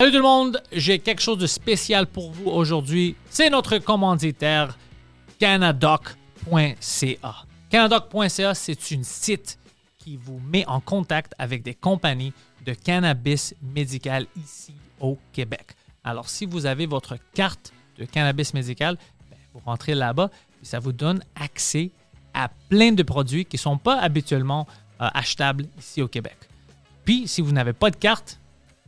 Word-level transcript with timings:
Salut 0.00 0.10
tout 0.10 0.18
le 0.18 0.24
monde, 0.24 0.60
j'ai 0.72 0.98
quelque 0.98 1.22
chose 1.22 1.38
de 1.38 1.46
spécial 1.46 2.08
pour 2.08 2.32
vous 2.32 2.50
aujourd'hui. 2.50 3.14
C'est 3.30 3.48
notre 3.48 3.78
commanditaire 3.78 4.76
canadoc.ca. 5.38 7.34
Canadoc.ca, 7.70 8.54
c'est 8.54 8.90
une 8.90 9.04
site 9.04 9.56
qui 9.98 10.16
vous 10.16 10.40
met 10.40 10.66
en 10.66 10.80
contact 10.80 11.32
avec 11.38 11.62
des 11.62 11.74
compagnies 11.74 12.32
de 12.66 12.74
cannabis 12.74 13.54
médical 13.62 14.26
ici 14.36 14.74
au 14.98 15.16
Québec. 15.32 15.76
Alors, 16.02 16.28
si 16.28 16.44
vous 16.44 16.66
avez 16.66 16.86
votre 16.86 17.16
carte 17.32 17.72
de 17.96 18.04
cannabis 18.04 18.52
médical, 18.52 18.98
ben, 19.30 19.36
vous 19.52 19.60
rentrez 19.64 19.94
là-bas 19.94 20.28
et 20.60 20.64
ça 20.64 20.80
vous 20.80 20.92
donne 20.92 21.22
accès 21.36 21.92
à 22.34 22.48
plein 22.68 22.90
de 22.90 23.04
produits 23.04 23.44
qui 23.44 23.58
ne 23.58 23.60
sont 23.60 23.78
pas 23.78 24.00
habituellement 24.00 24.66
euh, 25.00 25.06
achetables 25.14 25.66
ici 25.78 26.02
au 26.02 26.08
Québec. 26.08 26.36
Puis, 27.04 27.28
si 27.28 27.40
vous 27.40 27.52
n'avez 27.52 27.72
pas 27.72 27.92
de 27.92 27.96
carte, 27.96 28.40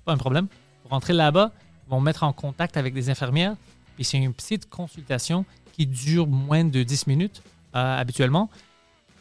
pas 0.04 0.12
un 0.12 0.18
problème. 0.18 0.48
Vous 0.86 0.94
rentrez 0.94 1.12
là-bas, 1.14 1.50
ils 1.86 1.90
vont 1.90 2.00
mettre 2.00 2.22
en 2.22 2.32
contact 2.32 2.76
avec 2.76 2.94
des 2.94 3.10
infirmières. 3.10 3.56
Puis 3.96 4.04
c'est 4.04 4.18
une 4.18 4.32
petite 4.32 4.68
consultation 4.70 5.44
qui 5.72 5.84
dure 5.86 6.28
moins 6.28 6.64
de 6.64 6.82
10 6.84 7.08
minutes 7.08 7.42
euh, 7.74 7.98
habituellement. 7.98 8.48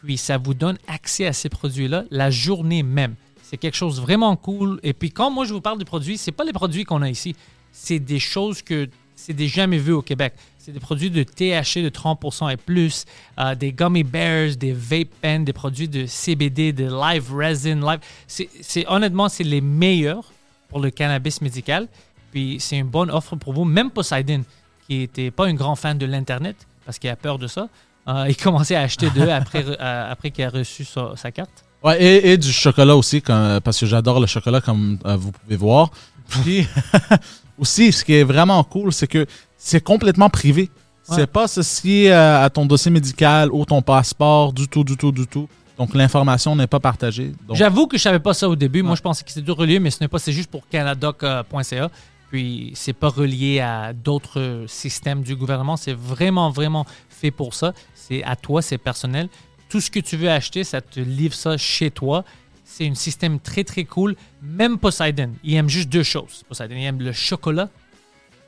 Puis 0.03 0.17
ça 0.17 0.37
vous 0.37 0.53
donne 0.53 0.77
accès 0.87 1.25
à 1.25 1.33
ces 1.33 1.49
produits-là 1.49 2.03
la 2.11 2.29
journée 2.29 2.83
même. 2.83 3.15
C'est 3.41 3.57
quelque 3.57 3.77
chose 3.77 3.95
de 3.95 4.01
vraiment 4.01 4.35
cool. 4.35 4.79
Et 4.83 4.93
puis 4.93 5.09
quand 5.09 5.31
moi 5.31 5.45
je 5.45 5.53
vous 5.53 5.61
parle 5.61 5.79
de 5.79 5.83
produits, 5.83 6.19
c'est 6.19 6.31
pas 6.31 6.43
les 6.43 6.53
produits 6.53 6.83
qu'on 6.83 7.01
a 7.01 7.09
ici. 7.09 7.35
C'est 7.71 7.99
des 7.99 8.19
choses 8.19 8.61
que 8.61 8.87
c'est 9.15 9.33
des 9.33 9.47
jamais 9.47 9.79
vu 9.79 9.91
au 9.93 10.01
Québec. 10.03 10.33
C'est 10.59 10.71
des 10.71 10.79
produits 10.79 11.09
de 11.09 11.23
THC 11.23 11.81
de 11.81 11.89
30% 11.89 12.51
et 12.51 12.57
plus, 12.57 13.05
euh, 13.39 13.55
des 13.55 13.71
gummy 13.71 14.03
bears, 14.03 14.55
des 14.55 14.73
vape 14.73 15.09
pens, 15.21 15.43
des 15.45 15.53
produits 15.53 15.87
de 15.87 16.05
CBD, 16.05 16.73
de 16.73 16.85
live 16.85 17.33
resin, 17.33 17.75
live. 17.75 17.99
C'est- 18.27 18.85
honnêtement, 18.87 19.29
c'est 19.29 19.43
les 19.43 19.61
meilleurs 19.61 20.31
pour 20.75 20.83
le 20.83 20.89
cannabis 20.89 21.39
médical. 21.39 21.87
Puis 22.33 22.57
c'est 22.59 22.77
une 22.77 22.87
bonne 22.87 23.09
offre 23.09 23.37
pour 23.37 23.53
vous. 23.53 23.63
Même 23.63 23.91
Poseidon, 23.91 24.43
qui 24.85 24.97
n'était 24.97 25.31
pas 25.31 25.45
un 25.45 25.53
grand 25.53 25.77
fan 25.77 25.97
de 25.97 26.05
l'Internet, 26.05 26.57
parce 26.85 26.99
qu'il 26.99 27.09
a 27.09 27.15
peur 27.15 27.39
de 27.39 27.47
ça, 27.47 27.69
euh, 28.09 28.25
il 28.27 28.35
commençait 28.35 28.75
à 28.75 28.81
acheter 28.81 29.09
d'eux 29.09 29.29
après, 29.31 29.63
euh, 29.65 30.11
après 30.11 30.31
qu'il 30.31 30.43
a 30.43 30.49
reçu 30.49 30.83
sa, 30.83 31.15
sa 31.15 31.31
carte. 31.31 31.63
Ouais, 31.81 32.03
et, 32.03 32.33
et 32.33 32.37
du 32.37 32.51
chocolat 32.51 32.97
aussi, 32.97 33.21
parce 33.21 33.79
que 33.79 33.85
j'adore 33.85 34.19
le 34.19 34.27
chocolat, 34.27 34.59
comme 34.59 34.99
euh, 35.05 35.15
vous 35.15 35.31
pouvez 35.31 35.55
voir. 35.55 35.91
Puis, 36.27 36.67
aussi, 37.57 37.93
ce 37.93 38.03
qui 38.03 38.15
est 38.15 38.25
vraiment 38.25 38.61
cool, 38.65 38.91
c'est 38.91 39.07
que 39.07 39.25
c'est 39.57 39.81
complètement 39.81 40.29
privé. 40.29 40.63
Ouais. 41.07 41.15
C'est 41.15 41.27
pas 41.27 41.43
associé 41.43 42.11
euh, 42.11 42.43
à 42.43 42.49
ton 42.49 42.65
dossier 42.65 42.91
médical 42.91 43.49
ou 43.53 43.63
ton 43.63 43.81
passeport, 43.81 44.51
du 44.51 44.67
tout, 44.67 44.83
du 44.83 44.97
tout, 44.97 45.13
du 45.13 45.25
tout. 45.25 45.47
Donc, 45.77 45.93
l'information 45.93 46.55
n'est 46.55 46.67
pas 46.67 46.79
partagée. 46.79 47.33
Donc, 47.47 47.57
J'avoue 47.57 47.87
que 47.87 47.97
je 47.97 48.03
savais 48.03 48.19
pas 48.19 48.33
ça 48.33 48.47
au 48.47 48.55
début. 48.55 48.81
Moi, 48.81 48.95
je 48.95 49.01
pensais 49.01 49.23
que 49.23 49.31
c'était 49.31 49.45
tout 49.45 49.55
relié, 49.55 49.79
mais 49.79 49.91
ce 49.91 50.01
n'est 50.01 50.07
pas. 50.07 50.19
C'est 50.19 50.31
juste 50.31 50.49
pour 50.49 50.67
canadoc.ca. 50.69 51.91
Puis, 52.29 52.71
c'est 52.75 52.93
pas 52.93 53.09
relié 53.09 53.59
à 53.59 53.93
d'autres 53.93 54.65
systèmes 54.67 55.21
du 55.21 55.35
gouvernement. 55.35 55.77
C'est 55.77 55.93
vraiment, 55.93 56.49
vraiment 56.49 56.85
fait 57.09 57.31
pour 57.31 57.53
ça. 57.53 57.73
C'est 57.93 58.23
à 58.23 58.35
toi, 58.35 58.61
c'est 58.61 58.77
personnel. 58.77 59.29
Tout 59.69 59.81
ce 59.81 59.91
que 59.91 59.99
tu 59.99 60.15
veux 60.15 60.29
acheter, 60.29 60.63
ça 60.63 60.81
te 60.81 60.99
livre 60.99 61.33
ça 61.33 61.57
chez 61.57 61.91
toi. 61.91 62.23
C'est 62.63 62.87
un 62.87 62.95
système 62.95 63.39
très, 63.39 63.63
très 63.63 63.83
cool. 63.83 64.15
Même 64.41 64.77
Poseidon, 64.77 65.31
il 65.43 65.55
aime 65.55 65.69
juste 65.69 65.89
deux 65.89 66.03
choses. 66.03 66.43
Poseidon, 66.47 66.75
il 66.75 66.83
aime 66.83 67.01
le 67.01 67.11
chocolat 67.11 67.69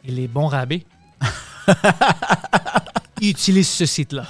et 0.04 0.12
les 0.12 0.28
bons 0.28 0.48
rabais. 0.48 0.86
il 3.22 3.30
utilise 3.30 3.68
ce 3.68 3.86
site-là. 3.86 4.26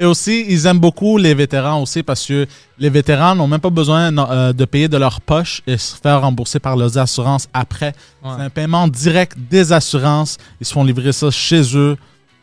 Et 0.00 0.04
aussi, 0.04 0.44
ils 0.48 0.66
aiment 0.66 0.80
beaucoup 0.80 1.18
les 1.18 1.34
vétérans 1.34 1.80
aussi 1.80 2.02
parce 2.02 2.26
que 2.26 2.46
les 2.78 2.90
vétérans 2.90 3.36
n'ont 3.36 3.46
même 3.46 3.60
pas 3.60 3.70
besoin 3.70 4.16
euh, 4.16 4.52
de 4.52 4.64
payer 4.64 4.88
de 4.88 4.96
leur 4.96 5.20
poche 5.20 5.62
et 5.68 5.78
se 5.78 5.94
faire 5.94 6.20
rembourser 6.22 6.58
par 6.58 6.76
leurs 6.76 6.98
assurances 6.98 7.48
après. 7.52 7.92
Ouais. 8.24 8.30
C'est 8.36 8.42
un 8.42 8.50
paiement 8.50 8.88
direct 8.88 9.36
des 9.38 9.72
assurances. 9.72 10.36
Ils 10.60 10.66
se 10.66 10.72
font 10.72 10.82
livrer 10.82 11.12
ça 11.12 11.30
chez 11.30 11.76
eux. 11.76 11.96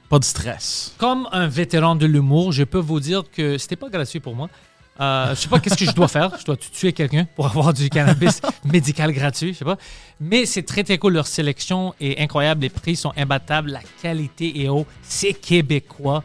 Pas 0.07 0.19
de 0.19 0.23
stress. 0.23 0.93
Comme 0.97 1.27
un 1.33 1.47
vétéran 1.47 1.95
de 1.95 2.05
l'humour, 2.05 2.53
je 2.53 2.63
peux 2.63 2.79
vous 2.79 2.99
dire 3.01 3.23
que 3.29 3.57
c'était 3.57 3.75
pas 3.75 3.89
gratuit 3.89 4.21
pour 4.21 4.35
moi. 4.35 4.49
Euh, 4.99 5.33
je 5.35 5.41
sais 5.41 5.47
pas 5.49 5.59
qu'est-ce 5.59 5.77
que 5.77 5.85
je 5.85 5.93
dois 5.95 6.07
faire. 6.07 6.31
Je 6.39 6.45
dois 6.45 6.55
tuer 6.55 6.93
quelqu'un 6.93 7.25
pour 7.35 7.47
avoir 7.47 7.73
du 7.73 7.89
cannabis 7.89 8.41
médical 8.65 9.11
gratuit, 9.11 9.53
je 9.53 9.59
sais 9.59 9.65
pas. 9.65 9.77
Mais 10.21 10.45
c'est 10.45 10.63
très 10.63 10.83
très 10.83 10.97
cool. 10.97 11.13
Leur 11.13 11.27
sélection 11.27 11.93
est 11.99 12.19
incroyable. 12.19 12.61
Les 12.61 12.69
prix 12.69 12.95
sont 12.95 13.11
imbattables. 13.17 13.71
La 13.71 13.81
qualité 14.01 14.63
est 14.63 14.69
haut. 14.69 14.85
C'est 15.01 15.33
québécois. 15.33 16.23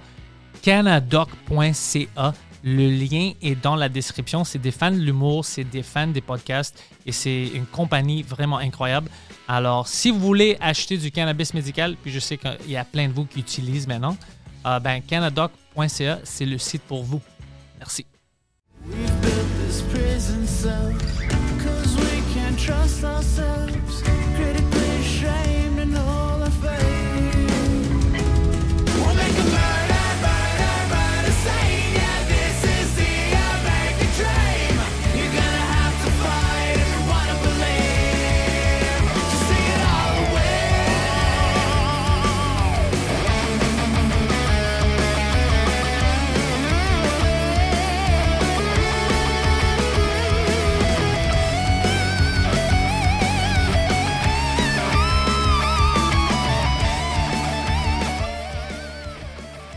Canadoc.ca. 0.66 2.34
Le 2.64 2.90
lien 2.90 3.34
est 3.40 3.54
dans 3.54 3.76
la 3.76 3.88
description. 3.88 4.42
C'est 4.42 4.58
des 4.58 4.72
fans 4.72 4.90
de 4.90 4.96
l'humour, 4.96 5.44
c'est 5.44 5.62
des 5.62 5.84
fans 5.84 6.08
des 6.08 6.20
podcasts 6.20 6.82
et 7.06 7.12
c'est 7.12 7.46
une 7.54 7.66
compagnie 7.66 8.24
vraiment 8.24 8.58
incroyable. 8.58 9.08
Alors, 9.46 9.86
si 9.86 10.10
vous 10.10 10.18
voulez 10.18 10.56
acheter 10.60 10.98
du 10.98 11.12
cannabis 11.12 11.54
médical, 11.54 11.94
puis 12.02 12.10
je 12.10 12.18
sais 12.18 12.36
qu'il 12.36 12.72
y 12.72 12.76
a 12.76 12.84
plein 12.84 13.06
de 13.06 13.12
vous 13.12 13.26
qui 13.26 13.38
utilisent 13.38 13.86
maintenant, 13.86 14.16
euh, 14.66 14.80
ben, 14.80 15.00
canadoc.ca, 15.02 16.18
c'est 16.24 16.46
le 16.46 16.58
site 16.58 16.82
pour 16.82 17.04
vous. 17.04 17.22
Merci. 17.78 18.04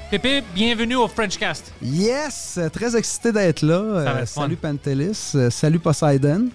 Pépé, 0.10 0.42
bienvenue 0.56 0.96
au 0.96 1.08
Frenchcast. 1.08 1.72
Yes! 1.84 2.60
Très 2.74 2.96
excité 2.96 3.32
d'être 3.32 3.62
là. 3.62 3.76
Euh, 3.76 4.18
être 4.22 4.28
fun. 4.28 4.42
salut 4.42 4.56
Pantelis. 4.56 5.34
Euh, 5.36 5.52
salut 5.52 5.78
Poseidon. 5.78 6.50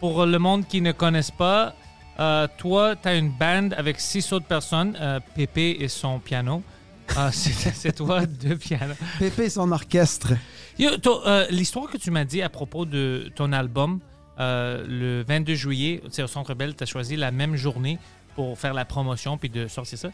Pour 0.00 0.26
le 0.26 0.36
monde 0.40 0.66
qui 0.66 0.80
ne 0.80 0.90
connaisse 0.90 1.30
pas, 1.30 1.76
euh, 2.18 2.48
toi, 2.58 2.96
tu 2.96 3.06
as 3.06 3.14
une 3.14 3.30
band 3.30 3.68
avec 3.76 4.00
six 4.00 4.32
autres 4.32 4.46
personnes, 4.46 4.98
Pépé 5.36 5.76
et 5.78 5.86
son 5.86 6.18
piano. 6.18 6.62
Euh, 7.16 7.30
c'est 7.30 7.94
toi, 7.94 8.26
deux 8.26 8.56
pianos. 8.56 8.96
Pépé 9.20 9.44
et 9.44 9.50
son 9.50 9.70
orchestre. 9.70 10.32
L'histoire 10.76 11.88
que 11.88 11.98
tu 11.98 12.10
m'as 12.10 12.24
dit 12.24 12.42
à 12.42 12.48
propos 12.48 12.84
de 12.84 13.30
ton 13.36 13.52
album, 13.52 14.00
le 14.36 15.22
22 15.22 15.54
juillet, 15.54 16.02
au 16.04 16.26
Centre 16.26 16.54
Bell, 16.54 16.74
tu 16.74 16.82
as 16.82 16.86
choisi 16.86 17.14
la 17.14 17.30
même 17.30 17.54
journée 17.54 18.00
pour 18.34 18.58
faire 18.58 18.74
la 18.74 18.84
promotion 18.84 19.38
puis 19.38 19.48
de 19.48 19.68
sortir 19.68 19.96
ça. 19.96 20.08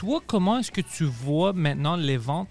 Toi, 0.00 0.22
comment 0.26 0.58
est-ce 0.60 0.70
que 0.72 0.80
tu 0.80 1.04
vois 1.04 1.52
maintenant 1.52 1.94
les 1.94 2.16
ventes 2.16 2.48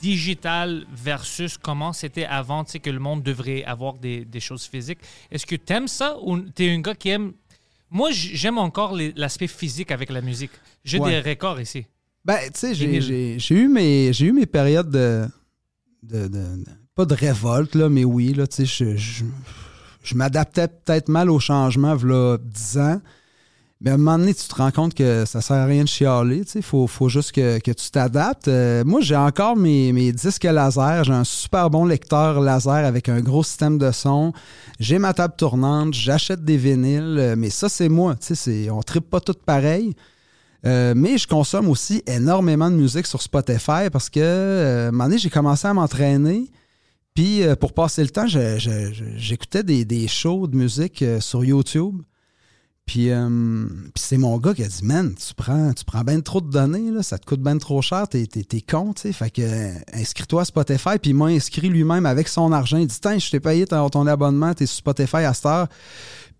digitales 0.00 0.86
versus 0.94 1.58
comment 1.58 1.92
c'était 1.92 2.24
avant, 2.24 2.62
tu 2.62 2.70
sais, 2.70 2.78
que 2.78 2.88
le 2.90 3.00
monde 3.00 3.20
devrait 3.24 3.64
avoir 3.64 3.94
des, 3.94 4.24
des 4.24 4.38
choses 4.38 4.64
physiques? 4.64 5.00
Est-ce 5.32 5.44
que 5.44 5.56
tu 5.56 5.72
aimes 5.72 5.88
ça 5.88 6.16
ou 6.22 6.38
tu 6.40 6.64
es 6.64 6.70
un 6.72 6.80
gars 6.80 6.94
qui 6.94 7.08
aime... 7.08 7.32
Moi, 7.90 8.10
j'aime 8.12 8.58
encore 8.58 8.96
l'aspect 9.16 9.48
physique 9.48 9.90
avec 9.90 10.08
la 10.10 10.20
musique. 10.20 10.52
J'ai 10.84 11.00
Ouais. 11.00 11.20
des 11.20 11.30
records 11.30 11.60
ici. 11.60 11.84
Ben, 12.24 12.38
tu 12.52 12.60
sais, 12.60 12.74
j'ai- 12.76 13.54
eu, 13.54 13.66
mes- 13.68 14.12
eu 14.20 14.32
mes 14.32 14.46
périodes 14.46 14.90
de, 14.90 15.26
de- 16.04 16.28
de- 16.28 16.28
de- 16.28 16.64
Pas 16.94 17.06
de 17.06 17.14
révolte, 17.14 17.74
là, 17.74 17.88
mais 17.88 18.04
oui, 18.04 18.34
là, 18.34 18.46
tu 18.46 18.64
sais, 18.64 18.66
je, 18.66 18.96
je, 18.96 19.24
je 20.04 20.14
m'adaptais 20.14 20.68
peut-être 20.68 21.08
mal 21.08 21.28
au 21.28 21.40
changement, 21.40 21.96
voilà 21.96 22.38
10 22.40 22.78
ans. 22.78 23.00
Mais 23.80 23.90
à 23.90 23.94
un 23.94 23.96
moment 23.96 24.18
donné, 24.18 24.34
tu 24.34 24.46
te 24.46 24.54
rends 24.54 24.70
compte 24.70 24.94
que 24.94 25.24
ça 25.26 25.40
sert 25.40 25.56
à 25.56 25.66
rien 25.66 25.82
de 25.82 25.88
chialer. 25.88 26.42
Il 26.54 26.62
faut, 26.62 26.86
faut 26.86 27.08
juste 27.08 27.32
que, 27.32 27.58
tu 27.58 27.90
t'adaptes. 27.90 28.48
Euh, 28.48 28.84
moi, 28.84 29.00
j'ai 29.00 29.16
encore 29.16 29.56
mes, 29.56 29.92
mes 29.92 30.12
disques 30.12 30.44
laser. 30.44 31.04
J'ai 31.04 31.12
un 31.12 31.24
super 31.24 31.70
bon 31.70 31.84
lecteur 31.84 32.40
laser 32.40 32.84
avec 32.86 33.08
un 33.08 33.20
gros 33.20 33.42
système 33.42 33.76
de 33.76 33.90
son. 33.90 34.32
J'ai 34.78 34.98
ma 34.98 35.12
table 35.12 35.34
tournante. 35.36 35.92
J'achète 35.92 36.44
des 36.44 36.56
vinyles. 36.56 37.16
Euh, 37.18 37.34
Mais 37.36 37.50
ça, 37.50 37.68
c'est 37.68 37.88
moi. 37.88 38.14
On 38.70 38.82
tripe 38.82 39.10
pas 39.10 39.20
tout 39.20 39.34
pareil. 39.44 39.94
Euh, 40.64 40.94
mais 40.96 41.18
je 41.18 41.26
consomme 41.26 41.68
aussi 41.68 42.02
énormément 42.06 42.70
de 42.70 42.76
musique 42.76 43.06
sur 43.06 43.20
Spotify 43.20 43.90
parce 43.92 44.08
que, 44.08 44.90
un 44.90 45.16
j'ai 45.16 45.28
commencé 45.30 45.66
à 45.66 45.74
m'entraîner. 45.74 46.50
Puis, 47.14 47.42
pour 47.60 47.74
passer 47.74 48.02
le 48.02 48.08
temps, 48.08 48.26
j'écoutais 48.26 49.62
des, 49.62 49.84
des 49.84 50.08
shows 50.08 50.46
de 50.46 50.56
musique 50.56 51.04
sur 51.20 51.44
YouTube. 51.44 52.00
Puis, 52.86 53.10
euh, 53.10 53.66
c'est 53.94 54.18
mon 54.18 54.36
gars 54.38 54.52
qui 54.52 54.62
a 54.62 54.68
dit 54.68 54.84
Man, 54.84 55.14
tu 55.14 55.32
prends, 55.34 55.72
tu 55.72 55.84
prends 55.86 56.02
bien 56.04 56.20
trop 56.20 56.42
de 56.42 56.50
données, 56.50 56.90
là, 56.90 57.02
ça 57.02 57.18
te 57.18 57.24
coûte 57.24 57.40
bien 57.40 57.56
trop 57.56 57.80
cher, 57.80 58.06
t'es, 58.08 58.26
t'es, 58.26 58.44
t'es 58.44 58.60
con, 58.60 58.92
tu 58.92 59.02
sais. 59.02 59.12
Fait 59.12 59.30
que 59.30 59.40
euh, 59.42 59.72
inscris-toi 59.94 60.42
à 60.42 60.44
Spotify. 60.44 60.98
Puis 61.00 61.12
il 61.12 61.14
m'a 61.14 61.26
inscrit 61.26 61.68
lui-même 61.70 62.04
avec 62.04 62.28
son 62.28 62.52
argent. 62.52 62.76
Il 62.76 62.86
dit 62.86 62.98
Tiens, 63.00 63.18
je 63.18 63.30
t'ai 63.30 63.40
payé 63.40 63.66
ton, 63.66 64.06
abonnement, 64.06 64.52
t'es 64.52 64.66
sur 64.66 64.76
Spotify 64.76 65.16
à 65.18 65.32
cette 65.32 65.46
heure. 65.46 65.68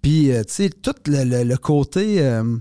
Puis, 0.02 0.32
euh, 0.32 0.44
tu 0.44 0.52
sais, 0.52 0.69
tout 0.70 0.93
le, 1.06 1.25
le- 1.25 1.44
le 1.44 1.56
côté. 1.56 2.20
euh, 2.20 2.43
tu 2.43 2.50
sais, 2.52 2.61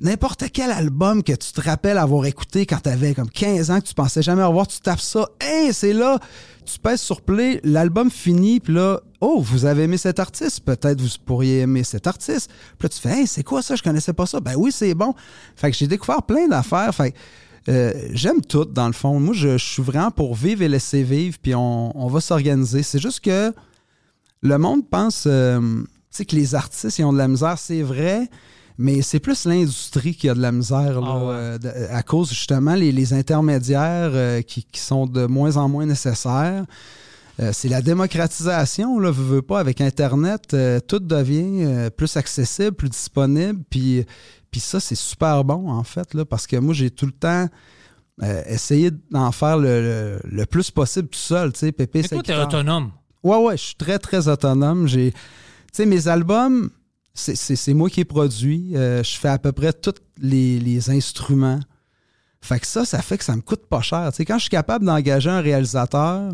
n'importe 0.00 0.44
quel 0.52 0.70
album 0.70 1.22
que 1.22 1.32
tu 1.32 1.52
te 1.52 1.60
rappelles 1.60 1.98
avoir 1.98 2.26
écouté 2.26 2.66
quand 2.66 2.80
t'avais 2.80 3.14
comme 3.14 3.30
15 3.30 3.70
ans, 3.70 3.80
que 3.80 3.86
tu 3.86 3.94
pensais 3.94 4.22
jamais 4.22 4.42
revoir, 4.42 4.66
tu 4.66 4.80
tapes 4.80 5.00
ça, 5.00 5.28
hey, 5.40 5.72
c'est 5.72 5.92
là, 5.92 6.18
tu 6.64 6.78
pèses 6.78 7.00
sur 7.00 7.20
play, 7.20 7.60
l'album 7.64 8.10
finit, 8.10 8.60
puis 8.60 8.74
là, 8.74 9.00
oh, 9.20 9.40
vous 9.40 9.64
avez 9.64 9.84
aimé 9.84 9.96
cet 9.96 10.18
artiste, 10.18 10.60
peut-être 10.64 11.00
vous 11.00 11.08
pourriez 11.24 11.60
aimer 11.60 11.84
cet 11.84 12.06
artiste. 12.06 12.50
Puis 12.78 12.86
là, 12.86 12.88
tu 12.88 13.00
fais, 13.00 13.20
hey, 13.20 13.26
c'est 13.26 13.42
quoi 13.42 13.62
ça, 13.62 13.76
je 13.76 13.82
connaissais 13.82 14.12
pas 14.12 14.26
ça. 14.26 14.40
Ben 14.40 14.54
oui, 14.56 14.72
c'est 14.72 14.94
bon. 14.94 15.14
Fait 15.56 15.70
que 15.70 15.76
j'ai 15.76 15.86
découvert 15.86 16.22
plein 16.22 16.48
d'affaires. 16.48 16.94
Fait 16.94 17.14
euh, 17.68 17.92
j'aime 18.12 18.40
tout, 18.40 18.64
dans 18.64 18.86
le 18.86 18.92
fond. 18.92 19.20
Moi, 19.20 19.34
je, 19.34 19.58
je 19.58 19.64
suis 19.64 19.82
vraiment 19.82 20.10
pour 20.10 20.34
vivre 20.34 20.62
et 20.62 20.68
laisser 20.68 21.02
vivre, 21.02 21.38
puis 21.42 21.54
on, 21.54 21.96
on 21.98 22.08
va 22.08 22.20
s'organiser. 22.20 22.82
C'est 22.82 23.00
juste 23.00 23.20
que 23.20 23.52
le 24.42 24.58
monde 24.58 24.88
pense 24.88 25.24
euh, 25.26 25.60
tu 25.60 25.86
sais, 26.10 26.24
que 26.24 26.34
les 26.34 26.54
artistes 26.54 26.98
ils 26.98 27.04
ont 27.04 27.12
de 27.12 27.18
la 27.18 27.28
misère, 27.28 27.58
c'est 27.58 27.82
vrai, 27.82 28.28
mais 28.80 29.02
c'est 29.02 29.20
plus 29.20 29.44
l'industrie 29.44 30.14
qui 30.16 30.28
a 30.28 30.34
de 30.34 30.40
la 30.40 30.50
misère 30.52 31.00
là, 31.00 31.06
Ah 31.06 31.18
ouais. 31.18 31.32
euh, 31.34 31.58
de- 31.58 31.92
à 31.92 32.02
cause 32.02 32.30
justement 32.30 32.74
les, 32.74 32.90
les 32.90 33.12
intermédiaires 33.14 34.10
euh, 34.12 34.42
qui, 34.42 34.64
qui 34.64 34.80
sont 34.80 35.06
de 35.06 35.26
moins 35.26 35.56
en 35.56 35.68
moins 35.68 35.86
nécessaires. 35.86 36.64
Euh, 37.38 37.50
c'est 37.54 37.68
la 37.68 37.80
démocratisation, 37.80 38.98
là, 38.98 39.10
veux, 39.10 39.36
veux 39.36 39.42
pas, 39.42 39.60
avec 39.60 39.80
Internet, 39.80 40.52
euh, 40.52 40.78
tout 40.80 40.98
devient 40.98 41.64
euh, 41.64 41.90
plus 41.90 42.16
accessible, 42.16 42.72
plus 42.72 42.88
disponible, 42.90 43.60
puis, 43.70 44.04
puis 44.50 44.60
ça, 44.60 44.78
c'est 44.80 44.94
super 44.96 45.42
bon, 45.44 45.70
en 45.70 45.84
fait, 45.84 46.12
là, 46.14 46.24
parce 46.24 46.46
que 46.46 46.56
moi, 46.56 46.74
j'ai 46.74 46.90
tout 46.90 47.06
le 47.06 47.12
temps 47.12 47.48
euh, 48.22 48.42
essayé 48.46 48.90
d'en 49.10 49.32
faire 49.32 49.56
le, 49.56 49.80
le- 49.80 50.20
le 50.24 50.44
plus 50.44 50.70
possible 50.70 51.08
tout 51.08 51.18
seul, 51.18 51.52
tu 51.52 51.60
sais, 51.60 51.72
Pépé, 51.72 52.02
Mais 52.02 52.08
toi, 52.08 52.22
t'es 52.22 52.36
autonome. 52.36 52.90
Ouais, 53.22 53.36
ouais, 53.38 53.56
je 53.56 53.62
suis 53.62 53.74
très, 53.74 53.98
très 53.98 54.28
autonome. 54.28 54.86
J'ai, 54.86 55.12
tu 55.12 55.18
sais, 55.72 55.86
mes 55.86 56.08
albums, 56.08 56.68
c'est- 57.14 57.74
moi 57.74 57.90
qui 57.90 58.00
ai 58.00 58.04
produit. 58.04 58.76
Euh, 58.76 59.02
je 59.02 59.16
fais 59.18 59.28
à 59.28 59.38
peu 59.38 59.52
près 59.52 59.72
tous 59.72 59.94
les, 60.20 60.58
les 60.58 60.90
instruments. 60.90 61.60
Fait 62.40 62.58
que 62.58 62.66
ça, 62.66 62.84
ça 62.84 63.02
fait 63.02 63.18
que 63.18 63.24
ça 63.24 63.36
me 63.36 63.42
coûte 63.42 63.66
pas 63.66 63.82
cher. 63.82 64.10
Quand 64.26 64.36
je 64.36 64.42
suis 64.42 64.48
capable 64.50 64.86
d'engager 64.86 65.28
un 65.28 65.40
réalisateur, 65.40 66.32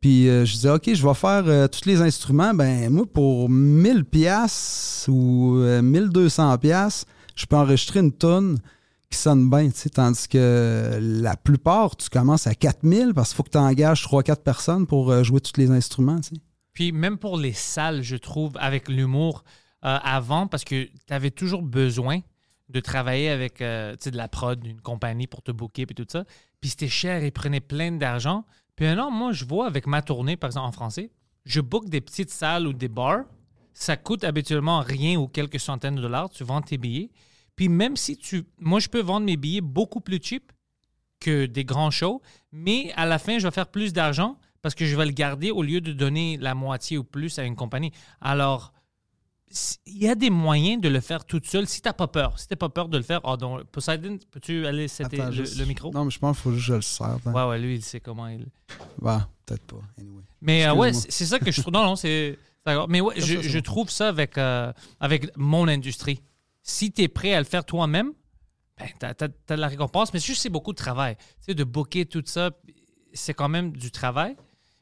puis 0.00 0.28
euh, 0.28 0.44
je 0.44 0.56
dis, 0.58 0.68
OK, 0.68 0.92
je 0.92 1.06
vais 1.06 1.14
faire 1.14 1.44
euh, 1.46 1.68
tous 1.68 1.84
les 1.86 2.00
instruments, 2.02 2.52
ben 2.52 2.90
moi, 2.90 3.06
pour 3.06 3.48
1000 3.48 4.04
pièces 4.04 5.06
ou 5.08 5.56
euh, 5.58 5.82
1200 5.82 6.58
pièces, 6.58 7.04
je 7.36 7.46
peux 7.46 7.56
enregistrer 7.56 8.00
une 8.00 8.12
tonne 8.12 8.58
qui 9.08 9.18
sonne 9.18 9.48
bien, 9.48 9.70
tandis 9.94 10.26
que 10.26 10.98
la 11.00 11.36
plupart, 11.36 11.94
tu 11.96 12.08
commences 12.10 12.48
à 12.48 12.54
4000 12.56 13.14
parce 13.14 13.28
qu'il 13.28 13.36
faut 13.36 13.42
que 13.44 13.50
tu 13.50 13.58
engages 13.58 14.02
3-4 14.04 14.42
personnes 14.42 14.86
pour 14.86 15.22
jouer 15.22 15.40
tous 15.40 15.58
les 15.60 15.70
instruments. 15.70 16.18
Puis 16.72 16.90
même 16.90 17.16
pour 17.16 17.38
les 17.38 17.52
salles, 17.52 18.02
je 18.02 18.16
trouve, 18.16 18.52
avec 18.58 18.88
l'humour 18.88 19.44
euh, 19.86 19.98
avant, 20.02 20.46
parce 20.46 20.64
que 20.64 20.84
tu 20.84 21.12
avais 21.12 21.30
toujours 21.30 21.62
besoin 21.62 22.20
de 22.68 22.80
travailler 22.80 23.28
avec 23.28 23.60
euh, 23.60 23.94
de 24.04 24.16
la 24.16 24.28
prod, 24.28 24.64
une 24.64 24.80
compagnie 24.80 25.26
pour 25.26 25.42
te 25.42 25.52
booker 25.52 25.82
et 25.82 25.94
tout 25.94 26.06
ça. 26.08 26.24
Puis 26.60 26.70
c'était 26.70 26.88
cher, 26.88 27.22
ils 27.22 27.32
prenaient 27.32 27.60
plein 27.60 27.92
d'argent. 27.92 28.44
Puis 28.74 28.86
maintenant, 28.86 29.10
moi, 29.10 29.32
je 29.32 29.44
vois 29.44 29.66
avec 29.66 29.86
ma 29.86 30.02
tournée, 30.02 30.36
par 30.36 30.48
exemple 30.48 30.66
en 30.66 30.72
français, 30.72 31.10
je 31.44 31.60
book 31.60 31.88
des 31.88 32.00
petites 32.00 32.30
salles 32.30 32.66
ou 32.66 32.72
des 32.72 32.88
bars. 32.88 33.24
Ça 33.72 33.96
coûte 33.96 34.24
habituellement 34.24 34.80
rien 34.80 35.18
ou 35.18 35.28
quelques 35.28 35.60
centaines 35.60 35.96
de 35.96 36.02
dollars. 36.02 36.30
Tu 36.30 36.42
vends 36.42 36.62
tes 36.62 36.78
billets. 36.78 37.10
Puis 37.54 37.68
même 37.68 37.96
si 37.96 38.16
tu... 38.16 38.44
Moi, 38.58 38.80
je 38.80 38.88
peux 38.88 39.00
vendre 39.00 39.26
mes 39.26 39.36
billets 39.36 39.60
beaucoup 39.60 40.00
plus 40.00 40.18
cheap 40.20 40.52
que 41.20 41.46
des 41.46 41.64
grands 41.64 41.90
shows, 41.90 42.20
mais 42.52 42.92
à 42.96 43.06
la 43.06 43.18
fin, 43.18 43.38
je 43.38 43.46
vais 43.46 43.52
faire 43.52 43.68
plus 43.68 43.92
d'argent 43.92 44.38
parce 44.60 44.74
que 44.74 44.84
je 44.84 44.96
vais 44.96 45.06
le 45.06 45.12
garder 45.12 45.50
au 45.50 45.62
lieu 45.62 45.80
de 45.80 45.92
donner 45.92 46.36
la 46.38 46.54
moitié 46.54 46.98
ou 46.98 47.04
plus 47.04 47.38
à 47.38 47.44
une 47.44 47.54
compagnie. 47.54 47.92
Alors, 48.20 48.72
il 49.86 49.98
y 49.98 50.08
a 50.08 50.14
des 50.14 50.30
moyens 50.30 50.80
de 50.80 50.88
le 50.88 51.00
faire 51.00 51.24
toute 51.24 51.46
seule 51.46 51.66
si 51.66 51.80
tu 51.80 51.88
n'as 51.88 51.92
pas 51.92 52.08
peur. 52.08 52.38
Si 52.38 52.48
tu 52.48 52.56
pas 52.56 52.68
peur 52.68 52.88
de 52.88 52.96
le 52.96 53.02
faire, 53.02 53.20
oh, 53.24 53.36
donc, 53.36 53.64
Poseidon, 53.64 54.18
peux-tu 54.30 54.66
aller 54.66 54.86
Attends, 55.00 55.30
le, 55.30 55.64
micro? 55.64 55.92
Non, 55.92 56.04
mais 56.04 56.10
je 56.10 56.18
pense 56.18 56.36
qu'il 56.36 56.42
faut 56.42 56.52
juste 56.52 56.66
que 56.66 56.72
je 56.72 56.76
le 56.76 56.82
serve. 56.82 57.20
hein. 57.26 57.32
Ouais, 57.32 57.48
ouais, 57.48 57.58
lui, 57.58 57.76
il 57.76 57.82
sait 57.82 58.00
comment 58.00 58.26
il. 58.26 58.46
Bah, 59.00 59.28
peut-être 59.44 59.62
pas. 59.62 59.80
Anyway. 59.98 60.22
Mais 60.42 60.66
euh, 60.66 60.74
ouais, 60.74 60.92
c'est 60.92 61.26
ça 61.26 61.38
que 61.38 61.50
je 61.50 61.60
trouve. 61.60 61.72
Non, 61.72 61.84
non, 61.84 61.96
c'est. 61.96 62.38
d'accord. 62.64 62.88
Mais 62.88 63.00
ouais, 63.00 63.14
je, 63.20 63.58
trouve 63.60 63.88
ça 63.90 64.08
avec, 64.08 64.36
euh, 64.36 64.72
avec 65.00 65.36
mon 65.36 65.68
industrie. 65.68 66.20
Si 66.62 66.92
tu 66.92 67.02
es 67.02 67.08
prêt 67.08 67.32
à 67.32 67.38
le 67.38 67.46
faire 67.46 67.64
toi-même, 67.64 68.12
ben, 68.78 68.88
tu 68.98 69.06
as, 69.06 69.28
de 69.28 69.60
la 69.60 69.68
récompense. 69.68 70.12
Mais 70.12 70.18
c'est 70.18 70.26
juste 70.26 70.42
c'est 70.42 70.50
beaucoup 70.50 70.72
de 70.72 70.78
travail. 70.78 71.16
Tu 71.16 71.46
sais, 71.46 71.54
de 71.54 71.64
booker 71.64 72.06
tout 72.06 72.22
ça, 72.26 72.50
c'est 73.12 73.34
quand 73.34 73.48
même 73.48 73.72
du 73.72 73.90
travail. 73.90 74.36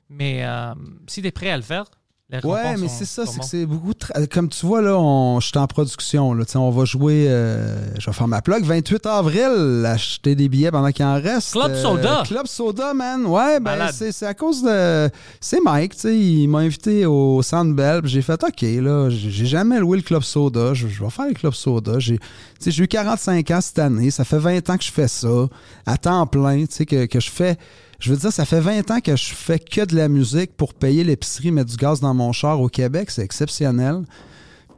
Mais 0.09 0.45
euh, 0.45 0.75
si 1.07 1.21
tu 1.21 1.29
es 1.29 1.33
prêt 1.33 1.51
à 1.51 1.57
le 1.57 1.63
faire, 1.63 1.87
les 2.31 2.41
Ouais, 2.43 2.77
mais 2.79 2.89
c'est 2.89 3.05
ça, 3.05 3.27
c'est 3.27 3.39
que 3.39 3.45
c'est 3.45 3.67
beaucoup 3.67 3.91
tra- 3.93 4.27
Comme 4.29 4.49
tu 4.49 4.65
vois, 4.65 4.81
là, 4.81 4.99
on... 4.99 5.41
je 5.41 5.49
suis 5.49 5.59
en 5.59 5.67
production. 5.67 6.33
Là. 6.33 6.45
On 6.55 6.71
va 6.71 6.85
jouer, 6.87 7.27
euh, 7.29 7.77
je 8.01 8.07
vais 8.07 8.13
faire 8.15 8.27
ma 8.27 8.41
plug, 8.41 8.65
28 8.65 9.05
avril, 9.07 9.85
acheter 9.87 10.35
des 10.35 10.49
billets 10.49 10.71
pendant 10.71 10.91
qu'il 10.91 11.05
en 11.05 11.21
reste. 11.21 11.53
Club 11.53 11.73
Euh, 11.73 11.83
Soda. 11.83 12.23
Club 12.25 12.47
Soda, 12.47 12.95
man. 12.95 13.27
Ouais, 13.27 13.61
ben 13.61 13.91
c'est 13.93 14.23
à 14.25 14.33
cause 14.33 14.63
de... 14.63 15.11
C'est 15.39 15.61
Mike, 15.63 15.95
tu 15.97 16.01
sais, 16.01 16.19
il 16.19 16.49
m'a 16.49 16.61
invité 16.61 17.05
au 17.05 17.43
Sandbell, 17.43 18.01
j'ai 18.05 18.23
fait, 18.23 18.43
OK, 18.43 18.63
là, 18.63 19.11
j'ai 19.11 19.47
jamais 19.47 19.79
loué 19.79 19.99
le 19.99 20.03
Club 20.03 20.23
Soda, 20.23 20.73
je, 20.73 20.89
je 20.89 21.05
vais 21.05 21.11
faire 21.11 21.27
le 21.29 21.35
Club 21.35 21.53
Soda. 21.53 21.99
J'ai 21.99 22.19
tu 22.19 22.25
sais, 22.59 22.71
j'ai 22.71 22.85
eu 22.85 22.89
45 22.89 23.51
ans 23.51 23.61
cette 23.61 23.79
année, 23.79 24.11
ça 24.11 24.25
fait 24.25 24.39
20 24.39 24.71
ans 24.71 24.79
que 24.79 24.85
je 24.85 24.91
fais 24.93 25.09
ça, 25.09 25.29
à 25.85 25.99
temps 25.99 26.27
plein, 26.27 26.65
tu 26.65 26.73
sais, 26.75 26.87
que, 26.87 27.05
que 27.05 27.21
je 27.21 27.31
fais... 27.31 27.59
Je 28.01 28.11
veux 28.11 28.17
dire, 28.17 28.33
ça 28.33 28.45
fait 28.45 28.61
20 28.61 28.91
ans 28.91 29.01
que 29.01 29.17
je 29.17 29.35
fais 29.35 29.59
que 29.59 29.85
de 29.85 29.97
la 29.97 30.09
musique 30.09 30.57
pour 30.57 30.75
payer 30.75 31.05
l'épicerie, 31.05 31.51
mettre 31.51 31.71
du 31.71 31.77
gaz 31.77 32.01
dans 32.01 32.15
mon 32.15 32.33
char 32.33 32.61
au 32.61 32.69
Québec. 32.69 33.11
C'est 33.11 33.23
exceptionnel. 33.23 34.03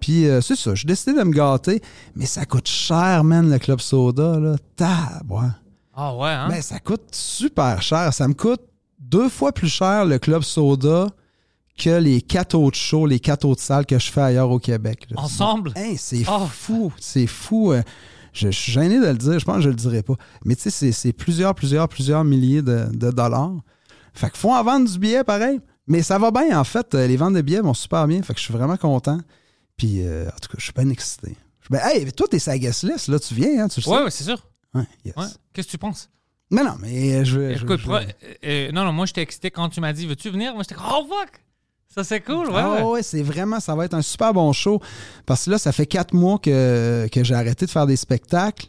Puis 0.01 0.27
euh, 0.29 0.41
c'est 0.41 0.57
ça, 0.57 0.75
j'ai 0.75 0.87
décidé 0.87 1.19
de 1.19 1.25
me 1.25 1.33
gâter. 1.33 1.81
Mais 2.14 2.26
ça 2.26 2.45
coûte 2.45 2.69
cher, 2.69 3.25
man, 3.25 3.50
le 3.50 3.59
Club 3.59 3.81
Soda, 3.81 4.38
là. 4.38 4.57
Tabouin. 4.76 5.55
Ah 5.95 6.14
ouais, 6.14 6.29
hein? 6.29 6.49
Ben, 6.50 6.61
ça 6.62 6.79
coûte 6.79 7.05
super 7.12 7.81
cher. 7.81 8.12
Ça 8.12 8.29
me 8.29 8.35
coûte 8.35 8.61
deux 8.99 9.29
fois 9.31 9.52
plus 9.52 9.69
cher 9.69 10.05
le 10.05 10.19
Club 10.19 10.43
Soda 10.43 11.07
que 11.79 11.90
les 11.99 12.21
quatre 12.23 12.55
autres 12.55 12.76
shows, 12.79 13.07
les 13.07 13.21
quatre 13.21 13.45
autres 13.47 13.62
salles 13.62 13.87
que 13.87 13.99
je 13.99 14.11
fais 14.11 14.21
ailleurs 14.23 14.50
au 14.50 14.59
Québec. 14.59 15.07
là. 15.11 15.21
Ensemble? 15.21 15.73
Hey, 15.76 15.97
c'est 15.97 16.25
Oh. 16.29 16.47
fou. 16.50 16.93
C'est 16.99 17.26
fou. 17.26 17.73
Je, 18.37 18.50
je 18.50 18.57
suis 18.59 18.73
gêné 18.73 19.00
de 19.00 19.07
le 19.07 19.14
dire. 19.16 19.38
Je 19.38 19.45
pense 19.45 19.57
que 19.57 19.62
je 19.62 19.69
le 19.71 19.75
dirai 19.75 20.02
pas. 20.02 20.14
Mais 20.45 20.55
tu 20.57 20.62
sais, 20.62 20.71
c'est- 20.71 20.93
c'est 20.93 21.12
plusieurs, 21.12 21.55
plusieurs, 21.55 21.88
plusieurs 21.88 22.23
milliers 22.25 22.62
de, 22.62 22.87
de 22.93 23.11
dollars. 23.11 23.52
Fait 24.12 24.28
qu'il 24.31 24.38
faut 24.38 24.52
en 24.52 24.62
vendre 24.62 24.90
du 24.90 24.99
billet 24.99 25.25
pareil. 25.25 25.61
Mais 25.87 26.02
ça 26.02 26.19
va 26.19 26.31
bien, 26.31 26.59
en 26.59 26.64
fait. 26.64 26.95
Euh, 26.95 27.07
Les 27.07 27.16
ventes 27.16 27.35
de 27.35 27.40
billets 27.43 27.61
vont 27.61 27.75
super 27.75 28.07
bien. 28.07 28.23
Fait 28.23 28.35
que 28.35 28.38
je 28.40 28.45
suis 28.45 28.52
vraiment 28.55 28.76
content. 28.76 29.19
Puis, 29.76 30.02
euh, 30.07 30.26
en 30.28 30.38
tout 30.40 30.49
cas, 30.49 30.57
je 30.59 30.64
suis 30.64 30.73
bien 30.73 30.88
excité. 30.90 31.35
Je- 31.62 31.69
Ben, 31.71 31.81
hey, 31.85 32.12
toi, 32.12 32.26
t'es 32.31 32.38
sa 32.38 32.59
guest 32.59 32.83
list, 32.83 33.09
là. 33.09 33.19
Tu 33.19 33.35
viens, 33.35 33.64
hein, 33.64 33.69
tu 33.69 33.81
le 33.81 33.85
sais? 33.85 33.90
Ouais, 33.90 34.02
ouais, 34.02 34.11
c'est 34.11 34.25
sûr. 34.25 34.47
Ouais, 34.75 34.85
yes. 35.05 35.14
Ouais. 35.16 35.25
Qu'est-ce 35.52 35.66
que 35.69 35.73
tu 35.73 35.78
penses? 35.78 36.11
Mais 36.50 36.62
non, 36.62 36.75
mais 36.81 37.14
euh, 37.14 37.25
je 37.25 37.38
veux. 37.38 37.55
je- 37.57 37.64
Écoute, 37.64 37.81
je- 37.85 37.90
euh, 37.90 38.05
euh, 38.45 38.73
non, 38.73 38.85
non, 38.85 38.93
moi, 38.93 39.07
j'étais 39.07 39.23
excité 39.23 39.50
quand 39.50 39.69
tu 39.69 39.81
m'as 39.81 39.93
dit, 39.93 40.07
veux-tu 40.07 40.31
venir? 40.31 40.55
Moi, 40.55 40.62
j'étais 40.69 40.81
oh 40.81 41.07
fuck! 41.09 41.40
Ça, 41.95 42.05
c'est 42.05 42.21
cool, 42.21 42.49
ouais, 42.49 42.55
Ah 42.62 42.87
ouais. 42.87 43.02
c'est 43.02 43.23
vraiment, 43.23 43.59
ça 43.59 43.75
va 43.75 43.87
être 43.87 43.95
un 43.95 44.02
super 44.02 44.35
bon 44.35 44.52
show. 44.52 44.81
Parce 45.25 45.47
que 45.47 45.52
là, 45.52 45.59
ça 45.59 45.73
fait 45.73 45.87
quatre 45.87 46.12
mois 46.12 46.38
que, 46.38 47.09
que 47.11 47.25
j'ai 47.25 47.35
arrêté 47.35 47.64
de 47.64 47.71
faire 47.71 47.87
des 47.87 47.97
spectacles. 47.97 48.66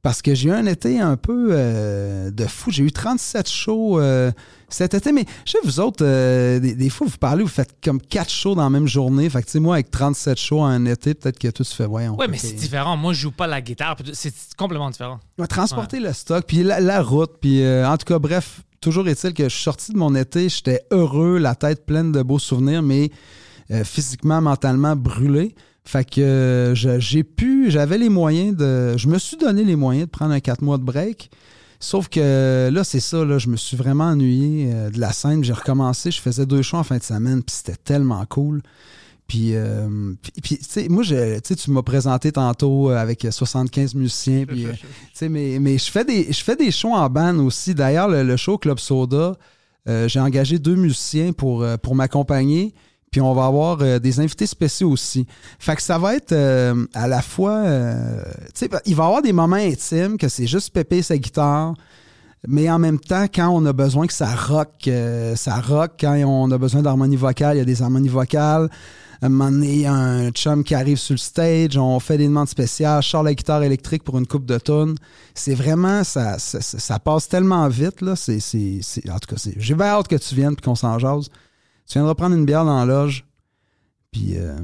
Parce 0.00 0.20
que 0.20 0.34
j'ai 0.34 0.48
eu 0.48 0.52
un 0.52 0.66
été 0.66 0.98
un 0.98 1.16
peu 1.16 1.50
euh, 1.52 2.32
de 2.32 2.44
fou. 2.46 2.72
J'ai 2.72 2.82
eu 2.82 2.90
37 2.90 3.48
shows 3.48 4.00
euh, 4.00 4.32
cet 4.68 4.94
été. 4.94 5.12
Mais 5.12 5.24
je 5.44 5.52
sais, 5.52 5.58
vous 5.62 5.78
autres, 5.78 6.04
euh, 6.04 6.58
des, 6.58 6.74
des 6.74 6.88
fois, 6.88 7.06
vous 7.06 7.18
parlez, 7.18 7.44
vous 7.44 7.48
faites 7.48 7.76
comme 7.84 8.00
quatre 8.00 8.30
shows 8.30 8.56
dans 8.56 8.64
la 8.64 8.70
même 8.70 8.88
journée. 8.88 9.30
Fait 9.30 9.42
que, 9.42 9.46
tu 9.46 9.52
sais, 9.52 9.60
moi, 9.60 9.74
avec 9.76 9.92
37 9.92 10.36
shows 10.40 10.60
en 10.60 10.64
un 10.66 10.86
été, 10.86 11.14
peut-être 11.14 11.38
que 11.38 11.46
tout 11.48 11.62
se 11.62 11.76
fait, 11.76 11.86
ouais. 11.86 12.08
peut 12.08 12.26
mais 12.28 12.38
c'est 12.38 12.54
différent. 12.54 12.96
Moi, 12.96 13.12
je 13.12 13.20
joue 13.20 13.30
pas 13.30 13.46
la 13.46 13.60
guitare. 13.60 13.96
C'est 14.12 14.34
complètement 14.56 14.90
différent. 14.90 15.20
Ouais, 15.38 15.46
transporter 15.46 16.00
le 16.00 16.12
stock, 16.12 16.46
puis 16.48 16.64
la, 16.64 16.80
la 16.80 17.00
route, 17.00 17.34
puis 17.40 17.64
en 17.64 17.96
tout 17.96 18.06
cas, 18.06 18.18
bref, 18.18 18.62
toujours 18.82 19.08
est-il 19.08 19.32
que 19.32 19.44
je 19.44 19.48
suis 19.48 19.62
sorti 19.62 19.92
de 19.92 19.96
mon 19.96 20.14
été, 20.14 20.50
j'étais 20.50 20.82
heureux, 20.90 21.38
la 21.38 21.54
tête 21.54 21.86
pleine 21.86 22.12
de 22.12 22.20
beaux 22.20 22.38
souvenirs, 22.38 22.82
mais 22.82 23.10
euh, 23.70 23.84
physiquement, 23.84 24.42
mentalement 24.42 24.94
brûlé. 24.94 25.54
Fait 25.84 26.04
que 26.04 26.20
euh, 26.20 26.74
j'ai 26.74 27.24
pu 27.24 27.70
j'avais 27.70 27.98
les 27.98 28.08
moyens 28.08 28.56
de. 28.56 28.96
Je 28.96 29.08
me 29.08 29.18
suis 29.18 29.36
donné 29.36 29.64
les 29.64 29.76
moyens 29.76 30.06
de 30.06 30.10
prendre 30.10 30.32
un 30.32 30.40
4 30.40 30.62
mois 30.62 30.78
de 30.78 30.84
break. 30.84 31.30
Sauf 31.80 32.08
que 32.08 32.70
là, 32.72 32.84
c'est 32.84 33.00
ça, 33.00 33.24
là, 33.24 33.38
je 33.38 33.48
me 33.48 33.56
suis 33.56 33.76
vraiment 33.76 34.04
ennuyé 34.04 34.70
euh, 34.72 34.90
de 34.90 35.00
la 35.00 35.12
scène. 35.12 35.42
J'ai 35.42 35.52
recommencé, 35.52 36.10
je 36.12 36.20
faisais 36.20 36.46
deux 36.46 36.62
shows 36.62 36.76
en 36.76 36.84
fin 36.84 36.98
de 36.98 37.02
semaine, 37.02 37.42
puis 37.42 37.56
c'était 37.56 37.78
tellement 37.82 38.24
cool. 38.26 38.62
Puis, 39.32 39.54
euh, 39.54 40.12
puis, 40.20 40.32
puis, 40.42 40.58
tu 40.58 40.64
sais, 40.68 40.88
moi, 40.90 41.02
je- 41.02 41.38
tu 41.40 41.70
m'as 41.70 41.80
présenté 41.80 42.32
tantôt 42.32 42.90
euh, 42.90 42.96
avec 42.98 43.26
75 43.30 43.94
musiciens. 43.94 44.44
Puis, 44.46 44.66
euh, 44.66 44.72
tu 44.72 44.86
sais, 45.14 45.30
mais, 45.30 45.58
mais 45.58 45.78
je 45.78 45.90
fais 45.90 46.04
des, 46.04 46.30
je 46.30 46.44
fais 46.44 46.54
des 46.54 46.70
shows 46.70 46.92
en 46.92 47.08
band 47.08 47.38
aussi. 47.38 47.74
D'ailleurs, 47.74 48.08
le, 48.08 48.24
le 48.24 48.36
show 48.36 48.58
Club 48.58 48.78
Soda, 48.78 49.36
euh, 49.88 50.06
j'ai 50.06 50.20
engagé 50.20 50.58
deux 50.58 50.74
musiciens 50.76 51.32
pour, 51.32 51.64
pour 51.82 51.94
m'accompagner. 51.94 52.74
Puis 53.10 53.22
on 53.22 53.32
va 53.32 53.46
avoir 53.46 53.78
euh, 53.80 53.98
des 53.98 54.20
invités 54.20 54.46
spéciaux 54.46 54.90
aussi. 54.90 55.26
Fait 55.58 55.76
que 55.76 55.82
ça 55.82 55.96
va 55.98 56.14
être 56.14 56.32
euh, 56.32 56.84
à 56.92 57.08
la 57.08 57.22
fois. 57.22 57.56
euh, 57.56 58.22
tu 58.54 58.66
sais, 58.66 58.70
il 58.84 58.94
va 58.94 59.04
y 59.04 59.06
avoir 59.06 59.22
des 59.22 59.32
moments 59.32 59.56
intimes 59.56 60.18
que 60.18 60.28
c'est 60.28 60.46
juste 60.46 60.74
Pépé 60.74 61.00
sa 61.00 61.16
guitare. 61.16 61.72
Mais 62.46 62.68
en 62.68 62.78
même 62.78 62.98
temps, 63.00 63.24
quand 63.32 63.48
on 63.48 63.64
a 63.64 63.72
besoin 63.72 64.06
que 64.06 64.12
ça 64.12 64.34
rock, 64.34 64.90
ça 65.36 65.60
rock. 65.60 65.92
Quand 66.00 66.14
on 66.26 66.50
a 66.50 66.58
besoin 66.58 66.82
d'harmonie 66.82 67.16
vocale, 67.16 67.56
il 67.56 67.58
y 67.60 67.62
a 67.62 67.64
des 67.64 67.80
harmonies 67.80 68.08
vocales. 68.08 68.68
À 69.22 69.26
un 69.26 69.28
moment 69.28 69.52
donné, 69.52 69.72
il 69.72 69.80
y 69.82 69.86
a 69.86 69.92
un 69.94 70.30
chum 70.30 70.64
qui 70.64 70.74
arrive 70.74 70.96
sur 70.98 71.14
le 71.14 71.18
stage, 71.18 71.76
on 71.78 72.00
fait 72.00 72.18
des 72.18 72.26
demandes 72.26 72.48
spéciales, 72.48 73.00
je 73.04 73.08
sors 73.08 73.22
la 73.22 73.32
guitare 73.34 73.62
électrique 73.62 74.02
pour 74.02 74.18
une 74.18 74.26
coupe 74.26 74.44
de 74.46 74.58
tonnes. 74.58 74.96
C'est 75.32 75.54
vraiment, 75.54 76.02
ça, 76.02 76.38
ça, 76.40 76.98
passe 76.98 77.28
tellement 77.28 77.68
vite, 77.68 78.00
là. 78.00 78.16
C'est, 78.16 78.38
en 79.08 79.18
tout 79.20 79.28
cas, 79.28 79.36
c'est- 79.36 79.54
j'ai 79.58 79.74
bien 79.76 79.86
hâte 79.86 80.08
que 80.08 80.16
tu 80.16 80.34
viennes 80.34 80.54
et 80.58 80.60
qu'on 80.60 80.74
s'en 80.74 80.98
jase. 80.98 81.28
Tu 81.88 81.94
viendras 81.94 82.14
prendre 82.16 82.34
une 82.34 82.44
bière 82.44 82.64
dans 82.64 82.78
la 82.78 82.84
loge. 82.84 83.24
Puis, 84.10 84.34
euh, 84.36 84.56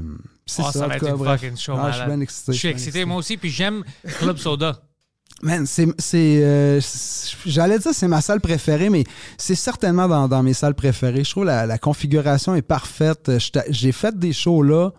c'est 0.45 0.61
Oh, 0.61 0.71
ça, 0.71 0.79
ça 0.79 0.87
va 0.87 0.95
être 0.97 1.05
cas, 1.05 1.11
une 1.11 1.15
bref. 1.17 1.39
fucking 1.41 1.57
show, 1.57 1.73
Ah, 1.77 1.91
je 1.91 1.97
suis 1.97 2.05
bien 2.05 2.19
excité. 2.19 2.51
Je 2.53 2.57
suis 2.57 2.67
excité, 2.67 3.05
moi 3.05 3.17
aussi, 3.17 3.37
puis 3.37 3.49
j'aime 3.49 3.83
Club 4.19 4.37
Soda. 4.37 4.81
Man, 5.41 5.65
euh, 5.65 6.79
c'est- 6.81 7.35
J'allais 7.45 7.79
dire 7.79 7.93
c'est 7.93 8.07
ma 8.09 8.19
salle 8.21 8.41
préférée, 8.41 8.89
mais 8.89 9.05
c'est 9.37 9.55
certainement 9.55 10.27
dans, 10.27 10.43
mes 10.43 10.53
salles 10.53 10.75
préférées. 10.75 11.23
Je 11.23 11.31
trouve 11.31 11.45
la, 11.45 11.65
la 11.65 11.77
configuration 11.77 12.55
est 12.55 12.61
parfaite. 12.61 13.31
J'étais- 13.39 13.65
J'ai 13.69 13.91
fait 13.93 14.17
des 14.17 14.33
shows 14.33 14.61
là. 14.63 14.91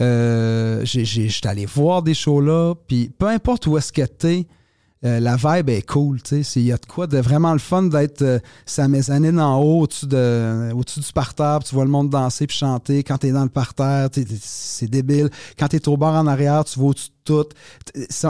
Euh, 0.00 0.82
J'étais 0.84 1.46
allé 1.48 1.64
voir 1.64 2.02
des 2.02 2.12
shows 2.14 2.40
là. 2.42 2.74
Puis 2.86 3.10
peu 3.18 3.26
importe 3.28 3.66
où 3.66 3.78
est-ce 3.78 3.92
que 3.92 4.02
t'es, 4.02 4.46
euh, 5.04 5.20
la 5.20 5.36
vibe 5.36 5.68
est 5.68 5.82
cool. 5.82 6.22
tu 6.22 6.42
sais. 6.42 6.60
Il 6.60 6.66
y 6.66 6.72
a 6.72 6.78
de 6.78 6.86
quoi 6.86 7.06
de 7.06 7.18
vraiment 7.18 7.52
le 7.52 7.58
fun 7.58 7.82
d'être 7.82 8.22
euh, 8.22 8.38
sa 8.64 8.88
mezzanine 8.88 9.38
en 9.38 9.60
haut, 9.60 9.82
au-dessus 9.82 10.06
de, 10.06 10.72
au-dessus 10.72 11.00
du 11.00 11.12
parterre, 11.12 11.58
puis 11.60 11.68
tu 11.68 11.74
vois 11.74 11.84
le 11.84 11.90
monde 11.90 12.08
danser 12.08 12.46
puis 12.46 12.56
chanter. 12.56 13.04
Quand 13.04 13.18
t'es 13.18 13.30
dans 13.30 13.44
le 13.44 13.50
parterre, 13.50 14.08
c'est 14.40 14.88
débile. 14.88 15.28
Quand 15.58 15.68
t'es 15.68 15.86
au 15.88 15.96
bar 15.98 16.14
en 16.14 16.26
arrière, 16.26 16.64
tu 16.64 16.78
vois 16.78 16.90
au-dessus 16.90 17.10
de 17.10 17.42
tout. 17.42 17.48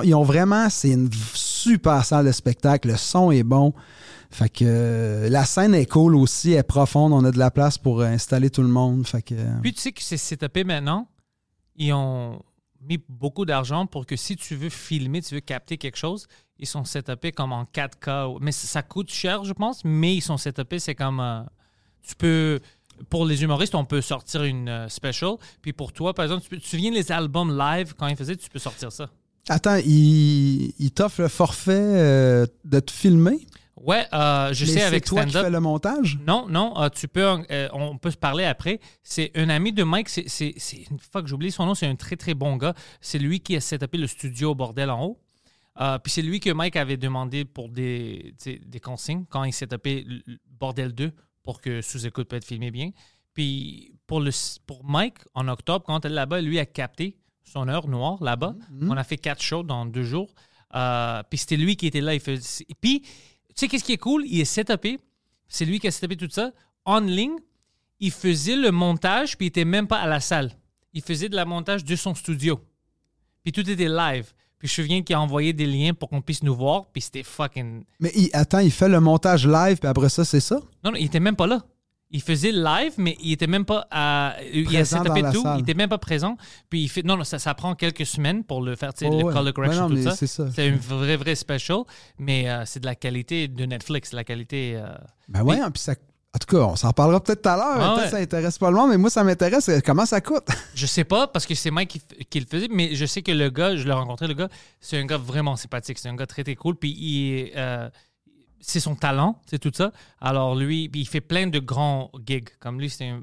Ils 0.03 0.15
ont 0.15 0.25
vraiment, 0.25 0.69
c'est 0.69 0.91
une 0.91 1.09
super 1.35 2.05
salle 2.05 2.27
de 2.27 2.33
spectacle. 2.33 2.89
Le 2.89 2.97
son 2.97 3.31
est 3.31 3.45
bon. 3.45 3.73
Fait 4.31 4.49
que 4.49 4.65
euh, 4.67 5.29
la 5.29 5.45
scène 5.45 5.73
est 5.73 5.87
cool 5.87 6.17
aussi, 6.17 6.53
elle 6.53 6.59
est 6.59 6.63
profonde. 6.65 7.13
On 7.13 7.25
a 7.25 7.31
de 7.31 7.39
la 7.39 7.53
place 7.53 7.79
pour 7.79 8.03
installer 8.03 8.51
tout 8.51 8.63
le 8.63 8.69
monde. 8.69 9.07
Fait 9.07 9.23
que. 9.23 9.35
Puis 9.63 9.73
tu 9.73 9.81
sais 9.81 9.93
que 9.93 10.03
c'est 10.03 10.17
setupé 10.17 10.65
maintenant. 10.65 11.07
Ils 11.77 11.93
ont 11.93 12.41
mis 12.89 12.99
beaucoup 13.09 13.45
d'argent 13.45 13.87
pour 13.87 14.07
que 14.07 14.17
si 14.17 14.37
tu 14.37 14.55
veux 14.57 14.69
filmer, 14.71 15.23
tu 15.23 15.35
veux 15.35 15.41
capter 15.41 15.77
quelque 15.79 15.97
chose, 15.97 16.27
ils 16.59 16.67
sont 16.67 16.85
setupés 16.85 17.33
comme 17.33 17.53
en 17.53 17.65
4K. 17.65 18.39
Mais 18.41 18.53
ça 18.53 18.83
coûte 18.83 19.11
cher, 19.13 19.45
je 19.45 19.53
pense, 19.53 19.83
mais 19.85 20.15
ils 20.15 20.21
sont 20.23 20.37
setupés, 20.37 20.79
c'est 20.79 20.95
comme... 20.95 21.21
euh, 21.21 21.43
tu 22.03 22.15
peux... 22.15 22.61
Pour 23.11 23.27
les 23.27 23.43
humoristes, 23.43 23.75
on 23.75 23.85
peut 23.85 24.01
sortir 24.01 24.45
une 24.45 24.69
euh, 24.71 24.89
special. 24.89 25.33
Puis 25.61 25.75
pour 25.75 25.93
toi, 25.93 26.15
par 26.15 26.25
exemple, 26.25 26.43
tu, 26.45 26.49
peux- 26.49 26.57
te 26.59 26.67
souviens 26.67 26.91
les 26.91 27.13
albums 27.13 27.57
live, 27.59 27.95
quand 27.95 28.07
ils 28.07 28.17
faisaient, 28.17 28.37
tu 28.37 28.49
peux 28.49 28.59
sortir 28.59 28.91
ça? 28.91 29.11
Attends, 29.49 29.77
il, 29.85 30.73
il 30.79 30.91
t'offre 30.93 31.21
le 31.21 31.29
forfait 31.29 31.73
euh, 31.75 32.47
de 32.65 32.81
te 32.81 32.91
filmer? 32.91 33.47
Ouais, 33.77 34.07
euh, 34.13 34.53
je 34.55 34.65
mais 34.65 34.71
sais 34.71 34.83
avec 34.83 35.05
toi 35.05 35.25
qui 35.25 35.31
stand-up. 35.31 35.47
fais 35.47 35.51
le 35.51 35.61
montage? 35.61 36.19
Non, 36.27 36.49
non, 36.49 36.81
euh, 36.81 36.89
tu 36.89 37.09
peux, 37.09 37.25
euh, 37.51 37.69
on 37.73 37.99
peut 37.99 38.11
se 38.11 38.17
parler 38.17 38.45
après. 38.45 38.81
C'est 39.03 39.31
un 39.35 39.51
ami 39.51 39.73
de 39.73 39.83
Mike, 39.83 40.09
c'est, 40.09 40.29
c'est, 40.29 40.55
c'est 40.57 40.87
une 40.91 40.99
fois 40.99 41.23
que 41.23 41.29
j'oublie 41.29 41.51
son 41.51 41.67
nom, 41.67 41.75
c'est 41.75 41.87
un 41.87 41.97
très 41.97 42.17
très 42.17 42.35
bon 42.35 42.57
gars. 42.57 42.75
C'est 43.01 43.19
lui 43.19 43.41
qui 43.41 43.55
a 43.55 43.61
setupé 43.61 43.99
le 43.99 44.07
studio 44.07 44.53
au 44.53 44.55
bordel 44.55 44.91
en 44.91 45.05
haut. 45.05 45.21
Puis 46.03 46.11
c'est 46.11 46.23
lui 46.23 46.41
que 46.41 46.49
Mike 46.51 46.77
avait 46.77 46.97
demandé 46.97 47.45
pour 47.45 47.69
des, 47.69 48.35
des 48.45 48.81
consignes 48.81 49.27
quand 49.29 49.45
il 49.45 49.53
setupé 49.53 50.05
le 50.07 50.23
le 50.27 50.39
bordel 50.59 50.93
2 50.93 51.13
pour 51.43 51.61
que 51.61 51.83
sous-écoute 51.83 52.29
peut 52.29 52.37
être 52.37 52.47
filmé 52.47 52.71
bien. 52.71 52.93
Puis 53.35 53.93
pour, 54.07 54.21
le, 54.21 54.31
pour 54.67 54.85
Mike, 54.85 55.19
en 55.35 55.49
octobre, 55.49 55.85
quand 55.85 56.05
elle 56.07 56.13
est 56.13 56.15
là-bas, 56.15 56.41
lui 56.41 56.59
a 56.59 56.65
capté 56.65 57.19
son 57.45 57.69
heure 57.69 57.89
noire 57.89 58.23
là-bas. 58.23 58.55
On 58.81 58.97
a 58.97 59.05
fait 59.05 59.19
quatre 59.19 59.43
shows 59.43 59.63
dans 59.63 59.85
deux 59.85 60.03
jours. 60.03 60.35
Puis 60.73 61.39
c'était 61.39 61.59
lui 61.59 61.77
qui 61.77 61.87
était 61.87 62.01
là. 62.01 62.15
Il 62.15 62.21
faisait... 62.21 62.65
Puis, 62.81 63.03
sais, 63.61 63.69
qu'est-ce 63.69 63.85
qui 63.85 63.93
est 63.93 63.99
cool? 63.99 64.25
Il 64.27 64.41
est 64.41 64.45
setupé. 64.45 64.99
C'est 65.49 65.65
lui 65.65 65.79
qui 65.79 65.87
a 65.87 65.91
setupé 65.91 66.17
tout 66.17 66.29
ça. 66.31 66.53
En 66.85 67.01
ligne, 67.01 67.37
il 68.01 68.11
faisait 68.11 68.57
le 68.57 68.71
montage, 68.71 69.37
puis 69.37 69.47
il 69.47 69.49
était 69.49 69.65
même 69.65 69.87
pas 69.87 69.99
à 69.99 70.07
la 70.07 70.21
salle. 70.21 70.53
Il 70.93 71.03
faisait 71.03 71.29
de 71.29 71.37
la 71.37 71.45
montage 71.45 71.85
de 71.85 71.97
son 71.97 72.15
studio. 72.15 72.61
Puis 73.43 73.53
tout 73.53 73.69
était 73.69 73.89
live. 73.89 74.33
Puis 74.59 74.69
je 74.69 74.81
me 74.81 74.85
souviens 74.85 75.03
qu'il 75.03 75.15
a 75.15 75.21
envoyé 75.21 75.53
des 75.53 75.67
liens 75.67 75.93
pour 75.93 76.09
qu'on 76.09 76.23
puisse 76.23 76.43
nous 76.43 76.55
voir, 76.55 76.87
puis 76.87 77.03
c'était 77.03 77.23
fucking... 77.23 77.85
Mais 78.01 78.11
il, 78.15 78.31
attends, 78.33 78.61
il 78.61 78.71
fait 78.71 78.89
le 78.89 79.01
montage 79.01 79.47
live, 79.47 79.79
puis 79.79 79.89
après 79.89 80.09
ça, 80.09 80.25
c'est 80.25 80.41
ça? 80.41 80.57
Non, 80.83 80.93
non, 80.93 80.97
il 80.97 81.07
était 81.07 81.21
même 81.21 81.37
pas 81.37 81.47
là. 81.47 81.65
Il 82.13 82.23
faisait 82.23 82.53
live, 82.53 82.93
mais 82.99 83.17
il 83.21 83.33
était 83.33 83.49
même 83.49 83.65
pas 83.65 83.87
à. 83.91 84.37
Il 84.53 84.77
a 84.77 84.85
setupé 84.85 85.23
tout, 85.33 85.43
salle. 85.43 85.59
il 85.59 85.63
était 85.63 85.75
même 85.75 85.89
pas 85.89 85.99
présent. 85.99 86.37
Puis 86.71 86.83
il 86.83 86.89
fait. 86.89 87.03
Non, 87.03 87.17
non, 87.17 87.25
ça, 87.25 87.39
ça 87.41 87.53
prend 87.55 87.75
quelques 87.75 88.07
semaines 88.07 88.45
pour 88.45 88.63
le 88.63 88.77
faire, 88.77 88.93
Ouais, 89.03 89.09
le 89.11 89.25
ouais. 89.25 89.33
color 89.33 89.53
correction, 89.53 89.89
Ben 89.91 90.05
non, 90.05 90.11
tout 90.17 90.27
ça. 90.27 90.47
c'est 90.55 90.69
une 90.69 90.77
vraie, 90.77 91.17
vraie 91.17 91.35
special, 91.35 91.79
mais 92.19 92.49
euh, 92.49 92.63
c'est 92.65 92.79
de 92.81 92.87
la 92.87 92.95
qualité 92.95 93.49
de 93.49 93.65
Netflix, 93.67 94.13
la 94.13 94.23
qualité. 94.25 94.75
euh, 94.77 94.87
Ben 95.29 95.43
ouais, 95.43 95.59
puis 95.73 95.83
ça. 95.83 95.95
En 96.35 96.39
tout 96.39 96.55
cas, 96.55 96.65
on 96.65 96.77
s'en 96.77 96.93
parlera 96.93 97.19
peut-être 97.23 97.41
tout 97.43 97.49
à 97.49 97.57
l'heure. 97.57 97.77
Ah 97.81 97.95
Peut-être 97.95 98.05
ouais. 98.05 98.11
Ça 98.11 98.17
intéresse 98.19 98.59
pas 98.59 98.71
le 98.71 98.77
monde, 98.77 98.91
mais 98.91 98.99
moi, 98.99 99.09
ça 99.09 99.25
m'intéresse. 99.25 99.71
euh, 99.71 99.81
Comment 99.85 100.05
ça 100.05 100.21
coûte? 100.21 100.47
Je 100.75 100.85
sais 100.85 101.05
pas 101.05 101.27
parce 101.27 101.47
que 101.47 101.55
c'est 101.55 101.71
Mike 101.71 101.89
qui, 101.89 102.27
qui 102.27 102.41
le 102.41 102.45
faisait, 102.47 102.69
mais 102.71 102.95
je 102.95 103.07
sais 103.07 103.23
que 103.23 103.33
le 103.33 103.49
gars, 103.49 103.75
je 103.75 103.85
l'ai 103.85 103.93
rencontré, 103.93 104.27
le 104.29 104.35
gars, 104.35 104.49
c'est 104.79 104.99
un 104.99 105.07
gars 105.07 105.17
vraiment 105.17 105.57
sympathique. 105.57 105.99
C'est 105.99 106.11
un 106.11 106.15
gars 106.15 106.27
très, 106.27 106.45
très 106.45 106.55
cool. 106.55 106.77
Puis 106.77 106.91
il 106.91 107.53
euh, 107.57 107.89
c'est 108.61 108.81
son 108.81 108.95
talent, 108.95 109.41
c'est 109.49 109.59
tout 109.59 109.73
ça. 109.75 109.93
Alors 110.21 110.55
lui, 110.57 110.91
il 110.95 111.07
fait 111.07 111.21
plein 111.21 111.47
de 111.47 111.59
grands 111.59 112.11
gigs. 112.27 112.49
Comme 112.61 112.81
lui, 112.81 112.91
c'est 112.91 113.09
un. 113.09 113.23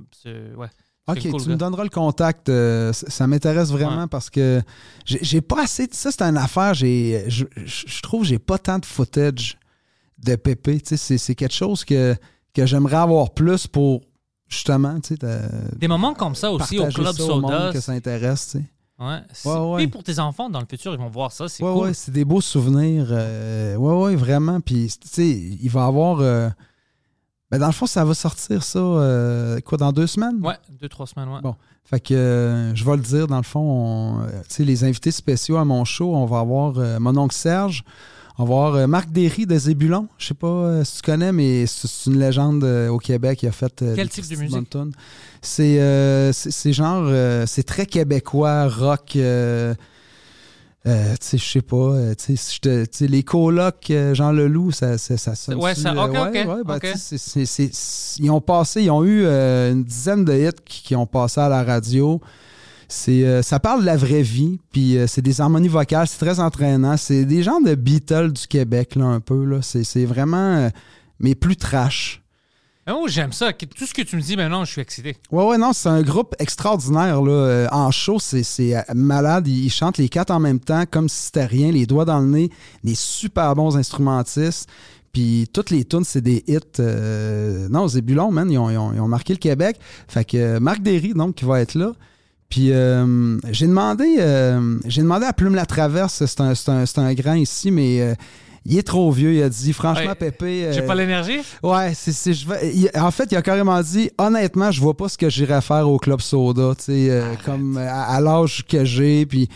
Ouais. 0.55 0.67
OK, 1.07 1.19
cool 1.29 1.41
tu 1.41 1.47
gars. 1.47 1.51
me 1.53 1.55
donneras 1.57 1.83
le 1.83 1.89
contact. 1.89 2.47
euh, 2.47 2.93
ça 2.93 3.27
m'intéresse 3.27 3.69
vraiment 3.71 4.03
Ouais. 4.03 4.07
parce 4.07 4.29
que 4.29 4.61
j'ai 5.05 5.41
pas 5.41 5.63
assez. 5.63 5.87
Ça, 5.91 6.11
c'est 6.11 6.21
une 6.21 6.37
affaire. 6.37 6.73
j'ai- 6.73 7.25
Je, 7.27 7.43
je- 7.65 8.01
trouve 8.01 8.21
que 8.21 8.27
j'ai 8.27 8.39
pas 8.39 8.57
tant 8.57 8.79
de 8.79 8.85
footage 8.85 9.57
de 10.17 10.35
Pépé. 10.37 10.79
Tu 10.79 10.95
sais, 10.95 11.17
C'est 11.17 11.35
quelque 11.35 11.53
chose 11.53 11.83
que, 11.83 12.15
que 12.53 12.65
j'aimerais 12.65 12.95
avoir 12.97 13.33
plus 13.33 13.67
pour 13.67 13.99
justement 14.47 14.97
tu 15.01 15.09
sais, 15.09 15.17
de- 15.17 15.77
Des 15.77 15.87
moments 15.89 16.13
comme 16.13 16.35
ça 16.35 16.49
aussi 16.51 16.79
au 16.79 16.87
Club 16.87 17.15
ça 17.17 17.23
au 17.25 17.41
monde 17.41 17.51
Soda. 17.51 17.71
que 17.73 17.79
ça 17.81 17.91
intéresse. 17.91 18.51
tu 18.51 18.59
sais. 18.59 18.63
Ouais, 19.03 19.19
c'est- 19.33 19.49
Ouais, 19.49 19.57
ouais. 19.59 19.77
Puis 19.79 19.87
pour 19.87 20.03
tes 20.03 20.19
enfants, 20.19 20.49
dans 20.49 20.59
le 20.61 20.65
futur, 20.69 20.93
ils 20.93 20.99
vont 20.99 21.09
voir 21.09 21.31
ça. 21.31 21.47
C'est 21.49 21.63
Ouais, 21.63 21.73
cool. 21.73 21.93
c'est 21.95 22.11
des 22.11 22.23
beaux 22.25 22.41
souvenirs. 22.41 23.07
euh, 23.09 23.75
ouais, 23.75 24.03
ouais, 24.03 24.15
vraiment. 24.15 24.61
Puis, 24.61 24.87
tu 25.01 25.07
sais, 25.07 25.27
il 25.29 25.69
va 25.69 25.81
y 25.81 25.87
avoir. 25.87 26.19
euh, 26.21 26.49
ben, 27.51 27.59
dans 27.59 27.67
le 27.67 27.73
fond, 27.73 27.85
ça 27.85 28.03
va 28.05 28.13
sortir 28.13 28.63
ça, 28.63 28.79
euh, 28.79 29.59
quoi, 29.61 29.77
dans 29.77 29.91
deux 29.91 30.07
semaines? 30.07 30.39
Ouais, 30.43 30.55
deux, 30.79 30.89
trois 30.89 31.05
semaines, 31.05 31.29
ouais. 31.29 31.41
Bon. 31.41 31.55
Fait 31.85 31.99
que 31.99 32.13
euh, 32.13 32.73
je 32.73 32.83
vais 32.85 32.95
le 32.95 33.01
dire, 33.03 33.27
dans 33.27 33.37
le 33.37 33.43
fond, 33.43 33.59
on, 33.59 34.21
euh, 34.21 34.27
tu 34.47 34.55
sais, 34.55 34.63
les 34.63 34.83
invités 34.85 35.11
spéciaux 35.11 35.57
à 35.57 35.65
mon 35.65 35.83
show, 35.85 36.15
on 36.15 36.25
va 36.25 36.39
avoir 36.39 36.73
mon 36.99 37.17
oncle 37.17 37.35
Serge, 37.35 37.83
on 38.37 38.45
va 38.45 38.53
avoir 38.55 38.75
euh, 38.75 38.87
Marc 38.87 39.11
Derry 39.11 39.45
de 39.45 39.57
Zébulon. 39.57 40.07
Je 40.17 40.27
sais 40.27 40.33
pas 40.33 40.47
euh, 40.47 40.83
si 40.83 40.97
tu 40.97 41.01
connais, 41.03 41.31
mais 41.31 41.65
c'est 41.67 42.09
une 42.09 42.19
légende 42.19 42.63
euh, 42.63 42.89
au 42.89 42.97
Québec. 42.97 43.43
Il 43.43 43.47
a 43.47 43.51
fait. 43.51 43.83
Quel 43.95 44.09
type 44.09 44.23
de 44.27 44.35
musique? 44.41 44.57
C'est 45.41 45.79
euh, 45.79 46.31
genre. 46.73 47.03
euh, 47.07 47.45
c'est 47.47 47.63
très 47.63 47.85
québécois, 47.85 48.67
rock. 48.67 49.15
euh, 49.15 49.73
euh, 50.85 51.11
tu 51.13 51.17
sais, 51.21 51.37
je 51.37 51.45
sais 51.45 51.61
pas. 51.61 51.93
tu 52.17 52.35
sais, 52.35 53.07
les 53.07 53.23
colocs, 53.23 53.91
Jean 54.13 54.31
Leloup, 54.33 54.71
ça, 54.71 54.97
ça, 54.97 55.15
ça 55.15 55.33
sonne. 55.35 55.55
Ouais, 55.55 55.75
ça- 55.75 55.93
ok, 55.93 56.09
ok, 56.29 56.33
ben, 56.65 56.73
c'est- 57.45 58.19
ils 58.19 58.29
ont 58.29 58.41
passé, 58.41 58.81
ils 58.83 58.91
ont 58.91 59.03
eu 59.05 59.23
euh, 59.23 59.71
une 59.71 59.83
dizaine 59.85 60.25
de 60.25 60.33
hits 60.33 60.49
qui, 60.65 60.83
qui 60.83 60.95
ont 60.97 61.05
passé 61.05 61.39
à 61.39 61.47
la 61.47 61.63
radio. 61.63 62.19
C'est, 62.95 63.25
euh, 63.25 63.41
ça 63.41 63.59
parle 63.59 63.81
de 63.81 63.85
la 63.87 63.97
vraie 63.97 64.21
vie, 64.21 64.59
puis 64.71 64.97
euh, 64.99 65.07
c'est 65.07 65.23
des 65.23 65.41
harmonies 65.41 65.67
vocales, 65.67 66.07
c'est 66.07 66.19
très 66.23 66.39
entraînant. 66.39 66.95
C'est 66.95 67.25
des 67.25 67.41
gens 67.41 67.59
de 67.59 67.73
Beatles 67.73 68.31
du 68.33 68.45
Québec, 68.47 68.95
là, 68.95 69.05
un 69.05 69.19
peu. 69.19 69.43
Là. 69.45 69.63
C'est, 69.63 69.83
c'est 69.83 70.05
vraiment, 70.05 70.37
euh, 70.57 70.69
mais 71.19 71.33
plus 71.33 71.55
trash. 71.55 72.21
Moi, 72.85 73.07
j'aime 73.07 73.31
ça. 73.31 73.51
Tout 73.51 73.85
ce 73.87 73.93
que 73.95 74.03
tu 74.03 74.15
me 74.15 74.21
dis 74.21 74.35
maintenant, 74.37 74.63
je 74.63 74.71
suis 74.73 74.81
excité. 74.81 75.15
Ouais, 75.31 75.43
ouais, 75.43 75.57
non, 75.57 75.73
c'est 75.73 75.89
un 75.89 76.03
groupe 76.03 76.35
extraordinaire. 76.37 77.19
Là. 77.23 77.67
En 77.71 77.89
show, 77.89 78.19
c'est, 78.19 78.43
c'est 78.43 78.75
malade. 78.93 79.47
Ils, 79.47 79.71
chantent 79.71 79.97
les 79.97 80.09
quatre 80.09 80.29
en 80.31 80.39
même 80.39 80.59
temps, 80.59 80.83
comme 80.89 81.09
si 81.09 81.25
c'était 81.25 81.45
rien, 81.45 81.71
les 81.71 81.87
doigts 81.87 82.05
dans 82.05 82.19
le 82.19 82.27
nez, 82.27 82.49
des 82.83 82.95
super 82.95 83.55
bons 83.55 83.75
instrumentistes. 83.75 84.69
Puis 85.13 85.47
toutes 85.51 85.71
les 85.71 85.83
tunes, 85.85 86.03
c'est 86.03 86.21
des 86.21 86.43
hits. 86.47 86.59
euh, 86.79 87.67
Non, 87.69 87.87
Zébulon, 87.87 88.31
man, 88.31 88.51
ils 88.51 88.57
ont, 88.59 88.69
ils 88.69 88.77
ont- 88.77 88.93
ils 88.93 88.99
ont 88.99 89.07
marqué 89.07 89.33
le 89.33 89.39
Québec. 89.39 89.79
Fait 90.07 90.25
que 90.25 90.59
Marc 90.59 90.81
Derry, 90.83 91.13
donc, 91.13 91.35
qui 91.35 91.45
va 91.45 91.59
être 91.61 91.73
là. 91.75 91.93
Puis 92.53 92.71
euh, 92.71 93.37
j'ai 93.49 93.65
demandé, 93.65 94.17
euh, 94.19 94.77
j'ai 94.85 95.01
demandé 95.01 95.25
à 95.25 95.33
Plume 95.33 95.55
la 95.55 95.65
Traverse, 95.65 96.23
c'est 96.23 96.39
un, 96.39 96.53
un- 96.67 96.85
un 96.97 97.13
grand 97.15 97.33
ici, 97.33 97.71
mais 97.71 97.99
euh, 97.99 98.13
il 98.63 98.77
est 98.77 98.83
trop 98.83 99.11
vieux. 99.11 99.33
Il 99.33 99.41
a 99.41 99.49
dit, 99.49 99.73
franchement, 99.73 100.09
Ouais. 100.09 100.13
Pépé. 100.15 100.69
J'ai 100.71 100.83
pas 100.83 100.93
l'énergie? 100.93 101.39
Ouais, 101.63 101.93
c'est, 101.95 102.31
je 102.31 102.47
vais- 102.47 102.71
il- 102.75 102.91
en 102.93 103.09
fait, 103.09 103.31
il 103.31 103.35
a 103.37 103.41
carrément 103.41 103.81
dit 103.81 104.11
honnêtement, 104.19 104.69
je 104.69 104.79
vois 104.81 104.95
pas 104.95 105.09
ce 105.09 105.17
que 105.17 105.31
j'irais 105.31 105.61
faire 105.61 105.89
au 105.89 105.97
club 105.97 106.21
soda, 106.21 106.73
tu 106.77 106.83
sais, 106.83 107.23
comme 107.43 107.75
à, 107.77 108.03
à 108.03 108.21
l'âge 108.21 108.63
que 108.69 108.85
j'ai, 108.85 109.25
puis 109.25 109.49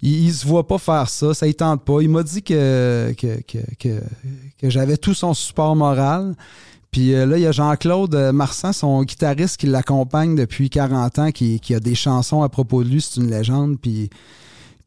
il, 0.00 0.24
il 0.28 0.32
se 0.32 0.46
voit 0.46 0.66
pas 0.66 0.78
faire 0.78 1.06
ça, 1.10 1.34
ça 1.34 1.46
il 1.46 1.54
tente 1.54 1.84
pas. 1.84 2.00
Il 2.00 2.08
m'a 2.08 2.22
dit 2.22 2.42
que 2.42 3.12
que, 3.18 3.42
que, 3.46 3.58
que, 3.78 4.00
que 4.58 4.70
j'avais 4.70 4.96
tout 4.96 5.12
son 5.12 5.34
support 5.34 5.76
moral. 5.76 6.34
Puis 6.90 7.14
euh, 7.14 7.26
là, 7.26 7.36
il 7.36 7.42
y 7.42 7.46
a 7.46 7.52
Jean-Claude 7.52 8.14
euh, 8.14 8.32
Marsan, 8.32 8.72
son 8.72 9.02
guitariste 9.02 9.58
qui 9.58 9.66
l'accompagne 9.66 10.34
depuis 10.34 10.70
40 10.70 11.18
ans, 11.18 11.30
qui, 11.30 11.60
a 11.74 11.80
des 11.80 11.94
chansons 11.94 12.42
à 12.42 12.48
propos 12.48 12.82
de 12.82 12.88
lui, 12.88 13.00
c'est 13.00 13.20
une 13.20 13.30
légende. 13.30 13.78
Puis, 13.80 14.10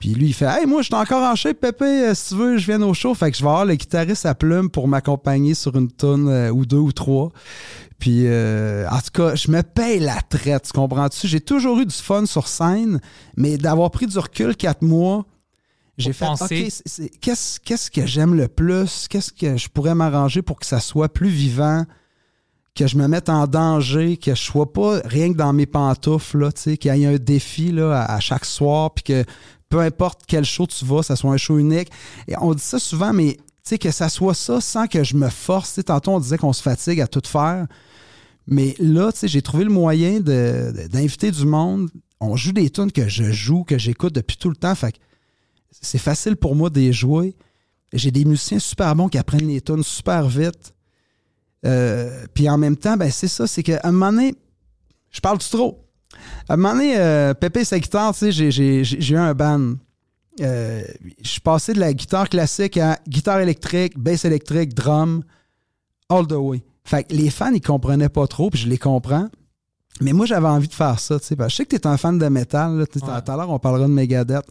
lui, 0.03 0.27
il 0.27 0.33
fait 0.33 0.45
Hey, 0.45 0.65
moi, 0.65 0.81
je 0.81 0.87
suis 0.87 0.95
encore 0.95 1.23
en 1.23 1.35
shape, 1.35 1.59
Pépé, 1.59 1.85
euh, 1.85 2.13
si 2.15 2.29
tu 2.29 2.35
veux, 2.35 2.57
je 2.57 2.65
viens 2.65 2.81
au 2.81 2.93
show. 2.93 3.13
Fait 3.13 3.29
que 3.29 3.37
je 3.37 3.43
vais 3.43 3.49
avoir 3.49 3.65
le 3.65 3.75
guitariste 3.75 4.25
à 4.25 4.33
plume 4.33 4.69
pour 4.69 4.87
m'accompagner 4.87 5.53
sur 5.53 5.75
une 5.75 5.91
tonne 5.91 6.49
ou 6.51 6.65
deux 6.65 6.77
ou 6.77 6.91
trois. 6.91 7.31
Puis, 8.01 8.23
euh, 8.25 8.89
en 8.89 8.97
tout 8.97 9.11
cas, 9.13 9.35
je 9.35 9.51
me 9.51 9.61
paye 9.61 9.99
la 9.99 10.19
traite, 10.27 10.63
tu 10.63 10.71
comprends-tu? 10.71 11.27
J'ai 11.27 11.39
toujours 11.39 11.79
eu 11.79 11.85
du 11.85 11.93
fun 11.93 12.25
sur 12.25 12.47
scène, 12.47 12.99
mais 13.37 13.57
d'avoir 13.57 13.91
pris 13.91 14.07
du 14.07 14.17
recul 14.17 14.55
quatre 14.55 14.81
mois, 14.81 15.23
j'ai 15.97 16.13
fait, 16.13 16.25
penser. 16.25 16.69
OK, 16.69 17.09
qu'est-ce 17.19 17.91
que 17.91 18.05
j'aime 18.05 18.35
le 18.35 18.47
plus? 18.47 19.07
Qu'est-ce 19.09 19.31
que 19.31 19.57
je 19.57 19.69
pourrais 19.69 19.95
m'arranger 19.95 20.41
pour 20.41 20.59
que 20.59 20.65
ça 20.65 20.79
soit 20.79 21.09
plus 21.09 21.29
vivant? 21.29 21.85
Que 22.73 22.87
je 22.87 22.97
me 22.97 23.07
mette 23.07 23.27
en 23.27 23.47
danger, 23.47 24.15
que 24.17 24.33
je 24.33 24.41
sois 24.41 24.71
pas 24.71 25.01
rien 25.03 25.31
que 25.33 25.37
dans 25.37 25.51
mes 25.51 25.65
pantoufles, 25.65 26.37
là, 26.37 26.51
tu 26.53 26.61
sais, 26.61 26.77
qu'il 26.77 26.95
y 26.95 27.03
ait 27.03 27.05
un 27.05 27.17
défi 27.17 27.71
là, 27.71 28.01
à, 28.03 28.15
à 28.15 28.19
chaque 28.21 28.45
soir, 28.45 28.93
puis 28.93 29.03
que 29.03 29.25
peu 29.69 29.79
importe 29.79 30.21
quel 30.27 30.45
show 30.45 30.67
tu 30.67 30.85
vas, 30.85 31.03
ça 31.03 31.15
soit 31.15 31.31
un 31.31 31.37
show 31.37 31.57
unique. 31.57 31.89
Et 32.27 32.35
on 32.39 32.53
dit 32.53 32.61
ça 32.61 32.79
souvent, 32.79 33.11
mais 33.11 33.33
tu 33.33 33.41
sais, 33.63 33.77
que 33.77 33.91
ça 33.91 34.09
soit 34.09 34.33
ça 34.33 34.61
sans 34.61 34.87
que 34.87 35.03
je 35.03 35.15
me 35.15 35.29
force. 35.29 35.69
Tu 35.69 35.75
sais, 35.75 35.83
tantôt, 35.83 36.11
on 36.11 36.19
disait 36.19 36.37
qu'on 36.37 36.53
se 36.53 36.61
fatigue 36.61 37.01
à 37.01 37.07
tout 37.07 37.21
faire. 37.25 37.67
Mais 38.47 38.75
là, 38.79 39.11
tu 39.11 39.19
sais, 39.19 39.27
j'ai 39.27 39.41
trouvé 39.41 39.63
le 39.63 39.69
moyen 39.69 40.19
d'inviter 40.19 41.31
du 41.31 41.45
monde. 41.45 41.89
On 42.19 42.35
joue 42.35 42.51
des 42.51 42.69
tunes 42.69 42.91
que 42.91 43.07
je 43.07 43.31
joue, 43.31 43.63
que 43.63 43.77
j'écoute 43.77 44.13
depuis 44.13 44.37
tout 44.37 44.49
le 44.49 44.55
temps. 44.55 44.75
Fait 44.75 44.91
que 44.91 44.97
c'est 45.71 45.97
facile 45.97 46.35
pour 46.35 46.55
moi 46.55 46.69
de 46.69 46.79
les 46.79 46.93
jouer. 46.93 47.35
J'ai 47.93 48.11
des 48.11 48.25
musiciens 48.25 48.59
super 48.59 48.95
bons 48.95 49.09
qui 49.09 49.17
apprennent 49.17 49.47
les 49.47 49.61
tunes 49.61 49.83
super 49.83 50.27
vite. 50.27 50.73
Euh, 51.65 52.25
Puis 52.33 52.49
en 52.49 52.57
même 52.57 52.75
temps, 52.77 52.97
ben 52.97 53.11
c'est 53.11 53.27
ça, 53.27 53.47
c'est 53.47 53.63
qu'à 53.63 53.79
un 53.83 53.91
moment 53.91 54.11
donné, 54.11 54.35
je 55.11 55.19
parle 55.19 55.37
trop. 55.37 55.85
À 56.49 56.53
un 56.53 56.57
moment 56.57 56.73
donné, 56.73 56.97
euh, 56.97 57.33
Pépé 57.33 57.63
sa 57.63 57.79
guitare, 57.79 58.13
tu 58.13 58.19
sais, 58.19 58.31
j'ai- 58.31 58.51
j'ai 58.51 58.83
j'ai 58.83 59.13
eu 59.15 59.17
un 59.17 59.33
band. 59.33 59.73
Euh, 60.41 60.81
je 61.21 61.27
suis 61.29 61.41
passé 61.41 61.73
de 61.73 61.79
la 61.79 61.93
guitare 61.93 62.29
classique 62.29 62.77
à 62.77 62.97
guitare 63.07 63.39
électrique, 63.41 63.97
bass 63.97 64.25
électrique, 64.25 64.73
drum, 64.73 65.23
all 66.09 66.25
the 66.27 66.31
way. 66.33 66.63
Fait 66.83 67.03
que 67.03 67.13
les 67.13 67.29
fans, 67.29 67.51
ils 67.53 67.61
comprenaient 67.61 68.09
pas 68.09 68.25
trop, 68.27 68.49
puis 68.49 68.59
je 68.61 68.67
les 68.67 68.77
comprends. 68.77 69.27
Mais 69.99 70.13
moi, 70.13 70.25
j'avais 70.25 70.47
envie 70.47 70.67
de 70.67 70.73
faire 70.73 70.99
ça, 70.99 71.19
tu 71.19 71.27
sais. 71.27 71.35
Je 71.37 71.55
sais 71.55 71.65
que 71.65 71.69
tu 71.69 71.81
es 71.81 71.85
un 71.87 71.97
fan 71.97 72.17
de 72.17 72.27
métal. 72.27 72.87
Tout 72.91 72.99
à 73.05 73.21
l'heure, 73.35 73.49
on 73.49 73.59
parlera 73.59 73.87
de 73.87 73.93
Megadeth. 73.93 74.45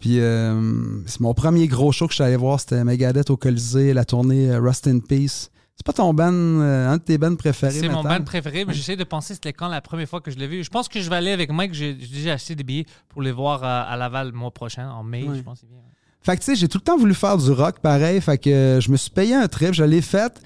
Puis 0.00 0.20
euh, 0.20 1.02
c'est 1.06 1.20
mon 1.20 1.34
premier 1.34 1.66
gros 1.66 1.90
show 1.92 2.06
que 2.06 2.12
je 2.12 2.16
suis 2.16 2.24
allé 2.24 2.36
voir, 2.36 2.60
c'était 2.60 2.84
Megadeth 2.84 3.30
au 3.30 3.36
Colisée, 3.36 3.92
la 3.92 4.04
tournée 4.04 4.50
euh, 4.50 4.60
Rust 4.60 4.86
in 4.86 5.00
Peace. 5.00 5.50
C'est 5.74 5.86
pas 5.86 5.92
ton 5.92 6.12
band, 6.12 6.32
euh, 6.32 6.88
un 6.88 6.96
de 6.96 7.02
tes 7.02 7.18
bands 7.18 7.36
préférés? 7.36 7.72
C'est 7.72 7.88
mon 7.88 8.02
band 8.02 8.22
préféré, 8.22 8.64
mais 8.64 8.74
j'essaie 8.74 8.96
de 8.96 9.04
penser 9.04 9.34
c'était 9.34 9.52
quand 9.52 9.68
la 9.68 9.80
première 9.80 10.08
fois 10.08 10.20
que 10.20 10.30
je 10.30 10.36
l'ai 10.36 10.48
vu. 10.48 10.64
Je 10.64 10.70
pense 10.70 10.88
que 10.88 11.00
je 11.00 11.08
vais 11.08 11.16
aller 11.16 11.30
avec 11.30 11.52
Mike. 11.52 11.72
J'ai 11.72 11.94
déjà 11.94 12.32
acheté 12.32 12.54
des 12.56 12.64
billets 12.64 12.86
pour 13.08 13.22
les 13.22 13.30
voir 13.32 13.62
à, 13.62 13.82
à 13.82 13.96
Laval 13.96 14.28
le 14.28 14.32
mois 14.32 14.50
prochain, 14.50 14.90
en 14.90 15.04
mai, 15.04 15.24
je 15.36 15.40
pense. 15.40 15.60
que 15.60 15.66
bien. 15.66 15.78
Fait 16.22 16.36
que 16.36 16.40
tu 16.40 16.46
sais, 16.46 16.56
j'ai 16.56 16.68
tout 16.68 16.78
le 16.78 16.82
temps 16.82 16.96
voulu 16.98 17.14
faire 17.14 17.36
du 17.38 17.50
rock 17.52 17.78
pareil. 17.78 18.20
Fait 18.20 18.38
que 18.38 18.50
euh, 18.50 18.80
je 18.80 18.90
me 18.90 18.96
suis 18.96 19.10
payé 19.10 19.34
un 19.34 19.46
trip, 19.46 19.72
je 19.72 19.84
l'ai 19.84 20.02
fait. 20.02 20.40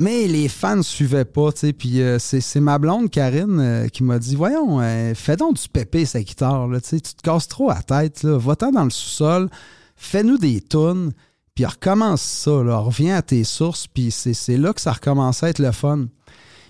Mais 0.00 0.26
les 0.26 0.48
fans 0.48 0.76
ne 0.76 0.82
suivaient 0.82 1.26
pas, 1.26 1.52
tu 1.52 1.58
sais. 1.58 1.72
Puis 1.74 2.00
euh, 2.00 2.18
c'est 2.18 2.58
ma 2.60 2.78
blonde, 2.78 3.10
Karine, 3.10 3.60
euh, 3.60 3.88
qui 3.88 4.02
m'a 4.02 4.18
dit 4.18 4.34
Voyons, 4.34 4.80
euh, 4.80 5.14
fais 5.14 5.36
donc 5.36 5.60
du 5.60 5.68
pépé, 5.68 6.06
sa 6.06 6.22
guitare, 6.22 6.68
là, 6.68 6.80
tu 6.80 6.88
sais. 6.88 7.00
Tu 7.00 7.14
te 7.14 7.20
casses 7.20 7.48
trop 7.48 7.68
la 7.68 7.82
tête, 7.82 8.22
là. 8.22 8.38
Va-t'en 8.38 8.72
dans 8.72 8.84
le 8.84 8.90
sous-sol, 8.90 9.50
fais-nous 9.96 10.38
des 10.38 10.62
tunes, 10.62 11.12
puis 11.54 11.66
recommence 11.66 12.22
ça, 12.22 12.62
là. 12.62 12.78
Reviens 12.78 13.16
à 13.16 13.20
tes 13.20 13.44
sources, 13.44 13.86
puis 13.88 14.10
c'est 14.10 14.56
là 14.56 14.72
que 14.72 14.80
ça 14.80 14.92
recommence 14.92 15.42
à 15.42 15.50
être 15.50 15.58
le 15.58 15.70
fun. 15.70 16.06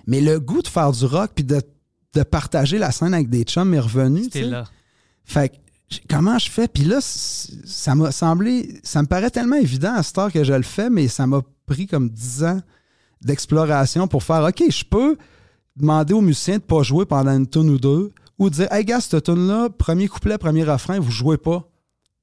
Mais 0.09 0.21
le 0.21 0.41
goût 0.41 0.61
de 0.61 0.69
faire 0.69 0.91
du 0.91 1.05
rock, 1.05 1.31
puis 1.33 1.45
de, 1.45 1.63
de 2.15 2.23
partager 2.25 2.79
la 2.79 2.91
scène 2.91 3.15
avec 3.15 3.31
des 3.31 3.45
chums 3.45 3.73
est 3.73 3.81
revenu, 3.81 4.25
C'était 4.25 4.43
là. 4.43 4.65
Fait 5.23 5.51
que, 5.51 5.99
comment 6.11 6.37
je 6.37 6.51
fais? 6.51 6.67
Puis 6.67 6.83
là, 6.83 6.99
ça 7.01 7.95
m'a 7.95 8.11
semblé, 8.11 8.81
ça 8.83 9.03
me 9.03 9.07
paraît 9.07 9.31
tellement 9.31 9.55
évident 9.55 9.95
à 9.95 10.03
cette 10.03 10.19
heure 10.19 10.33
que 10.33 10.43
je 10.43 10.53
le 10.53 10.65
fais, 10.65 10.91
mais 10.91 11.07
ça 11.07 11.29
m'a 11.29 11.43
pris 11.67 11.87
comme 11.87 12.09
10 12.09 12.43
ans 12.43 12.61
d'exploration 13.21 14.09
pour 14.09 14.23
faire, 14.23 14.43
OK, 14.43 14.63
je 14.69 14.85
peux 14.85 15.17
demander 15.77 16.15
aux 16.15 16.21
musiciens 16.21 16.59
de 16.59 16.63
pas 16.63 16.83
jouer 16.83 17.07
pendant 17.07 17.37
une 17.37 17.49
tune 17.49 17.71
ou 17.71 17.79
deux, 17.79 18.13
ou 18.39 18.51
dire, 18.51 18.73
hey 18.73 18.85
gars, 18.85 19.01
cette 19.01 19.25
tune-là, 19.25 19.69
premier 19.71 20.09
couplet, 20.09 20.39
premier 20.39 20.65
refrain, 20.65 20.99
vous 20.99 21.11
jouez 21.11 21.37
pas 21.37 21.69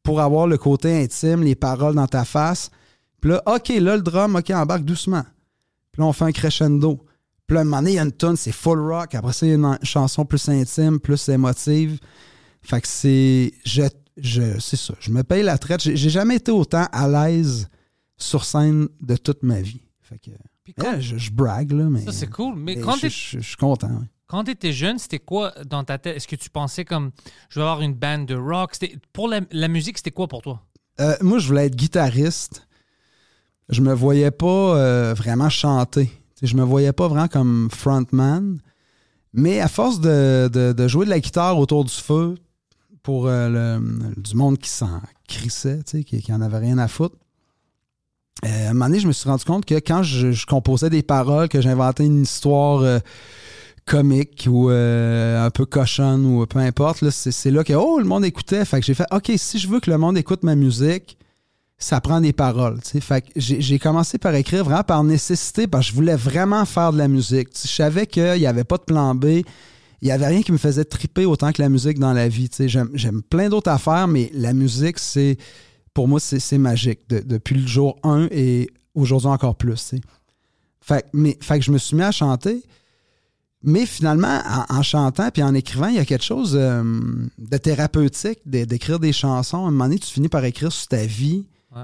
pour 0.04 0.22
avoir 0.22 0.48
le 0.48 0.58
côté 0.58 1.04
intime, 1.04 1.44
les 1.44 1.56
paroles 1.56 1.96
dans 1.96 2.08
ta 2.08 2.26
face. 2.26 2.72
Puis 3.22 3.32
là, 3.32 3.44
OK, 3.46 3.70
là, 3.70 3.96
le 3.96 4.02
drum, 4.02 4.36
OK, 4.36 4.50
embarque 4.52 4.84
doucement. 4.84 5.24
Puis 5.92 6.02
là, 6.02 6.08
on 6.08 6.14
fait 6.14 6.26
un 6.26 6.32
crescendo. 6.32 7.06
Puis 7.46 7.56
là, 7.56 7.60
à 7.60 7.62
un 7.62 7.66
moment 7.66 7.78
donné, 7.78 7.92
il 7.92 7.96
y 7.96 8.00
a 8.00 8.04
une 8.04 8.12
tune, 8.12 8.36
c'est 8.36 8.52
full 8.52 8.80
rock. 8.80 9.16
Après 9.16 9.34
ça, 9.34 9.46
une 9.46 9.78
chanson 9.84 10.26
plus 10.26 10.48
intime, 10.50 11.00
plus 11.00 11.30
émotive. 11.30 12.00
Fait 12.62 12.82
que 12.82 12.88
c'est. 12.88 13.54
Je, 13.66 13.84
je, 14.18 14.60
c'est 14.60 14.76
ça. 14.76 14.94
Je 15.00 15.12
me 15.12 15.24
paye 15.24 15.44
la 15.44 15.58
traite. 15.58 15.82
J'ai 15.82 16.10
jamais 16.10 16.36
été 16.38 16.52
autant 16.52 16.88
à 16.92 17.08
l'aise 17.08 17.70
sur 18.18 18.44
scène 18.44 18.88
de 19.02 19.16
toute 19.16 19.44
ma 19.44 19.62
vie. 19.62 19.82
Fait 20.02 20.20
que. 20.20 20.32
Puis 20.67 20.73
quand- 20.73 20.95
eh, 20.97 21.01
je, 21.01 21.17
je 21.17 21.32
brague, 21.32 21.71
là, 21.71 21.86
mais. 21.86 22.01
ça, 22.01 22.12
c'est 22.12 22.27
cool. 22.30 22.56
Mais 22.58 22.75
mais 22.75 22.82
quand 22.82 22.95
je, 22.97 23.01
t'es- 23.03 23.10
je- 23.10 23.39
je 23.39 23.47
suis 23.47 23.56
content. 23.56 23.88
ouais. 23.88 24.06
quand 24.27 24.43
tu 24.43 24.51
étais 24.51 24.73
jeune, 24.73 24.99
c'était 24.99 25.19
quoi 25.19 25.53
dans 25.65 25.86
ta 25.86 25.97
tête? 25.97 26.17
Est-ce 26.17 26.27
que 26.27 26.36
tu 26.36 26.49
pensais 26.49 26.84
comme 26.84 27.12
je 27.49 27.60
vais 27.60 27.65
avoir 27.65 27.82
une 27.82 27.93
bande 27.93 28.25
de 28.25 28.36
rock? 28.36 28.75
Pour 29.13 29.30
la, 29.30 29.39
la 29.51 29.69
musique, 29.69 29.97
c'était 29.97 30.12
quoi 30.12 30.27
pour 30.27 30.41
toi? 30.41 30.62
Euh, 30.99 31.15
moi, 31.21 31.39
je 31.39 31.47
voulais 31.47 31.67
être 31.67 31.75
guitariste. 31.77 32.67
Je 33.69 33.80
me 33.82 33.93
voyais 33.93 34.32
pas 34.32 34.75
euh, 34.77 35.13
vraiment 35.15 35.49
chanter. 35.49 36.10
Je 36.43 36.56
me 36.58 36.63
voyais 36.63 36.91
pas 36.91 37.08
vraiment 37.08 37.27
comme 37.30 37.69
frontman. 37.71 38.60
Mais 39.34 39.60
à 39.62 39.67
force 39.69 40.01
de, 40.01 40.49
de- 40.51 40.73
de 40.73 40.88
jouer 40.89 41.06
de 41.06 41.10
la 41.12 41.19
guitare 41.21 41.58
autour 41.58 41.86
du 41.86 41.93
feu 41.93 42.36
pour 43.03 43.27
euh, 43.27 43.47
le- 43.80 44.13
du 44.21 44.36
monde 44.36 44.58
qui 44.58 44.69
s'en 44.69 45.01
crissait, 45.30 45.82
qui, 45.86 46.03
qui 46.03 46.34
en 46.34 46.41
avait 46.41 46.58
rien 46.60 46.77
à 46.77 46.88
foutre, 46.89 47.15
euh, 48.45 48.67
à 48.67 48.69
un 48.69 48.73
moment 48.73 48.86
donné, 48.86 49.00
je 49.00 49.08
me 49.08 49.13
suis 49.13 49.30
rendu 49.30 49.45
compte 49.45 49.65
que 49.65 49.76
quand 49.76 50.04
je, 50.04 50.45
composais 50.45 50.89
des 50.89 51.04
paroles, 51.04 51.50
que 51.50 51.62
j'inventais 51.62 52.06
une 52.06 52.21
histoire 52.21 52.82
euh, 52.82 53.00
comique 53.86 54.47
ou 54.50 54.69
euh, 54.69 55.43
un 55.43 55.50
peu 55.50 55.65
cochonne 55.65 56.26
ou 56.26 56.45
peu 56.45 56.60
importe, 56.60 57.10
c'est, 57.10 57.52
là 57.52 57.63
que 57.63 57.73
oh, 57.73 58.00
le 58.00 58.06
monde 58.06 58.26
écoutait. 58.26 58.63
Fait 58.65 58.80
que 58.80 58.86
j'ai 58.86 58.93
fait 58.93 59.08
OK, 59.12 59.32
si 59.38 59.58
je 59.60 59.67
veux 59.67 59.80
que 59.80 59.89
le 59.89 59.97
monde 59.97 60.17
écoute 60.17 60.43
ma 60.43 60.56
musique, 60.56 61.17
ça 61.80 62.02
prend 62.02 62.21
des 62.21 62.34
paroles. 62.34 62.80
Fait 62.84 63.21
que 63.21 63.28
j'ai, 63.36 63.80
commencé 63.80 64.17
par 64.17 64.34
écrire 64.36 64.63
vraiment 64.63 64.84
par 64.84 65.04
nécessité 65.04 65.67
parce 65.67 65.86
que 65.86 65.91
je 65.91 65.95
voulais 65.95 66.15
vraiment 66.15 66.65
faire 66.65 66.91
de 66.91 66.97
la 66.97 67.08
musique. 67.08 67.50
Je 67.54 67.67
savais 67.67 68.08
qu'il 68.08 68.34
n'y 68.34 68.47
avait 68.47 68.63
pas 68.63 68.78
de 68.78 68.84
plan 68.84 69.13
B. 69.15 69.26
Il 70.02 70.06
n'y 70.06 70.12
avait 70.12 70.28
rien 70.28 70.41
qui 70.43 70.52
me 70.52 70.58
faisait 70.58 70.86
triper 70.86 71.26
autant 71.26 71.52
que 71.52 71.62
la 71.62 71.69
musique 71.69 71.97
dans 71.97 72.13
la 72.13 72.28
vie. 72.28 72.50
j'aime 72.60 73.21
plein 73.23 73.50
d'autres 73.50 73.71
affaires, 73.71 74.08
mais 74.08 74.30
la 74.34 74.54
musique, 74.54 75.00
c'est 75.00 75.38
pour 75.98 76.08
moi, 76.08 76.20
c'est, 76.20 76.60
magique. 76.60 77.10
De- 77.10 77.22
depuis 77.26 77.56
le 77.56 77.66
jour 77.66 77.98
1 78.04 78.28
et 78.30 78.70
aujourd'hui 78.94 79.30
encore 79.30 79.56
plus. 79.56 79.96
Fait, 80.80 81.02
que- 81.02 81.08
mais, 81.14 81.36
fait 81.42 81.58
que 81.58 81.66
je 81.66 81.72
me 81.72 81.80
suis 81.80 81.96
mis 81.96 82.04
à 82.04 82.12
chanter. 82.12 82.62
Mais 83.64 83.88
finalement, 83.88 84.40
en, 84.70 84.78
en 84.78 84.84
chantant 84.84 85.32
puis 85.32 85.42
en 85.42 85.56
écrivant, 85.56 85.88
il 85.88 85.96
y 85.96 85.98
a 85.98 86.06
quelque 86.06 86.24
chose 86.24 86.56
euh, 86.56 86.84
de 87.40 87.58
thérapeutique, 87.58 88.38
d'écrire 88.46 89.00
des 89.00 89.12
chansons. 89.12 89.58
À 89.66 89.70
un 89.70 89.72
moment 89.72 89.86
donné, 89.86 89.98
tu 89.98 90.06
finis 90.14 90.30
par 90.30 90.46
écrire 90.46 90.72
sur 90.72 90.88
ta 90.88 91.04
vie. 91.04 91.48
Ouais. 91.76 91.82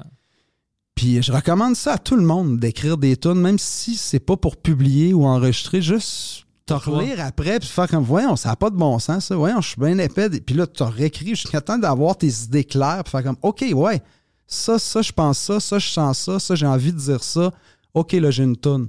Puis 0.93 1.23
je 1.23 1.31
recommande 1.31 1.75
ça 1.75 1.93
à 1.93 1.97
tout 1.97 2.15
le 2.15 2.21
monde, 2.23 2.59
d'écrire 2.59 2.99
des 2.99 3.17
tunes, 3.17 3.41
même 3.41 3.57
si 3.57 3.95
c'est 3.95 4.19
pas 4.19 4.37
pour 4.37 4.57
publier 4.57 5.15
ou 5.15 5.25
enregistrer, 5.25 5.81
juste 5.81 6.42
te 6.65 6.73
relire 6.73 7.19
après 7.25 7.59
puis 7.59 7.67
faire 7.67 7.87
comme, 7.87 8.03
voyons, 8.03 8.35
ça 8.35 8.49
n'a 8.49 8.55
pas 8.55 8.69
de 8.69 8.75
bon 8.77 8.97
sens, 8.99 9.25
ça. 9.25 9.35
Voyons, 9.35 9.59
je 9.61 9.69
suis 9.69 9.81
bien 9.81 9.97
épais. 9.97 10.29
Puis 10.29 10.55
là, 10.55 10.65
tu 10.67 10.83
réécris 10.83 11.29
jusqu'à 11.35 11.61
temps 11.61 11.77
d'avoir 11.77 12.17
tes 12.17 12.27
idées 12.27 12.63
claires 12.63 13.03
puis 13.03 13.11
faire 13.11 13.23
comme, 13.23 13.37
OK, 13.41 13.65
ouais, 13.73 14.01
ça, 14.47 14.79
ça, 14.79 15.01
je 15.01 15.11
pense 15.11 15.39
ça, 15.39 15.59
ça, 15.59 15.79
je 15.79 15.87
sens 15.89 16.19
ça, 16.19 16.39
ça, 16.39 16.55
j'ai 16.55 16.65
envie 16.67 16.93
de 16.93 16.97
dire 16.99 17.23
ça. 17.23 17.51
OK, 17.93 18.13
là, 18.13 18.31
j'ai 18.31 18.43
une 18.43 18.57
tune. 18.57 18.87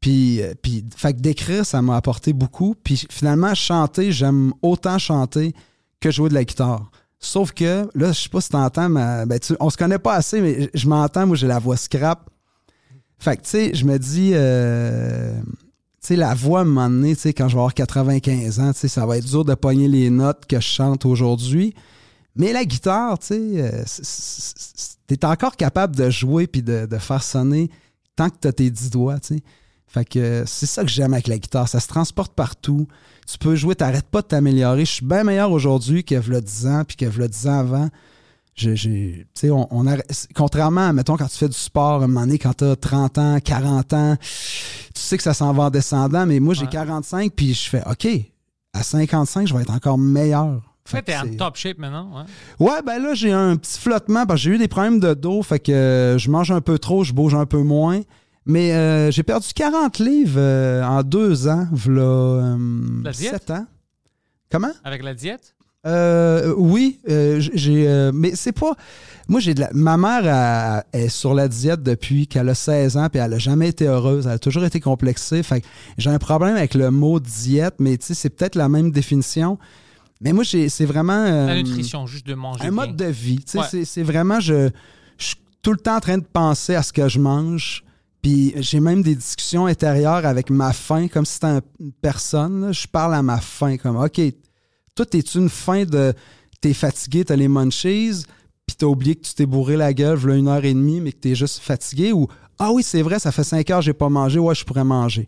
Puis, 0.00 0.42
euh, 0.42 0.54
puis, 0.62 0.84
fait 0.96 1.12
que 1.14 1.18
d'écrire, 1.20 1.66
ça 1.66 1.82
m'a 1.82 1.96
apporté 1.96 2.32
beaucoup. 2.32 2.74
Puis 2.84 3.04
finalement, 3.10 3.54
chanter, 3.54 4.12
j'aime 4.12 4.52
autant 4.62 4.98
chanter 4.98 5.54
que 6.00 6.10
jouer 6.10 6.28
de 6.28 6.34
la 6.34 6.44
guitare. 6.44 6.90
Sauf 7.18 7.50
que, 7.52 7.88
là, 7.94 8.12
je 8.12 8.20
sais 8.20 8.28
pas 8.28 8.40
si 8.40 8.48
t'entends, 8.50 8.88
ma, 8.88 9.26
ben, 9.26 9.40
tu- 9.40 9.56
on 9.58 9.70
se 9.70 9.76
connaît 9.76 9.98
pas 9.98 10.14
assez, 10.14 10.40
mais 10.40 10.62
je, 10.72 10.80
je 10.80 10.88
m'entends, 10.88 11.26
moi, 11.26 11.34
j'ai 11.36 11.48
la 11.48 11.58
voix 11.58 11.76
scrap. 11.76 12.30
Fait 13.18 13.36
que, 13.36 13.42
tu 13.42 13.48
sais, 13.48 13.74
je 13.74 13.84
me 13.84 13.98
dis, 13.98 14.30
euh, 14.34 15.32
la 16.10 16.34
voix, 16.34 16.60
à 16.60 16.62
un 16.62 16.64
moment 16.64 16.88
donné, 16.88 17.14
quand 17.14 17.48
je 17.48 17.54
vais 17.54 17.60
avoir 17.60 17.74
95 17.74 18.60
ans, 18.60 18.72
ça 18.72 19.06
va 19.06 19.18
être 19.18 19.26
dur 19.26 19.44
de 19.44 19.54
pogner 19.54 19.88
les 19.88 20.10
notes 20.10 20.46
que 20.46 20.56
je 20.56 20.66
chante 20.66 21.04
aujourd'hui. 21.04 21.74
Mais 22.36 22.52
la 22.52 22.64
guitare, 22.64 23.18
tu 23.18 23.26
sais, 23.26 23.40
euh, 23.56 23.84
t'es 25.06 25.24
encore 25.24 25.56
capable 25.56 25.96
de 25.96 26.08
jouer 26.08 26.46
puis 26.46 26.62
de, 26.62 26.86
de 26.86 26.98
faire 26.98 27.22
sonner 27.22 27.68
tant 28.18 28.30
que 28.30 28.36
t'as 28.40 28.52
tes 28.52 28.68
10 28.68 28.90
doigts, 28.90 29.16
euh, 30.16 30.42
c'est 30.46 30.66
ça 30.66 30.82
que 30.82 30.90
j'aime 30.90 31.14
avec 31.14 31.28
la 31.28 31.38
guitare. 31.38 31.68
Ça 31.68 31.80
se 31.80 31.86
transporte 31.86 32.34
partout. 32.34 32.88
Tu 33.26 33.38
peux 33.38 33.54
jouer, 33.54 33.74
t'arrêtes 33.74 34.08
pas 34.08 34.22
de 34.22 34.26
t'améliorer. 34.26 34.84
Je 34.84 34.92
suis 34.92 35.06
bien 35.06 35.24
meilleur 35.24 35.52
aujourd'hui 35.52 36.04
que 36.04 36.16
v'là 36.16 36.40
10 36.40 36.66
ans 36.66 36.82
puis 36.86 36.96
que 36.96 37.06
v'là 37.06 37.28
10 37.28 37.46
ans 37.46 37.58
avant. 37.60 37.88
J'ai- 38.58 39.26
on, 39.50 39.66
on 39.70 39.86
arrête- 39.86 40.28
contrairement, 40.34 40.92
mettons, 40.92 41.16
quand 41.16 41.28
tu 41.28 41.36
fais 41.38 41.48
du 41.48 41.56
sport, 41.56 42.00
à 42.02 42.04
un 42.04 42.08
moment 42.08 42.20
donné, 42.22 42.38
quand 42.38 42.54
tu 42.54 42.64
as 42.64 42.76
30 42.76 43.18
ans, 43.18 43.38
40 43.42 43.92
ans, 43.94 44.16
tu 44.20 44.28
sais 45.00 45.16
que 45.16 45.22
ça 45.22 45.34
s'en 45.34 45.52
va 45.52 45.64
en 45.64 45.70
descendant, 45.70 46.26
mais 46.26 46.40
moi, 46.40 46.54
j'ai 46.54 46.62
Ouais. 46.64 46.68
45, 46.70 47.32
puis 47.34 47.54
je 47.54 47.68
fais, 47.68 47.82
OK, 47.88 48.06
à 48.72 48.82
55, 48.82 49.46
je 49.46 49.54
vais 49.54 49.62
être 49.62 49.72
encore 49.72 49.98
meilleur. 49.98 50.46
En 50.86 50.90
fait, 50.90 51.02
t'es 51.02 51.16
en 51.16 51.28
top 51.36 51.56
shape 51.56 51.76
maintenant. 51.78 52.10
Ouais. 52.58 52.66
Ouais, 52.66 52.82
ben 52.84 52.98
là, 53.02 53.12
j'ai 53.14 53.30
un 53.32 53.56
petit 53.56 53.78
flottement 53.78 54.24
parce 54.24 54.40
que 54.40 54.44
j'ai 54.44 54.50
eu 54.54 54.58
des 54.58 54.68
problèmes 54.68 55.00
de 55.00 55.12
dos, 55.14 55.42
fait 55.42 55.58
que 55.60 55.70
euh, 55.70 56.18
je 56.18 56.30
mange 56.30 56.50
un 56.50 56.60
peu 56.62 56.78
trop, 56.78 57.04
je 57.04 57.12
bouge 57.12 57.34
un 57.34 57.44
peu 57.46 57.62
moins. 57.62 58.00
Mais 58.46 58.72
euh, 58.72 59.10
j'ai 59.10 59.22
perdu 59.22 59.46
40 59.54 59.98
livres 59.98 60.38
euh, 60.40 60.82
en 60.82 61.02
deux 61.02 61.46
ans, 61.46 61.68
v'là 61.70 62.56
La 63.04 63.12
diète? 63.12 63.30
7 63.32 63.50
ans. 63.50 63.66
Comment? 64.50 64.72
Avec 64.82 65.02
la 65.02 65.12
diète? 65.12 65.54
Euh, 65.86 66.54
oui, 66.56 66.98
euh, 67.08 67.40
j'ai. 67.54 67.86
euh, 67.88 68.10
mais 68.12 68.32
c'est 68.34 68.52
pas. 68.52 68.72
Moi, 69.28 69.40
j'ai 69.40 69.54
de 69.54 69.60
la. 69.60 69.70
Ma 69.72 69.96
mère 69.96 70.84
elle, 70.92 71.02
est 71.04 71.08
sur 71.08 71.34
la 71.34 71.48
diète 71.48 71.82
depuis 71.82 72.26
qu'elle 72.26 72.48
a 72.48 72.54
16 72.54 72.96
ans, 72.96 73.08
puis 73.08 73.20
elle 73.20 73.32
a 73.32 73.38
jamais 73.38 73.68
été 73.68 73.86
heureuse. 73.86 74.26
Elle 74.26 74.32
a 74.32 74.38
toujours 74.38 74.64
été 74.64 74.80
complexée. 74.80 75.42
Fait 75.42 75.62
j'ai 75.96 76.10
un 76.10 76.18
problème 76.18 76.56
avec 76.56 76.74
le 76.74 76.90
mot 76.90 77.20
diète, 77.20 77.74
mais 77.78 77.96
tu 77.96 78.06
sais, 78.06 78.14
c'est 78.14 78.30
peut-être 78.30 78.56
la 78.56 78.68
même 78.68 78.90
définition. 78.90 79.58
Mais 80.20 80.32
moi, 80.32 80.42
j'ai- 80.42 80.68
c'est 80.68 80.84
vraiment. 80.84 81.12
euh, 81.12 81.46
La 81.46 81.56
nutrition, 81.62 82.06
juste 82.06 82.26
de 82.26 82.34
manger. 82.34 82.60
un 82.62 82.64
bien. 82.64 82.70
mode 82.72 82.96
de 82.96 83.04
vie. 83.04 83.36
Tu 83.38 83.52
sais, 83.52 83.58
Ouais. 83.58 83.64
c'est- 83.70 83.84
C'est 83.84 84.02
vraiment, 84.02 84.40
je, 84.40 84.70
je 85.16 85.24
suis 85.24 85.36
tout 85.62 85.70
le 85.70 85.78
temps 85.78 85.96
en 85.96 86.00
train 86.00 86.18
de 86.18 86.24
penser 86.24 86.74
à 86.74 86.82
ce 86.82 86.92
que 86.92 87.08
je 87.08 87.20
mange. 87.20 87.84
Puis 88.20 88.52
j'ai 88.56 88.80
même 88.80 89.00
des 89.02 89.14
discussions 89.14 89.66
intérieures 89.66 90.26
avec 90.26 90.50
ma 90.50 90.72
faim, 90.72 91.06
comme 91.06 91.24
si 91.24 91.34
c'était 91.34 91.46
un- 91.46 91.60
une 91.78 91.92
personne. 91.92 92.62
là. 92.66 92.72
Je 92.72 92.88
parle 92.88 93.14
à 93.14 93.22
ma 93.22 93.38
faim, 93.38 93.76
comme, 93.76 93.96
OK, 93.96 94.20
toi, 94.98 95.06
t'es-tu 95.06 95.38
une 95.38 95.48
faim 95.48 95.84
de. 95.84 96.12
T'es 96.60 96.72
fatigué, 96.72 97.24
t'as 97.24 97.36
les 97.36 97.46
munchies, 97.48 98.24
puis 98.66 98.76
t'as 98.76 98.86
oublié 98.86 99.14
que 99.14 99.22
tu 99.26 99.32
t'es 99.34 99.46
bourré 99.46 99.76
la 99.76 99.92
gueule, 99.94 100.18
une 100.30 100.48
heure 100.48 100.64
et 100.64 100.74
demie, 100.74 101.00
mais 101.00 101.12
que 101.12 101.18
t'es 101.18 101.34
juste 101.36 101.60
fatigué, 101.60 102.12
ou 102.12 102.26
Ah 102.58 102.72
oui, 102.72 102.82
c'est 102.82 103.02
vrai, 103.02 103.18
ça 103.20 103.30
fait 103.30 103.44
cinq 103.44 103.70
heures 103.70 103.80
j'ai 103.80 103.92
pas 103.92 104.08
mangé, 104.08 104.38
ouais, 104.40 104.54
je 104.56 104.64
pourrais 104.64 104.82
manger. 104.84 105.26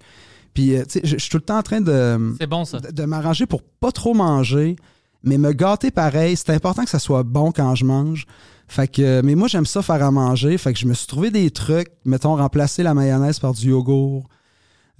Puis, 0.52 0.74
euh, 0.74 0.83
tu 0.85 0.98
sais, 0.98 1.00
je 1.04 1.16
suis 1.16 1.30
tout 1.30 1.37
le 1.37 1.42
temps 1.44 1.59
en 1.59 1.62
train 1.62 1.80
de 1.80 2.35
C'est 2.40 2.48
bon, 2.48 2.64
ça. 2.64 2.80
de, 2.80 2.90
de 2.90 3.04
m'arranger 3.04 3.46
pour 3.46 3.62
pas 3.62 3.92
trop 3.92 4.12
manger, 4.14 4.74
mais 5.22 5.38
me 5.38 5.52
gâter 5.52 5.92
pareil. 5.92 6.37
C'est 6.37 6.50
important 6.50 6.83
que 6.83 6.90
ça 6.90 6.98
soit 6.98 7.22
bon 7.22 7.52
quand 7.52 7.76
je 7.76 7.85
mange. 7.85 8.26
Fait 8.66 8.88
que, 8.88 9.20
mais 9.22 9.37
moi, 9.37 9.46
j'aime 9.46 9.66
ça 9.66 9.83
faire 9.83 10.02
à 10.02 10.11
manger. 10.11 10.59
Fait 10.59 10.72
que 10.72 10.78
je 10.80 10.87
me 10.87 10.94
suis 10.94 11.06
trouvé 11.06 11.30
des 11.30 11.50
trucs, 11.52 11.90
mettons, 12.04 12.35
remplacer 12.35 12.83
la 12.83 12.94
mayonnaise 12.94 13.38
par 13.38 13.52
du 13.52 13.68
yogourt, 13.68 14.28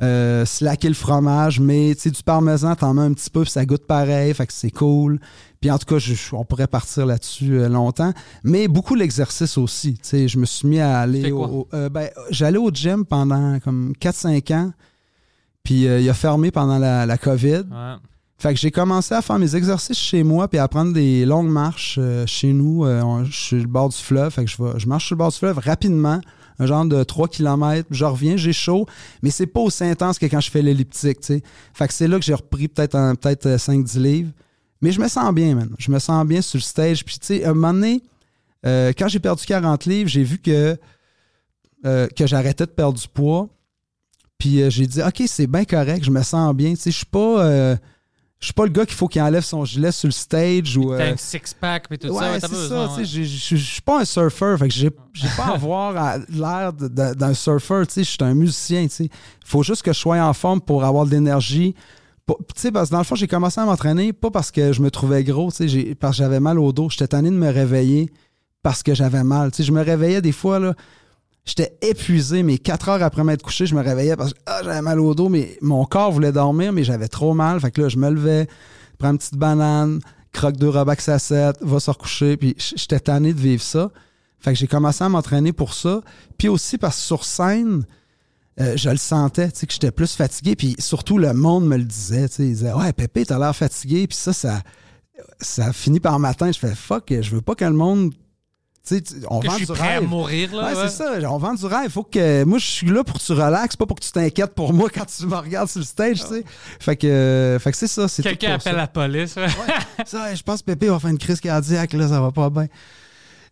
euh, 0.02 0.44
slacker 0.46 0.88
le 0.88 0.94
fromage, 0.94 1.60
mais 1.60 1.92
tu 1.94 2.02
sais, 2.02 2.10
du 2.10 2.22
parmesan, 2.22 2.74
t'en 2.74 2.94
mets 2.94 3.02
un 3.02 3.12
petit 3.12 3.28
peu, 3.30 3.42
puis 3.42 3.50
ça 3.50 3.64
goûte 3.66 3.86
pareil. 3.86 4.32
Fait 4.34 4.46
que 4.46 4.52
c'est 4.52 4.70
cool. 4.70 5.20
Puis 5.60 5.70
en 5.70 5.76
tout 5.78 5.84
cas, 5.86 5.98
je- 5.98 6.14
on 6.34 6.44
pourrait 6.44 6.66
partir 6.66 7.04
là-dessus 7.04 7.58
euh, 7.60 7.68
longtemps. 7.68 8.12
Mais 8.42 8.66
beaucoup 8.66 8.94
l'exercice 8.94 9.58
aussi. 9.58 9.94
Tu 9.94 10.00
sais, 10.02 10.28
je 10.28 10.38
me 10.38 10.46
suis 10.46 10.66
mis 10.68 10.80
à 10.80 11.00
aller 11.00 11.30
quoi? 11.30 11.48
au. 11.48 11.68
euh, 11.74 11.88
ben, 11.90 12.08
j'allais 12.30 12.56
au 12.58 12.70
gym 12.70 13.04
pendant 13.04 13.58
comme 13.60 13.92
4-5 14.00 14.54
ans. 14.54 14.72
Puis 15.62 15.86
euh, 15.86 16.00
il 16.00 16.08
a 16.08 16.14
fermé 16.14 16.50
pendant 16.50 16.78
la, 16.78 17.04
la 17.04 17.18
COVID. 17.18 17.64
Ouais. 17.70 17.94
Fait 18.38 18.54
que 18.54 18.58
j'ai 18.58 18.70
commencé 18.70 19.14
à 19.14 19.20
faire 19.20 19.38
mes 19.38 19.54
exercices 19.54 19.98
chez 19.98 20.22
moi 20.22 20.48
puis 20.48 20.58
à 20.58 20.66
prendre 20.66 20.94
des 20.94 21.26
longues 21.26 21.50
marches 21.50 22.00
chez 22.24 22.54
nous. 22.54 22.86
Je 22.86 23.30
suis 23.30 23.46
sur 23.48 23.56
le 23.58 23.66
bord 23.66 23.90
du 23.90 23.98
fleuve. 23.98 24.32
Fait 24.32 24.46
que 24.46 24.50
je, 24.50 24.56
vais, 24.62 24.78
je 24.78 24.86
marche 24.88 25.08
sur 25.08 25.14
le 25.14 25.18
bord 25.18 25.30
du 25.30 25.36
fleuve 25.36 25.58
rapidement, 25.58 26.22
un 26.60 26.66
genre 26.66 26.84
de 26.84 27.02
3 27.02 27.26
km. 27.26 27.88
Je 27.90 28.04
reviens, 28.04 28.36
j'ai 28.36 28.52
chaud, 28.52 28.86
mais 29.22 29.30
c'est 29.30 29.46
pas 29.48 29.60
aussi 29.60 29.82
intense 29.82 30.18
que 30.18 30.26
quand 30.26 30.40
je 30.40 30.50
fais 30.50 30.62
l'elliptique. 30.62 31.18
tu 31.20 31.26
sais. 31.26 31.42
Fait 31.74 31.88
que 31.88 31.94
c'est 31.94 32.06
là 32.06 32.18
que 32.18 32.24
j'ai 32.24 32.34
repris 32.34 32.68
peut-être 32.68 32.94
un- 32.94 33.16
peut-être 33.16 33.46
euh, 33.46 33.56
5-10 33.58 33.98
livres. 33.98 34.30
Mais 34.82 34.92
je 34.92 35.00
me 35.00 35.08
sens 35.08 35.34
bien, 35.34 35.54
man. 35.56 35.74
Je 35.78 35.90
me 35.90 35.98
sens 35.98 36.24
bien 36.26 36.40
sur 36.40 36.58
le 36.58 36.62
stage. 36.62 37.04
Puis, 37.04 37.18
tu 37.18 37.26
sais, 37.26 37.44
à 37.44 37.50
un 37.50 37.54
moment 37.54 37.72
donné, 37.74 38.02
euh, 38.64 38.92
quand 38.96 39.08
j'ai 39.08 39.18
perdu 39.18 39.44
40 39.44 39.86
livres, 39.86 40.08
j'ai 40.08 40.22
vu 40.22 40.38
que, 40.38 40.76
euh, 41.86 42.06
que 42.08 42.26
j'arrêtais 42.26 42.66
de 42.66 42.70
perdre 42.70 42.98
du 42.98 43.08
poids. 43.08 43.48
Puis 44.38 44.70
j'ai 44.70 44.86
dit, 44.86 45.02
OK, 45.02 45.22
c'est 45.26 45.46
bien 45.46 45.64
correct, 45.64 46.02
je 46.04 46.10
me 46.10 46.22
sens 46.22 46.54
bien. 46.54 46.70
Tu 46.70 46.80
sais, 46.80 46.90
je 46.90 46.96
suis 46.98 47.06
pas. 47.06 47.76
Je 48.40 48.46
suis 48.46 48.55
pas 48.55 48.64
le 48.64 48.70
gars 48.70 48.87
qu'il 48.87 48.94
faut 48.94 49.07
qu'il 49.07 49.20
enlève 49.20 49.44
son 49.44 49.66
gilet 49.66 49.92
sur 49.92 50.09
le 50.09 50.12
stage 50.12 50.74
ou. 50.79 50.96
T'as 50.96 51.05
euh, 51.05 51.12
un 51.12 51.16
six-pack 51.16 51.88
et 51.90 51.98
tout 51.98 52.09
ouais, 52.09 52.18
ça. 52.18 52.33
ouais, 52.33 52.40
c'est 52.40 52.68
ça. 52.68 52.90
tu 52.96 53.05
sais, 53.05 53.57
Je 53.57 53.57
suis 53.57 53.83
pas 53.83 54.00
un 54.00 54.05
surfeur. 54.07 54.59
Fait 54.59 54.68
que 54.68 54.74
j'ai 54.74 54.90
pas 54.90 55.44
à 55.44 55.50
avoir 55.55 56.18
l'air 56.31 56.72
d'un 56.72 57.35
surfeur. 57.35 57.87
Tu 57.87 57.92
sais, 57.92 58.05
je 58.05 58.09
suis 58.09 58.18
un 58.20 58.33
musicien. 58.33 58.85
Tu 58.85 58.88
sais, 58.88 59.09
faut 59.44 59.62
juste 59.62 59.83
que 59.83 59.92
je 59.92 59.98
sois 59.98 60.16
en 60.16 60.33
forme 60.33 60.62
pour 60.62 60.85
avoir 60.85 61.05
de 61.05 61.11
l'énergie. 61.11 61.74
Tu 62.26 62.35
sais, 62.57 62.72
parce 62.72 62.88
que 62.88 62.94
dans 62.94 62.98
le 62.98 63.05
fond, 63.05 63.14
j'ai 63.14 63.29
commencé 63.29 63.61
à 63.61 63.66
m'entraîner 63.66 64.14
pas 64.14 64.31
parce 64.31 64.50
que 64.50 64.72
je 64.72 64.81
me 64.81 64.90
trouvais 64.90 65.22
gros, 65.22 65.53
tu 65.53 65.68
sais, 65.68 65.94
parce 65.94 66.16
que 66.16 66.22
j'avais 66.22 66.40
mal 66.40 66.59
au 66.59 66.72
dos. 66.72 66.88
J'étais 66.88 67.09
tanné 67.09 67.29
de 67.29 67.35
me 67.35 67.50
réveiller 67.50 68.11
parce 68.62 68.83
que 68.83 68.94
j'avais 68.94 69.22
mal. 69.22 69.50
Tu 69.50 69.59
sais, 69.59 69.62
je 69.64 69.72
me 69.72 69.83
réveillais 69.83 70.22
des 70.22 70.33
fois, 70.33 70.59
là. 70.59 70.74
J'étais 71.50 71.76
épuisé, 71.82 72.44
mais 72.44 72.58
quatre 72.58 72.90
heures 72.90 73.02
après 73.02 73.24
m'être 73.24 73.42
couché, 73.42 73.66
je 73.66 73.74
me 73.74 73.82
réveillais 73.82 74.14
parce 74.14 74.32
que 74.32 74.38
ah, 74.46 74.60
j'avais 74.62 74.82
mal 74.82 75.00
au 75.00 75.16
dos, 75.16 75.28
mais 75.28 75.58
mon 75.60 75.84
corps 75.84 76.12
voulait 76.12 76.30
dormir, 76.30 76.72
mais 76.72 76.84
j'avais 76.84 77.08
trop 77.08 77.34
mal. 77.34 77.58
Fait 77.58 77.72
que 77.72 77.82
là, 77.82 77.88
je 77.88 77.96
me 77.96 78.08
levais, 78.08 78.46
prends 78.98 79.10
une 79.10 79.18
petite 79.18 79.34
banane, 79.34 79.98
croque 80.30 80.56
deux 80.56 80.68
Robax 80.68 81.08
à 81.08 81.18
7, 81.18 81.56
va 81.60 81.80
se 81.80 81.90
recoucher, 81.90 82.36
puis 82.36 82.54
j'étais 82.56 83.00
tanné 83.00 83.34
de 83.34 83.40
vivre 83.40 83.64
ça. 83.64 83.90
Fait 84.38 84.52
que 84.52 84.58
j'ai 84.60 84.68
commencé 84.68 85.02
à 85.02 85.08
m'entraîner 85.08 85.52
pour 85.52 85.74
ça. 85.74 86.02
Puis 86.38 86.46
aussi 86.46 86.78
parce 86.78 86.98
que 86.98 87.02
sur 87.02 87.24
scène, 87.24 87.84
euh, 88.60 88.76
je 88.76 88.88
le 88.88 88.96
sentais, 88.96 89.50
tu 89.50 89.58
sais, 89.58 89.66
que 89.66 89.72
j'étais 89.72 89.90
plus 89.90 90.14
fatigué. 90.14 90.54
Puis 90.54 90.76
surtout, 90.78 91.18
le 91.18 91.34
monde 91.34 91.66
me 91.66 91.78
le 91.78 91.84
disait, 91.84 92.28
tu 92.28 92.34
sais. 92.36 92.42
Il 92.44 92.52
disait, 92.54 92.72
ouais, 92.74 92.92
Pépé, 92.92 93.26
t'as 93.26 93.40
l'air 93.40 93.56
fatigué. 93.56 94.06
Puis 94.06 94.16
ça, 94.16 94.32
ça, 94.32 94.62
ça 95.40 95.72
finit 95.72 95.98
par 95.98 96.20
matin. 96.20 96.52
Je 96.52 96.60
fais, 96.60 96.76
fuck, 96.76 97.12
je 97.20 97.30
veux 97.34 97.42
pas 97.42 97.56
que 97.56 97.64
le 97.64 97.72
monde. 97.72 98.14
Tu 98.86 98.94
sais, 98.96 99.02
tu- 99.02 99.14
on 99.28 99.40
Que 99.40 99.46
vend 99.46 99.52
je 99.52 99.56
suis 99.58 99.66
du 99.66 99.72
prêt 99.72 99.96
à 99.96 100.00
mourir, 100.00 100.54
là. 100.56 100.72
Ouais, 100.72 100.74
ouais. 100.74 100.88
c'est 100.88 100.96
ça. 101.04 101.30
On 101.30 101.36
vend 101.36 101.52
du 101.52 101.66
rêve. 101.66 101.90
Faut 101.90 102.02
que. 102.02 102.44
Moi, 102.44 102.58
je 102.58 102.66
suis 102.66 102.86
là 102.88 103.04
pour 103.04 103.18
que 103.18 103.22
tu 103.24 103.32
relaxes, 103.32 103.76
pas 103.76 103.84
pour 103.84 103.98
que 103.98 104.04
tu 104.04 104.10
t'inquiètes 104.10 104.54
pour 104.54 104.72
moi 104.72 104.88
quand 104.94 105.04
tu 105.04 105.26
me 105.26 105.34
regardes 105.36 105.68
sur 105.68 105.80
le 105.80 105.84
stage, 105.84 106.20
tu 106.22 106.26
sais. 106.28 106.44
Fait 106.80 106.96
que, 106.96 107.06
euh, 107.06 107.58
fait 107.58 107.72
que 107.72 107.76
c'est 107.76 107.86
ça. 107.86 108.08
c'est 108.08 108.22
Quelqu'un 108.22 108.54
appelle 108.54 108.72
ça. 108.72 108.78
la 108.78 108.86
police. 108.86 109.36
ouais. 109.36 109.46
Ça, 110.06 110.34
je 110.34 110.42
pense 110.42 110.60
que 110.60 110.64
Pépé 110.66 110.88
va 110.88 110.98
faire 110.98 111.10
une 111.10 111.18
crise 111.18 111.40
cardiaque, 111.40 111.92
là, 111.92 112.08
ça 112.08 112.20
va 112.22 112.30
pas 112.32 112.48
bien. 112.48 112.66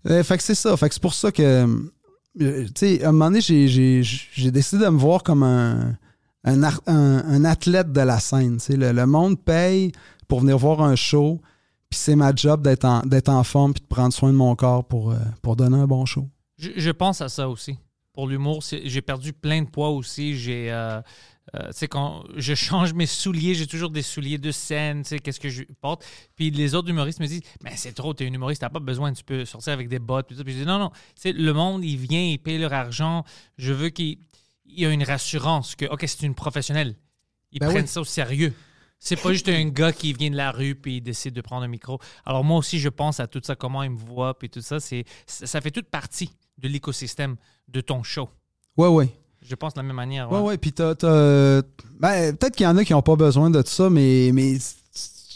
Euh, 0.09 0.23
fait 0.23 0.39
que 0.39 0.43
c'est 0.43 0.55
ça. 0.55 0.77
Fait 0.79 0.89
que 0.89 0.95
c'est 0.95 1.03
pour 1.03 1.15
ça 1.15 1.31
que. 1.31 1.43
euh, 1.43 2.65
tu 2.67 2.71
sais, 2.75 3.05
à 3.05 3.09
un 3.09 3.13
moment 3.13 3.27
donné, 3.27 3.41
j'ai- 3.43 3.69
j'ai 3.69 4.03
j'ai 4.03 4.51
décidé 4.51 4.85
de 4.85 4.89
me 4.91 4.99
voir 4.99 5.23
comme 5.23 5.43
un, 5.43 5.95
un, 6.45 6.63
un- 6.63 6.73
un 6.87 7.45
athlète 7.45 7.93
de 7.93 8.01
la 8.01 8.19
scène. 8.19 8.57
tu 8.59 8.65
sais. 8.73 8.77
Le, 8.77 8.93
le 8.93 9.07
monde 9.07 9.39
paye 9.39 9.93
pour 10.27 10.41
venir 10.41 10.57
voir 10.57 10.81
un 10.83 10.97
show, 10.97 11.41
puis 11.91 11.99
c'est 11.99 12.17
ma 12.17 12.35
job 12.35 12.63
d'être 12.63 12.85
en, 12.85 13.01
d'être 13.01 13.29
en 13.29 13.43
forme 13.45 13.73
puis 13.75 13.83
de 13.83 13.87
prendre 13.89 14.13
soin 14.13 14.31
de 14.31 14.37
mon 14.37 14.55
corps 14.57 14.87
pour, 14.87 15.11
euh, 15.11 15.19
pour 15.43 15.57
donner 15.57 15.79
un 15.79 15.87
bon 15.87 16.05
show. 16.07 16.29
Je, 16.59 16.71
je 16.77 16.91
pense 16.91 17.21
à 17.21 17.29
ça 17.29 17.49
aussi. 17.49 17.79
Pour 18.13 18.27
l'humour, 18.27 18.63
j'ai 18.63 19.01
perdu 19.01 19.33
plein 19.33 19.63
de 19.63 19.69
poids 19.69 19.91
aussi. 19.91 20.37
J'ai, 20.37 20.73
euh, 20.73 21.01
euh, 21.55 21.71
quand 21.89 22.25
je 22.37 22.55
change 22.55 22.93
mes 22.93 23.07
souliers, 23.07 23.55
j'ai 23.55 23.67
toujours 23.67 23.91
des 23.91 24.03
souliers 24.03 24.39
de 24.39 24.51
scène, 24.51 25.05
qu'est-ce 25.05 25.39
que 25.39 25.49
je 25.49 25.63
porte. 25.81 26.05
Puis 26.35 26.51
les 26.51 26.75
autres 26.75 26.89
humoristes 26.89 27.21
me 27.21 27.27
disent, 27.27 27.43
mais 27.63 27.73
c'est 27.77 27.93
trop, 27.93 28.13
t'es 28.15 28.27
un 28.27 28.33
humoriste, 28.33 28.61
t'as 28.61 28.71
pas 28.71 28.81
besoin, 28.81 29.13
tu 29.13 29.23
peux 29.23 29.45
sortir 29.45 29.73
avec 29.73 29.89
des 29.89 30.01
bottes. 30.01 30.27
Puis. 30.27 30.37
Puis 30.43 30.53
je 30.55 30.59
dis, 30.59 30.67
non, 30.67 30.79
non, 30.79 30.91
le 31.25 31.53
monde, 31.53 31.85
il 31.85 31.97
vient, 31.97 32.23
il 32.23 32.39
paye 32.39 32.59
leur 32.59 32.73
argent. 32.73 33.25
Je 33.57 33.73
veux 33.73 33.91
qu'il 33.91 34.19
il 34.67 34.81
y 34.81 34.85
ait 34.85 34.93
une 34.93 35.05
rassurance 35.05 35.75
que, 35.77 35.87
OK, 35.87 36.05
c'est 36.07 36.23
une 36.27 36.35
professionnelle. 36.35 36.97
Ils 37.53 37.61
Ben 37.61 37.69
prennent 37.71 37.83
oui. 37.83 37.89
ça 37.89 38.01
au 38.01 38.05
sérieux. 38.05 38.53
C'est 39.01 39.17
pas 39.17 39.33
juste 39.33 39.49
un 39.49 39.67
gars 39.69 39.93
qui 39.93 40.13
vient 40.13 40.31
de 40.31 40.37
la 40.37 40.51
rue 40.51 40.75
puis 40.75 40.97
il 40.97 41.01
décide 41.01 41.33
de 41.35 41.41
prendre 41.41 41.63
un 41.63 41.69
micro. 41.69 41.99
Alors 42.27 42.43
moi 42.45 42.59
aussi, 42.59 42.79
je 42.81 42.89
pense 42.89 43.21
à 43.21 43.27
tout 43.27 43.41
ça, 43.45 43.55
comment 43.55 43.83
il 43.83 43.91
me 43.91 43.97
voit 43.97 44.37
puis 44.39 44.51
tout 44.51 44.61
ça. 44.61 44.81
C'est, 44.81 45.05
ça 45.27 45.61
fait 45.61 45.71
toute 45.71 45.89
partie 45.89 46.31
de 46.59 46.69
l'écosystème 46.69 47.37
de 47.69 47.81
ton 47.81 48.03
show. 48.03 48.29
Ouais, 48.77 48.89
ouais. 48.89 49.09
Je 49.41 49.55
pense 49.55 49.75
de 49.75 49.79
la 49.79 49.85
même 49.85 49.95
manière. 49.97 50.31
Ouais, 50.33 50.41
ouais. 50.41 50.59
Puis 50.59 50.73
t'as. 50.73 50.95
t'as- 50.97 51.63
Ben, 52.01 52.37
peut-être 52.37 52.57
qu'il 52.57 52.65
y 52.65 52.67
en 52.67 52.77
a 52.77 52.85
qui 52.85 52.93
n'ont 52.93 53.03
pas 53.03 53.15
besoin 53.17 53.51
de 53.51 53.63
ça, 53.65 53.89
mais, 53.89 54.31
mais 54.35 54.57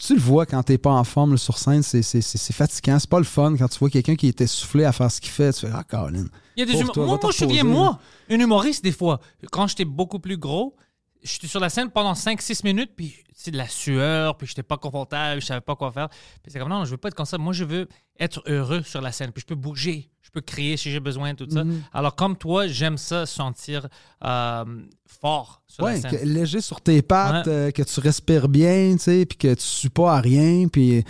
tu 0.05 0.15
le 0.15 0.21
vois 0.21 0.45
quand 0.45 0.61
t'es 0.65 0.77
pas 0.79 0.91
en 0.91 1.05
forme 1.05 1.31
là, 1.33 1.37
sur 1.37 1.57
scène, 1.57 1.83
c'est, 1.85 2.03
c'est, 2.03 2.21
c'est, 2.21 2.37
c'est 2.39 2.53
fatigant. 2.53 2.99
C'est 2.99 3.09
pas 3.09 3.19
le 3.19 3.25
fun 3.25 3.57
quand 3.57 3.69
tu 3.69 3.79
vois 3.79 3.91
quelqu'un 3.91 4.17
qui 4.17 4.27
est 4.27 4.41
essoufflé 4.41 4.85
à 4.85 4.91
faire 4.91 5.11
ce 5.11 5.21
qu'il 5.21 5.31
fait. 5.31 5.53
Tu 5.53 5.61
fais 5.67 5.73
Ah, 5.73 5.85
Colin. 5.85 6.27
Il 6.57 6.61
y 6.61 6.63
a 6.63 6.67
des 6.67 6.73
Pauvre 6.73 6.85
humo- 6.87 6.93
toi, 6.93 7.07
moi, 7.07 7.19
moi, 7.23 7.31
je 7.31 7.37
souviens, 7.37 7.63
moi, 7.65 8.01
un 8.29 8.39
humoriste, 8.41 8.83
des 8.83 8.91
fois, 8.93 9.21
quand 9.53 9.69
j'étais 9.69 9.85
beaucoup 9.85 10.19
plus 10.19 10.37
gros, 10.37 10.75
j'étais 11.23 11.47
sur 11.47 11.61
la 11.61 11.69
scène 11.69 11.91
pendant 11.91 12.13
5-6 12.15 12.65
minutes, 12.65 12.93
puis 12.97 13.15
c'est 13.35 13.51
de 13.51 13.57
la 13.57 13.69
sueur, 13.69 14.37
puis 14.37 14.47
j'étais 14.47 14.63
pas 14.63 14.77
confortable, 14.77 15.41
je 15.41 15.47
savais 15.47 15.61
pas 15.61 15.75
quoi 15.77 15.91
faire. 15.93 16.09
Puis 16.43 16.51
c'est 16.53 16.59
comme, 16.59 16.69
non, 16.69 16.85
je 16.85 16.91
veux 16.93 16.97
pas 16.97 17.09
être 17.09 17.15
comme 17.15 17.27
ça. 17.27 17.39
Moi, 17.39 17.53
je 17.53 17.65
veux 17.65 17.89
être 18.21 18.43
heureux 18.47 18.83
sur 18.83 19.01
la 19.01 19.11
scène, 19.13 19.33
puis 19.33 19.41
je 19.43 19.47
peux 19.47 19.55
bouger, 19.55 20.11
je 20.23 20.31
peux 20.31 20.41
crier 20.41 20.77
si 20.77 20.91
j'ai 20.91 21.01
besoin, 21.01 21.35
tout 21.35 21.49
ça. 21.51 21.65
Mhm. 21.65 21.83
Alors, 21.93 22.15
comme 22.15 22.37
toi, 22.37 22.67
j'aime 22.69 22.99
ça, 22.99 23.27
sentir 23.27 23.89
euh, 24.25 24.65
fort 25.07 25.63
sur 25.67 25.85
Ouais, 25.85 26.01
la 26.01 26.11
que- 26.11 26.19
scène. 26.19 26.29
léger 26.29 26.61
sur 26.61 26.81
tes 26.81 27.03
pattes, 27.03 27.47
Ouais. 27.47 27.53
euh, 27.53 27.71
que 27.71 27.83
tu 27.83 28.01
respires 28.01 28.49
bien, 28.49 28.93
tu 28.97 29.03
sais, 29.05 29.27
puis 29.27 29.39
que 29.39 29.55
tu 29.55 29.63
suis 29.63 29.91
pas 29.91 30.17
à 30.17 30.21
rien, 30.21 30.69
puis... 30.69 31.05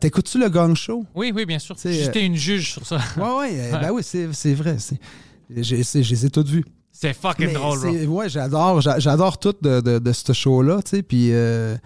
T'écoutes-tu 0.00 0.38
le 0.38 0.48
gang 0.48 0.76
show? 0.76 1.04
Oui, 1.14 1.32
oui, 1.34 1.44
bien 1.46 1.58
sûr. 1.58 1.76
J'étais 1.82 2.24
une 2.24 2.36
juge 2.36 2.72
sur 2.72 2.86
ça. 2.86 2.98
Ouais, 3.16 3.36
ouais, 3.38 3.60
euh, 3.72 3.78
ben 3.80 3.90
oui, 3.90 4.02
c'est 4.04 4.54
vrai. 4.54 4.76
Je 5.50 5.74
les 5.98 6.26
ai 6.26 6.30
toutes 6.30 6.48
vues. 6.48 6.64
C'est 6.98 7.12
fucking 7.12 7.48
Mais 7.48 7.52
drôle, 7.52 7.78
c'est- 7.80 8.06
Ouais, 8.06 8.28
j'adore, 8.28 8.80
j'a- 8.80 8.98
j'adore 8.98 9.38
tout 9.38 9.54
de, 9.60 9.80
de, 9.80 9.98
de 9.98 10.12
ce 10.12 10.32
show-là, 10.32 10.80
tu 10.82 10.96
sais, 10.96 11.02
puis... 11.02 11.28
euh, 11.32 11.76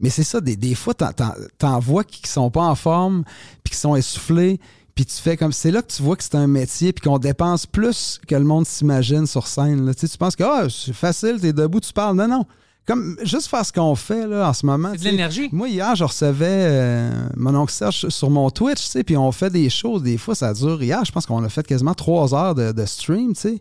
mais 0.00 0.10
c'est 0.10 0.24
ça, 0.24 0.40
des, 0.40 0.56
des 0.56 0.74
fois, 0.74 0.94
t'en- 0.94 1.12
t'en 1.12 1.32
t'en 1.58 1.78
vois 1.78 2.04
qui 2.04 2.28
sont 2.28 2.50
pas 2.50 2.62
en 2.62 2.74
forme, 2.74 3.24
puis 3.64 3.72
qui 3.74 3.78
sont 3.78 3.94
essoufflés, 3.96 4.58
puis 4.94 5.04
tu 5.06 5.14
fais 5.16 5.36
comme... 5.36 5.52
C'est 5.52 5.70
là 5.70 5.80
que 5.82 5.92
tu 5.92 6.02
vois 6.02 6.16
que 6.16 6.22
c'est 6.24 6.34
un 6.34 6.46
métier, 6.46 6.92
puis 6.92 7.08
qu'on 7.08 7.18
dépense 7.18 7.66
plus 7.66 8.20
que 8.26 8.34
le 8.34 8.44
monde 8.44 8.66
s'imagine 8.66 9.26
sur 9.26 9.46
scène. 9.46 9.86
là. 9.86 9.94
Tu 9.94 10.00
sais, 10.00 10.08
tu 10.08 10.18
penses 10.18 10.36
que 10.36 10.42
ah, 10.44 10.66
c'est 10.68 10.92
facile, 10.92 11.40
t'es 11.40 11.52
debout, 11.52 11.80
tu 11.80 11.92
parles. 11.92 12.16
Non, 12.16 12.28
non. 12.28 12.44
Comme 12.84 13.16
juste 13.22 13.46
faire 13.46 13.64
ce 13.64 13.72
qu'on 13.72 13.94
fait 13.94 14.26
là, 14.26 14.48
en 14.48 14.52
ce 14.52 14.66
moment. 14.66 14.90
C'est 14.92 15.04
de 15.04 15.04
l'énergie. 15.10 15.48
Moi, 15.52 15.68
hier, 15.68 15.94
je 15.94 16.02
recevais 16.02 16.46
euh, 16.48 17.26
mon 17.36 17.54
oncle 17.54 17.72
Serge 17.72 18.08
sur 18.08 18.28
mon 18.28 18.50
Twitch, 18.50 18.82
tu 18.84 18.90
sais, 18.90 19.04
puis 19.04 19.16
on 19.16 19.30
fait 19.30 19.50
des 19.50 19.70
choses. 19.70 20.02
Des 20.02 20.18
fois, 20.18 20.34
ça 20.34 20.52
dure. 20.52 20.82
Hier, 20.82 21.04
je 21.04 21.12
pense 21.12 21.24
qu'on 21.26 21.42
a 21.44 21.48
fait 21.48 21.64
quasiment 21.64 21.94
trois 21.94 22.34
heures 22.34 22.56
de, 22.56 22.72
de 22.72 22.84
stream, 22.84 23.34
tu 23.34 23.40
sais. 23.40 23.60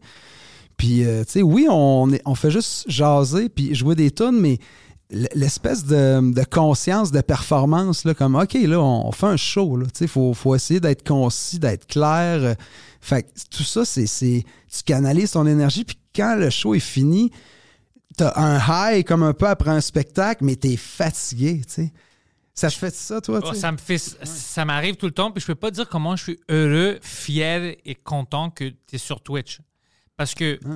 Puis, 0.82 1.06
euh, 1.06 1.24
tu 1.24 1.34
sais, 1.34 1.42
oui, 1.44 1.68
on, 1.70 2.12
est- 2.12 2.24
on 2.26 2.34
fait 2.34 2.50
juste 2.50 2.90
jaser 2.90 3.50
puis 3.50 3.76
jouer 3.76 3.94
des 3.94 4.10
tunes, 4.10 4.40
mais 4.40 4.58
l'espèce 5.36 5.86
de, 5.86 6.34
de 6.34 6.44
conscience 6.44 7.12
de 7.12 7.22
performance, 7.22 8.04
là, 8.04 8.16
comme, 8.16 8.36
OK, 8.36 8.54
là, 8.56 8.80
on, 8.80 9.12
fait 9.12 9.28
un 9.28 9.38
show, 9.38 9.78
là, 9.78 9.86
tu 9.86 9.92
sais, 10.00 10.06
il 10.06 10.08
faut, 10.08 10.34
faut 10.34 10.56
essayer 10.56 10.80
d'être 10.80 11.08
concis, 11.08 11.60
d'être 11.60 11.86
clair. 11.86 12.42
euh, 12.42 12.56
Fait 13.00 13.22
que 13.22 13.28
tout 13.56 13.62
ça, 13.64 13.86
c'est, 13.86 14.06
tu 14.08 14.84
canalises 14.84 15.32
ton 15.34 15.46
énergie, 15.46 15.84
puis 15.84 16.00
quand 16.16 16.36
le 16.36 16.50
show 16.50 16.74
est 16.74 16.80
fini, 16.80 17.30
t'as 18.18 18.34
un 18.40 18.58
high 18.98 19.06
comme 19.06 19.22
un 19.22 19.34
peu 19.34 19.48
après 19.48 19.70
un 19.70 19.82
spectacle, 19.82 20.44
mais 20.44 20.56
t'es 20.56 20.78
fatigué, 20.78 21.62
tu 21.68 21.74
sais. 21.74 21.94
Ça 22.56 22.70
te 22.70 22.74
fait 22.76 22.94
ça, 22.96 23.22
toi, 23.22 23.40
Oh, 23.44 23.54
ça 23.54 23.72
me 23.72 23.78
fait 23.78 23.98
ça 24.00 24.66
m'arrive 24.66 24.96
tout 24.96 25.06
le 25.06 25.14
temps 25.14 25.32
puis 25.32 25.40
je 25.42 25.46
peux 25.48 25.56
pas 25.56 25.72
dire 25.72 25.88
comment 25.88 26.16
je 26.18 26.24
suis 26.24 26.40
heureux, 26.50 26.98
fier 27.02 27.76
et 27.86 27.96
content 27.96 28.50
que 28.50 28.66
tu 28.88 28.96
es 28.96 28.98
sur 28.98 29.22
Twitch 29.22 29.60
parce 30.22 30.36
que 30.36 30.60
Ah. 30.64 30.70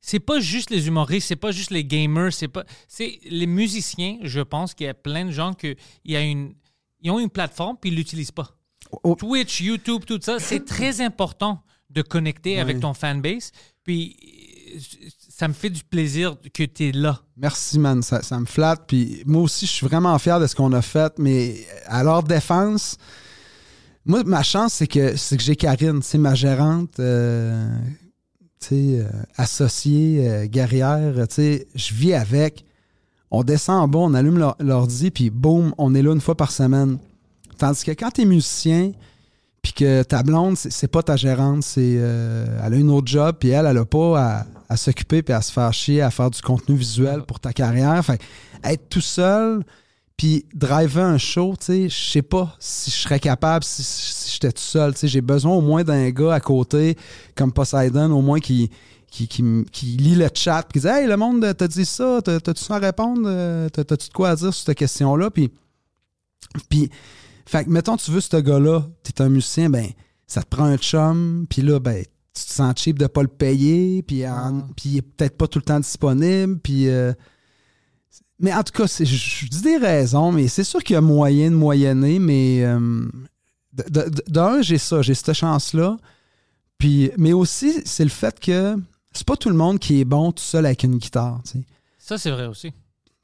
c'est 0.00 0.20
pas 0.20 0.38
juste 0.38 0.70
les 0.70 0.86
humoristes, 0.86 1.26
c'est 1.26 1.34
pas 1.34 1.50
juste 1.50 1.72
les 1.72 1.84
gamers, 1.84 2.32
c'est 2.32 2.46
pas 2.46 2.64
c'est 2.86 3.18
les 3.24 3.48
musiciens, 3.48 4.18
je 4.22 4.40
pense 4.40 4.74
qu'il 4.74 4.86
y 4.86 4.90
a 4.90 4.94
plein 4.94 5.24
de 5.24 5.32
gens 5.32 5.54
que 5.54 5.74
il 6.04 6.12
y 6.12 6.16
a 6.16 6.20
une 6.22 6.54
ils 7.00 7.10
ont 7.10 7.18
une 7.18 7.30
plateforme 7.30 7.76
puis 7.80 7.90
ils 7.90 7.96
l'utilisent 7.96 8.30
pas. 8.30 8.56
Oh. 9.02 9.16
Twitch, 9.16 9.60
YouTube, 9.60 10.04
tout 10.06 10.20
ça, 10.22 10.38
c'est 10.38 10.64
très 10.64 11.00
important 11.00 11.60
de 11.90 12.02
connecter 12.02 12.60
avec 12.60 12.78
ton 12.78 12.94
fanbase 12.94 13.50
puis 13.82 14.16
ça 15.28 15.48
me 15.48 15.52
fait 15.52 15.70
du 15.70 15.82
plaisir 15.82 16.36
que 16.54 16.62
tu 16.62 16.88
es 16.90 16.92
là. 16.92 17.20
Merci, 17.36 17.80
man. 17.80 18.02
Ça, 18.02 18.22
ça 18.22 18.38
me 18.38 18.46
flatte. 18.46 18.84
Puis 18.86 19.22
moi 19.26 19.42
aussi, 19.42 19.66
je 19.66 19.72
suis 19.72 19.86
vraiment 19.86 20.16
fier 20.20 20.38
de 20.38 20.46
ce 20.46 20.54
qu'on 20.54 20.72
a 20.72 20.82
fait. 20.82 21.12
Mais 21.18 21.66
à 21.86 22.04
leur 22.04 22.22
défense, 22.22 22.98
moi, 24.08 24.24
ma 24.24 24.42
chance, 24.42 24.74
c'est 24.74 24.86
que, 24.86 25.12
que 25.12 25.42
j'ai 25.42 25.54
Karine, 25.54 26.00
c'est 26.02 26.18
ma 26.18 26.34
gérante, 26.34 26.98
euh, 26.98 27.68
euh, 28.72 29.04
associée, 29.36 30.28
euh, 30.28 30.46
guerrière. 30.46 31.12
Je 31.14 31.94
vis 31.94 32.14
avec. 32.14 32.64
On 33.30 33.44
descend 33.44 33.82
en 33.82 33.88
bas, 33.88 33.98
on 33.98 34.14
allume 34.14 34.38
l'or- 34.38 34.56
l'ordi, 34.58 35.10
puis 35.10 35.28
boum, 35.28 35.74
on 35.76 35.94
est 35.94 36.02
là 36.02 36.12
une 36.14 36.20
fois 36.20 36.34
par 36.34 36.50
semaine. 36.50 36.98
Tandis 37.58 37.84
que 37.84 37.90
quand 37.90 38.10
tu 38.10 38.22
es 38.22 38.24
musicien, 38.24 38.92
puis 39.60 39.72
que 39.74 40.02
ta 40.02 40.22
blonde, 40.22 40.56
c'est 40.56 40.88
pas 40.88 41.02
ta 41.02 41.16
gérante, 41.16 41.62
c'est 41.62 41.96
euh, 41.98 42.46
elle 42.64 42.72
a 42.72 42.76
une 42.76 42.88
autre 42.90 43.08
job, 43.08 43.36
puis 43.38 43.50
elle, 43.50 43.66
elle 43.66 43.76
a 43.76 43.84
pas 43.84 44.18
à, 44.18 44.46
à 44.70 44.76
s'occuper 44.78 45.22
puis 45.22 45.34
à 45.34 45.42
se 45.42 45.52
faire 45.52 45.72
chier, 45.74 46.00
à 46.00 46.10
faire 46.10 46.30
du 46.30 46.40
contenu 46.40 46.76
visuel 46.76 47.22
pour 47.22 47.38
ta 47.38 47.52
carrière. 47.52 48.02
Fait 48.02 48.18
être 48.64 48.88
tout 48.88 49.02
seul, 49.02 49.62
puis 50.18 50.44
driver 50.52 51.04
un 51.06 51.16
show, 51.16 51.54
tu 51.58 51.64
sais, 51.66 51.88
je 51.88 52.10
sais 52.10 52.22
pas 52.22 52.54
si 52.58 52.90
je 52.90 52.96
serais 52.96 53.20
capable 53.20 53.64
si, 53.64 53.82
si 53.84 54.32
j'étais 54.32 54.50
tout 54.52 54.60
seul. 54.60 54.92
Tu 54.92 54.98
sais, 55.00 55.08
j'ai 55.08 55.20
besoin 55.20 55.54
au 55.54 55.60
moins 55.62 55.84
d'un 55.84 56.10
gars 56.10 56.34
à 56.34 56.40
côté, 56.40 56.96
comme 57.36 57.52
Poseidon, 57.52 58.10
au 58.10 58.20
moins 58.20 58.40
qui, 58.40 58.68
qui, 59.12 59.26
qui, 59.28 59.86
lit 59.96 60.16
le 60.16 60.28
chat, 60.34 60.64
puis 60.68 60.80
qui 60.80 60.86
dit 60.86 60.92
Hey, 60.92 61.06
le 61.06 61.16
monde 61.16 61.54
t'a 61.56 61.68
dit 61.68 61.86
ça, 61.86 62.20
t'as- 62.22 62.40
t'as-tu 62.40 62.62
ça 62.64 62.74
à 62.74 62.78
répondre? 62.80 63.22
Euh, 63.26 63.68
T'as- 63.70 63.84
T'as-tu 63.84 64.08
de 64.08 64.12
quoi 64.12 64.30
à 64.30 64.36
dire 64.36 64.52
sur 64.52 64.66
cette 64.66 64.76
question-là? 64.76 65.30
Puis, 65.30 65.50
puis, 66.68 66.90
fait 67.46 67.64
que, 67.64 67.70
mettons, 67.70 67.96
tu 67.96 68.10
veux 68.10 68.20
ce 68.20 68.36
gars-là, 68.36 68.84
t'es 69.04 69.22
un 69.22 69.28
musicien, 69.28 69.70
ben, 69.70 69.86
ça 70.26 70.42
te 70.42 70.48
prend 70.48 70.64
un 70.64 70.76
chum, 70.78 71.46
puis 71.48 71.62
là, 71.62 71.78
ben, 71.78 72.02
tu 72.34 72.44
te 72.44 72.52
sens 72.52 72.74
cheap 72.76 72.98
de 72.98 73.06
pas 73.06 73.22
le 73.22 73.28
payer, 73.28 74.02
puis 74.02 74.26
en- 74.26 74.62
puis 74.76 74.88
il 74.90 74.96
est 74.98 75.02
peut-être 75.02 75.36
pas 75.38 75.46
tout 75.46 75.60
le 75.60 75.64
temps 75.64 75.78
disponible, 75.80 76.58
puis... 76.58 76.88
euh, 76.88 77.12
mais 78.38 78.54
en 78.54 78.62
tout 78.62 78.72
cas, 78.72 78.86
je 78.86 79.04
je 79.04 79.46
dis 79.46 79.62
des 79.62 79.76
raisons, 79.76 80.32
mais 80.32 80.48
c'est 80.48 80.64
sûr 80.64 80.82
qu'il 80.82 80.94
y 80.94 80.96
a 80.96 81.00
moyen 81.00 81.50
de 81.50 81.56
moyenner, 81.56 82.18
mais 82.18 82.64
euh, 82.64 83.08
d'un, 84.28 84.62
j'ai 84.62 84.78
ça, 84.78 85.02
j'ai 85.02 85.14
cette 85.14 85.32
chance-là. 85.32 85.96
Puis, 86.78 87.10
mais 87.16 87.32
aussi, 87.32 87.82
c'est 87.84 88.04
le 88.04 88.10
fait 88.10 88.38
que 88.38 88.76
c'est 89.12 89.26
pas 89.26 89.36
tout 89.36 89.48
le 89.48 89.56
monde 89.56 89.78
qui 89.78 90.00
est 90.00 90.04
bon 90.04 90.30
tout 90.30 90.42
seul 90.42 90.66
avec 90.66 90.84
une 90.84 90.96
guitare. 90.98 91.40
Ça 91.98 92.18
c'est 92.18 92.30
vrai 92.30 92.46
aussi. 92.46 92.72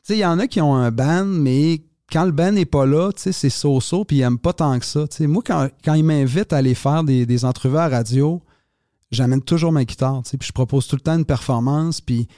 Il 0.09 0.17
y 0.17 0.27
en 0.27 0.39
a 0.39 0.47
qui 0.47 0.61
ont 0.61 0.75
un 0.75 0.91
band, 0.91 1.25
mais 1.25 1.83
quand 2.11 2.25
le 2.25 2.33
band 2.33 2.53
n'est 2.53 2.67
pas 2.67 2.85
là, 2.85 3.11
c'est 3.17 3.33
so-so, 3.49 4.05
puis 4.05 4.19
ils 4.19 4.21
n'aiment 4.21 4.39
pas 4.39 4.53
tant 4.53 4.79
que 4.79 4.85
ça. 4.85 5.07
Moi, 5.21 5.43
quand, 5.47 5.69
quand 5.85 5.95
ils 5.95 6.05
m'invitent 6.05 6.53
à 6.53 6.59
aller 6.59 6.75
faire 6.75 7.05
des, 7.05 7.25
des 7.25 7.45
entrevues 7.45 7.79
à 7.79 7.89
radio, 7.89 8.43
j'amène 9.11 9.41
toujours 9.41 9.73
ma 9.73 9.85
guitare, 9.85 10.23
puis 10.23 10.47
je 10.47 10.53
propose 10.53 10.87
tout 10.87 10.97
le 10.97 11.01
temps 11.01 11.17
une 11.17 11.25
performance, 11.25 12.01
puis, 12.01 12.29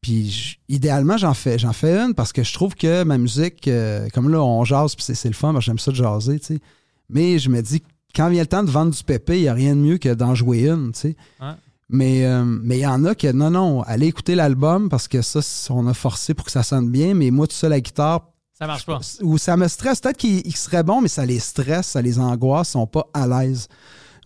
puis 0.00 0.58
idéalement, 0.68 1.16
j'en 1.16 1.34
fais, 1.34 1.58
j'en 1.58 1.72
fais 1.72 1.98
une 1.98 2.14
parce 2.14 2.32
que 2.32 2.42
je 2.42 2.52
trouve 2.54 2.74
que 2.74 3.02
ma 3.04 3.18
musique, 3.18 3.68
euh, 3.68 4.08
comme 4.14 4.30
là, 4.30 4.42
on 4.42 4.64
jase, 4.64 4.94
puis 4.94 5.04
c'est, 5.14 5.28
le 5.28 5.34
fun, 5.34 5.58
j'aime 5.60 5.78
ça 5.78 5.90
de 5.90 5.96
jaser, 5.96 6.38
tu 6.40 6.46
sais. 6.54 6.60
Mais 7.08 7.38
je 7.38 7.50
me 7.50 7.60
dis, 7.60 7.82
quand 8.14 8.28
vient 8.30 8.40
le 8.42 8.46
temps 8.46 8.62
de 8.62 8.70
vendre 8.70 8.92
du 8.94 9.02
pépé, 9.04 9.38
il 9.38 9.42
n'y 9.42 9.48
a 9.48 9.54
rien 9.54 9.74
de 9.76 9.80
mieux 9.80 9.98
que 9.98 10.12
d'en 10.14 10.34
jouer 10.34 10.68
une, 10.68 10.92
tu 10.92 11.00
sais. 11.00 11.16
Ouais. 11.40 11.52
Mais 11.92 12.24
euh, 12.24 12.44
mais 12.44 12.78
il 12.78 12.82
y 12.82 12.86
en 12.86 13.04
a 13.04 13.16
que 13.16 13.30
non, 13.32 13.50
non, 13.50 13.82
allez 13.82 14.06
écouter 14.06 14.36
l'album 14.36 14.88
parce 14.88 15.08
que 15.08 15.22
ça, 15.22 15.40
on 15.70 15.88
a 15.88 15.92
forcé 15.94 16.34
pour 16.34 16.46
que 16.46 16.52
ça 16.52 16.62
sonne 16.62 16.88
bien, 16.88 17.14
mais 17.14 17.30
moi, 17.32 17.48
tout 17.48 17.54
seul 17.56 17.72
à 17.72 17.76
la 17.76 17.80
guitare, 17.80 18.28
Ça 18.56 18.68
marche 18.68 18.86
pas. 18.86 19.00
ou 19.22 19.38
ça 19.38 19.56
me 19.56 19.66
stresse. 19.66 20.00
Peut-être 20.00 20.16
qu'il 20.16 20.40
il 20.46 20.56
serait 20.56 20.84
bon, 20.84 21.00
mais 21.00 21.08
ça 21.08 21.26
les 21.26 21.40
stresse, 21.40 21.88
ça 21.88 22.00
les 22.00 22.20
angoisse, 22.20 22.68
ils 22.68 22.72
sont 22.72 22.86
pas 22.86 23.08
à 23.12 23.26
l'aise. 23.26 23.66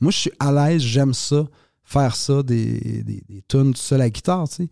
Moi, 0.03 0.13
je 0.13 0.19
suis 0.19 0.33
à 0.39 0.53
l'aise, 0.53 0.83
j'aime 0.83 1.15
ça, 1.15 1.47
faire 1.85 2.15
ça, 2.17 2.43
des, 2.43 3.03
des, 3.03 3.25
des 3.27 3.43
tunes 3.49 3.73
tout 3.73 3.81
seul 3.81 4.03
à 4.03 4.05
la 4.05 4.11
guitare, 4.11 4.47
tu 4.47 4.57
sais. 4.57 4.69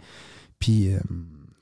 Puis, 0.62 0.94
euh, 0.94 0.98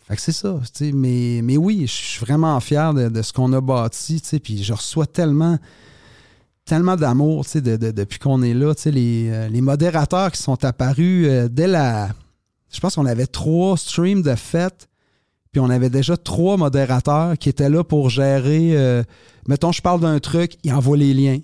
fait 0.07 0.17
que 0.17 0.23
c'est 0.23 0.33
ça. 0.33 0.61
Mais, 0.93 1.41
mais 1.43 1.57
oui, 1.57 1.87
je 1.87 1.93
suis 1.93 2.21
vraiment 2.21 2.59
fier 2.61 2.93
de, 2.95 3.09
de 3.09 3.23
ce 3.23 3.33
qu'on 3.33 3.53
a 3.55 3.61
bâti. 3.61 4.21
Puis 4.43 4.63
je 4.63 4.73
reçois 4.75 5.07
tellement 5.07 5.59
tellement 6.67 6.95
d'amour, 6.95 7.45
de- 7.53 7.77
de- 7.77 7.91
depuis 7.91 8.19
qu'on 8.21 8.43
est 8.43 8.55
là, 8.55 8.75
les, 8.85 9.29
euh, 9.31 9.49
les 9.49 9.61
modérateurs 9.61 10.31
qui 10.31 10.41
sont 10.41 10.65
apparus 10.65 11.27
euh, 11.29 11.49
dès 11.51 11.67
la... 11.67 12.11
Je 12.73 12.79
pense 12.79 12.95
qu'on 12.95 13.07
avait 13.07 13.27
trois 13.27 13.77
streams 13.77 14.23
de 14.23 14.37
fête, 14.37 14.89
puis 15.51 15.61
on 15.61 15.69
avait 15.69 15.91
déjà 15.91 16.17
trois 16.17 16.57
modérateurs 16.57 17.37
qui 17.39 17.49
étaient 17.49 17.71
là 17.71 17.83
pour 17.83 18.09
gérer... 18.09 18.77
euh, 18.77 19.03
mettons, 19.49 19.73
je 19.73 19.83
parle 19.83 20.01
d'un 20.01 20.21
truc, 20.21 20.59
ils 20.63 20.73
envoient 20.73 20.97
les 20.97 21.13
liens. 21.13 21.41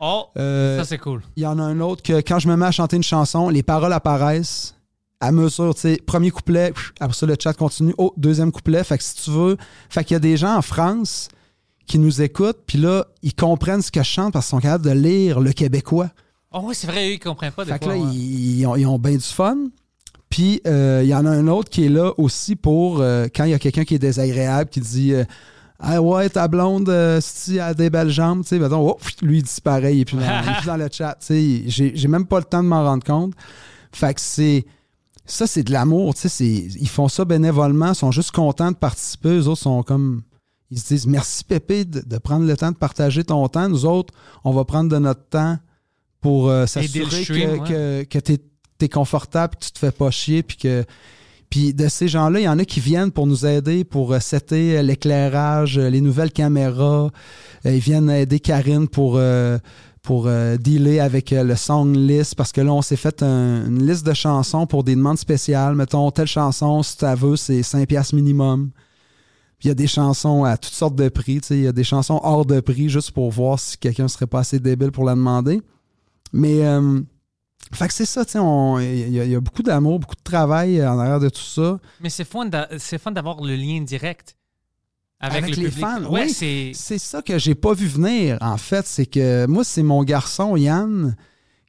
Oh, 0.00 0.24
Euh, 0.38 0.78
ça 0.78 0.84
c'est 0.84 0.98
cool. 0.98 1.22
il 1.36 1.44
y 1.44 1.46
en 1.46 1.60
a 1.60 1.62
un 1.62 1.78
autre 1.78 2.02
que 2.02 2.14
quand 2.20 2.40
je 2.40 2.48
me 2.48 2.56
mets 2.56 2.66
à 2.66 2.72
chanter 2.72 2.96
une 2.96 3.04
chanson, 3.04 3.48
les 3.50 3.62
paroles 3.62 3.92
apparaissent 3.92 4.74
à 5.24 5.32
mesure, 5.32 5.74
tu 5.74 5.80
sais, 5.82 5.96
premier 6.04 6.30
couplet, 6.30 6.72
après 7.00 7.16
ça, 7.16 7.26
le 7.26 7.36
chat 7.38 7.54
continue. 7.54 7.94
Oh, 7.98 8.12
deuxième 8.16 8.52
couplet. 8.52 8.84
Fait 8.84 8.98
que 8.98 9.04
si 9.04 9.14
tu 9.16 9.30
veux. 9.30 9.56
Fait 9.88 10.04
qu'il 10.04 10.14
y 10.14 10.16
a 10.16 10.20
des 10.20 10.36
gens 10.36 10.56
en 10.56 10.62
France 10.62 11.28
qui 11.86 11.98
nous 11.98 12.22
écoutent, 12.22 12.60
puis 12.66 12.78
là, 12.78 13.06
ils 13.22 13.34
comprennent 13.34 13.82
ce 13.82 13.90
que 13.90 14.02
je 14.02 14.08
chante 14.08 14.32
parce 14.32 14.46
qu'ils 14.46 14.56
sont 14.56 14.60
capables 14.60 14.84
de 14.84 14.90
lire 14.90 15.40
le 15.40 15.52
québécois. 15.52 16.10
Oh 16.52 16.60
oui, 16.64 16.74
c'est 16.74 16.86
vrai, 16.86 17.08
eux, 17.08 17.12
ils 17.14 17.18
comprennent 17.18 17.52
pas 17.52 17.64
des 17.64 17.72
Fait 17.72 17.78
que 17.78 17.88
là, 17.88 17.96
ouais. 17.96 18.12
ils, 18.12 18.60
ils 18.60 18.66
ont, 18.66 18.76
ils 18.76 18.86
ont 18.86 18.98
bien 18.98 19.16
du 19.16 19.20
fun. 19.20 19.56
Puis, 20.28 20.60
euh, 20.66 21.00
il 21.02 21.08
y 21.08 21.14
en 21.14 21.26
a 21.26 21.30
un 21.30 21.46
autre 21.48 21.70
qui 21.70 21.84
est 21.86 21.88
là 21.88 22.12
aussi 22.18 22.56
pour 22.56 23.00
euh, 23.00 23.26
quand 23.34 23.44
il 23.44 23.50
y 23.50 23.54
a 23.54 23.58
quelqu'un 23.58 23.84
qui 23.84 23.94
est 23.94 23.98
désagréable, 23.98 24.68
qui 24.68 24.80
dit 24.80 25.14
euh, 25.14 25.24
Ah 25.78 26.02
ouais, 26.02 26.28
ta 26.28 26.48
blonde, 26.48 26.88
euh, 26.88 27.20
si 27.22 27.54
elle 27.56 27.60
a 27.60 27.74
des 27.74 27.90
belles 27.90 28.10
jambes, 28.10 28.42
tu 28.42 28.48
sais, 28.48 28.58
mettons, 28.58 28.88
oh, 28.88 28.94
pff, 28.94 29.22
lui, 29.22 29.38
il 29.38 29.42
disparaît, 29.42 29.96
il 29.96 30.00
est 30.00 30.04
plus 30.04 30.16
dans, 30.18 30.22
il 30.22 30.50
est 30.50 30.56
plus 30.56 30.66
dans 30.66 30.76
le 30.76 30.88
chat. 30.90 31.16
Tu 31.20 31.64
sais, 31.68 31.92
j'ai 31.94 32.08
même 32.08 32.26
pas 32.26 32.38
le 32.38 32.44
temps 32.44 32.62
de 32.62 32.68
m'en 32.68 32.84
rendre 32.84 33.04
compte. 33.04 33.32
Fait 33.92 34.12
que 34.14 34.20
c'est. 34.20 34.64
Ça, 35.26 35.46
c'est 35.46 35.62
de 35.62 35.72
l'amour, 35.72 36.14
tu 36.14 36.28
sais. 36.28 36.44
Ils 36.44 36.88
font 36.88 37.08
ça 37.08 37.24
bénévolement, 37.24 37.92
ils 37.92 37.94
sont 37.94 38.10
juste 38.10 38.30
contents 38.30 38.70
de 38.70 38.76
participer. 38.76 39.30
Eux 39.30 39.48
autres 39.48 39.62
sont 39.62 39.82
comme. 39.82 40.22
Ils 40.70 40.78
se 40.78 40.88
disent 40.88 41.06
merci 41.06 41.44
Pépé 41.44 41.84
de, 41.84 42.00
de 42.00 42.18
prendre 42.18 42.46
le 42.46 42.56
temps 42.56 42.72
de 42.72 42.76
partager 42.76 43.22
ton 43.24 43.46
temps. 43.48 43.68
Nous 43.68 43.86
autres, 43.86 44.12
on 44.44 44.52
va 44.52 44.64
prendre 44.64 44.90
de 44.90 44.98
notre 44.98 45.24
temps 45.28 45.58
pour 46.20 46.48
euh, 46.48 46.66
s'assurer 46.66 47.58
que, 47.58 47.68
que, 47.68 48.02
que 48.04 48.18
tu 48.18 48.38
es, 48.80 48.88
confortable, 48.88 49.56
que 49.56 49.64
tu 49.64 49.72
te 49.72 49.78
fais 49.78 49.92
pas 49.92 50.10
chier, 50.10 50.42
puis 50.42 50.56
que. 50.56 50.84
Puis 51.50 51.72
de 51.72 51.86
ces 51.86 52.08
gens-là, 52.08 52.40
il 52.40 52.44
y 52.44 52.48
en 52.48 52.58
a 52.58 52.64
qui 52.64 52.80
viennent 52.80 53.12
pour 53.12 53.26
nous 53.26 53.46
aider, 53.46 53.84
pour 53.84 54.12
euh, 54.12 54.18
setter 54.18 54.76
euh, 54.76 54.82
l'éclairage, 54.82 55.78
les 55.78 56.00
nouvelles 56.00 56.32
caméras. 56.32 57.10
Ils 57.64 57.78
viennent 57.78 58.10
aider 58.10 58.40
Karine 58.40 58.88
pour, 58.88 59.16
euh, 59.16 59.58
pour 60.04 60.26
euh, 60.28 60.56
dealer 60.58 61.00
avec 61.00 61.32
euh, 61.32 61.42
le 61.42 61.56
song 61.56 61.96
list, 61.96 62.34
parce 62.36 62.52
que 62.52 62.60
là, 62.60 62.72
on 62.72 62.82
s'est 62.82 62.94
fait 62.96 63.22
un- 63.22 63.66
une 63.66 63.84
liste 63.86 64.06
de 64.06 64.12
chansons 64.12 64.66
pour 64.66 64.84
des 64.84 64.94
demandes 64.94 65.18
spéciales. 65.18 65.74
Mettons, 65.74 66.10
telle 66.10 66.26
chanson, 66.28 66.82
si 66.82 66.96
tu 66.98 67.06
veux, 67.16 67.36
c'est 67.36 67.62
5 67.62 67.88
piastres 67.88 68.14
minimum. 68.14 68.70
Puis 69.58 69.66
il 69.66 69.68
y 69.68 69.70
a 69.70 69.74
des 69.74 69.86
chansons 69.86 70.44
à 70.44 70.58
toutes 70.58 70.74
sortes 70.74 70.94
de 70.94 71.08
prix. 71.08 71.40
Il 71.50 71.62
y 71.62 71.66
a 71.66 71.72
des 71.72 71.84
chansons 71.84 72.20
hors 72.22 72.44
de 72.44 72.60
prix 72.60 72.90
juste 72.90 73.12
pour 73.12 73.30
voir 73.30 73.58
si 73.58 73.78
quelqu'un 73.78 74.06
serait 74.06 74.26
pas 74.26 74.40
assez 74.40 74.60
débile 74.60 74.92
pour 74.92 75.04
la 75.06 75.14
demander. 75.14 75.62
Mais, 76.34 76.64
euh, 76.66 77.00
fait 77.72 77.88
que 77.88 77.94
c'est 77.94 78.04
ça, 78.04 78.24
il 78.82 79.08
y, 79.08 79.12
y 79.30 79.34
a 79.34 79.40
beaucoup 79.40 79.62
d'amour, 79.62 79.98
beaucoup 80.00 80.16
de 80.16 80.22
travail 80.22 80.86
en 80.86 80.98
arrière 80.98 81.18
de 81.20 81.30
tout 81.30 81.40
ça. 81.40 81.78
Mais 82.02 82.10
c'est 82.10 82.24
fun 82.24 82.44
d'avoir 82.46 83.40
le 83.42 83.56
lien 83.56 83.80
direct 83.80 84.36
avec, 85.20 85.44
Avec 85.44 85.56
le 85.56 85.62
les 85.62 85.68
public. 85.70 85.84
fans, 85.86 86.04
Ouais, 86.10 86.26
oui. 86.26 86.72
c'est. 86.74 86.98
Ça 86.98 87.22
que 87.22 87.38
j'ai 87.38 87.54
pas 87.54 87.72
vu 87.72 87.86
venir, 87.86 88.36
en 88.40 88.56
fait. 88.56 88.86
C'est 88.86 89.06
que 89.06 89.46
moi, 89.46 89.64
c'est 89.64 89.82
mon 89.82 90.02
garçon, 90.04 90.56
Yann, 90.56 91.16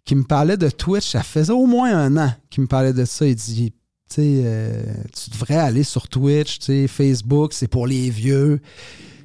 qui 0.03 0.15
me 0.15 0.23
parlait 0.23 0.57
de 0.57 0.69
Twitch. 0.69 1.11
Ça 1.11 1.23
faisait 1.23 1.53
au 1.53 1.65
moins 1.65 1.95
un 1.97 2.17
an 2.17 2.33
qu'il 2.49 2.63
me 2.63 2.67
parlait 2.67 2.93
de 2.93 3.05
ça. 3.05 3.25
Il 3.25 3.35
dit, 3.35 3.71
tu 4.13 4.21
euh, 4.21 4.83
tu 5.13 5.29
devrais 5.31 5.55
aller 5.55 5.83
sur 5.83 6.07
Twitch, 6.07 6.59
Facebook, 6.87 7.53
c'est 7.53 7.67
pour 7.67 7.87
les 7.87 8.09
vieux. 8.09 8.59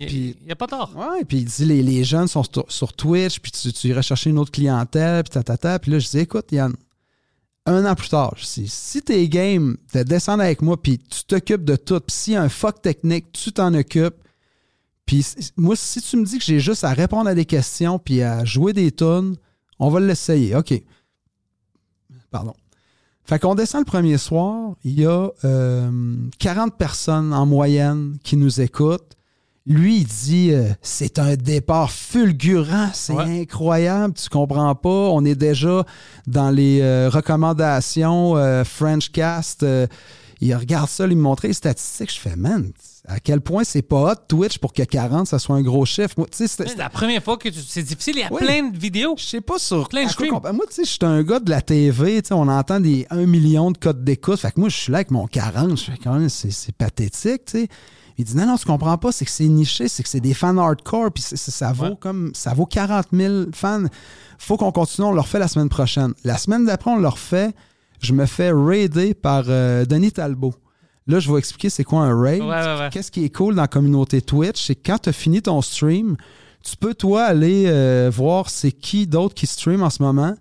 Il 0.02 0.34
n'y 0.46 0.50
a 0.52 0.56
pas 0.56 0.66
tort. 0.66 0.92
Ouais, 0.96 1.24
puis 1.24 1.38
il 1.38 1.44
dit, 1.44 1.64
les, 1.66 1.82
les 1.82 2.04
jeunes 2.04 2.26
sont 2.28 2.42
sur, 2.42 2.64
sur 2.68 2.92
Twitch, 2.94 3.38
puis 3.40 3.52
tu, 3.52 3.70
tu 3.72 3.88
irais 3.88 4.00
chercher 4.02 4.30
une 4.30 4.38
autre 4.38 4.50
clientèle, 4.50 5.22
puis 5.24 5.30
tatata. 5.30 5.78
Puis 5.78 5.90
là, 5.90 5.98
je 5.98 6.08
dis, 6.08 6.18
écoute, 6.20 6.46
Yann, 6.52 6.72
un 7.66 7.84
an 7.84 7.94
plus 7.94 8.08
tard, 8.08 8.34
si 8.38 9.02
t'es 9.02 9.28
game 9.28 9.76
de 9.94 10.02
descendre 10.02 10.42
avec 10.42 10.62
moi, 10.62 10.80
puis 10.80 10.98
tu 10.98 11.24
t'occupes 11.24 11.64
de 11.64 11.76
tout, 11.76 12.00
puis 12.00 12.16
s'il 12.16 12.32
y 12.32 12.36
a 12.36 12.42
un 12.42 12.48
fuck 12.48 12.80
technique, 12.80 13.32
tu 13.32 13.52
t'en 13.52 13.74
occupes. 13.74 14.16
Puis 15.04 15.26
moi, 15.56 15.76
si 15.76 16.00
tu 16.00 16.16
me 16.16 16.24
dis 16.24 16.38
que 16.38 16.44
j'ai 16.44 16.60
juste 16.60 16.84
à 16.84 16.92
répondre 16.92 17.28
à 17.28 17.34
des 17.34 17.44
questions, 17.44 17.98
puis 17.98 18.22
à 18.22 18.44
jouer 18.44 18.72
des 18.72 18.92
tunes, 18.92 19.36
on 19.78 19.90
va 19.90 20.00
l'essayer. 20.00 20.54
OK. 20.54 20.72
Pardon. 22.30 22.54
Fait 23.24 23.38
qu'on 23.38 23.54
descend 23.54 23.82
le 23.82 23.86
premier 23.86 24.18
soir, 24.18 24.74
il 24.82 24.98
y 24.98 25.06
a 25.06 25.30
euh, 25.44 26.16
40 26.38 26.76
personnes 26.76 27.32
en 27.32 27.46
moyenne 27.46 28.18
qui 28.22 28.36
nous 28.36 28.60
écoutent. 28.60 29.16
Lui, 29.66 29.98
il 29.98 30.06
dit 30.06 30.50
euh, 30.52 30.70
c'est 30.82 31.18
un 31.18 31.36
départ 31.36 31.90
fulgurant, 31.90 32.88
c'est 32.94 33.12
Ouais. 33.12 33.42
incroyable, 33.42 34.14
tu 34.14 34.28
comprends 34.30 34.74
pas. 34.74 34.88
On 34.88 35.24
est 35.24 35.34
déjà 35.34 35.84
dans 36.26 36.50
les 36.50 36.80
euh, 36.80 37.08
recommandations 37.10 38.36
euh, 38.36 38.64
French 38.64 39.10
Cast. 39.12 39.62
euh, 39.62 39.86
il 40.42 40.54
regarde 40.54 40.88
ça, 40.88 41.06
il 41.06 41.14
me 41.16 41.20
montrait 41.22 41.48
les 41.48 41.54
statistiques. 41.54 42.10
Je 42.14 42.18
fais, 42.18 42.34
man, 42.34 42.72
à 43.06 43.20
quel 43.20 43.42
point 43.42 43.62
c'est 43.62 43.82
pas 43.82 44.12
hot 44.12 44.14
Twitch 44.26 44.56
pour 44.56 44.72
que 44.72 44.82
40, 44.82 45.26
ça 45.26 45.38
soit 45.38 45.54
un 45.56 45.60
gros 45.60 45.84
chiffre. 45.84 46.14
Moi, 46.16 46.26
C'est 46.30 46.78
la 46.78 46.88
première 46.88 47.22
fois 47.22 47.36
que 47.36 47.50
tu- 47.50 47.60
c'est 47.60 47.82
difficile. 47.82 48.14
Il 48.16 48.20
y 48.20 48.24
a 48.24 48.32
Oui. 48.32 48.38
plein 48.42 48.70
de 48.70 48.78
vidéos. 48.78 49.14
je 49.18 49.24
sais 49.24 49.40
pas 49.42 49.58
sur 49.58 49.90
Plein 49.90 50.06
de 50.06 50.10
streams. 50.10 50.30
Moi, 50.32 50.64
tu 50.68 50.76
sais, 50.76 50.84
je 50.84 50.88
suis 50.90 50.98
un 51.02 51.22
gars 51.22 51.40
de 51.40 51.50
la 51.50 51.60
TV, 51.60 52.22
on 52.30 52.48
entend 52.48 52.80
des 52.80 53.06
1 53.10 53.26
million 53.26 53.70
de 53.70 53.76
codes 53.76 54.02
d'écoute. 54.02 54.40
Fait 54.40 54.50
que 54.52 54.58
moi, 54.60 54.70
je 54.70 54.76
suis 54.78 54.90
là 54.92 54.98
avec 54.98 55.10
mon 55.10 55.26
40. 55.26 55.76
Je 55.76 55.84
fais 55.92 55.98
quand 56.02 56.14
même, 56.14 56.30
c'est 56.30 56.50
c'est 56.50 56.74
pathétique, 56.74 57.44
tu 57.44 57.58
sais. 57.60 57.68
Il 58.20 58.24
dit 58.24 58.36
non, 58.36 58.46
non, 58.46 58.56
tu 58.56 58.64
comprends 58.66 58.96
pas, 58.98 59.12
c'est 59.12 59.24
que 59.24 59.30
c'est 59.30 59.48
niché, 59.48 59.88
c'est 59.88 60.02
que 60.02 60.08
c'est 60.08 60.20
des 60.20 60.34
fans 60.34 60.56
hardcore, 60.58 61.10
puis 61.12 61.22
ça 61.22 61.72
vaut 61.72 61.84
Ouais. 61.86 61.96
comme 61.98 62.30
ça 62.34 62.52
vaut 62.54 62.66
40 62.66 63.06
000 63.12 63.34
fans. 63.52 63.84
Faut 64.38 64.56
qu'on 64.56 64.72
continue, 64.72 65.06
on 65.08 65.12
le 65.12 65.20
refait 65.20 65.38
la 65.38 65.48
semaine 65.48 65.68
prochaine. 65.68 66.12
La 66.24 66.38
semaine 66.38 66.64
d'après, 66.64 66.90
on 66.90 66.98
le 66.98 67.08
refait. 67.08 67.52
Je 68.00 68.12
me 68.14 68.24
fais 68.26 68.50
raider 68.52 69.12
par 69.14 69.44
euh, 69.48 69.84
Denis 69.84 70.12
Talbot. 70.12 70.54
Là, 71.06 71.18
je 71.18 71.30
vais 71.32 71.38
expliquer 71.38 71.70
c'est 71.70 71.84
quoi 71.84 72.00
un 72.02 72.18
raid. 72.18 72.40
Ouais, 72.40 72.48
ouais, 72.48 72.78
ouais. 72.78 72.88
Qu'est-ce 72.92 73.10
qui 73.10 73.24
est 73.24 73.34
cool 73.34 73.54
dans 73.54 73.62
la 73.62 73.68
communauté 73.68 74.22
Twitch, 74.22 74.66
c'est 74.66 74.74
que 74.76 74.82
quand 74.90 74.98
tu 74.98 75.08
as 75.08 75.12
fini 75.12 75.42
ton 75.42 75.60
stream, 75.60 76.16
tu 76.62 76.76
peux, 76.76 76.94
toi, 76.94 77.24
aller 77.24 77.64
euh, 77.66 78.10
voir 78.14 78.48
c'est 78.50 78.72
qui 78.72 79.06
d'autre 79.06 79.34
qui 79.34 79.46
stream 79.46 79.82
en 79.82 79.90
ce 79.90 80.02
moment, 80.02 80.34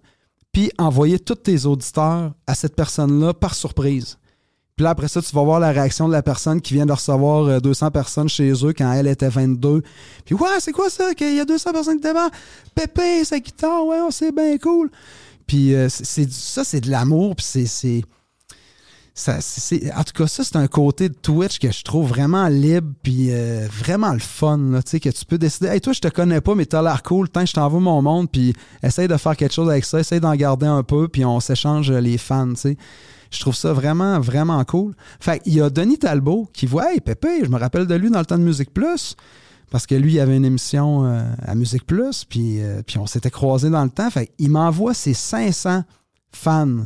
puis 0.51 0.69
envoyer 0.77 1.19
tous 1.19 1.35
tes 1.35 1.65
auditeurs 1.65 2.33
à 2.47 2.55
cette 2.55 2.75
personne-là 2.75 3.33
par 3.33 3.55
surprise. 3.55 4.17
Puis 4.79 4.85
là, 4.85 4.91
après 4.91 5.09
ça, 5.09 5.21
tu 5.21 5.35
vas 5.35 5.43
voir 5.43 5.59
la 5.59 5.71
réaction 5.73 6.07
de 6.07 6.13
la 6.13 6.23
personne 6.23 6.61
qui 6.61 6.73
vient 6.73 6.85
de 6.85 6.93
recevoir 6.93 7.43
euh, 7.47 7.59
200 7.59 7.91
personnes 7.91 8.29
chez 8.29 8.49
eux 8.63 8.71
quand 8.71 8.89
elle 8.93 9.07
était 9.07 9.27
22. 9.27 9.81
Puis, 10.23 10.35
ouais, 10.35 10.47
c'est 10.61 10.71
quoi 10.71 10.89
ça? 10.89 11.13
qu'il 11.13 11.35
y 11.35 11.39
a 11.41 11.43
200 11.43 11.73
personnes 11.73 11.97
qui 11.97 12.03
démarrent? 12.07 12.31
Pépé, 12.73 13.25
sa 13.25 13.39
guitare, 13.39 13.85
ouais, 13.85 13.97
oh, 14.01 14.07
c'est 14.09 14.33
bien 14.33 14.57
cool. 14.57 14.89
Puis 15.45 15.75
euh, 15.75 15.89
c'est- 15.89 16.31
ça, 16.31 16.63
c'est 16.63 16.79
de 16.79 16.89
l'amour, 16.89 17.35
puis 17.35 17.45
c'est- 17.45 18.03
ça, 19.13 19.39
en 19.97 20.03
tout 20.05 20.13
cas, 20.15 20.27
ça, 20.27 20.45
c'est 20.45 20.55
un 20.55 20.67
côté 20.67 21.09
de 21.09 21.13
Twitch 21.13 21.59
que 21.59 21.69
je 21.73 21.83
trouve 21.83 22.07
vraiment 22.07 22.47
libre 22.47 22.87
puis 23.03 23.31
euh, 23.31 23.67
vraiment 23.69 24.13
le 24.13 24.19
fun. 24.19 24.57
là, 24.71 24.81
tu 24.81 24.91
sais, 24.91 25.01
que 25.01 25.09
tu 25.09 25.25
peux 25.25 25.37
décider, 25.37 25.67
hey, 25.67 25.81
toi, 25.81 25.91
je 25.91 25.99
te 25.99 26.07
connais 26.07 26.39
pas, 26.39 26.55
mais 26.55 26.65
t'as 26.65 26.81
l'air 26.81 27.03
cool, 27.03 27.27
tant 27.27 27.45
je 27.45 27.51
t'envoie 27.51 27.81
mon 27.81 28.01
monde, 28.01 28.31
puis 28.31 28.53
essaye 28.81 29.09
de 29.09 29.17
faire 29.17 29.35
quelque 29.35 29.53
chose 29.53 29.69
avec 29.69 29.83
ça, 29.83 29.99
essaye 29.99 30.21
d'en 30.21 30.33
garder 30.35 30.67
un 30.67 30.83
peu, 30.83 31.09
puis 31.09 31.25
on 31.25 31.41
s'échange 31.41 31.91
euh, 31.91 31.99
les 31.99 32.17
fans. 32.17 32.47
tu 32.53 32.61
sais. 32.61 32.77
Je 33.31 33.39
trouve 33.39 33.55
ça 33.55 33.73
vraiment, 33.73 34.19
vraiment 34.19 34.63
cool. 34.65 34.95
Fait 35.19 35.41
il 35.45 35.53
y 35.53 35.61
a 35.61 35.69
Denis 35.69 35.99
Talbot 35.99 36.49
qui 36.53 36.65
voit, 36.65 36.93
hey, 36.93 36.99
Pépé, 36.99 37.43
je 37.43 37.49
me 37.49 37.57
rappelle 37.57 37.85
de 37.85 37.95
lui 37.95 38.09
dans 38.09 38.19
le 38.19 38.25
temps 38.25 38.37
de 38.37 38.43
Musique 38.43 38.73
Plus. 38.73 39.15
Parce 39.71 39.85
que 39.85 39.93
lui, 39.93 40.13
il 40.13 40.19
avait 40.19 40.35
une 40.35 40.45
émission 40.45 41.05
euh, 41.05 41.23
à 41.45 41.53
Musique 41.53 41.85
Plus, 41.85 42.25
puis, 42.25 42.59
euh, 42.61 42.81
puis 42.85 42.97
on 42.97 43.05
s'était 43.05 43.29
croisés 43.29 43.69
dans 43.69 43.83
le 43.83 43.91
temps. 43.91 44.09
Fait 44.09 44.31
il 44.39 44.49
m'envoie 44.49 44.95
ses 44.95 45.13
500 45.13 45.83
fans 46.31 46.85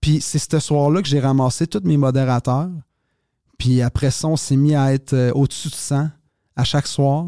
puis 0.00 0.20
c'est 0.20 0.38
ce 0.38 0.58
soir-là 0.58 1.02
que 1.02 1.08
j'ai 1.08 1.20
ramassé 1.20 1.66
tous 1.66 1.82
mes 1.84 1.96
modérateurs. 1.96 2.70
Puis 3.58 3.82
après 3.82 4.10
ça, 4.10 4.28
on 4.28 4.36
s'est 4.36 4.56
mis 4.56 4.74
à 4.74 4.92
être 4.92 5.12
euh, 5.12 5.32
au-dessus 5.32 5.68
de 5.68 5.74
100 5.74 6.08
à 6.56 6.64
chaque 6.64 6.86
soir. 6.86 7.26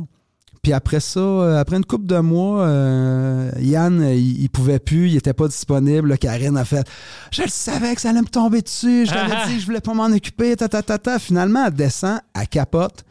Puis 0.62 0.74
après 0.74 1.00
ça, 1.00 1.20
euh, 1.20 1.58
après 1.58 1.76
une 1.76 1.84
couple 1.86 2.06
de 2.06 2.18
mois, 2.18 2.64
euh, 2.66 3.50
Yann, 3.58 4.02
euh, 4.02 4.14
il, 4.14 4.42
il 4.42 4.50
pouvait 4.50 4.78
plus, 4.78 5.08
il 5.08 5.16
était 5.16 5.32
pas 5.32 5.48
disponible. 5.48 6.08
Là, 6.10 6.16
Karine 6.18 6.56
a 6.58 6.66
fait 6.66 6.86
«Je 7.30 7.42
le 7.42 7.48
savais 7.48 7.94
que 7.94 8.00
ça 8.00 8.10
allait 8.10 8.20
me 8.20 8.26
tomber 8.26 8.60
dessus, 8.60 9.06
je 9.06 9.12
t'avais 9.12 9.34
dit 9.46 9.54
que 9.54 9.60
je 9.60 9.66
voulais 9.66 9.80
pas 9.80 9.94
m'en 9.94 10.06
occuper, 10.06 10.54
ta, 10.56 10.68
ta, 10.68 10.82
ta, 10.82 10.98
ta. 10.98 11.18
Finalement, 11.18 11.66
elle 11.66 11.72
descend, 11.74 12.20
elle 12.38 12.48
capote. 12.48 13.04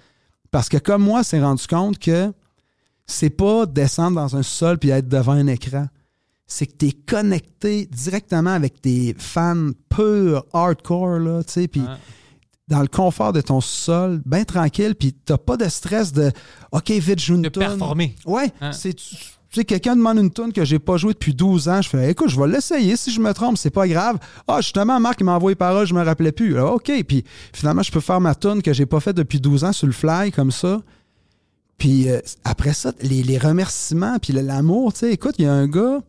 Parce 0.52 0.70
que 0.70 0.78
comme 0.78 1.04
moi, 1.04 1.24
s'est 1.24 1.42
rendu 1.42 1.66
compte 1.66 1.98
que 1.98 2.32
c'est 3.08 3.32
pas 3.32 3.66
descendre 3.66 4.16
dans 4.22 4.36
un 4.36 4.44
sol 4.44 4.78
puis 4.78 4.90
être 4.92 5.08
devant 5.08 5.34
un 5.34 5.48
écran 5.48 5.88
c'est 6.50 6.66
que 6.66 6.74
tu 6.78 6.88
es 6.88 6.92
connecté 6.92 7.86
directement 7.86 8.50
avec 8.50 8.82
tes 8.82 9.16
fans 9.18 9.70
purs, 9.88 10.44
hardcore, 10.52 11.20
là, 11.20 11.44
tu 11.44 11.54
sais, 11.54 11.68
puis 11.68 11.82
Ouais. 11.82 11.88
Dans 12.70 12.82
le 12.82 12.88
confort 12.88 13.34
de 13.34 13.42
ton 13.42 13.60
sol, 13.62 14.22
bien 14.26 14.44
tranquille, 14.46 14.94
puis 14.96 15.12
t'as 15.14 15.38
pas 15.38 15.58
de 15.58 15.68
stress 15.68 16.14
de 16.14 16.32
«OK, 16.72 16.90
vite, 16.92 17.20
joue 17.20 17.36
une 17.36 17.42
De 17.42 17.50
toune. 17.50 17.64
performer. 17.64 18.16
Ouais, 18.26 18.52
Hein. 18.62 18.72
c'est... 18.72 18.94
Tu 19.52 19.62
sais, 19.62 19.66
quelqu'un 19.66 19.96
demande 19.96 20.20
une 20.20 20.30
tune 20.32 20.54
que 20.54 20.64
j'ai 20.64 20.78
pas 20.78 20.98
jouée 20.98 21.14
depuis 21.14 21.34
12 21.34 21.70
ans, 21.70 21.82
je 21.82 21.90
fais 21.90 22.10
«Écoute, 22.12 22.30
je 22.30 22.40
vais 22.40 22.48
l'essayer, 22.48 22.96
si 22.96 23.12
je 23.12 23.20
me 23.20 23.34
trompe, 23.34 23.58
c'est 23.58 23.72
pas 23.72 23.88
grave.» 23.88 24.20
Ah, 24.48 24.62
justement, 24.62 25.00
Marc, 25.00 25.20
il 25.20 25.24
m'a 25.24 25.36
envoyé 25.36 25.56
parole, 25.56 25.88
je 25.88 25.96
me 25.96 26.04
rappelais 26.04 26.32
plus. 26.32 26.56
Ah, 26.60 26.68
OK, 26.74 26.92
puis 27.08 27.24
finalement, 27.52 27.82
je 27.82 27.92
peux 27.92 28.00
faire 28.00 28.22
ma 28.22 28.36
tune 28.36 28.62
que 28.62 28.72
j'ai 28.74 28.86
pas 28.86 29.00
faite 29.00 29.18
depuis 29.18 29.40
12 29.42 29.64
ans 29.64 29.74
sur 29.74 29.88
le 29.88 29.94
fly, 29.94 30.32
comme 30.32 30.52
ça. 30.52 30.82
Puis 31.80 32.10
euh, 32.10 32.20
après 32.44 32.74
ça, 32.74 32.92
les, 33.02 33.24
les 33.24 33.40
remerciements, 33.40 34.20
puis 34.22 34.34
l'amour, 34.34 34.94
tu 34.94 35.00
sais, 35.00 35.14
écoute, 35.14 35.34
il 35.40 35.46
y 35.46 35.48
a 35.48 35.54
un 35.54 35.68
gars... 35.68 36.02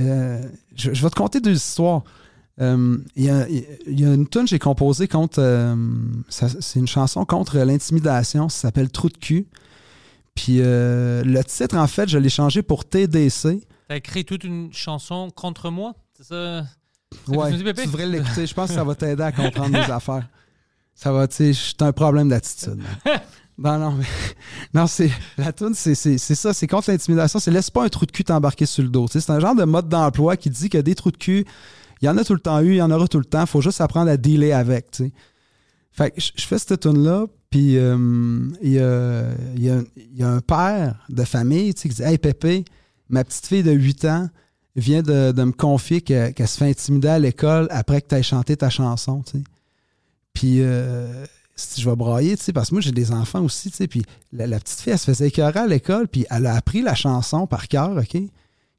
Euh, 0.00 0.42
je, 0.74 0.92
je 0.92 1.02
vais 1.04 1.10
te 1.10 1.14
conter 1.14 1.38
deux 1.40 1.54
histoires. 1.54 2.02
Euh, 2.60 2.98
Il 3.16 3.24
y, 3.24 3.30
a, 3.30 3.48
il 3.48 4.00
y 4.00 4.04
a 4.04 4.14
une 4.14 4.28
tune 4.28 4.42
que 4.42 4.48
j'ai 4.50 4.58
composée 4.58 5.08
contre. 5.08 5.40
euh, 5.40 5.74
c'est 6.28 6.78
une 6.78 6.86
chanson 6.86 7.24
contre 7.24 7.58
l'intimidation. 7.58 8.48
Ça 8.48 8.62
s'appelle 8.62 8.90
Trou 8.90 9.08
de 9.08 9.16
cul. 9.18 9.46
Puis 10.34 10.58
euh, 10.60 11.22
le 11.24 11.42
titre, 11.44 11.76
en 11.76 11.86
fait, 11.86 12.08
je 12.08 12.18
l'ai 12.18 12.28
changé 12.28 12.62
pour 12.62 12.84
TDC. 12.84 13.60
T'as 13.88 13.96
écrit 13.96 14.24
toute 14.24 14.44
une 14.44 14.72
chanson 14.72 15.30
contre 15.34 15.70
moi? 15.70 15.94
C'est 16.16 16.24
ça? 16.26 16.64
C'est 17.26 17.36
Ouais, 17.36 17.50
tu 17.52 17.58
tu 17.58 17.86
devrais 17.86 18.06
l'écouter. 18.06 18.46
Je 18.46 18.54
pense 18.54 18.68
que 18.70 18.74
ça 18.74 18.82
va 18.84 18.94
t'aider 18.94 19.22
à 19.22 19.30
comprendre 19.32 19.70
mes 19.70 19.78
affaires. 19.90 20.28
Ça 20.94 21.12
va, 21.12 21.26
tu 21.28 21.36
sais, 21.36 21.52
j'ai 21.52 21.74
un 21.84 21.92
problème 21.92 22.28
d'attitude. 22.28 22.80
Non, 23.56 23.78
non, 23.78 23.92
mais. 23.92 24.04
Non, 24.74 24.88
c'est. 24.88 25.12
La 25.38 25.52
tune, 25.52 25.74
c'est 25.74 25.94
c'est- 25.94 26.18
c'est 26.18 26.34
ça, 26.34 26.52
c'est 26.52 26.66
contre 26.66 26.90
l'intimidation. 26.90 27.38
C'est 27.38 27.52
laisse 27.52 27.70
pas 27.70 27.84
un 27.84 27.88
trou 27.88 28.04
de 28.04 28.10
cul 28.10 28.24
t'embarquer 28.24 28.66
sur 28.66 28.82
le 28.82 28.88
dos. 28.88 29.06
C'est 29.08 29.30
un 29.30 29.38
genre 29.38 29.54
de 29.54 29.62
mode 29.62 29.88
d'emploi 29.88 30.36
qui 30.36 30.50
dit 30.50 30.68
que 30.68 30.78
des 30.78 30.96
trous 30.96 31.12
de 31.12 31.16
cul, 31.16 31.46
il 32.02 32.06
y 32.06 32.08
en 32.08 32.16
a 32.16 32.24
tout 32.24 32.34
le 32.34 32.40
temps 32.40 32.60
eu, 32.60 32.72
il 32.72 32.76
y 32.76 32.82
en 32.82 32.90
aura 32.90 33.08
tout 33.08 33.18
le 33.18 33.24
temps. 33.24 33.46
faut 33.46 33.60
juste 33.60 33.80
apprendre 33.80 34.10
à 34.10 34.16
dealer 34.16 34.52
avec, 34.52 34.90
tu 34.90 35.04
sais. 35.04 35.12
Fait 35.92 36.10
que 36.10 36.20
je 36.20 36.44
fais 36.44 36.58
cette 36.58 36.80
tune-là, 36.80 37.26
puis 37.50 37.78
euh, 37.78 37.96
il 38.60 38.72
y, 38.72 38.80
a, 38.80 39.24
il 39.56 39.86
il 40.12 40.22
un 40.24 40.40
père 40.40 41.06
de 41.08 41.22
famille 41.22 41.72
qui 41.72 41.88
dit 41.88 42.02
Hey 42.02 42.18
Pépé, 42.18 42.64
ma 43.08 43.22
petite 43.22 43.46
fille 43.46 43.62
de 43.62 43.70
8 43.70 44.04
ans 44.06 44.28
vient 44.74 45.02
de, 45.02 45.32
me 45.32 45.52
confier 45.52 46.00
que- 46.00 46.30
qu'elle 46.32 46.48
se 46.48 46.58
fait 46.58 46.68
intimider 46.68 47.06
à 47.06 47.18
l'école 47.20 47.68
après 47.70 48.00
que 48.00 48.08
tu 48.08 48.16
aies 48.16 48.24
chanté 48.24 48.56
ta 48.56 48.70
chanson. 48.70 49.22
tu 49.22 49.38
sais. 49.38 49.44
Puis 50.32 50.62
euh, 50.62 51.24
je 51.76 51.88
vais 51.88 51.94
brailler, 51.94 52.36
parce 52.52 52.70
que 52.70 52.74
moi 52.74 52.80
j'ai 52.80 52.90
des 52.90 53.12
enfants 53.12 53.44
aussi, 53.44 53.70
puis 53.88 54.02
la, 54.32 54.58
petite 54.58 54.80
fille, 54.80 54.92
elle 54.92 54.98
se 54.98 55.04
faisait 55.04 55.28
écœurer 55.28 55.60
à 55.60 55.66
l'école, 55.68 56.08
puis 56.08 56.26
elle 56.28 56.46
a 56.46 56.56
appris 56.56 56.82
la 56.82 56.96
chanson 56.96 57.46
par 57.46 57.68
cœur, 57.68 57.96
OK? 57.96 58.20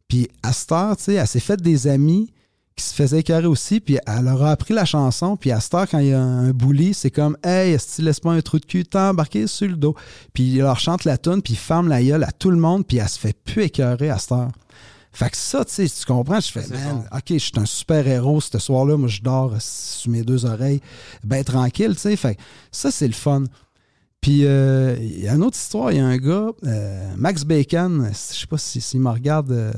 Puis 0.09 0.27
à 0.43 0.51
cette 0.51 0.71
heure, 0.73 0.97
elle 1.07 1.27
s'est 1.27 1.39
faite 1.39 1.61
des 1.61 1.87
amis 1.87 2.29
qui 2.75 2.83
se 2.83 2.93
faisait 2.93 3.19
écœurer 3.19 3.45
aussi, 3.47 3.79
puis 3.79 3.99
elle 4.05 4.25
leur 4.25 4.43
a 4.43 4.51
appris 4.51 4.73
la 4.73 4.83
chanson, 4.83 5.37
puis 5.37 5.51
à 5.51 5.61
cette 5.61 5.73
heure, 5.75 5.87
quand 5.89 5.99
il 5.99 6.07
y 6.07 6.13
a 6.13 6.21
un 6.21 6.51
bully, 6.51 6.93
c'est 6.93 7.09
comme 7.11 7.37
«Hey, 7.43 7.71
est-ce 7.73 7.97
que 7.97 8.01
laisse-moi 8.01 8.33
un 8.33 8.41
trou 8.41 8.59
de 8.59 8.65
cul, 8.65 8.83
t'as 8.85 9.11
embarqué 9.11 9.47
sur 9.47 9.67
le 9.67 9.75
dos.» 9.77 9.95
Puis 10.33 10.43
il 10.43 10.57
leur 10.57 10.77
chante 10.79 11.05
la 11.05 11.17
tune, 11.17 11.41
puis 11.41 11.53
il 11.53 11.57
ferme 11.57 11.87
la 11.87 12.03
gueule 12.03 12.23
à 12.25 12.33
tout 12.33 12.51
le 12.51 12.57
monde, 12.57 12.85
puis 12.85 12.97
elle 12.97 13.07
se 13.07 13.17
fait 13.17 13.35
plus 13.45 13.63
écœurer 13.63 14.09
à 14.09 14.17
cette 14.17 14.33
heure. 14.33 14.51
Fait 15.13 15.29
que 15.29 15.37
ça, 15.37 15.63
tu 15.63 15.73
sais, 15.73 15.87
tu 15.87 16.05
comprends, 16.05 16.41
je 16.41 16.51
fais, 16.51 16.67
man, 16.67 17.07
ok, 17.13 17.23
je 17.29 17.37
suis 17.37 17.51
un 17.55 17.65
super-héros 17.65 18.41
ce 18.41 18.59
soir-là, 18.59 18.97
moi 18.97 19.07
je 19.07 19.21
dors 19.21 19.53
euh, 19.53 19.57
sur 19.61 20.11
mes 20.11 20.23
deux 20.23 20.45
oreilles, 20.45 20.81
ben 21.23 21.41
tranquille, 21.45 21.93
tu 21.95 22.01
sais. 22.01 22.15
Fait 22.17 22.35
que 22.35 22.41
ça, 22.69 22.91
c'est 22.91 23.07
le 23.07 23.13
fun. 23.13 23.45
Puis, 24.19 24.41
euh, 24.43 24.97
il 24.99 25.21
y 25.21 25.29
a 25.29 25.35
une 25.35 25.43
autre 25.43 25.55
histoire. 25.55 25.91
Il 25.93 25.99
y 25.99 26.01
a 26.01 26.05
un 26.05 26.17
gars, 26.17 26.47
euh, 26.65 27.13
Max 27.15 27.45
Bacon, 27.45 28.09
je 28.11 28.17
sais 28.17 28.47
pas 28.47 28.57
si- 28.57 28.81
s'il 28.81 28.99
me 28.99 29.09
regarde, 29.09 29.51
euh, 29.51 29.71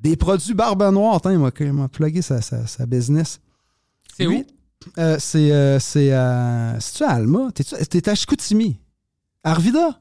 des 0.00 0.16
produits 0.16 0.54
Barbe 0.54 0.82
Noire. 0.92 1.16
Attends, 1.16 1.30
il 1.30 1.38
m'a- 1.38 1.50
il 1.60 1.72
m'a 1.72 1.88
plugué 1.88 2.22
sa, 2.22 2.40
sa- 2.40 2.66
sa 2.66 2.86
business. 2.86 3.40
C'est 4.16 4.24
Lui, 4.26 4.38
où? 4.38 4.90
euh, 4.98 5.16
c'est 5.18 5.52
euh, 5.52 5.78
c'est 5.78 6.12
euh, 6.12 6.78
c'est-tu 6.80 7.04
à 7.04 7.10
Alma? 7.10 7.50
T'es-tu- 7.54 7.76
T'es 7.86 8.08
à 8.08 8.14
Chicoutimi? 8.14 8.78
Arvida? 9.44 10.00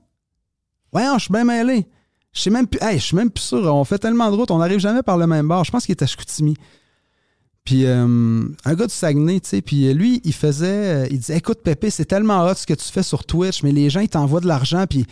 Ouais, 0.94 1.04
je 1.16 1.20
suis 1.24 1.32
bien 1.34 1.44
mêlé. 1.44 1.88
Je 2.34 2.42
sais 2.42 2.50
même 2.50 2.68
plus. 2.68 2.80
Hey, 2.82 3.00
je 3.00 3.04
suis 3.06 3.16
même 3.16 3.30
plus 3.30 3.44
sûr. 3.44 3.74
On 3.74 3.84
fait 3.84 3.98
tellement 4.00 4.30
de 4.32 4.36
routes, 4.36 4.52
on 4.52 4.58
n'arrive 4.58 4.80
jamais 4.80 5.04
par 5.04 5.18
le 5.18 5.28
même 5.28 5.48
bord. 5.48 5.64
Je 5.64 5.72
pense 5.72 5.86
qu'il 5.86 5.94
est 5.94 6.02
à 6.04 6.06
Chicoutimi. 6.08 6.56
Puis 7.64 7.86
euh, 7.86 8.44
un 8.66 8.74
gars 8.76 8.86
du 8.86 8.94
Saguenay, 8.94 9.40
tu 9.40 9.50
sais, 9.50 9.62
puis 9.62 9.92
lui, 9.94 10.22
il 10.24 10.34
faisait, 10.34 11.06
euh, 11.06 11.08
il 11.10 11.18
disait, 11.18 11.38
écoute 11.38 11.62
Pépé, 11.64 11.90
c'est 11.90 12.06
tellement 12.06 12.46
hot 12.46 12.54
ce 12.54 12.68
que 12.68 12.76
tu 12.76 12.86
fais 12.92 13.02
sur 13.02 13.26
Twitch, 13.26 13.64
mais 13.64 13.72
les 13.72 13.90
gens, 13.90 14.02
ils 14.02 14.10
t'envoient 14.10 14.40
de 14.42 14.48
l'argent, 14.48 14.86
puis 14.88 15.06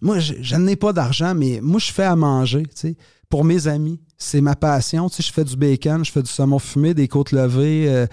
moi, 0.00 0.18
je, 0.18 0.34
je 0.40 0.56
n'ai 0.56 0.74
pas 0.74 0.92
d'argent, 0.92 1.32
mais 1.36 1.60
moi, 1.62 1.78
je 1.78 1.92
fais 1.92 2.02
à 2.02 2.16
manger, 2.16 2.64
tu 2.64 2.70
sais, 2.74 2.96
pour 3.32 3.44
mes 3.46 3.66
amis. 3.66 3.98
C'est 4.18 4.42
ma 4.42 4.54
passion, 4.54 5.08
tu 5.08 5.16
sais, 5.16 5.22
je 5.26 5.32
fais 5.32 5.42
du 5.42 5.56
bacon, 5.56 6.04
je 6.04 6.12
fais 6.12 6.20
du 6.22 6.30
saumon 6.30 6.58
fumé, 6.58 6.92
des 6.92 7.08
côtes 7.08 7.32
levées, 7.32 7.86
euh, 7.88 8.06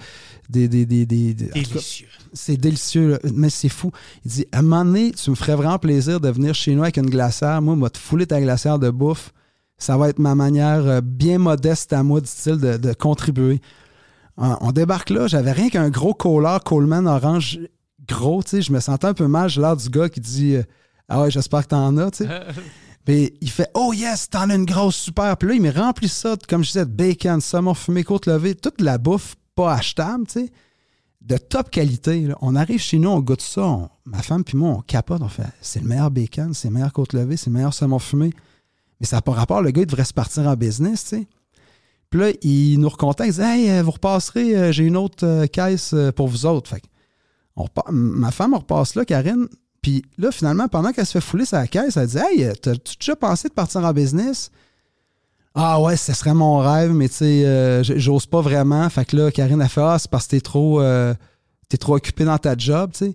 des, 0.48 0.66
des, 0.66 0.86
des, 0.86 1.04
des- 1.04 1.34
Délicieux. 1.34 2.06
c'est 2.32 2.56
délicieux, 2.56 3.10
là. 3.10 3.18
mais 3.34 3.50
c'est 3.50 3.68
fou. 3.68 3.92
Il 4.24 4.30
dit, 4.30 4.46
à 4.50 4.60
un 4.60 4.62
moment 4.62 4.84
donné, 4.86 5.12
tu 5.12 5.28
me 5.28 5.34
ferais 5.34 5.56
vraiment 5.56 5.78
plaisir 5.78 6.20
de 6.20 6.30
venir 6.30 6.54
chez 6.54 6.74
nous 6.74 6.82
avec 6.84 6.96
une 6.96 7.10
glacière. 7.10 7.60
Moi, 7.60 7.76
moi, 7.76 7.90
te 7.90 7.98
fouler 7.98 8.26
ta 8.26 8.40
glacière 8.40 8.78
de 8.78 8.88
bouffe. 8.88 9.34
Ça 9.76 9.98
va 9.98 10.08
être 10.08 10.18
ma 10.18 10.34
manière 10.34 10.86
euh, 10.86 11.00
bien 11.02 11.36
modeste 11.36 11.92
à 11.92 12.02
moi, 12.02 12.22
dit-il, 12.22 12.56
de, 12.56 12.78
de 12.78 12.92
contribuer. 12.94 13.60
On, 14.38 14.56
on 14.62 14.72
débarque 14.72 15.10
là, 15.10 15.26
j'avais 15.26 15.52
rien 15.52 15.68
qu'un 15.68 15.90
gros 15.90 16.14
collard 16.14 16.64
Coleman 16.64 17.06
orange 17.06 17.58
gros, 18.08 18.42
tu 18.42 18.48
sais. 18.50 18.62
Je 18.62 18.72
me 18.72 18.80
sentais 18.80 19.06
un 19.06 19.14
peu 19.14 19.26
mal. 19.26 19.50
J'ai 19.50 19.60
l'air 19.60 19.76
du 19.76 19.90
gars 19.90 20.08
qui 20.08 20.20
dit, 20.20 20.54
euh, 20.56 20.62
ah 21.10 21.20
ouais, 21.20 21.30
j'espère 21.30 21.62
que 21.64 21.68
t'en 21.68 21.94
as, 21.98 22.10
tu 22.10 22.24
sais. 22.24 22.30
Puis 23.04 23.32
il 23.40 23.50
fait 23.50 23.70
Oh 23.74 23.92
yes, 23.92 24.28
t'en 24.30 24.50
as 24.50 24.54
une 24.54 24.64
grosse 24.66 24.96
super. 24.96 25.36
Puis 25.36 25.48
là, 25.48 25.54
il 25.54 25.62
me 25.62 25.70
remplit 25.70 26.08
ça, 26.08 26.36
comme 26.48 26.62
je 26.62 26.68
disais, 26.72 26.84
de 26.86 26.90
bacon, 26.90 27.40
saumon 27.40 27.74
fumé, 27.74 28.04
côte 28.04 28.26
levée, 28.26 28.54
toute 28.54 28.80
la 28.80 28.98
bouffe 28.98 29.36
pas 29.54 29.72
achetable, 29.74 30.26
tu 30.26 30.40
sais, 30.40 30.52
de 31.20 31.36
top 31.36 31.70
qualité. 31.70 32.20
là. 32.22 32.36
On 32.40 32.54
arrive 32.56 32.80
chez 32.80 32.98
nous, 32.98 33.08
on 33.10 33.20
goûte 33.20 33.42
ça. 33.42 33.62
on- 33.66 33.88
ma 34.04 34.22
femme 34.22 34.44
puis 34.44 34.56
moi, 34.56 34.70
on 34.70 34.80
capote. 34.80 35.22
On 35.22 35.28
fait 35.28 35.42
C'est 35.60 35.80
le 35.82 35.88
meilleur 35.88 36.10
bacon, 36.10 36.54
c'est 36.54 36.68
le 36.68 36.74
meilleur 36.74 36.92
côte 36.92 37.12
levée, 37.12 37.36
c'est 37.36 37.46
le 37.50 37.54
meilleur 37.54 37.74
saumon 37.74 37.98
fumé. 37.98 38.32
Mais 39.00 39.06
ça 39.06 39.16
n'a 39.16 39.22
pas 39.22 39.32
rapport. 39.32 39.62
Le 39.62 39.70
gars, 39.70 39.82
il 39.82 39.86
devrait 39.86 40.04
se 40.04 40.12
partir 40.14 40.46
en 40.46 40.54
business, 40.56 41.04
tu 41.04 41.08
sais. 41.16 41.28
Puis 42.10 42.20
là, 42.20 42.30
il 42.42 42.78
nous 42.78 42.88
recontacte, 42.88 43.30
il 43.30 43.34
dit 43.34 43.40
Hey, 43.40 43.70
euh, 43.70 43.82
vous 43.82 43.92
repasserez, 43.92 44.56
euh, 44.56 44.72
j'ai 44.72 44.84
une 44.84 44.96
autre 44.96 45.24
euh, 45.26 45.46
caisse 45.46 45.94
pour 46.16 46.28
vous 46.28 46.44
autres. 46.44 46.68
Fait 46.70 46.82
on 47.56 47.66
ma 47.92 48.30
femme 48.30 48.54
repasse 48.54 48.94
là, 48.94 49.04
Karine. 49.04 49.48
Puis 49.82 50.04
là, 50.18 50.30
finalement, 50.30 50.68
pendant 50.68 50.92
qu'elle 50.92 51.06
se 51.06 51.12
fait 51.12 51.20
fouler 51.20 51.44
sa 51.46 51.66
caisse, 51.66 51.96
elle 51.96 52.06
dit 52.06 52.18
Hey, 52.18 52.52
t'as-tu 52.60 52.96
déjà 52.98 53.16
pensé 53.16 53.48
de 53.48 53.54
partir 53.54 53.82
en 53.84 53.92
business 53.92 54.50
Ah 55.54 55.80
ouais, 55.80 55.96
ce 55.96 56.12
serait 56.12 56.34
mon 56.34 56.58
rêve, 56.58 56.92
mais 56.92 57.08
tu 57.08 57.14
sais, 57.16 57.44
euh, 57.46 57.82
j'ose 57.82 58.26
pas 58.26 58.40
vraiment. 58.42 58.88
Fait 58.90 59.04
que 59.04 59.16
là, 59.16 59.30
Karine 59.30 59.62
a 59.62 59.68
fait 59.68 59.80
Ah, 59.80 59.96
c'est 59.98 60.10
parce 60.10 60.26
que 60.26 60.32
t'es 60.32 60.40
trop, 60.40 60.80
euh, 60.82 61.14
t'es 61.68 61.78
trop 61.78 61.96
occupé 61.96 62.24
dans 62.24 62.38
ta 62.38 62.54
job, 62.56 62.90
tu 62.92 62.98
sais. 63.06 63.14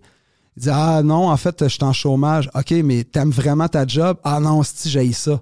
Il 0.57 0.63
dit 0.63 0.69
Ah 0.71 1.01
non, 1.03 1.29
en 1.29 1.37
fait, 1.37 1.55
je 1.63 1.67
suis 1.67 1.83
en 1.83 1.93
chômage. 1.93 2.49
OK, 2.55 2.71
mais 2.83 3.03
t'aimes 3.03 3.29
vraiment 3.31 3.67
ta 3.67 3.85
job? 3.85 4.17
Ah 4.23 4.39
non, 4.39 4.63
si 4.63 4.89
j'ai 4.89 5.11
ça. 5.13 5.39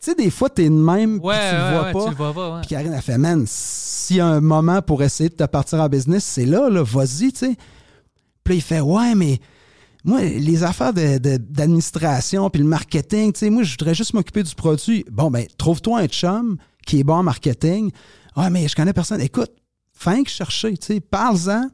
Tu 0.00 0.10
sais, 0.10 0.14
des 0.14 0.30
fois, 0.30 0.50
t'es 0.50 0.64
de 0.64 0.68
même, 0.74 1.18
Ouais, 1.20 1.34
tu 1.50 1.56
le 1.56 1.62
ouais, 1.62 1.70
vois 1.70 1.82
ouais, 1.84 1.92
pas. 1.94 2.04
tu 2.04 2.10
le 2.10 2.16
vois 2.16 2.32
pas, 2.34 2.54
ouais. 2.54 2.60
Puis 2.60 2.68
Karine 2.68 2.92
a 2.92 3.00
fait, 3.00 3.16
man, 3.18 3.44
s'il 3.48 4.16
y 4.16 4.20
a 4.20 4.26
un 4.26 4.40
moment 4.42 4.82
pour 4.82 5.02
essayer 5.02 5.30
de 5.30 5.34
te 5.34 5.44
partir 5.44 5.80
en 5.80 5.88
business, 5.88 6.22
c'est 6.24 6.44
là, 6.44 6.68
là, 6.68 6.82
vas-y, 6.84 7.32
tu 7.32 7.38
sais. 7.38 7.56
Puis 8.44 8.54
là, 8.54 8.56
il 8.56 8.60
fait, 8.62 8.80
ouais, 8.80 9.14
mais 9.14 9.40
moi, 10.04 10.20
les 10.20 10.62
affaires 10.62 10.92
d'administration, 10.92 12.50
puis 12.50 12.60
le 12.60 12.68
marketing, 12.68 13.32
tu 13.32 13.38
sais, 13.38 13.50
moi, 13.50 13.62
je 13.62 13.72
voudrais 13.72 13.94
juste 13.94 14.12
m'occuper 14.12 14.42
du 14.42 14.54
produit. 14.54 15.04
Bon, 15.10 15.30
ben, 15.30 15.46
trouve-toi 15.56 16.00
un 16.00 16.06
chum 16.06 16.58
qui 16.86 17.00
est 17.00 17.04
bon 17.04 17.14
en 17.14 17.22
marketing. 17.22 17.90
Ah, 18.36 18.50
mais 18.50 18.68
je 18.68 18.76
connais 18.76 18.92
personne. 18.92 19.22
Écoute, 19.22 19.50
fin 19.92 20.22
que 20.22 20.28
chercher, 20.28 20.76
tu 20.76 20.86
sais, 20.86 21.00
parle-en. 21.00 21.70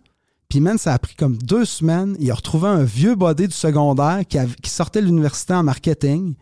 Puis, 0.49 0.61
man, 0.61 0.79
ça 0.79 0.95
a 0.95 0.99
pris 1.01 1.17
comme 1.17 1.39
deux 1.39 1.65
semaines. 1.65 2.17
Il 2.21 2.31
a 2.31 2.35
retrouvé 2.35 2.69
un 2.69 2.85
vieux 2.85 3.17
body 3.17 3.49
du 3.49 3.55
secondaire 3.55 4.21
qui 4.27 4.71
sortait 4.71 5.01
de 5.01 5.07
l'université 5.07 5.55
en 5.55 5.65
marketing, 5.65 6.35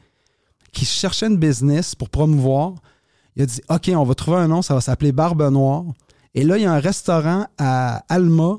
qui 0.72 0.84
cherchait 0.84 1.26
une 1.26 1.38
business 1.38 1.94
pour 1.94 2.10
promouvoir. 2.10 2.74
Il 3.36 3.42
a 3.42 3.46
dit 3.46 3.62
OK, 3.70 3.90
on 3.94 4.04
va 4.04 4.14
trouver 4.14 4.38
un 4.38 4.48
nom, 4.48 4.60
ça 4.60 4.74
va 4.74 4.82
s'appeler 4.82 5.12
Barbe 5.12 5.42
Noire. 5.50 5.84
Et 6.34 6.44
là, 6.44 6.58
il 6.58 6.64
y 6.64 6.66
a 6.66 6.72
un 6.72 6.80
restaurant 6.80 7.46
à 7.56 8.04
Alma 8.08 8.58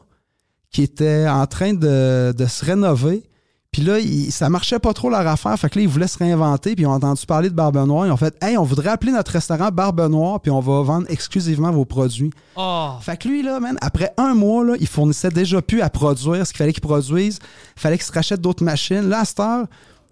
qui 0.72 0.84
était 0.84 1.28
en 1.28 1.45
train 1.47 1.74
de, 1.74 2.34
de 2.38 2.45
se 2.45 2.63
rénover. 2.65 3.24
Puis 3.72 3.84
là, 3.84 3.99
il- 3.99 4.32
ça 4.32 4.49
marchait 4.49 4.80
pas 4.80 4.93
trop 4.93 5.11
leur 5.11 5.28
affaire. 5.28 5.55
Fait 5.59 5.70
que 5.70 5.78
là, 5.78 5.84
ils 5.84 5.88
voulaient 5.88 6.07
se 6.07 6.17
réinventer. 6.17 6.74
Puis 6.76 6.84
ils 6.84 6.88
ont 6.88 6.91
entendu 6.93 7.24
parler 7.28 7.49
de 7.49 7.53
Barbe 7.53 7.78
Noire. 7.86 8.07
Ils 8.07 8.11
ont 8.11 8.17
fait 8.17 8.36
Hey, 8.43 8.57
on 8.57 8.63
voudrait 8.63 8.89
appeler 8.89 9.11
notre 9.11 9.32
restaurant 9.32 9.70
Barbe 9.72 10.01
Noire, 10.09 10.39
puis 10.41 10.49
on 10.49 10.59
va 10.59 10.82
vendre 10.82 11.05
exclusivement 11.09 11.70
vos 11.72 11.86
produits. 11.86 12.32
Oh, 12.55 12.89
Fait 13.01 13.15
que 13.17 13.28
lui, 13.28 13.43
là, 13.43 13.59
man, 13.59 13.78
après 13.82 14.11
un 14.17 14.34
mois, 14.34 14.65
là, 14.65 14.74
il 14.80 14.88
fournissait 14.88 15.30
déjà 15.30 15.61
plus 15.61 15.82
à 15.82 15.89
produire 15.91 16.47
ce 16.47 16.51
qu'il 16.51 16.57
fallait 16.57 16.74
qu'il 16.74 16.82
produise. 16.82 17.38
Il 17.78 17.80
fallait 17.80 17.97
qu'il 17.97 18.07
se 18.07 18.11
rachète 18.11 18.41
d'autres 18.41 18.63
machines. 18.63 19.07
Là, 19.07 19.20
à 19.20 19.26
cette 19.26 19.39
heure, 19.39 19.65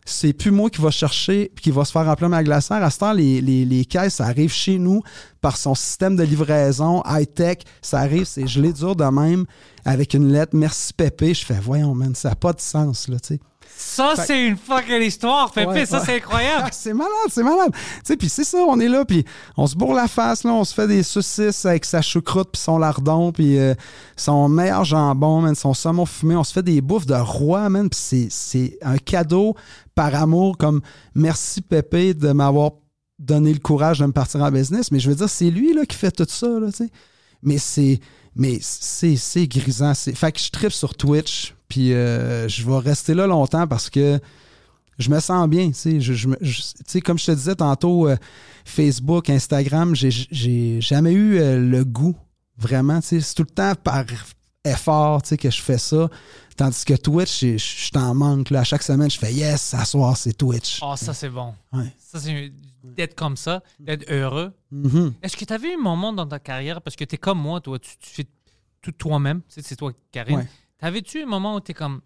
c'est 0.08 0.34
plus 0.34 0.52
moi 0.52 0.70
qui 0.70 0.82
va 0.82 0.90
chercher 0.90 1.52
qui 1.62 1.70
va 1.72 1.86
se 1.86 1.92
faire 1.92 2.06
remplir 2.06 2.30
ma 2.30 2.44
glacière. 2.44 2.84
À 2.84 2.90
heure, 3.06 3.14
les, 3.14 3.42
les, 3.42 3.66
les 3.66 3.86
caisses, 3.86 4.16
ça 4.16 4.26
arrive 4.26 4.52
chez 4.52 4.80
nous 4.80 5.02
par 5.42 5.58
son 5.58 5.76
système 5.76 6.16
de 6.16 6.24
livraison 6.24 7.04
high-tech. 7.06 7.60
Ça 7.82 8.00
arrive, 8.00 8.26
c'est 8.26 8.48
gelé 8.48 8.72
dur 8.74 8.96
de 8.96 9.04
même 9.04 9.46
avec 9.86 10.14
une 10.14 10.32
lettre. 10.32 10.56
Merci 10.56 10.94
Pépé. 10.94 11.34
Je 11.34 11.46
fais, 11.46 11.60
voyons, 11.60 11.94
man, 11.94 12.16
ça 12.16 12.30
n'a 12.30 12.36
pas 12.36 12.54
de 12.54 12.62
sens, 12.62 13.08
là, 13.08 13.20
tu 13.20 13.36
sais. 13.36 13.40
Ça, 13.80 14.16
Fait- 14.16 14.26
c'est 14.26 14.48
une 14.48 14.58
fucking 14.58 15.02
histoire, 15.04 15.52
Pépé. 15.52 15.68
Ouais, 15.68 15.86
ça, 15.86 16.00
ouais. 16.00 16.06
c'est 16.06 16.16
incroyable. 16.16 16.64
Ah, 16.66 16.70
c'est 16.72 16.94
malade, 16.94 17.12
c'est 17.30 17.44
malade. 17.44 17.72
Tu 17.74 17.80
sais, 18.06 18.18
puis 18.18 18.28
c'est 18.28 18.44
ça, 18.44 18.58
on 18.68 18.80
est 18.80 18.88
là, 18.88 19.06
puis 19.06 19.24
on 19.56 19.68
se 19.68 19.76
bourre 19.76 19.94
la 19.94 20.08
face, 20.08 20.44
là, 20.44 20.52
on 20.52 20.64
se 20.64 20.74
fait 20.74 20.88
des 20.88 21.04
saucisses 21.04 21.64
avec 21.66 21.86
sa 21.86 22.02
choucroute, 22.02 22.50
puis 22.52 22.62
son 22.62 22.80
lardon, 22.80 23.32
puis 23.32 23.60
euh, 23.60 23.76
son 24.16 24.50
meilleur 24.50 24.84
jambon, 24.84 25.42
man, 25.42 25.54
son 25.54 25.76
saumon 25.76 26.08
fumé. 26.08 26.36
On 26.36 26.44
se 26.44 26.54
fait 26.54 26.64
des 26.64 26.82
bouffes 26.82 27.06
de 27.06 27.14
roi, 27.14 27.70
man, 27.70 27.88
puis 27.88 28.00
c'est, 28.02 28.28
c'est 28.32 28.78
un 28.82 28.98
cadeau 28.98 29.56
par 29.94 30.16
amour, 30.16 30.58
comme 30.58 30.82
merci 31.14 31.62
Pépé 31.62 32.16
de 32.16 32.32
m'avoir 32.32 32.72
donné 33.20 33.54
le 33.54 33.60
courage 33.60 34.00
de 34.00 34.06
me 34.08 34.12
partir 34.12 34.42
en 34.42 34.52
business. 34.52 34.92
Mais 34.92 35.00
je 35.00 35.10
veux 35.10 35.16
dire, 35.16 35.30
c'est 35.30 35.52
lui, 35.52 35.74
là, 35.74 35.86
qui 35.86 35.98
fait 35.98 36.12
tout 36.12 36.26
ça, 36.28 36.48
là, 36.48 36.68
tu 36.72 36.78
sais. 36.86 36.90
Mais 37.44 37.60
c'est... 37.60 38.00
Mais 38.38 38.60
c'est, 38.62 39.48
grisant. 39.48 39.94
Fait 39.94 40.32
que 40.32 40.40
je 40.40 40.52
tripe 40.52 40.72
sur 40.72 40.96
Twitch, 40.96 41.56
puis 41.68 41.94
euh, 41.94 42.48
je 42.48 42.66
vais 42.66 42.78
rester 42.78 43.14
là 43.14 43.28
longtemps 43.28 43.68
parce 43.68 43.90
que 43.90 44.20
je 45.00 45.10
me 45.10 45.20
sens 45.20 45.48
bien. 45.48 45.72
Je, 45.74 46.14
je 46.14 47.00
comme 47.00 47.18
je 47.20 47.26
te 47.26 47.32
disais 47.32 47.56
tantôt, 47.56 48.08
euh, 48.08 48.16
Facebook, 48.66 49.30
Instagram, 49.30 49.96
j'ai, 49.96 50.82
jamais 50.82 51.14
eu 51.14 51.40
euh, 51.40 51.60
le 51.60 51.84
goût, 51.84 52.16
vraiment. 52.58 53.00
C'est 53.02 53.22
tout 53.36 53.44
le 53.44 53.54
temps 53.54 53.74
par 53.76 54.06
effort 54.66 55.22
que 55.24 55.50
je 55.50 55.62
fais 55.62 55.78
ça. 55.78 56.10
Tandis 56.58 56.84
que 56.86 56.96
Twitch, 56.96 57.40
je 57.42 57.58
je- 57.58 57.86
je 57.86 57.92
t'en 57.92 58.14
manque. 58.16 58.50
Là. 58.50 58.62
À 58.62 58.64
chaque 58.64 58.84
semaine, 58.84 59.10
je 59.12 59.18
fais 59.20 59.32
Yes, 59.34 59.76
ce 59.78 59.86
soir, 59.86 60.18
c'est 60.18 60.34
Twitch. 60.34 60.80
Oh, 60.82 60.96
ça, 60.96 61.14
c'est 61.14 61.30
bon. 61.30 61.54
Ouais. 61.72 61.94
Ça, 62.00 62.20
c'est 62.20 62.52
d'être 62.84 63.16
comme 63.16 63.38
ça, 63.38 63.62
d'être 63.80 64.12
heureux. 64.12 64.52
Mhm. 64.72 65.14
Est-ce 65.22 65.38
que 65.38 65.46
tu 65.46 65.54
avais 65.54 65.72
eu 65.72 65.76
un 65.76 65.82
moment 65.82 66.12
dans 66.14 66.26
ta 66.28 66.40
carrière, 66.40 66.82
parce 66.82 66.96
que 66.96 67.04
tu 67.06 67.16
es 67.16 67.18
comme 67.18 67.40
moi, 67.40 67.62
toi, 67.62 67.78
tu, 67.80 67.92
tu 67.98 68.10
fais 68.10 68.26
tout 68.82 68.92
toi-même, 68.92 69.42
c'est 69.48 69.76
toi, 69.76 69.92
Karine. 70.12 70.38
Ouais. 70.38 70.48
T'avais-tu 70.80 71.22
un 71.24 71.26
moment 71.26 71.56
où 71.56 71.60
tu 71.62 71.72
es 71.72 71.74
comme, 71.74 72.02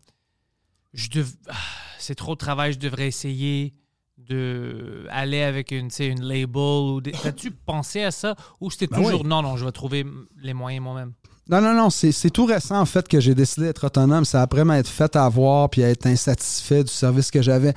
je 0.94 1.10
dev... 1.10 1.30
ah, 1.50 1.54
c'est 2.00 2.16
trop 2.16 2.34
de 2.34 2.40
travail, 2.40 2.74
je 2.74 2.80
devrais 2.80 3.08
essayer 3.08 3.74
de 4.18 5.08
aller 5.10 5.42
avec 5.42 5.72
une, 5.72 5.90
une 6.00 6.22
label 6.22 6.56
ou 6.62 7.02
des- 7.02 7.12
T'as-tu 7.12 7.52
pensé 7.52 8.04
à 8.04 8.12
ça 8.12 8.36
ou 8.60 8.70
c'était 8.70 8.88
Ben 8.88 8.98
toujours 9.04 9.22
oui. 9.22 9.28
non, 9.28 9.42
non, 9.42 9.58
je 9.58 9.66
vais 9.66 9.72
trouver 9.72 10.06
les 10.38 10.54
moyens 10.54 10.84
moi-même? 10.84 11.14
Non, 11.52 11.60
non, 11.60 11.74
non, 11.74 11.90
c'est, 11.90 12.30
tout 12.30 12.46
récent 12.46 12.80
en 12.80 12.86
fait 12.86 13.06
que 13.10 13.20
j'ai 13.20 13.36
décidé 13.36 13.68
d'être 13.68 13.86
autonome. 13.86 14.24
C'est 14.24 14.38
après 14.38 14.64
m'être 14.64 14.88
fait 14.88 15.14
avoir 15.18 15.70
puis 15.70 15.82
être 15.82 16.06
insatisfait 16.06 16.86
du 16.86 16.92
service 16.92 17.30
que 17.30 17.42
j'avais. 17.42 17.74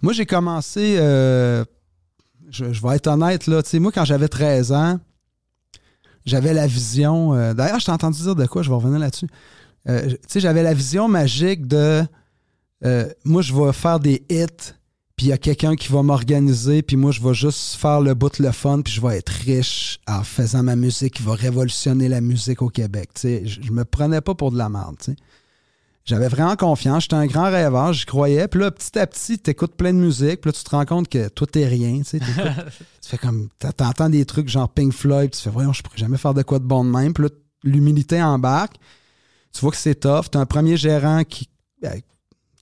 Moi, 0.00 0.14
j'ai 0.14 0.24
commencé, 0.24 0.96
euh, 0.98 1.62
je, 2.48 2.64
vais 2.64 2.96
être 2.96 3.08
honnête, 3.08 3.46
là, 3.46 3.62
tu 3.62 3.68
sais, 3.68 3.78
moi, 3.78 3.92
quand 3.92 4.06
j'avais 4.06 4.28
13 4.28 4.72
ans, 4.72 4.98
j'avais 6.24 6.54
la 6.54 6.66
vision. 6.66 7.34
euh, 7.34 7.52
d'ailleurs, 7.52 7.78
je 7.78 7.84
t'ai 7.84 7.92
entendu 7.92 8.22
dire 8.22 8.34
de 8.34 8.46
quoi, 8.46 8.62
je 8.62 8.70
vais 8.70 8.76
revenir 8.76 8.98
là-dessus. 8.98 9.28
Euh, 9.86 10.08
tu 10.08 10.16
sais, 10.26 10.40
j'avais 10.40 10.62
la 10.62 10.72
vision 10.72 11.06
magique 11.06 11.66
de 11.66 12.02
moi, 13.26 13.42
je 13.42 13.54
vais 13.54 13.74
faire 13.74 14.00
des 14.00 14.24
hits, 14.30 14.72
puis 15.20 15.26
il 15.26 15.30
y 15.32 15.32
a 15.34 15.36
quelqu'un 15.36 15.76
qui 15.76 15.92
va 15.92 16.02
m'organiser, 16.02 16.80
puis 16.80 16.96
moi, 16.96 17.10
je 17.12 17.20
vais 17.20 17.34
juste 17.34 17.74
faire 17.74 18.00
le 18.00 18.14
bout 18.14 18.38
le 18.38 18.52
fun, 18.52 18.80
puis 18.80 18.94
je 18.94 19.02
vais 19.02 19.18
être 19.18 19.28
riche 19.28 20.00
en 20.08 20.22
faisant 20.22 20.62
ma 20.62 20.76
musique 20.76 21.16
qui 21.16 21.22
va 21.22 21.34
révolutionner 21.34 22.08
la 22.08 22.22
musique 22.22 22.62
au 22.62 22.70
Québec. 22.70 23.10
Tu 23.12 23.46
je, 23.46 23.60
je 23.60 23.70
me 23.70 23.84
prenais 23.84 24.22
pas 24.22 24.34
pour 24.34 24.50
de 24.50 24.56
la 24.56 24.70
merde. 24.70 24.96
tu. 24.98 25.14
J'avais 26.06 26.28
vraiment 26.28 26.56
confiance. 26.56 27.02
J'étais 27.02 27.16
un 27.16 27.26
grand 27.26 27.50
rêveur, 27.50 27.92
j'y 27.92 28.06
croyais. 28.06 28.48
Puis 28.48 28.60
là, 28.60 28.70
petit 28.70 28.98
à 28.98 29.06
petit, 29.06 29.38
tu 29.38 29.50
écoutes 29.50 29.74
plein 29.74 29.92
de 29.92 29.98
musique. 29.98 30.40
Puis 30.40 30.48
là, 30.48 30.52
tu 30.54 30.64
te 30.64 30.70
rends 30.70 30.86
compte 30.86 31.10
que 31.10 31.28
toi, 31.28 31.46
t'es 31.46 31.66
rien. 31.66 32.00
Tu 32.00 32.18
tu 32.18 32.26
fais 33.02 33.18
comme. 33.18 33.50
T'entends 33.58 34.08
des 34.08 34.24
trucs 34.24 34.48
genre 34.48 34.70
Pink 34.70 34.94
Floyd. 34.94 35.32
puis 35.32 35.36
Tu 35.36 35.44
fais, 35.44 35.50
voyons, 35.50 35.74
je 35.74 35.82
pourrais 35.82 35.98
jamais 35.98 36.16
faire 36.16 36.32
de 36.32 36.40
quoi 36.42 36.60
de 36.60 36.64
bon 36.64 36.82
de 36.82 36.90
même. 36.90 37.12
Puis 37.12 37.24
là, 37.24 37.28
l'humilité 37.62 38.22
embarque. 38.22 38.76
Tu 39.52 39.60
vois 39.60 39.70
que 39.70 39.76
c'est 39.76 40.00
tough. 40.00 40.30
T'as 40.30 40.40
un 40.40 40.46
premier 40.46 40.78
gérant 40.78 41.24
qui, 41.24 41.50
ben, 41.82 42.00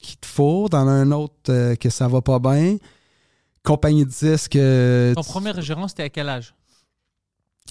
qui 0.01 0.17
te 0.17 0.27
fourre. 0.27 0.71
T'en 0.71 0.87
as 0.89 0.93
un 0.93 1.11
autre 1.13 1.35
euh, 1.51 1.75
que 1.77 1.91
ça 1.91 2.09
va 2.09 2.21
pas 2.23 2.39
bien. 2.39 2.77
Compagnie 3.65 4.05
de 4.05 4.11
disques. 4.11 4.57
euh, 4.57 5.15
Ton 5.15 5.23
premier 5.23 5.53
gérant, 5.61 5.89
c'était 5.89 6.05
à 6.05 6.09
quel 6.09 6.29
âge? 6.29 6.55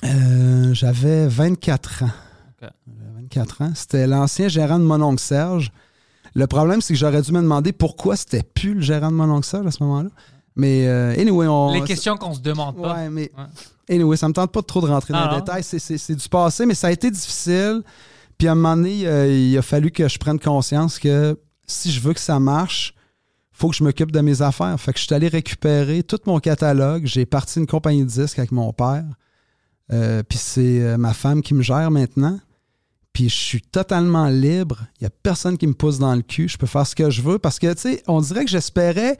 euh, 0.03 0.73
J'avais 0.73 1.27
24 1.27 2.03
ans. 2.03 2.09
Ok. 2.61 2.69
J'avais 2.87 3.21
24 3.21 3.61
ans. 3.61 3.71
C'était 3.75 4.07
l'ancien 4.07 4.47
gérant 4.47 4.79
de 4.79 4.83
mon 4.83 5.01
oncle 5.01 5.21
Serge. 5.21 5.71
Le 6.35 6.45
problème, 6.45 6.81
c'est 6.81 6.93
que 6.93 6.99
j'aurais 6.99 7.21
dû 7.21 7.31
me 7.31 7.41
demander 7.41 7.71
pourquoi 7.71 8.15
c'était 8.15 8.43
plus 8.43 8.75
le 8.75 8.81
gérant 8.81 9.09
de 9.09 9.15
mon 9.15 9.29
oncle 9.31 9.47
Serge 9.47 9.65
à 9.65 9.71
ce 9.71 9.81
moment-là. 9.83 10.09
Mais 10.55 10.87
euh, 10.87 11.13
anyway, 11.19 11.47
on. 11.47 11.71
Les 11.73 11.81
questions 11.83 12.17
qu'on 12.17 12.33
se 12.33 12.41
demande 12.41 12.75
pas. 12.81 12.95
Ouais, 12.95 13.09
mais. 13.09 13.31
Anyway, 13.89 14.17
ça 14.17 14.27
me 14.27 14.33
tente 14.33 14.51
pas 14.51 14.61
de 14.61 14.65
trop 14.65 14.81
de 14.81 14.87
rentrer 14.87 15.13
dans 15.13 15.19
Ah 15.19 15.27
les 15.27 15.33
non? 15.33 15.39
détails. 15.39 15.63
C'est- 15.63 15.79
C'est 15.79 15.97
c'est 15.97 16.15
du 16.15 16.27
passé, 16.29 16.65
mais 16.65 16.73
ça 16.73 16.87
a 16.87 16.91
été 16.91 17.09
difficile. 17.09 17.81
Puis 18.37 18.47
à 18.47 18.51
un 18.51 18.55
moment 18.55 18.75
donné, 18.75 19.07
euh, 19.07 19.27
il 19.31 19.57
a 19.57 19.61
fallu 19.61 19.89
que 19.91 20.07
je 20.07 20.17
prenne 20.19 20.39
conscience 20.39 20.99
que 20.99 21.39
si 21.67 21.91
je 21.91 21.99
veux 21.99 22.13
que 22.13 22.19
ça 22.19 22.39
marche, 22.39 22.93
faut 23.51 23.69
que 23.69 23.75
je 23.75 23.83
m'occupe 23.83 24.11
de 24.11 24.21
mes 24.21 24.41
affaires. 24.41 24.79
Fait 24.79 24.93
que 24.93 24.99
je 24.99 25.05
suis 25.05 25.13
allé 25.13 25.27
récupérer 25.27 26.03
tout 26.03 26.19
mon 26.25 26.39
catalogue. 26.39 27.05
J'ai 27.05 27.25
parti 27.25 27.59
une 27.59 27.67
compagnie 27.67 28.03
de 28.03 28.09
disques 28.09 28.39
avec 28.39 28.51
mon 28.51 28.71
père. 28.71 29.05
Euh, 29.91 30.21
puis 30.23 30.37
c'est 30.37 30.81
euh, 30.81 30.97
ma 30.97 31.13
femme 31.13 31.41
qui 31.41 31.53
me 31.53 31.63
gère 31.63 31.89
maintenant. 31.91 32.39
Puis 33.13 33.29
je 33.29 33.35
suis 33.35 33.61
totalement 33.61 34.27
libre. 34.27 34.85
Il 34.99 35.03
n'y 35.03 35.07
a 35.07 35.09
personne 35.09 35.57
qui 35.57 35.65
me 35.65 35.73
pousse 35.73 35.97
dans 35.97 36.13
le 36.15 36.21
cul. 36.21 36.47
Je 36.47 36.57
peux 36.57 36.67
faire 36.67 36.85
ce 36.85 36.95
que 36.95 37.09
je 37.09 37.21
veux 37.21 37.39
parce 37.39 37.57
que, 37.57 37.73
tu 37.73 37.81
sais, 37.81 38.03
on 38.07 38.21
dirait 38.21 38.45
que 38.45 38.51
j'espérais 38.51 39.17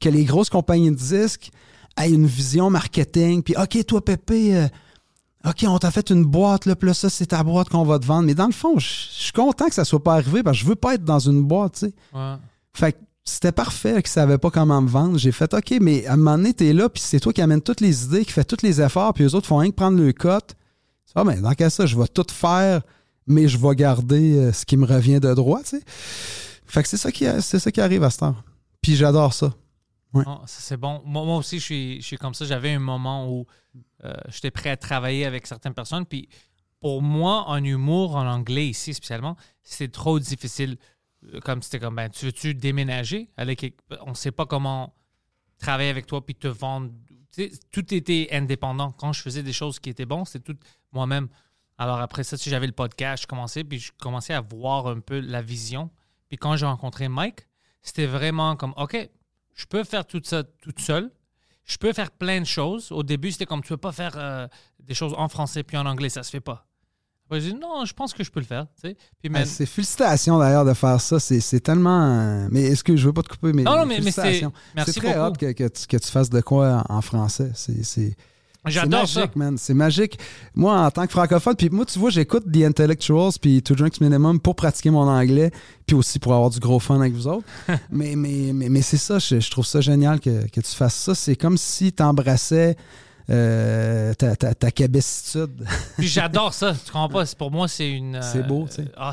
que 0.00 0.08
les 0.08 0.24
grosses 0.24 0.50
compagnies 0.50 0.92
de 0.92 0.96
disques 0.96 1.50
aient 2.00 2.10
une 2.10 2.26
vision 2.26 2.70
marketing. 2.70 3.42
Puis, 3.42 3.54
OK, 3.56 3.84
toi, 3.86 4.04
Pépé, 4.04 4.56
euh, 4.56 4.68
OK, 5.46 5.64
on 5.66 5.78
t'a 5.78 5.90
fait 5.90 6.10
une 6.10 6.24
boîte, 6.24 6.66
là, 6.66 6.76
puis 6.76 6.88
là, 6.88 6.94
ça, 6.94 7.08
c'est 7.08 7.26
ta 7.26 7.42
boîte 7.42 7.70
qu'on 7.70 7.84
va 7.84 7.98
te 7.98 8.04
vendre. 8.04 8.26
Mais 8.26 8.34
dans 8.34 8.46
le 8.46 8.52
fond, 8.52 8.78
je 8.78 8.86
suis 8.86 9.32
content 9.32 9.68
que 9.68 9.74
ça 9.74 9.84
soit 9.84 10.02
pas 10.02 10.14
arrivé 10.14 10.42
parce 10.42 10.58
que 10.58 10.64
je 10.64 10.68
veux 10.68 10.76
pas 10.76 10.94
être 10.94 11.04
dans 11.04 11.18
une 11.18 11.42
boîte, 11.42 11.74
tu 11.74 11.86
sais. 11.86 11.94
Ouais. 12.12 12.34
Fait 12.74 12.92
que 12.92 12.98
c'était 13.24 13.52
parfait 13.52 14.02
qu'ils 14.02 14.10
ne 14.10 14.20
savaient 14.22 14.38
pas 14.38 14.50
comment 14.50 14.82
me 14.82 14.88
vendre. 14.88 15.18
J'ai 15.18 15.32
fait 15.32 15.52
OK, 15.54 15.74
mais 15.80 16.06
à 16.06 16.14
un 16.14 16.16
moment 16.16 16.36
donné, 16.36 16.52
t'es 16.52 16.72
là, 16.72 16.88
puis 16.88 17.02
c'est 17.04 17.20
toi 17.20 17.32
qui 17.32 17.40
amène 17.40 17.62
toutes 17.62 17.80
les 17.80 18.04
idées, 18.04 18.24
qui 18.24 18.32
fait 18.32 18.44
tous 18.44 18.62
les 18.62 18.82
efforts, 18.82 19.14
puis 19.14 19.24
les 19.24 19.34
autres 19.34 19.46
font 19.46 19.58
rien 19.58 19.70
que 19.70 19.76
prendre 19.76 19.98
le 19.98 20.12
cote. 20.12 20.56
Ah, 21.14 21.24
ben, 21.24 21.40
dans 21.40 21.48
quel 21.50 21.56
cas 21.56 21.70
ça, 21.70 21.86
je 21.86 21.98
vais 21.98 22.06
tout 22.06 22.26
faire, 22.30 22.82
mais 23.26 23.48
je 23.48 23.58
vais 23.58 23.74
garder 23.74 24.36
euh, 24.36 24.52
ce 24.52 24.64
qui 24.64 24.76
me 24.76 24.86
revient 24.86 25.20
de 25.20 25.32
droit, 25.34 25.60
tu 25.60 25.78
sais. 25.78 25.82
Fait 26.66 26.82
que 26.82 26.88
c'est 26.88 26.96
ça 26.96 27.10
qui, 27.10 27.26
c'est 27.40 27.58
ça 27.58 27.72
qui 27.72 27.80
arrive 27.80 28.04
à 28.04 28.10
cette 28.10 28.22
heure. 28.22 28.44
Puis 28.80 28.94
j'adore 28.94 29.34
ça. 29.34 29.52
Non, 30.12 30.40
ça, 30.46 30.60
c'est 30.60 30.76
bon. 30.76 31.02
Moi, 31.04 31.36
aussi, 31.36 31.58
je 31.58 31.64
suis, 31.64 32.00
je 32.00 32.06
suis 32.06 32.16
comme 32.16 32.34
ça. 32.34 32.44
J'avais 32.44 32.72
un 32.72 32.80
moment 32.80 33.28
où 33.30 33.46
euh, 34.04 34.12
j'étais 34.28 34.50
prêt 34.50 34.70
à 34.70 34.76
travailler 34.76 35.24
avec 35.24 35.46
certaines 35.46 35.74
personnes. 35.74 36.06
Puis 36.06 36.28
pour 36.80 37.02
moi, 37.02 37.44
en 37.46 37.62
humour, 37.62 38.16
en 38.16 38.26
anglais 38.26 38.68
ici 38.68 38.94
spécialement, 38.94 39.36
c'était 39.62 39.92
trop 39.92 40.18
difficile. 40.18 40.78
Euh, 41.32 41.40
Comme 41.40 41.62
c'était 41.62 41.78
comme, 41.78 41.94
ben, 41.94 42.08
tu 42.08 42.26
veux-tu 42.26 42.54
déménager? 42.54 43.30
Aller 43.36 43.56
On 44.02 44.10
ne 44.10 44.14
sait 44.14 44.32
pas 44.32 44.46
comment 44.46 44.94
travailler 45.58 45.90
avec 45.90 46.06
toi 46.06 46.24
puis 46.24 46.34
te 46.34 46.48
vendre. 46.48 46.90
Tout 47.70 47.94
était 47.94 48.28
indépendant. 48.32 48.90
Quand 48.92 49.12
je 49.12 49.22
faisais 49.22 49.42
des 49.42 49.52
choses 49.52 49.78
qui 49.78 49.90
étaient 49.90 50.06
bonnes, 50.06 50.24
c'était 50.24 50.52
tout 50.52 50.58
moi-même. 50.90 51.28
Alors 51.78 52.00
après 52.00 52.24
ça, 52.24 52.36
si 52.36 52.50
j'avais 52.50 52.66
le 52.66 52.72
podcast, 52.72 53.22
je 53.22 53.26
commençais, 53.26 53.62
puis 53.64 53.78
je 53.78 53.92
commençais 53.98 54.34
à 54.34 54.40
voir 54.40 54.88
un 54.88 55.00
peu 55.00 55.20
la 55.20 55.40
vision. 55.40 55.90
Puis 56.28 56.36
quand 56.36 56.56
j'ai 56.56 56.66
rencontré 56.66 57.08
Mike, 57.08 57.46
c'était 57.82 58.06
vraiment 58.06 58.56
comme, 58.56 58.74
OK, 58.76 58.96
je 59.54 59.66
peux 59.66 59.84
faire 59.84 60.06
tout 60.06 60.20
ça 60.24 60.42
toute 60.44 60.80
seule. 60.80 61.10
Je 61.64 61.76
peux 61.76 61.92
faire 61.92 62.10
plein 62.10 62.40
de 62.40 62.46
choses. 62.46 62.90
Au 62.90 63.02
début, 63.02 63.30
c'était 63.30 63.46
comme, 63.46 63.62
tu 63.62 63.68
peux 63.68 63.76
pas 63.76 63.92
faire 63.92 64.14
euh, 64.16 64.48
des 64.80 64.94
choses 64.94 65.14
en 65.16 65.28
français 65.28 65.62
puis 65.62 65.76
en 65.76 65.86
anglais, 65.86 66.08
ça 66.08 66.22
se 66.22 66.30
fait 66.30 66.40
pas. 66.40 66.66
Après, 67.26 67.40
j'ai 67.40 67.52
dit, 67.52 67.58
non, 67.60 67.84
je 67.84 67.92
pense 67.92 68.12
que 68.12 68.24
je 68.24 68.30
peux 68.32 68.40
le 68.40 68.46
faire. 68.46 68.66
Tu 68.74 68.88
sais. 68.88 68.94
Puis 68.94 69.26
Ah, 69.32 69.38
mais- 69.38 69.44
c'est 69.44 69.66
félicitations 69.66 70.36
d'ailleurs 70.38 70.64
de 70.64 70.74
faire 70.74 71.00
ça. 71.00 71.20
C'est, 71.20 71.38
c'est 71.38 71.60
tellement. 71.60 72.48
Mais 72.50 72.62
est-ce 72.62 72.82
que 72.82 72.96
je 72.96 73.06
veux 73.06 73.12
pas 73.12 73.22
te 73.22 73.28
couper, 73.28 73.52
mais. 73.52 73.62
non, 73.62 73.76
non, 73.76 73.86
mais, 73.86 74.00
mais 74.00 74.10
c'est... 74.10 74.42
Merci 74.74 74.92
c'est 74.94 75.00
très 75.00 75.14
beaucoup. 75.14 75.36
que, 75.38 75.52
que 75.52 75.68
tu, 75.68 75.86
que 75.86 75.96
tu 75.96 76.10
fasses 76.10 76.30
de 76.30 76.40
quoi 76.40 76.84
en, 76.88 76.96
en 76.96 77.00
français. 77.02 77.52
C'est, 77.54 77.84
c'est, 77.84 78.16
J'adore 78.66 79.06
c'est 79.06 79.14
ça. 79.14 79.20
magique, 79.20 79.36
man. 79.36 79.58
C'est 79.58 79.74
magique. 79.74 80.18
Moi, 80.54 80.78
en 80.78 80.90
tant 80.90 81.06
que 81.06 81.12
francophone, 81.12 81.56
puis 81.56 81.70
moi, 81.70 81.86
tu 81.86 81.98
vois, 81.98 82.10
j'écoute 82.10 82.44
The 82.52 82.64
Intellectuals 82.64 83.32
puis 83.40 83.62
To 83.62 83.74
Drinks 83.74 84.00
Minimum 84.00 84.38
pour 84.38 84.54
pratiquer 84.54 84.90
mon 84.90 85.08
anglais, 85.08 85.50
puis 85.86 85.96
aussi 85.96 86.18
pour 86.18 86.34
avoir 86.34 86.50
du 86.50 86.60
gros 86.60 86.78
fun 86.78 87.00
avec 87.00 87.14
vous 87.14 87.26
autres. 87.26 87.46
mais 87.90 88.16
mais, 88.16 88.52
mais, 88.52 88.68
mais 88.68 88.82
c'est 88.82 88.98
ça, 88.98 89.18
je, 89.18 89.40
je 89.40 89.50
trouve 89.50 89.66
ça 89.66 89.80
génial 89.80 90.20
que, 90.20 90.46
que 90.50 90.60
tu 90.60 90.74
fasses 90.74 90.96
ça. 90.96 91.14
C'est 91.14 91.36
comme 91.36 91.56
si 91.56 91.92
tu 91.92 92.02
embrassais 92.02 92.76
ta, 93.26 94.36
ta, 94.36 94.54
ta 94.54 94.70
cabessitude. 94.70 95.64
Puis 95.98 96.08
j'adore 96.08 96.52
ça. 96.54 96.72
Tu 96.74 96.90
comprends 96.92 97.08
pas? 97.08 97.26
C'est- 97.26 97.36
Pour 97.38 97.50
moi, 97.50 97.68
c'est 97.68 97.90
une. 97.90 98.16
euh, 98.16 98.20
C'est 98.22 98.46
beau, 98.46 98.66
tu 98.68 98.76
sais. 98.76 98.84
Ah, 98.96 99.12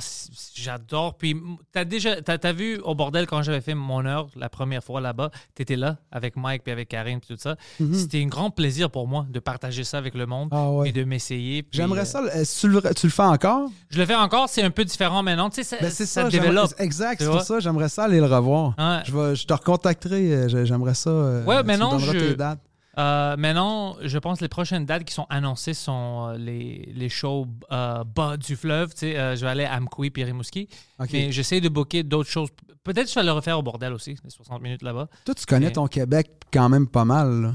j'adore. 0.56 1.18
Puis 1.18 1.36
t'as 1.72 1.86
déjà. 1.86 2.22
T'as, 2.22 2.52
vu 2.54 2.80
au 2.84 2.96
bordel 2.96 3.28
quand 3.28 3.42
j'avais 3.42 3.62
fait 3.62 3.76
mon 3.76 4.06
heure 4.06 4.28
la 4.36 4.50
première 4.50 4.84
fois 4.84 5.02
là-bas? 5.02 5.32
T'étais 5.56 5.76
là 5.76 5.98
avec 6.12 6.36
Mike 6.36 6.64
puis 6.64 6.72
avec 6.72 6.90
Karine 6.90 7.20
puis 7.20 7.36
tout 7.36 7.42
ça. 7.42 7.56
C'était 7.94 8.22
un 8.24 8.28
grand 8.28 8.50
plaisir 8.50 8.90
pour 8.90 9.08
moi 9.08 9.26
de 9.30 9.40
partager 9.40 9.84
ça 9.84 9.98
avec 9.98 10.14
le 10.16 10.26
monde 10.26 10.50
Mhm. 10.52 10.58
Ah 10.60 10.72
ouais. 10.72 10.90
et 10.90 10.92
de 10.92 11.04
m'essayer. 11.04 11.66
J'aimerais 11.72 12.02
euh, 12.02 12.06
ça. 12.06 12.22
Tu 12.60 12.68
le, 12.70 12.82
tu 12.96 13.08
le 13.08 13.12
fais 13.12 13.22
encore? 13.24 13.70
Je 13.90 14.00
le 14.00 14.06
fais 14.06 14.16
encore. 14.16 14.48
C'est 14.50 14.64
un 14.64 14.70
peu 14.72 14.86
différent 14.86 15.24
maintenant. 15.24 15.50
Tu 15.50 15.58
sais, 15.58 15.64
ça, 15.64 15.78
Ben, 15.82 15.92
c'est 15.92 16.06
ça 16.06 16.30
développe. 16.30 16.74
Exact, 16.80 17.22
c'est 17.22 17.30
pour 17.30 17.42
ça. 17.42 17.60
J'aimerais 17.60 17.90
ça 17.90 18.06
aller 18.06 18.20
le 18.20 18.26
revoir. 18.26 18.74
Ouais. 18.78 19.00
Je, 19.06 19.12
vais, 19.16 19.36
je 19.36 19.46
te 19.46 19.54
recontacterai. 19.54 20.34
euh, 20.34 20.48
j'ai- 20.48 20.66
J'aimerais 20.66 20.94
ça. 20.96 21.10
euh, 21.10 21.46
Ouais, 21.46 21.64
maintenant, 21.64 21.92
donneras 21.92 22.14
je- 22.14 22.20
tes 22.20 22.36
dates. 22.36 22.60
Euh, 22.98 23.38
maintenant, 23.38 23.96
je 24.02 24.18
pense 24.18 24.40
que 24.40 24.46
les 24.46 24.50
prochaines 24.50 24.86
dates 24.86 25.04
qui 25.04 25.14
sont 25.14 25.28
annoncées 25.30 25.74
sont 25.76 26.30
euh, 26.30 26.38
les, 26.38 26.92
les 26.94 27.10
shows 27.10 27.48
euh, 27.72 28.04
bas 28.04 28.38
du 28.38 28.56
fleuve. 28.56 28.94
Tu 28.94 29.00
sais, 29.02 29.36
je 29.36 29.42
vais 29.42 29.52
aller 29.52 29.66
à 29.66 29.76
Amkoui 29.76 30.10
puis 30.10 30.24
Rimouski. 30.24 30.68
Mais 31.12 31.32
j'essaie 31.32 31.62
de 31.62 31.70
booker 31.70 32.04
d'autres 32.04 32.30
choses. 32.30 32.50
Peut-être 32.84 33.06
que 33.06 33.10
je 33.12 33.16
vais 33.20 33.26
le 33.26 33.32
refaire 33.34 33.60
au 33.60 33.62
bordel 33.64 33.94
aussi, 33.94 34.16
les 34.24 34.30
60 34.30 34.62
minutes 34.62 34.82
là-bas. 34.82 35.10
Toi, 35.26 35.36
tu 35.36 35.46
connais 35.46 35.68
mais- 35.68 35.72
ton 35.74 35.88
Québec 35.88 36.32
quand 36.52 36.70
même 36.70 36.88
pas 36.88 37.06
mal. 37.06 37.42
là. 37.42 37.54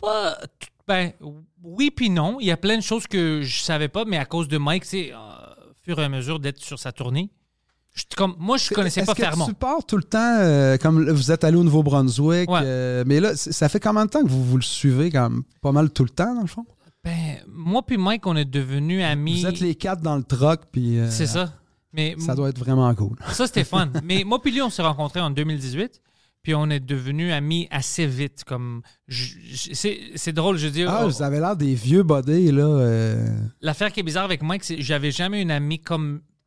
Pas. 0.00 0.36
Ben, 0.88 1.12
oui 1.62 1.90
puis 1.90 2.10
non. 2.10 2.38
Il 2.40 2.46
y 2.46 2.50
a 2.50 2.56
plein 2.56 2.76
de 2.76 2.82
choses 2.82 3.06
que 3.06 3.42
je 3.42 3.58
savais 3.60 3.88
pas, 3.88 4.04
mais 4.04 4.18
à 4.18 4.24
cause 4.24 4.48
de 4.48 4.58
Mike, 4.58 4.84
tu 4.84 4.88
sais, 4.88 5.12
au 5.14 5.74
fur 5.84 5.98
et 6.00 6.04
à 6.04 6.08
mesure 6.08 6.40
d'être 6.40 6.60
sur 6.62 6.78
sa 6.78 6.92
tournée, 6.92 7.30
je- 7.96 8.04
comme, 8.16 8.36
moi, 8.38 8.56
je 8.58 8.72
connaissais 8.72 9.00
Est-ce 9.00 9.06
pas 9.06 9.14
que 9.14 9.22
Fermont. 9.22 9.46
tu 9.46 9.54
pars 9.54 9.84
tout 9.84 9.96
le 9.96 10.04
temps, 10.04 10.18
euh, 10.38 10.76
comme 10.76 11.10
vous 11.10 11.32
êtes 11.32 11.42
allé 11.42 11.56
au 11.56 11.64
Nouveau-Brunswick, 11.64 12.48
Ouais. 12.48 12.60
euh, 12.62 13.02
mais 13.06 13.18
là, 13.18 13.34
ça 13.34 13.68
fait 13.68 13.80
combien 13.80 14.04
de 14.04 14.10
temps 14.10 14.22
que 14.22 14.28
vous, 14.28 14.44
vous 14.44 14.56
le 14.56 14.62
suivez 14.62 15.10
quand 15.10 15.28
même 15.30 15.42
pas 15.62 15.72
mal 15.72 15.90
tout 15.90 16.04
le 16.04 16.10
temps, 16.10 16.34
dans 16.34 16.42
le 16.42 16.46
fond? 16.46 16.64
Ben, 17.02 17.38
moi 17.48 17.82
puis 17.84 17.96
Mike, 17.96 18.26
on 18.26 18.36
est 18.36 18.44
devenus 18.44 19.02
amis. 19.04 19.40
Vous 19.40 19.46
êtes 19.46 19.60
les 19.60 19.74
quatre 19.74 20.02
dans 20.02 20.16
le 20.16 20.22
truck, 20.24 20.62
puis 20.70 20.98
euh, 20.98 21.10
C'est 21.10 21.26
ça. 21.26 21.52
Mais 21.92 22.14
ça 22.18 22.34
doit 22.34 22.50
être 22.50 22.58
vraiment 22.58 22.94
cool. 22.94 23.16
Ça, 23.32 23.46
c'était 23.46 23.64
fun. 23.64 23.90
Mais 24.04 24.22
moi 24.24 24.40
puis 24.42 24.52
lui, 24.52 24.60
on 24.60 24.70
s'est 24.70 24.82
rencontrés 24.82 25.20
en 25.20 25.30
2018. 25.30 26.00
Puis 26.42 26.54
on 26.54 26.70
est 26.70 26.78
devenus 26.78 27.32
amis 27.32 27.66
assez 27.72 28.06
vite. 28.06 28.44
Comme 28.44 28.82
c'est, 29.08 30.32
drôle, 30.32 30.58
je 30.58 30.66
veux 30.66 30.72
dire. 30.72 30.88
Ah, 30.90 31.02
oh, 31.04 31.08
vous 31.08 31.22
avez 31.22 31.40
l'air 31.40 31.56
des 31.56 31.74
vieux 31.74 32.02
bodés, 32.02 32.52
là. 32.52 33.16
L'affaire 33.60 33.90
qui 33.92 34.00
est 34.00 34.02
bizarre 34.04 34.24
avec 34.24 34.42
Mike, 34.42 34.62
c'est 34.64 34.76
que 34.76 34.82
j'avais 34.82 35.10
jamais 35.10 35.42
un 35.42 35.50
ami 35.50 35.80
comme 35.80 36.20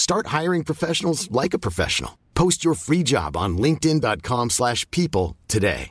Start 0.00 0.28
hiring 0.28 0.64
professionals 0.64 1.30
like 1.30 1.52
a 1.52 1.58
professional. 1.58 2.12
Post 2.34 2.64
your 2.64 2.74
free 2.74 3.02
job 3.04 3.36
on 3.36 3.58
linkedin.com/people 3.58 5.36
today. 5.46 5.90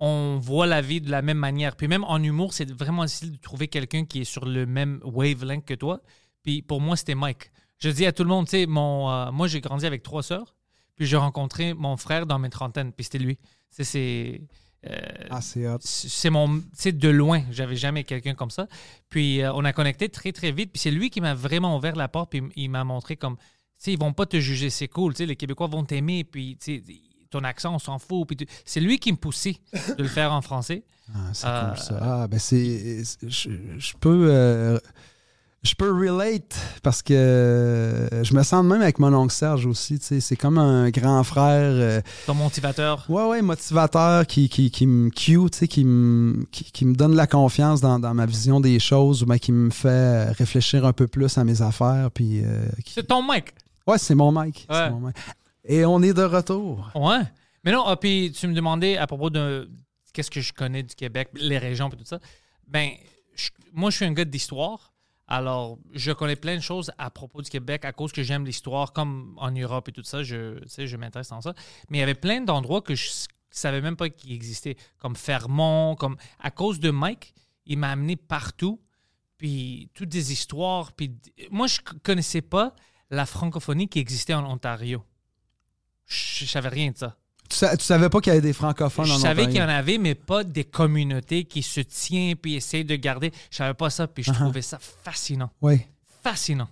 On 0.00 0.40
voit 0.40 0.66
la 0.66 0.80
vie 0.80 1.00
de 1.00 1.08
la 1.08 1.22
même 1.22 1.38
manière. 1.38 1.76
Puis 1.76 1.86
même 1.86 2.02
en 2.02 2.20
humour, 2.20 2.52
c'est 2.52 2.68
vraiment 2.68 3.04
difficile 3.04 3.30
de 3.30 3.36
trouver 3.36 3.68
quelqu'un 3.68 4.04
qui 4.04 4.22
est 4.22 4.24
sur 4.24 4.44
le 4.44 4.66
même 4.66 5.00
wavelength 5.04 5.64
que 5.64 5.74
toi. 5.74 6.00
Puis 6.42 6.62
pour 6.62 6.80
moi, 6.80 6.96
c'était 6.96 7.14
Mike. 7.14 7.52
Je 7.78 7.88
dis 7.88 8.04
à 8.04 8.12
tout 8.12 8.24
le 8.24 8.30
monde, 8.30 8.46
tu 8.46 8.50
sais, 8.50 8.66
mon, 8.66 9.08
euh, 9.08 9.30
moi 9.30 9.46
j'ai 9.46 9.60
grandi 9.60 9.86
avec 9.86 10.02
trois 10.02 10.24
sœurs. 10.24 10.56
Puis 10.96 11.06
j'ai 11.06 11.16
rencontré 11.16 11.74
mon 11.74 11.96
frère 11.96 12.26
dans 12.26 12.40
mes 12.40 12.50
trentaines, 12.50 12.92
puis 12.92 13.04
c'était 13.04 13.18
lui. 13.18 13.38
C'est 13.70 14.42
euh, 14.88 14.98
Ah, 15.30 15.40
c'est 15.40 16.30
mon 16.30 16.62
c'est 16.72 16.96
de 16.96 17.08
loin. 17.08 17.42
J'avais 17.50 17.76
jamais 17.76 18.04
quelqu'un 18.04 18.34
comme 18.34 18.50
ça. 18.50 18.66
Puis 19.08 19.42
euh, 19.42 19.52
on 19.54 19.64
a 19.64 19.72
connecté 19.72 20.08
très 20.08 20.32
très 20.32 20.52
vite. 20.52 20.72
Puis 20.72 20.80
c'est 20.80 20.90
lui 20.90 21.10
qui 21.10 21.20
m'a 21.20 21.34
vraiment 21.34 21.76
ouvert 21.76 21.96
la 21.96 22.08
porte. 22.08 22.30
Puis 22.30 22.42
il 22.56 22.68
m'a 22.70 22.84
montré 22.84 23.16
comme 23.16 23.36
tu 23.36 23.42
sais 23.78 23.92
ils 23.92 23.98
vont 23.98 24.12
pas 24.12 24.26
te 24.26 24.38
juger. 24.40 24.70
C'est 24.70 24.88
cool 24.88 25.12
tu 25.14 25.18
sais. 25.18 25.26
Les 25.26 25.36
québécois 25.36 25.66
vont 25.66 25.84
t'aimer. 25.84 26.24
Puis 26.24 26.56
tu 26.60 26.76
sais 26.78 26.82
ton 27.30 27.44
accent 27.44 27.74
on 27.74 27.78
s'en 27.78 27.98
fout. 27.98 28.26
Puis 28.26 28.36
tu- 28.38 28.46
c'est 28.64 28.80
lui 28.80 28.98
qui 28.98 29.12
me 29.12 29.16
poussait 29.18 29.56
de 29.96 30.02
le 30.02 30.08
faire 30.08 30.32
en 30.32 30.40
français. 30.42 30.82
Ah, 31.14 31.18
c'est 31.32 31.46
Euh, 31.46 31.68
cool 31.68 31.78
ça. 31.78 31.98
Ah, 32.00 32.28
ben 32.28 32.38
c'est. 32.38 33.04
c'est- 33.04 33.28
Je, 33.28 33.50
je 33.78 33.94
peux. 34.00 34.80
Je 35.62 35.74
peux 35.74 35.90
relate 35.92 36.56
parce 36.82 37.02
que 37.02 37.12
euh, 37.12 38.24
je 38.24 38.32
me 38.34 38.42
sens 38.42 38.64
de 38.64 38.68
même 38.68 38.80
avec 38.80 38.98
mon 38.98 39.12
oncle 39.12 39.32
Serge 39.32 39.66
aussi. 39.66 39.98
C'est 40.00 40.36
comme 40.36 40.56
un 40.58 40.88
grand 40.90 41.22
frère. 41.22 41.70
euh, 41.72 42.00
ton 42.26 42.34
motivateur 42.34 43.04
Ouais, 43.10 43.24
ouais, 43.24 43.42
motivateur 43.42 44.26
qui, 44.26 44.48
qui, 44.48 44.70
qui 44.70 44.86
me 44.86 45.10
cue, 45.10 45.50
qui 45.68 45.84
me, 45.84 46.44
qui, 46.50 46.64
qui 46.64 46.84
me 46.86 46.94
donne 46.94 47.12
de 47.12 47.16
la 47.16 47.26
confiance 47.26 47.80
dans, 47.82 47.98
dans 47.98 48.14
ma 48.14 48.24
vision 48.26 48.58
des 48.60 48.78
choses 48.78 49.22
ou 49.22 49.26
bien 49.26 49.38
qui 49.38 49.52
me 49.52 49.70
fait 49.70 50.30
réfléchir 50.30 50.86
un 50.86 50.92
peu 50.94 51.06
plus 51.06 51.36
à 51.36 51.44
mes 51.44 51.60
affaires. 51.60 52.10
Puis, 52.14 52.42
euh, 52.42 52.66
qui- 52.84 52.94
c'est 52.94 53.06
ton 53.06 53.22
mec 53.22 53.52
Ouais, 53.86 53.98
c'est 53.98 54.14
mon 54.14 54.32
mic. 54.32 54.66
Ouais. 54.70 54.90
mon 54.90 55.00
mic. 55.08 55.16
Et 55.64 55.84
on 55.84 56.00
est 56.02 56.14
de 56.14 56.22
retour. 56.22 56.90
ouais 56.94 57.20
mais 57.62 57.72
non 57.72 57.84
ah, 57.86 57.94
puis 57.96 58.32
tu 58.34 58.48
me 58.48 58.54
demandais 58.54 58.96
à 58.96 59.06
propos 59.06 59.28
de 59.28 59.68
qu'est-ce 60.14 60.30
que 60.30 60.40
je 60.40 60.54
connais 60.54 60.82
du 60.82 60.94
Québec 60.94 61.28
les 61.34 61.58
régions 61.58 61.90
et 61.90 61.96
tout 61.96 62.04
ça 62.06 62.18
ben 62.66 62.88
je- 63.36 63.50
moi 63.74 63.90
je 63.90 63.96
suis 63.96 64.06
un 64.06 64.12
gars 64.14 64.24
d'histoire 64.24 64.89
alors 65.30 65.78
je 65.92 66.12
connais 66.12 66.36
plein 66.36 66.56
de 66.56 66.60
choses 66.60 66.90
à 66.98 67.08
propos 67.10 67.40
du 67.40 67.48
Québec 67.48 67.84
à 67.84 67.92
cause 67.92 68.12
que 68.12 68.22
j'aime 68.22 68.44
l'histoire 68.44 68.92
comme 68.92 69.34
en 69.38 69.50
Europe 69.52 69.88
et 69.88 69.92
tout 69.92 70.02
ça. 70.02 70.22
Je 70.22 70.58
je 70.66 70.96
m'intéresse 70.96 71.28
dans 71.30 71.40
ça. 71.40 71.54
Mais 71.88 71.98
il 71.98 72.00
y 72.00 72.02
avait 72.02 72.14
plein 72.14 72.40
d'endroits 72.40 72.82
que 72.82 72.94
je 72.94 73.06
s- 73.06 73.28
savais 73.50 73.80
même 73.80 73.96
pas 73.96 74.10
qu'ils 74.10 74.32
existaient 74.32 74.76
comme 74.98 75.16
Fermont 75.16 75.94
comme 75.96 76.16
à 76.40 76.50
cause 76.50 76.80
de 76.80 76.90
Mike 76.90 77.32
il 77.66 77.78
m'a 77.78 77.90
amené 77.90 78.16
partout 78.16 78.80
puis 79.38 79.90
toutes 79.94 80.08
des 80.10 80.32
histoires 80.32 80.92
puis 80.92 81.16
moi 81.50 81.66
je 81.68 81.78
connaissais 82.02 82.42
pas 82.42 82.74
la 83.10 83.24
francophonie 83.26 83.88
qui 83.88 83.98
existait 84.00 84.34
en 84.34 84.44
Ontario. 84.50 85.02
Je, 86.06 86.44
je 86.44 86.46
savais 86.46 86.68
rien 86.68 86.90
de 86.90 86.96
ça 86.98 87.16
Tu, 87.50 87.56
sa- 87.56 87.76
tu 87.76 87.84
savais 87.84 88.08
pas 88.08 88.20
qu'il 88.20 88.30
y 88.30 88.36
avait 88.36 88.40
des 88.46 88.52
francophones 88.52 89.06
je 89.06 89.12
en 89.12 89.18
savais 89.18 89.42
Ontario? 89.42 89.48
qu'il 89.50 89.60
y 89.60 89.62
en 89.64 89.68
avait, 89.68 89.98
mais 89.98 90.14
pas 90.14 90.44
des 90.44 90.64
communautés 90.64 91.44
qui 91.44 91.62
se 91.62 91.80
tiennent 91.80 92.36
puis 92.36 92.54
essayent 92.54 92.84
de 92.84 92.94
garder. 92.96 93.32
Je 93.50 93.56
savais 93.56 93.74
pas 93.74 93.90
ça, 93.90 94.06
puis 94.06 94.22
je 94.22 94.30
Uh-huh. 94.30 94.34
trouvais 94.34 94.62
ça 94.62 94.78
fascinant. 94.78 95.50
Oui. 95.60 95.80
Fascinant. 96.22 96.68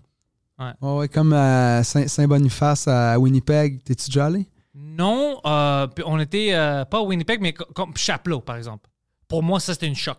Ouais, 0.59 0.73
ouais, 0.81 1.09
comme 1.09 1.33
à 1.33 1.83
Saint- 1.85 2.09
Saint-Boniface 2.09 2.89
à 2.89 3.19
Winnipeg. 3.19 3.83
T'es-tu 3.85 4.07
déjà 4.07 4.27
allé? 4.27 4.47
Non, 4.75 5.41
euh, 5.45 5.87
on 6.07 6.19
était 6.21 6.53
euh, 6.55 6.85
pas 6.85 6.99
à 6.99 7.03
Winnipeg, 7.03 7.41
mais 7.41 7.53
co- 7.53 7.65
comme 7.75 7.97
Chapelot, 7.97 8.41
par 8.41 8.57
exemple. 8.57 8.89
Pour 9.29 9.43
moi, 9.43 9.61
ça, 9.61 9.75
c'était 9.75 9.87
une 9.89 9.95
choc. 9.97 10.19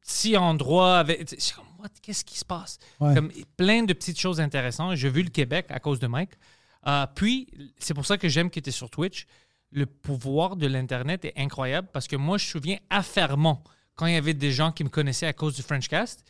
Petit 0.00 0.36
endroit 0.36 0.98
avec. 0.98 1.28
Je? 1.30 1.52
Qu'est-ce 2.02 2.24
qui 2.24 2.38
se 2.38 2.44
passe? 2.44 2.78
Ouais. 3.00 3.14
Comme 3.14 3.30
plein 3.56 3.82
de 3.84 3.92
petites 3.92 4.18
choses 4.18 4.40
intéressantes. 4.40 4.96
J'ai 4.96 5.08
vu 5.10 5.22
le 5.22 5.30
Québec 5.30 5.66
à 5.70 5.78
cause 5.78 6.00
de 6.00 6.06
Mike. 6.08 6.30
Euh, 6.86 7.06
puis, 7.14 7.48
c'est 7.78 7.94
pour 7.94 8.06
ça 8.06 8.16
que 8.18 8.28
j'aime 8.28 8.50
qu'il 8.50 8.60
était 8.60 8.70
sur 8.72 8.90
Twitch. 8.90 9.26
Le 9.72 9.86
pouvoir 9.86 10.56
de 10.56 10.66
l'Internet 10.66 11.24
est 11.24 11.34
incroyable 11.36 11.88
parce 11.92 12.06
que 12.06 12.16
moi, 12.16 12.38
je 12.38 12.44
me 12.46 12.50
souviens 12.50 12.78
à 12.90 13.02
Fermont, 13.02 13.58
quand 13.94 14.06
il 14.06 14.14
y 14.14 14.16
avait 14.16 14.34
des 14.34 14.52
gens 14.52 14.72
qui 14.72 14.84
me 14.84 14.88
connaissaient 14.88 15.26
à 15.26 15.32
cause 15.32 15.56
du 15.56 15.62
Frenchcast. 15.62 16.24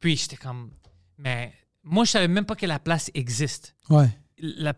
Puis, 0.00 0.16
j'étais 0.16 0.36
comme. 0.36 0.70
Mais 1.18 1.52
moi, 1.82 2.04
je 2.04 2.10
savais 2.12 2.28
même 2.28 2.44
pas 2.44 2.54
que 2.54 2.66
la 2.66 2.78
place 2.78 3.10
existe. 3.14 3.74
Ouais. 3.90 4.08
Le 4.38 4.72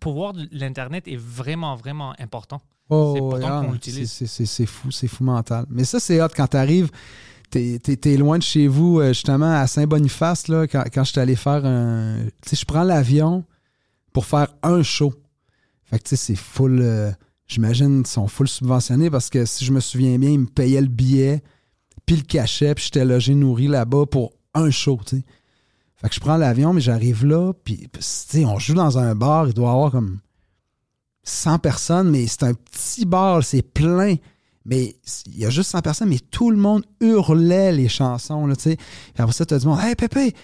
pouvoir 0.00 0.34
de 0.34 0.46
l'Internet 0.52 1.08
est 1.08 1.16
vraiment, 1.16 1.74
vraiment 1.76 2.14
important. 2.18 2.60
Oh, 2.90 3.32
C'est 3.38 3.44
ah, 3.46 3.62
qu'on 3.64 3.72
l'utilise. 3.72 4.10
c'est- 4.12 4.46
C'est 4.46 4.66
fou, 4.66 4.90
c'est 4.90 5.08
fou 5.08 5.24
mental. 5.24 5.66
Mais 5.68 5.84
ça, 5.84 5.98
c'est 6.00 6.22
hot 6.22 6.28
quand 6.34 6.46
t'arrives. 6.48 6.90
T'es 7.50 7.78
t'es- 7.82 7.96
t'es 7.96 8.16
loin 8.18 8.36
de 8.38 8.42
chez 8.42 8.66
vous, 8.66 9.00
euh, 9.00 9.08
justement, 9.08 9.50
à 9.54 9.66
Saint-Boniface, 9.66 10.48
là, 10.48 10.66
quand, 10.66 10.84
quand 10.92 11.04
je 11.04 11.12
suis 11.12 11.20
allé 11.20 11.34
faire 11.36 11.64
un. 11.64 12.24
Tu 12.42 12.50
sais, 12.50 12.56
je 12.56 12.64
prends 12.66 12.82
l'avion 12.84 13.44
pour 14.12 14.26
faire 14.26 14.48
un 14.62 14.82
show. 14.82 15.12
Fait 15.84 15.98
que, 15.98 16.04
tu 16.04 16.10
sais, 16.10 16.16
c'est 16.16 16.36
full. 16.36 16.80
euh, 16.82 17.10
J'imagine 17.48 18.04
sont 18.04 18.28
full 18.28 18.46
subventionnés 18.46 19.10
parce 19.10 19.30
que 19.30 19.46
si 19.46 19.64
je 19.64 19.72
me 19.72 19.80
souviens 19.80 20.18
bien, 20.18 20.30
ils 20.30 20.40
me 20.40 20.46
payaient 20.46 20.82
le 20.82 20.88
billet, 20.88 21.42
puis 22.04 22.16
le 22.16 22.22
cachet, 22.22 22.74
puis 22.74 22.84
j'étais 22.84 23.04
logé, 23.04 23.34
nourri 23.34 23.68
là-bas 23.68 24.06
pour 24.06 24.32
un 24.54 24.70
show, 24.70 25.00
tu 25.04 25.16
sais. 25.16 25.24
Fait 25.96 26.08
que 26.08 26.14
je 26.14 26.20
prends 26.20 26.36
l'avion, 26.36 26.72
mais 26.72 26.80
j'arrive 26.80 27.26
là, 27.26 27.52
puis, 27.64 27.88
tu 27.92 27.98
sais, 28.00 28.44
on 28.44 28.58
joue 28.58 28.74
dans 28.74 28.98
un 28.98 29.14
bar, 29.16 29.48
il 29.48 29.54
doit 29.54 29.68
y 29.68 29.72
avoir 29.72 29.90
comme 29.90 30.20
100 31.24 31.58
personnes, 31.58 32.10
mais 32.10 32.26
c'est 32.26 32.44
un 32.44 32.54
petit 32.54 33.04
bar, 33.04 33.42
c'est 33.42 33.62
plein. 33.62 34.14
Mais 34.64 34.96
il 35.26 35.38
y 35.38 35.46
a 35.46 35.50
juste 35.50 35.70
100 35.70 35.80
personnes, 35.80 36.08
mais 36.10 36.18
tout 36.18 36.50
le 36.50 36.56
monde 36.56 36.84
hurlait 37.00 37.72
les 37.72 37.88
chansons, 37.88 38.46
là, 38.46 38.54
tu 38.54 38.64
sais. 38.64 38.76
Après 39.16 39.32
ça, 39.32 39.44
tu 39.44 39.54
as 39.54 39.58
dit, 39.58 39.66
hey 39.82 39.94
Pépé, 39.96 40.34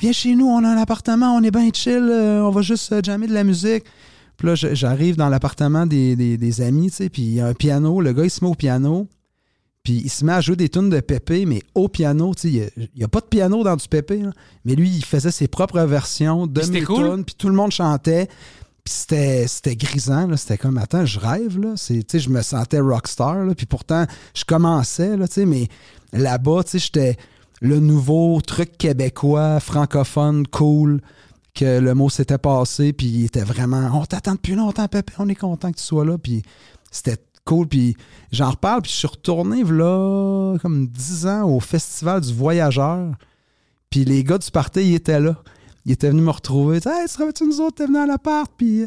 viens 0.00 0.12
chez 0.12 0.34
nous, 0.34 0.46
on 0.46 0.64
a 0.64 0.68
un 0.68 0.78
appartement, 0.78 1.36
on 1.36 1.42
est 1.42 1.50
bien 1.50 1.70
chill, 1.72 2.08
euh, 2.10 2.42
on 2.42 2.50
va 2.50 2.62
juste 2.62 2.90
euh, 2.92 3.00
jammer 3.04 3.26
de 3.26 3.34
la 3.34 3.44
musique. 3.44 3.84
Puis 4.36 4.48
là, 4.48 4.54
j'arrive 4.54 5.16
dans 5.16 5.28
l'appartement 5.28 5.86
des, 5.86 6.16
des- 6.16 6.36
des 6.36 6.60
amis, 6.60 6.90
tu 6.90 6.96
sais, 6.96 7.08
puis 7.08 7.22
il 7.22 7.34
y 7.34 7.40
a 7.40 7.46
un 7.46 7.54
piano, 7.54 8.00
le 8.00 8.12
gars, 8.12 8.24
il 8.24 8.30
se 8.30 8.44
met 8.44 8.50
au 8.50 8.54
piano, 8.54 9.06
puis 9.82 10.00
il 10.04 10.10
se 10.10 10.24
met 10.24 10.32
à 10.32 10.40
jouer 10.40 10.56
des 10.56 10.68
tunes 10.68 10.90
de 10.90 11.00
Pépé, 11.00 11.44
mais 11.46 11.62
au 11.74 11.88
piano, 11.88 12.34
tu 12.34 12.50
sais, 12.50 12.70
il 12.76 12.88
n'y 12.96 13.04
a, 13.04 13.08
pas 13.08 13.20
de 13.20 13.26
piano 13.26 13.62
dans 13.62 13.76
du 13.76 13.86
Pépé, 13.86 14.18
là. 14.18 14.32
mais 14.64 14.74
lui, 14.74 14.88
il 14.88 15.04
faisait 15.04 15.30
ses 15.30 15.46
propres 15.46 15.80
versions 15.82 16.46
de 16.46 16.62
mes 16.66 16.82
cool? 16.82 17.10
tunes, 17.16 17.24
puis 17.24 17.34
tout 17.36 17.48
le 17.48 17.54
monde 17.54 17.70
chantait. 17.70 18.28
Puis 18.82 18.92
c'était, 19.46 19.76
grisant. 19.76 20.36
C'était 20.36 20.58
comme, 20.58 20.76
attends, 20.76 21.06
je 21.06 21.18
rêve, 21.18 21.58
là. 21.58 21.72
C'est, 21.76 22.02
tu 22.02 22.04
sais, 22.12 22.18
je 22.18 22.28
me 22.28 22.42
sentais 22.42 22.80
rockstar, 22.80 23.44
là. 23.44 23.54
Puis 23.54 23.64
pourtant, 23.66 24.04
je 24.34 24.44
commençais, 24.44 25.16
là, 25.16 25.26
tu 25.26 25.34
sais, 25.34 25.46
mais 25.46 25.68
là-bas, 26.12 26.64
tu 26.64 26.72
sais, 26.72 26.78
j'étais 26.78 27.16
le 27.62 27.78
nouveau 27.80 28.40
truc 28.42 28.76
québécois, 28.76 29.58
francophone, 29.60 30.46
cool, 30.48 31.00
que 31.54 31.78
le 31.78 31.94
mot 31.94 32.10
s'était 32.10 32.38
passé, 32.38 32.92
puis 32.92 33.06
il 33.06 33.24
était 33.26 33.44
vraiment, 33.44 33.90
on 33.94 34.04
t'attend 34.04 34.34
depuis 34.34 34.54
longtemps, 34.54 34.88
Pépé, 34.88 35.12
on 35.18 35.28
est 35.28 35.34
content 35.34 35.70
que 35.70 35.76
tu 35.78 35.84
sois 35.84 36.04
là. 36.04 36.18
Puis 36.18 36.42
c'était 36.90 37.18
cool, 37.44 37.68
puis 37.68 37.96
j'en 38.32 38.50
reparle, 38.50 38.82
puis 38.82 38.90
je 38.90 38.96
suis 38.96 39.06
retourné, 39.06 39.62
là, 39.62 40.56
comme 40.60 40.88
10 40.88 41.26
ans, 41.26 41.48
au 41.48 41.60
Festival 41.60 42.20
du 42.20 42.34
Voyageur. 42.34 43.12
Puis 43.90 44.04
les 44.04 44.24
gars 44.24 44.38
du 44.38 44.50
party, 44.50 44.80
ils 44.80 44.94
étaient 44.94 45.20
là. 45.20 45.36
Ils 45.86 45.92
étaient 45.92 46.10
venus 46.10 46.24
me 46.24 46.30
retrouver. 46.30 46.78
Hey, 46.84 47.06
tu 47.06 47.32
tu 47.32 47.46
nous 47.46 47.60
autres, 47.60 47.76
t'es 47.76 47.86
venu 47.86 47.98
à 47.98 48.06
l'appart. 48.06 48.50
Puis, 48.56 48.86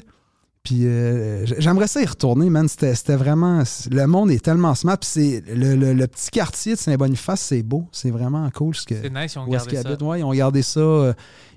puis 0.68 0.86
euh, 0.86 1.46
j'aimerais 1.60 1.88
ça 1.88 2.02
y 2.02 2.06
retourner, 2.06 2.50
man. 2.50 2.68
C'était 2.68 3.16
vraiment. 3.16 3.64
Le 3.90 4.06
monde 4.06 4.32
est 4.32 4.44
tellement 4.44 4.76
smart. 4.76 4.98
Puis 4.98 5.10
c'est 5.10 5.44
le, 5.48 5.76
le- 5.76 5.94
le 5.94 6.08
petit 6.08 6.30
quartier 6.30 6.74
de 6.74 6.78
Saint-Boniface, 6.80 7.40
c'est 7.42 7.64
beau. 7.64 7.88
C'est 7.94 8.12
vraiment 8.12 8.50
cool. 8.52 8.76
Ce 8.76 8.86
que, 8.86 9.02
C'est 9.02 9.10
nice, 9.10 9.36
ils 9.36 9.40
ont 9.40 9.48
gardé 9.48 9.76
ça. 9.82 9.88
habitent. 9.88 10.02
Ouais, 10.02 10.20
ils 10.20 10.24
ont 10.24 10.34
gardé 10.34 10.62
ça 10.62 10.80
euh, 10.82 11.14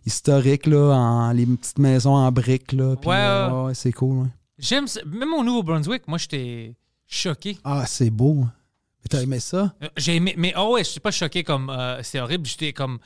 historique, 0.06 0.66
là, 0.66 0.92
en 0.94 1.32
les 1.32 1.44
petites 1.46 1.78
maisons 1.78 2.14
en 2.14 2.30
briques. 2.30 2.70
Là, 2.72 2.94
puis, 2.96 3.10
Ouais, 3.10 3.16
euh, 3.18 3.50
ouais. 3.50 3.66
ouais, 3.66 3.74
c'est 3.74 3.92
cool. 3.92 4.18
ouais. 4.22 4.28
J'aime 4.58 4.86
ça. 4.86 5.00
Même 5.06 5.32
au 5.34 5.42
Nouveau-Brunswick, 5.42 6.06
moi, 6.06 6.18
j'étais 6.18 6.76
choqué. 7.06 7.58
Ah, 7.64 7.84
c'est 7.86 8.10
beau. 8.10 8.34
Mais 8.44 9.08
t'as 9.08 9.22
aimé 9.22 9.40
ça? 9.40 9.74
J'ai 9.96 10.16
aimé, 10.16 10.34
mais 10.36 10.52
oh 10.56 10.74
ouais, 10.74 10.84
je 10.84 10.90
suis 10.90 11.00
pas 11.00 11.10
choqué 11.10 11.42
comme 11.42 11.70
euh, 11.70 12.00
c'était 12.02 12.20
horrible. 12.20 12.46
J'étais 12.46 12.72
comme 12.72 12.98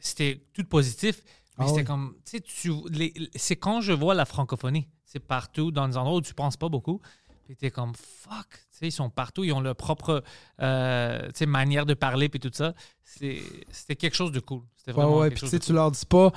c'était 0.00 0.40
tout 0.54 0.64
positif, 0.64 1.22
mais 1.58 1.64
Ah 1.64 1.68
c'était 1.68 1.80
ouais. 1.80 1.84
comme 1.84 2.14
tu 2.24 2.38
sais, 2.38 2.40
tu 2.40 2.72
les- 2.90 3.12
c'est 3.34 3.56
quand 3.56 3.80
je 3.82 3.92
vois 3.92 4.14
la 4.14 4.24
francophonie, 4.24 4.88
c'est 4.88 4.95
partout 5.20 5.70
dans 5.70 5.88
des 5.88 5.96
endroits 5.96 6.16
où 6.18 6.20
tu 6.22 6.34
penses 6.34 6.56
pas 6.56 6.68
beaucoup. 6.68 7.00
Puis 7.46 7.54
t'es 7.56 7.70
comme 7.70 7.92
fuck, 7.94 8.48
tu 8.50 8.58
sais, 8.78 8.86
ils 8.88 8.92
sont 8.92 9.08
partout, 9.08 9.44
ils 9.44 9.52
ont 9.52 9.60
leur 9.60 9.76
propre 9.76 10.24
euh, 10.60 11.28
manière 11.46 11.86
de 11.86 11.94
parler 11.94 12.28
puis 12.28 12.40
tout 12.40 12.50
ça. 12.52 12.74
C'était 13.04 13.94
quelque 13.96 14.16
chose 14.16 14.32
de 14.32 14.40
cool. 14.40 14.62
C'était 14.76 14.90
Ouais, 14.92 15.04
vraiment 15.04 15.18
ouais. 15.20 15.28
quelque 15.28 15.38
chose 15.38 15.50
tu 15.50 15.56
sais, 15.56 15.60
de 15.60 15.64
tu 15.64 15.72
leur 15.72 15.90
dis 15.92 16.06
pas. 16.06 16.32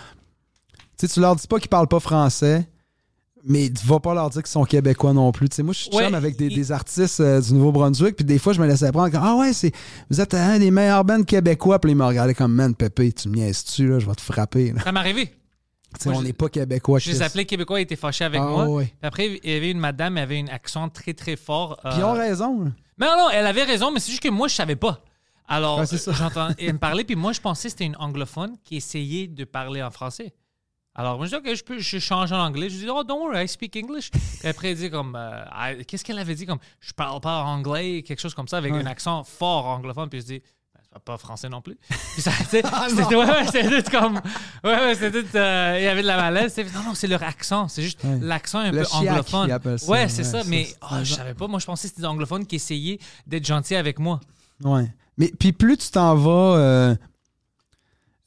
Tu 0.98 1.08
sais, 1.08 1.14
tu 1.14 1.20
leur 1.20 1.36
dis 1.36 1.48
pas 1.48 1.60
qu'ils 1.60 1.70
parlent 1.70 1.88
pas 1.88 2.00
français, 2.00 2.70
mais 3.44 3.72
tu 3.72 3.88
vas 3.88 4.00
pas 4.00 4.14
leur 4.14 4.30
dire 4.30 4.44
qu'ils 4.44 4.52
sont 4.52 4.66
québécois 4.66 5.14
non 5.14 5.32
plus. 5.32 5.50
Tu 5.50 5.56
sais, 5.56 5.64
moi, 5.64 5.74
je 5.74 5.80
suis 5.80 5.96
Ouais, 5.96 6.04
chum 6.06 6.14
avec 6.14 6.36
des, 6.38 6.46
il- 6.48 6.56
des 6.56 6.72
artistes 6.72 7.22
euh, 7.22 7.42
du 7.42 7.54
Nouveau-Brunswick, 7.56 8.16
puis 8.18 8.26
des 8.26 8.38
fois, 8.38 8.54
je 8.54 8.62
me 8.62 8.68
laissais 8.68 8.92
prendre 8.92 9.10
comme 9.12 9.24
Ah 9.24 9.36
ouais, 9.36 9.54
c'est 9.54 9.72
vous 10.12 10.22
êtes 10.22 10.34
un 10.36 10.60
des 10.60 10.70
meilleurs 10.70 11.04
bands 11.06 11.24
québécois, 11.24 11.80
puis 11.80 11.92
ils 11.92 11.96
me 11.98 12.06
regardaient 12.06 12.36
comme 12.36 12.54
Man, 12.54 12.76
Pépé, 12.76 13.12
tu 13.14 13.30
me 13.30 13.36
niaises-tu, 13.38 13.88
là, 13.88 13.98
je 14.00 14.06
vais 14.06 14.14
te 14.16 14.22
frapper. 14.22 14.74
là. 14.74 14.84
Ça 14.84 14.92
m'est 14.92 15.00
arrivé. 15.00 15.34
Moi, 16.06 16.16
on 16.16 16.22
n'est 16.22 16.34
pas 16.34 16.50
québécois. 16.50 17.00
Je 17.00 17.10
les 17.12 17.22
appelais 17.22 17.46
québécois, 17.46 17.80
ils 17.80 17.84
étaient 17.84 17.96
fâchés 17.96 18.24
avec 18.26 18.42
Ah, 18.42 18.46
moi. 18.48 18.66
ouais. 18.68 18.86
Puis 18.86 18.96
après, 19.02 19.40
il 19.44 19.52
y 19.52 19.56
avait 19.56 19.72
une 19.72 19.80
madame, 19.80 20.18
elle 20.18 20.24
avait 20.24 20.40
un 20.40 20.48
accent 20.48 20.88
très 20.90 21.14
très 21.14 21.36
fort. 21.36 21.78
Puis 21.84 21.94
ils 21.98 22.02
euh, 22.02 22.08
ont 22.08 22.14
raison. 22.14 22.64
là. 22.66 22.72
Mais 22.98 23.06
non, 23.08 23.18
non, 23.18 23.30
elle 23.32 23.48
avait 23.48 23.64
raison, 23.64 23.92
mais 23.92 24.00
c'est 24.00 24.12
juste 24.12 24.24
que 24.24 24.30
moi, 24.30 24.48
je 24.48 24.56
savais 24.56 24.76
pas. 24.76 25.02
Alors, 25.48 25.80
euh, 25.80 25.86
j'entends 26.10 26.50
elle 26.60 26.74
me 26.74 26.78
parler, 26.80 27.04
puis 27.04 27.16
moi, 27.16 27.32
je 27.34 27.42
pensais 27.42 27.70
que 27.70 27.72
c'était 27.72 27.86
une 27.86 27.96
anglophone 27.98 28.56
qui 28.64 28.76
essayait 28.78 29.26
de 29.28 29.44
parler 29.46 29.82
en 29.82 29.90
français. 29.90 30.34
Alors, 30.94 31.18
moi, 31.18 31.26
je 31.26 31.32
dis, 31.32 31.38
OK, 31.38 31.56
je, 31.56 31.64
peux, 31.64 31.80
je 31.80 31.98
change 31.98 32.32
en 32.34 32.40
anglais. 32.46 32.70
Je 32.70 32.78
dis, 32.78 32.88
oh, 32.90 33.04
don't 33.04 33.20
worry, 33.20 33.46
I 33.46 33.48
speak 33.48 33.76
English. 33.78 34.12
Puis 34.12 34.48
après, 34.48 34.72
elle 34.72 34.78
dit 34.78 34.90
comme, 34.92 35.16
euh, 35.16 35.82
qu'est-ce 35.88 36.04
qu'elle 36.04 36.20
avait 36.20 36.36
dit 36.36 36.46
comme, 36.46 36.60
je 36.82 36.92
parle 36.94 37.20
pas 37.22 37.42
anglais, 37.44 38.04
quelque 38.04 38.20
chose 38.20 38.34
comme 38.36 38.48
ça, 38.48 38.58
avec 38.58 38.74
Ouais. 38.74 38.80
un 38.82 38.86
accent 38.86 39.24
fort 39.24 39.66
anglophone. 39.66 40.10
Puis 40.10 40.22
je 40.22 40.26
dis, 40.26 40.42
pas 41.00 41.18
français 41.18 41.50
non 41.50 41.62
plus. 41.62 41.78
Puis 42.14 42.22
ça, 42.22 42.32
tu 42.32 42.44
sais, 42.46 42.62
c'était 42.90 43.16
ouais, 43.16 43.26
ouais, 43.26 43.46
c'était 43.46 43.82
tout 43.84 43.92
comme. 43.92 44.16
Ouais, 44.64 44.74
ouais, 44.76 44.96
c'était 44.96 45.24
tout. 45.24 45.36
euh, 45.36 45.76
il 45.80 45.84
y 45.84 45.88
avait 45.88 46.02
de 46.02 46.08
la 46.08 46.18
malaise. 46.18 46.52
C'est- 46.54 46.64
Non, 46.74 46.84
non, 46.84 46.94
c'est 46.94 47.08
leur 47.08 47.24
accent. 47.24 47.68
C'est 47.68 47.82
juste 47.84 48.04
Ouais. 48.04 48.20
l'accent 48.22 48.60
un 48.60 48.72
Le 48.72 48.80
peu 48.80 48.84
chiac, 48.86 49.12
anglophone. 49.34 49.78
ça. 49.78 49.88
Ouais, 49.92 50.08
c'est 50.10 50.24
ça. 50.24 50.42
Mais 50.48 50.66
c'est- 50.66 50.78
oh, 50.84 50.96
je 51.04 51.14
savais 51.14 51.34
pas. 51.34 51.48
Moi, 51.48 51.60
je 51.60 51.66
pensais 51.66 51.88
que 51.88 51.90
c'était 51.90 52.02
des 52.02 52.08
anglophones 52.08 52.46
qui 52.46 52.56
essayaient 52.58 53.00
d'être 53.28 53.46
gentils 53.46 53.76
avec 53.76 54.00
moi. 54.00 54.20
Ouais. 54.64 54.92
Mais 55.18 55.32
puis 55.40 55.52
plus 55.54 55.78
tu 55.78 55.90
t'en 55.92 56.16
vas, 56.16 56.58
euh, 56.58 56.96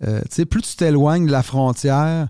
euh, 0.06 0.20
tu 0.22 0.26
sais, 0.30 0.44
plus 0.46 0.62
tu 0.62 0.76
t'éloignes 0.76 1.26
de 1.26 1.32
la 1.32 1.42
frontière, 1.42 2.28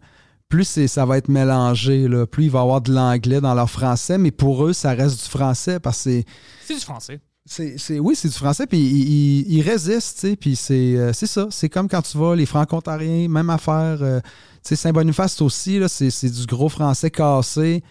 plus 0.48 0.64
c'est- 0.64 0.88
ça 0.88 1.06
va 1.06 1.16
être 1.18 1.28
mélangé. 1.28 2.06
Là. 2.08 2.26
Plus 2.26 2.44
il 2.44 2.50
va 2.50 2.58
y 2.58 2.62
avoir 2.62 2.80
de 2.82 2.92
l'anglais 2.92 3.40
dans 3.40 3.54
leur 3.54 3.70
français, 3.70 4.18
mais 4.18 4.30
pour 4.30 4.66
eux, 4.66 4.72
ça 4.72 4.92
reste 4.92 5.22
du 5.24 5.30
français 5.30 5.80
parce 5.80 5.98
que 5.98 6.02
c'est. 6.02 6.24
C'est 6.66 6.74
du 6.74 6.80
français. 6.80 7.20
C'est, 7.44 7.98
oui, 7.98 8.14
c'est 8.14 8.28
du 8.28 8.34
français, 8.34 8.66
puis 8.68 8.78
ils, 8.78 9.08
ils- 9.48 9.52
ils 9.58 9.62
résistent, 9.62 10.14
tu 10.20 10.28
sais, 10.30 10.36
puis 10.36 10.54
c'est, 10.54 10.96
euh, 10.96 11.12
c'est 11.12 11.26
ça. 11.26 11.48
C'est 11.50 11.68
comme 11.68 11.88
quand 11.88 12.02
tu 12.02 12.16
vas, 12.16 12.36
les 12.36 12.46
franco-ontariens, 12.46 13.28
même 13.28 13.50
affaire. 13.50 13.98
euh, 14.00 14.20
tu 14.20 14.28
sais, 14.68 14.76
Saint-Boniface 14.76 15.40
aussi, 15.42 15.80
là, 15.80 15.88
c'est, 15.88 16.08
du 16.30 16.46
gros 16.46 16.68
français 16.68 17.10
cassé, 17.10 17.82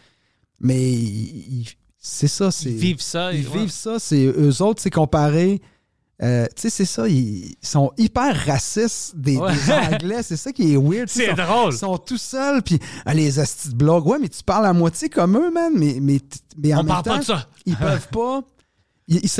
mais 0.60 0.98
c'est 2.00 2.30
ça. 2.30 2.50
C'est, 2.50 2.70
Ils 2.70 2.78
vivent 2.78 3.02
ça. 3.02 3.34
ils 3.34 3.46
vivent 3.48 3.72
ça, 3.72 3.98
c'est 4.00 4.24
eux 4.26 4.62
autres, 4.62 4.82
c'est 4.82 4.90
comparé. 4.90 5.62
euh, 6.24 6.46
tu 6.56 6.62
sais, 6.62 6.70
c'est 6.70 6.86
ça, 6.86 7.08
ils 7.10 7.56
sont 7.62 7.92
hyper 7.98 8.34
racistes 8.46 9.18
des, 9.18 9.36
Ouais. 9.38 9.52
des 9.54 9.72
Anglais, 9.96 10.24
c'est 10.24 10.38
ça 10.38 10.54
qui 10.54 10.72
est 10.74 10.78
weird. 10.78 11.10
C'est 11.10 11.34
drôle. 11.34 11.74
Ils 11.74 11.78
sont 11.80 11.98
tout 11.98 12.18
seuls, 12.18 12.62
puis 12.62 12.80
ah, 13.06 13.14
les 13.14 13.38
astis 13.40 13.70
de 13.70 13.76
blog, 13.76 14.06
ouais, 14.08 14.20
mais 14.20 14.30
tu 14.30 14.44
parles 14.44 14.68
à 14.68 14.72
moitié 14.74 15.10
comme 15.10 15.36
eux, 15.36 15.52
man, 15.52 15.74
mais, 15.76 15.98
mais, 16.00 16.20
mais 16.58 16.74
en 16.74 16.80
On 16.80 16.84
même 16.84 16.88
parle 16.88 17.04
temps, 17.04 17.12
pas 17.14 17.20
de 17.20 17.24
ça. 17.26 17.48
ils 17.66 17.76
peuvent 17.76 18.08
pas. 18.10 18.44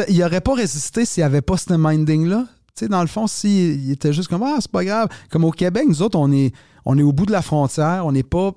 Ils 0.10 0.24
auraient 0.24 0.42
pas 0.42 0.54
résisté 0.56 1.06
s'il 1.06 1.22
n'y 1.22 1.26
avait 1.26 1.42
pas 1.42 1.58
ce 1.58 1.74
minding-là. 1.74 2.46
Tu 2.76 2.86
sais, 2.86 2.88
dans 2.88 3.02
le 3.02 3.08
fond, 3.08 3.28
s'ils 3.28 3.92
étaient 3.92 4.14
juste 4.14 4.28
comme 4.30 4.44
Ah, 4.44 4.58
c'est 4.60 4.72
pas 4.72 4.84
grave. 4.84 5.08
Comme 5.30 5.44
au 5.46 5.52
Québec, 5.52 5.86
nous 5.88 6.02
autres, 6.02 6.18
on 6.20 6.32
est, 6.32 6.54
on 6.86 6.98
est 6.98 7.04
au 7.04 7.12
bout 7.14 7.26
de 7.26 7.32
la 7.32 7.42
frontière, 7.42 8.06
on 8.06 8.12
n'est 8.12 8.24
pas 8.24 8.52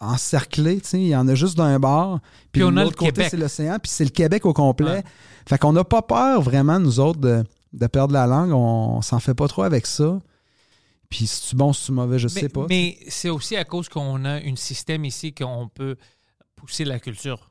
encerclé, 0.00 0.80
tu 0.80 0.88
sais, 0.88 0.98
il 1.00 1.08
y 1.08 1.16
en 1.16 1.26
a 1.26 1.34
juste 1.34 1.56
d'un 1.56 1.78
bord. 1.78 2.20
Puis, 2.52 2.60
Puis 2.60 2.62
on 2.64 2.70
de 2.72 2.78
a 2.78 2.84
l'autre 2.84 2.96
le 2.96 2.98
côté, 2.98 3.12
Québec. 3.12 3.28
c'est 3.30 3.36
l'océan, 3.36 3.78
puis 3.82 3.90
c'est 3.90 4.04
le 4.04 4.10
Québec 4.10 4.44
au 4.46 4.52
complet. 4.52 4.90
Ouais. 4.90 5.04
Fait 5.48 5.58
qu'on 5.58 5.72
n'a 5.72 5.84
pas 5.84 6.02
peur 6.02 6.42
vraiment, 6.42 6.78
nous 6.78 7.00
autres, 7.00 7.18
de, 7.20 7.44
de 7.72 7.86
perdre 7.86 8.12
la 8.12 8.26
langue. 8.26 8.52
On, 8.52 9.00
s'en 9.02 9.18
fait 9.20 9.34
pas 9.34 9.48
trop 9.48 9.62
avec 9.62 9.86
ça. 9.86 10.20
Puis 11.08 11.26
si 11.26 11.48
tu 11.48 11.56
bon, 11.56 11.72
si 11.72 11.86
tu 11.86 11.92
mauvais, 11.92 12.18
je 12.18 12.26
Mais, 12.26 12.40
sais 12.40 12.48
pas. 12.48 12.66
mais 12.68 12.98
c'est 13.08 13.30
aussi 13.30 13.56
à 13.56 13.64
cause 13.64 13.88
qu'on 13.88 14.24
a 14.24 14.34
un 14.34 14.56
système 14.56 15.04
ici 15.04 15.32
qu'on 15.32 15.68
peut 15.72 15.96
pousser 16.56 16.84
la 16.84 16.98
culture. 16.98 17.50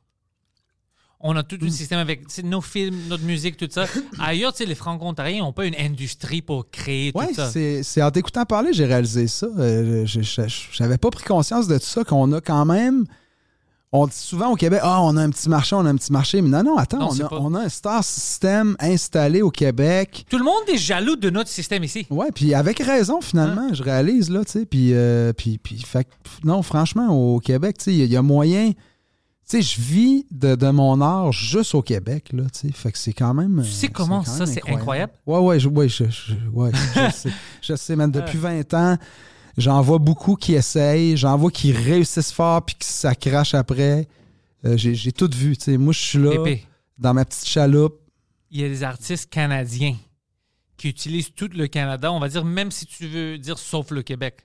On 1.22 1.36
a 1.36 1.44
tout 1.44 1.58
un 1.62 1.70
système 1.70 2.00
avec 2.00 2.22
nos 2.44 2.62
films, 2.62 2.96
notre 3.08 3.24
musique, 3.24 3.58
tout 3.58 3.68
ça. 3.70 3.86
Ailleurs, 4.20 4.54
les 4.60 4.76
franco-ontariens 4.76 5.40
n'ont 5.44 5.54
pas 5.54 5.66
une 5.66 5.76
industrie 5.80 6.42
pour 6.42 6.70
créer 6.70 7.12
tout 7.14 7.34
ça. 7.34 7.50
c'est 7.50 7.82
c'est 7.84 8.02
en 8.04 8.12
t'écoutant 8.12 8.46
parler, 8.46 8.74
j'ai 8.74 8.86
réalisé 8.86 9.28
ça. 9.28 9.48
Euh, 9.58 10.06
je- 10.06 10.22
J'avais 10.72 10.98
pas 10.98 11.10
pris 11.10 11.24
conscience 11.24 11.68
de 11.68 11.78
tout 11.78 11.86
ça, 11.86 12.04
qu'on 12.04 12.32
a 12.34 12.42
quand 12.42 12.66
même. 12.66 13.06
On 13.92 14.08
dit 14.08 14.14
souvent 14.16 14.50
au 14.52 14.56
Québec, 14.56 14.82
ah, 14.84 15.02
on 15.04 15.16
a 15.16 15.22
un 15.22 15.30
petit 15.30 15.48
marché, 15.48 15.74
on 15.74 15.86
a 15.86 15.90
un 15.90 15.96
petit 15.96 16.12
marché. 16.12 16.42
Mais 16.42 16.50
non, 16.50 16.64
non, 16.64 16.78
attends, 16.78 17.00
Non, 17.00 17.10
on, 17.12 17.20
a, 17.26 17.30
pas. 17.30 17.38
on 17.40 17.54
a 17.54 17.62
un 17.62 17.70
star 17.70 18.04
system 18.04 18.76
installé 18.80 19.42
au 19.42 19.52
Québec. 19.52 20.26
Tout 20.30 20.38
le 20.38 20.44
monde 20.44 20.64
est 20.68 20.78
jaloux 20.78 21.16
de 21.16 21.30
notre 21.30 21.50
système 21.50 21.82
ici. 21.86 22.06
Ouais, 22.10 22.30
puis 22.36 22.54
avec 22.54 22.80
raison, 22.80 23.22
finalement, 23.22 23.74
je 23.74 23.82
réalise, 23.82 24.30
là, 24.30 24.44
tu 24.44 24.52
sais. 24.52 24.66
Puis, 24.66 24.90
euh, 24.94 25.32
puis, 25.32 25.58
puis, 25.60 25.78
fait 25.80 26.06
non, 26.44 26.62
franchement, 26.62 27.08
au 27.10 27.40
Québec, 27.40 27.78
tu 27.78 27.86
sais, 27.86 27.94
il 27.94 27.98
y, 28.00 28.02
a- 28.02 28.06
il 28.06 28.12
y 28.12 28.18
a 28.18 28.22
moyen. 28.22 28.72
Tu 29.48 29.58
sais, 29.58 29.62
je 29.62 29.80
vis 29.80 30.26
de, 30.32 30.56
de 30.56 30.70
mon 30.72 31.00
art 31.02 31.32
juste 31.32 31.76
au 31.76 31.82
Québec, 31.84 32.30
là, 32.34 32.44
tu 32.52 32.68
sais. 32.68 32.72
Fait 32.74 32.92
que 32.92 32.98
c'est 32.98 33.14
quand 33.14 33.34
même. 33.36 33.62
Tu 33.64 33.70
sais 33.72 33.88
euh, 33.88 33.90
comment 33.94 34.24
ça, 34.24 34.46
c'est 34.48 34.68
incroyable? 34.68 35.14
Ouais, 35.28 35.40
ouais, 35.40 35.60
je, 35.60 35.70
ouais, 35.70 35.88
je, 35.88 36.06
je- 36.10 36.34
ouais, 36.52 36.72
je 36.96 37.10
sais. 37.14 37.30
Je 37.62 37.76
sais, 37.76 37.96
man, 37.96 38.10
depuis 38.12 38.40
20 38.40 38.74
ans, 38.74 38.98
j'en 39.58 39.82
vois 39.82 40.00
beaucoup 40.00 40.36
qui 40.36 40.54
essayent, 40.56 41.16
j'en 41.16 41.38
vois 41.38 41.52
qui 41.52 41.72
réussissent 41.72 42.32
fort 42.32 42.66
puis 42.66 42.76
qui 42.80 42.88
ça 42.88 43.14
crache 43.14 43.54
après. 43.54 44.08
Euh, 44.66 44.78
j'ai, 44.78 44.96
j'ai 44.96 45.12
tout 45.12 45.30
vu, 45.32 45.56
tu 45.56 45.66
sais. 45.66 45.78
Moi, 45.78 45.94
je 45.94 46.00
suis 46.00 46.18
là, 46.20 46.32
Pépé, 46.32 46.66
dans 46.98 47.14
ma 47.14 47.24
petite 47.24 47.46
chaloupe. 47.48 48.00
il 48.50 48.62
y 48.62 48.64
a 48.64 48.68
des 48.68 48.82
artistes 48.82 49.30
canadiens 49.30 49.96
qui 50.78 50.90
utilisent 50.90 51.32
tout 51.36 51.50
le 51.54 51.68
Canada, 51.68 52.12
on 52.12 52.20
va 52.20 52.30
dire, 52.30 52.44
même 52.44 52.72
si 52.72 52.86
tu 52.88 53.08
veux 53.08 53.38
dire 53.38 53.60
sauf 53.60 53.92
le 53.92 54.02
Québec. 54.02 54.40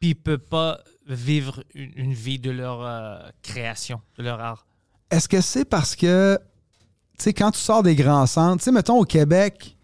Puis 0.00 0.10
ils 0.10 0.16
ne 0.16 0.20
peuvent 0.22 0.48
pas 0.48 0.78
vivre 1.08 1.64
une, 1.74 1.90
une 1.96 2.12
vie 2.12 2.38
de 2.38 2.50
leur 2.50 2.80
euh, 2.82 3.18
création, 3.42 4.00
de 4.18 4.22
leur 4.24 4.40
art. 4.40 4.66
Est-ce 5.10 5.28
que 5.28 5.40
c'est 5.40 5.64
parce 5.64 5.96
que, 5.96 6.38
tu 7.18 7.24
sais, 7.24 7.32
quand 7.32 7.50
tu 7.50 7.58
sors 7.60 7.82
des 7.82 7.94
grands 7.94 8.26
centres, 8.26 8.58
tu 8.58 8.64
sais, 8.64 8.72
mettons 8.72 8.98
au 9.00 9.04
Québec, 9.04 9.76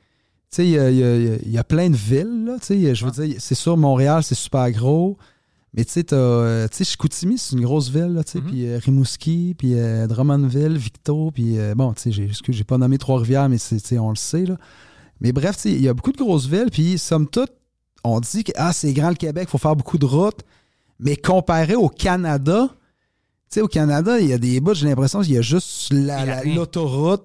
tu 0.51 0.57
sais, 0.57 0.67
il 0.67 0.71
y 0.73 0.79
a, 0.79 0.91
il 0.91 0.97
y 0.99 1.03
a- 1.03 1.37
il 1.43 1.51
y 1.51 1.59
a 1.59 1.65
plein 1.65 1.89
de 1.91 1.97
villes, 1.97 2.45
là, 2.47 2.59
tu 2.61 2.67
sais, 2.67 2.95
je 2.95 3.05
veux 3.05 3.11
dire, 3.11 3.37
c'est 3.39 3.55
sûr, 3.55 3.77
Montréal, 3.77 4.23
c'est 4.23 4.35
super 4.35 4.71
gros, 4.71 5.17
mais 5.73 5.85
tu 5.85 5.93
sais, 5.93 6.07
euh, 6.13 6.69
tu 6.69 6.77
sais, 6.77 6.85
Chicoutimi, 6.85 7.39
c'est 7.39 7.57
une 7.57 7.63
grosse 7.65 7.89
ville, 7.89 8.21
tu 8.27 8.33
sais, 8.33 8.39
Mhm. 8.41 8.47
puis 8.47 8.67
euh, 8.69 8.79
Rimouski, 8.79 9.55
puis 9.59 9.75
euh, 9.79 10.07
Drummondville, 10.07 10.77
Victo, 10.77 11.31
puis 11.33 11.59
euh, 11.59 11.75
bon, 11.75 11.93
tu 11.95 12.13
sais, 12.13 12.31
j'ai, 12.53 12.65
pas 12.65 12.79
nommé 12.79 12.99
Trois-Rivières, 12.99 13.49
mais 13.49 13.57
on 13.99 14.11
le 14.11 14.17
sait, 14.17 14.45
là. 14.45 14.57
Mais 15.21 15.33
bref, 15.33 15.57
tu 15.57 15.63
sais, 15.63 15.73
il 15.73 15.81
y 15.81 15.89
a 15.89 15.95
beaucoup 15.95 16.13
de 16.13 16.19
grosses 16.19 16.47
villes, 16.47 16.69
puis 16.71 16.99
somme 16.99 17.29
toute, 17.29 17.51
on 18.05 18.21
dit 18.21 18.45
que, 18.45 18.53
ah, 18.57 18.73
c'est 18.73 18.93
grand 18.93 19.09
le 19.09 19.15
Québec, 19.15 19.49
faut 19.49 19.59
faire 19.59 19.77
beaucoup 19.77 19.99
de 19.99 20.07
routes, 20.07 20.41
mais 21.01 21.17
comparé 21.17 21.75
au 21.75 21.89
Canada, 21.89 22.69
tu 22.71 22.77
sais, 23.49 23.61
au 23.61 23.69
Canada, 23.69 24.19
il 24.21 24.29
y 24.29 24.33
a 24.33 24.39
des 24.39 24.61
bouts, 24.61 24.75
j'ai 24.75 24.89
l'impression 24.89 25.21
qu'il 25.23 25.33
y 25.33 25.39
a 25.39 25.43
juste 25.43 25.93
la- 25.93 26.23
Il 26.25 26.27
y 26.27 26.31
a 26.31 26.45
la- 26.45 26.55
l'autoroute, 26.55 27.25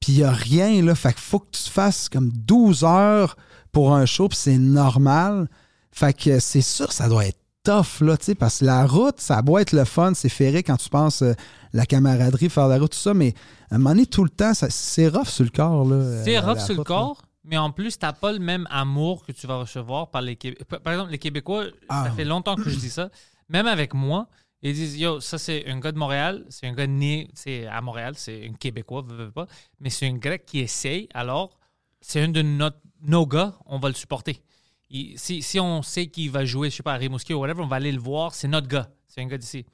puis 0.00 0.12
il 0.12 0.18
y 0.18 0.24
a 0.24 0.30
rien, 0.30 0.82
là. 0.82 0.94
Fait 0.94 1.12
qu'il 1.12 1.22
faut 1.22 1.38
que 1.40 1.50
tu 1.52 1.70
fasses 1.70 2.08
comme 2.08 2.30
12 2.32 2.84
heures 2.84 3.36
pour 3.72 3.94
un 3.94 4.06
show, 4.06 4.28
puis 4.28 4.38
c'est 4.40 4.58
normal. 4.58 5.48
Fait 5.90 6.12
que 6.12 6.38
c'est 6.40 6.60
sûr, 6.60 6.92
ça 6.92 7.08
doit 7.08 7.26
être 7.26 7.38
tough, 7.64 8.00
là, 8.00 8.16
tu 8.16 8.26
sais, 8.26 8.34
parce 8.34 8.60
que 8.60 8.64
la 8.64 8.86
route, 8.86 9.20
ça 9.20 9.42
doit 9.42 9.60
être 9.62 9.72
le 9.72 9.84
fun, 9.84 10.12
c'est 10.14 10.28
ferré 10.28 10.62
quand 10.62 10.76
tu 10.76 10.88
penses 10.88 11.22
euh, 11.22 11.34
la 11.74 11.84
camaraderie, 11.86 12.48
faire 12.48 12.68
la 12.68 12.78
route, 12.78 12.92
tout 12.92 12.98
ça, 12.98 13.12
mais 13.14 13.34
à 13.70 13.74
un 13.74 13.78
moment 13.78 13.90
donné, 13.90 14.06
tout 14.06 14.24
le 14.24 14.30
temps, 14.30 14.52
c'est 14.54 15.08
rough 15.08 15.26
sur 15.28 15.44
le 15.44 15.50
corps, 15.50 15.84
là. 15.84 16.22
C'est 16.24 16.38
euh, 16.38 16.40
rough 16.40 16.58
sur 16.60 16.74
le 16.74 16.76
là. 16.78 16.84
Mais 17.48 17.56
en 17.56 17.70
plus, 17.72 17.98
tu 17.98 18.04
n'as 18.04 18.12
pas 18.12 18.32
le 18.32 18.38
même 18.38 18.66
amour 18.70 19.24
que 19.24 19.32
tu 19.32 19.46
vas 19.46 19.56
recevoir 19.56 20.10
par 20.10 20.22
les 20.22 20.36
Québécois. 20.36 20.80
Par 20.80 20.92
exemple, 20.92 21.10
les 21.10 21.18
Québécois, 21.18 21.64
Ah. 21.88 22.04
ça 22.06 22.10
fait 22.12 22.24
longtemps 22.24 22.56
que 22.56 22.68
je 22.68 22.78
dis 22.78 22.90
ça, 22.90 23.10
même 23.48 23.66
avec 23.66 23.94
moi, 23.94 24.28
ils 24.62 24.74
disent 24.74 24.96
Yo, 24.98 25.20
ça 25.20 25.38
c'est 25.38 25.66
un 25.68 25.78
gars 25.78 25.92
de 25.92 25.98
Montréal, 25.98 26.44
c'est 26.50 26.66
un 26.66 26.72
gars 26.74 26.86
né 26.86 27.30
à 27.70 27.80
Montréal, 27.80 28.14
c'est 28.16 28.46
un 28.48 28.52
Québécois, 28.52 29.02
veux, 29.06 29.24
veux 29.26 29.30
pas, 29.30 29.46
mais 29.80 29.90
c'est 29.90 30.06
un 30.06 30.14
grec 30.16 30.44
qui 30.46 30.58
essaye, 30.60 31.08
alors 31.14 31.58
c'est 32.00 32.20
un 32.22 32.28
de 32.28 32.42
notre, 32.42 32.78
nos 33.02 33.26
gars, 33.26 33.56
on 33.66 33.78
va 33.78 33.88
le 33.88 33.94
supporter. 33.94 34.42
Il- 34.90 35.18
si, 35.18 35.42
si 35.42 35.58
on 35.60 35.82
sait 35.82 36.06
qu'il 36.08 36.30
va 36.30 36.44
jouer, 36.44 36.70
je 36.70 36.76
sais 36.76 36.82
pas, 36.82 36.94
à 36.94 36.96
Rimouski 36.96 37.34
ou 37.34 37.40
whatever, 37.40 37.62
on 37.62 37.66
va 37.66 37.76
aller 37.76 37.92
le 37.92 38.00
voir, 38.00 38.34
c'est 38.34 38.48
notre 38.48 38.68
gars, 38.68 38.90
c'est 39.06 39.20
un 39.20 39.26
gars 39.26 39.38
d'ici. 39.38 39.64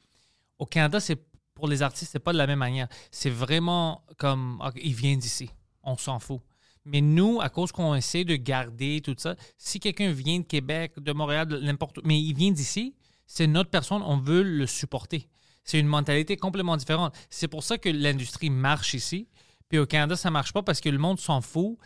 Au 0.59 0.67
Canada, 0.67 1.01
c'est 1.01 1.19
pour 1.55 1.67
les 1.69 1.83
artistes, 1.83 2.11
c'est 2.13 2.19
pas 2.19 2.33
de 2.33 2.39
la 2.39 2.47
même 2.47 2.59
manière. 2.59 2.89
C'est 3.11 3.31
vraiment 3.31 4.05
comme 4.19 4.61
il 4.77 4.95
vient 4.95 5.17
d'ici, 5.17 5.51
on 5.83 5.97
s'en 5.97 6.19
fout. 6.19 6.41
Mais 6.87 7.01
nous, 7.01 7.41
à 7.41 7.49
cause 7.49 7.73
qu'on 7.73 7.95
essaie 7.95 8.25
de 8.25 8.37
garder 8.37 9.01
tout 9.03 9.15
ça, 9.17 9.37
si 9.57 9.81
quelqu'un 9.81 10.11
vient 10.13 10.39
de 10.39 10.45
Québec, 10.45 10.93
de 10.99 11.13
Montréal, 11.13 11.47
de 11.49 11.59
n'importe 11.59 11.99
où, 11.99 12.01
mais 12.05 12.21
il 12.21 12.35
vient 12.35 12.51
d'ici, 12.53 12.95
c'est 13.27 13.47
notre 13.47 13.71
personne, 13.71 14.03
on 14.05 14.19
veut 14.19 14.43
le 14.43 14.67
supporter. 14.67 15.27
C'est 15.65 15.79
une 15.79 15.87
mentalité 15.87 16.37
complètement 16.37 16.77
différente. 16.77 17.15
C'est 17.31 17.49
pour 17.49 17.63
ça 17.63 17.79
que 17.79 17.89
l'industrie 17.89 18.51
marche 18.51 18.93
ici. 18.93 19.29
Puis 19.71 19.79
au 19.79 19.87
Canada, 19.87 20.15
ça 20.15 20.31
marche 20.31 20.53
pas 20.53 20.63
parce 20.63 20.83
que 20.83 20.91
le 20.91 20.99
monde 20.99 21.19
s'en 21.19 21.41
fout. 21.41 21.79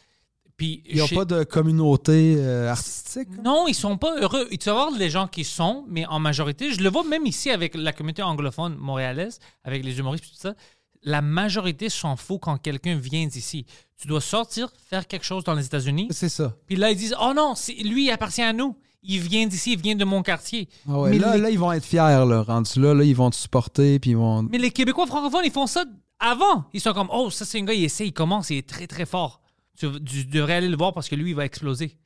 Puis 0.57 0.83
Il 0.87 0.97
n'y 0.97 1.01
a 1.01 1.07
chez- 1.07 1.15
pas 1.15 1.25
de 1.25 1.45
communauté 1.45 2.35
euh, 2.39 2.69
artistique. 2.69 3.29
là? 3.37 3.43
non, 3.45 3.69
ils 3.69 3.75
sont 3.75 3.97
pas 3.97 4.21
heureux. 4.21 4.49
Tu 4.51 4.65
vas 4.69 4.73
voir 4.73 4.91
les 4.91 5.09
gens 5.11 5.29
qui 5.29 5.45
sont, 5.45 5.85
mais 5.87 6.05
en 6.07 6.19
majorité, 6.19 6.73
je 6.73 6.81
le 6.83 6.91
vois 6.91 7.05
même 7.05 7.25
ici 7.27 7.51
avec 7.51 7.77
la 7.77 7.93
communauté 7.93 8.23
anglophone 8.23 8.75
montréalaise, 8.75 9.39
avec 9.63 9.85
les 9.85 9.97
humoristes 10.01 10.25
et 10.25 10.29
tout 10.31 10.35
ça. 10.35 10.55
La 11.03 11.23
majorité 11.23 11.89
s'en 11.89 12.17
fout 12.17 12.41
quand 12.43 12.57
quelqu'un 12.59 12.97
vient 12.97 13.27
d'ici. 13.27 13.65
Tu 14.01 14.09
dois 14.09 14.21
sortir, 14.21 14.71
faire 14.89 15.07
quelque 15.07 15.25
chose 15.25 15.45
dans 15.45 15.55
les 15.55 15.67
États-Unis, 15.67 16.09
C'est 16.11 16.29
ça. 16.29 16.57
puis 16.67 16.77
là, 16.77 16.91
ils 16.91 16.97
disent 16.97 17.15
Oh 17.21 17.33
non, 17.35 17.55
lui, 17.85 18.07
il 18.07 18.11
appartient 18.11 18.43
à 18.43 18.53
nous. 18.53 18.77
Il 19.03 19.21
vient 19.21 19.47
d'ici, 19.47 19.73
il 19.75 19.81
vient 19.81 19.95
de 19.95 20.05
mon 20.05 20.23
quartier. 20.23 20.69
Ah 20.89 20.99
ouais, 20.99 21.11
mais, 21.11 21.19
là, 21.19 21.37
les, 21.37 21.43
là, 21.43 21.51
ils 21.51 21.59
vont 21.59 21.71
être 21.73 21.85
fiers, 21.85 21.99
là, 22.27 22.43
rendus 22.43 22.81
là, 22.81 22.95
là, 22.95 23.05
ils 23.05 23.15
vont 23.15 23.31
te 23.31 23.37
supporter, 23.37 23.99
puis 24.01 24.11
ils 24.11 24.17
vont... 24.17 24.43
mais 24.43 24.59
les 24.59 24.73
Québécois 24.73 25.07
francophones, 25.07 25.45
ils 25.45 25.53
font 25.53 25.69
ça 25.69 25.85
avant. 26.19 26.65
Ils 26.73 26.81
sont 26.81 26.93
comme 26.93 27.09
Oh, 27.13 27.31
ça, 27.31 27.45
c'est 27.45 27.61
un 27.61 27.65
gars, 27.65 27.75
il 27.75 27.85
essaie, 27.85 28.07
il 28.09 28.13
commence, 28.13 28.51
il 28.51 28.57
est 28.59 28.69
très, 28.69 28.87
très 28.89 29.07
fort. 29.07 29.41
Tu, 29.79 29.87
tu 30.05 30.25
devrais 30.25 30.55
aller 30.55 30.69
le 30.69 30.77
voir 30.77 30.93
parce 30.93 31.09
que 31.09 31.15
lui, 31.15 31.31
il 31.31 31.37
va 31.37 31.45
exploser. 31.45 31.97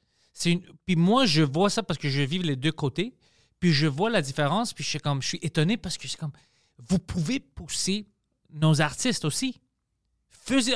Une... 0.45 0.61
Puis 0.85 0.97
moi, 0.97 1.25
je 1.25 1.43
vois 1.43 1.71
ça 1.71 1.83
parce 1.83 1.99
que 1.99 2.09
je 2.11 2.21
vis 2.23 2.39
les 2.39 2.57
deux 2.57 2.73
côtés. 2.73 3.15
Puis 3.59 3.73
je 3.73 3.87
vois 3.87 4.11
la 4.11 4.21
différence. 4.21 4.75
Puis 4.75 4.85
je 4.85 4.91
suis 4.91 4.99
comme, 4.99 5.23
je 5.23 5.29
suis 5.29 5.39
étonné 5.41 5.77
parce 5.79 5.97
que 5.97 6.07
c'est 6.09 6.19
comme, 6.19 6.33
vous 6.89 6.99
pouvez 6.99 7.41
pousser 7.41 8.07
nos 8.55 8.81
artistes 8.81 9.25
aussi. 9.25 9.61
Faisez, 10.31 10.75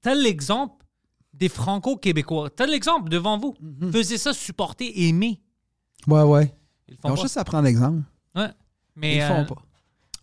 t'as 0.00 0.14
l'exemple 0.14 0.84
des 1.32 1.48
Franco-Québécois. 1.48 2.50
T'as 2.50 2.66
l'exemple 2.66 3.08
devant 3.08 3.38
vous. 3.38 3.54
Faisez 3.90 4.18
ça, 4.18 4.32
supporter, 4.32 5.08
aimer. 5.08 5.40
Ouais, 6.06 6.22
ouais. 6.22 6.54
Ils 6.88 6.96
font 6.96 7.16
juste 7.16 7.36
à 7.36 7.44
prendre 7.44 7.64
l'exemple. 7.64 8.02
Ouais. 8.34 8.48
Mais 8.96 9.16
Ils 9.16 9.22
euh, 9.22 9.28
font 9.46 9.54
pas. 9.54 9.62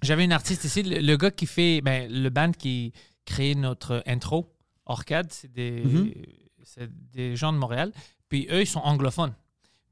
j'avais 0.01 0.23
une 0.25 0.31
artiste 0.31 0.63
ici, 0.65 0.83
le, 0.83 0.99
le 0.99 1.17
gars 1.17 1.31
qui 1.31 1.45
fait, 1.47 1.81
ben, 1.81 2.11
le 2.11 2.29
band 2.29 2.51
qui 2.51 2.93
crée 3.25 3.55
notre 3.55 4.03
intro, 4.05 4.53
Orcade, 4.85 5.31
c'est 5.31 5.51
des, 5.51 5.81
Mhm. 5.83 6.11
c'est 6.63 6.89
des 7.11 7.35
gens 7.35 7.51
de 7.53 7.57
Montréal. 7.57 7.91
Puis 8.27 8.47
eux, 8.51 8.61
ils 8.61 8.67
sont 8.67 8.79
anglophones. 8.79 9.33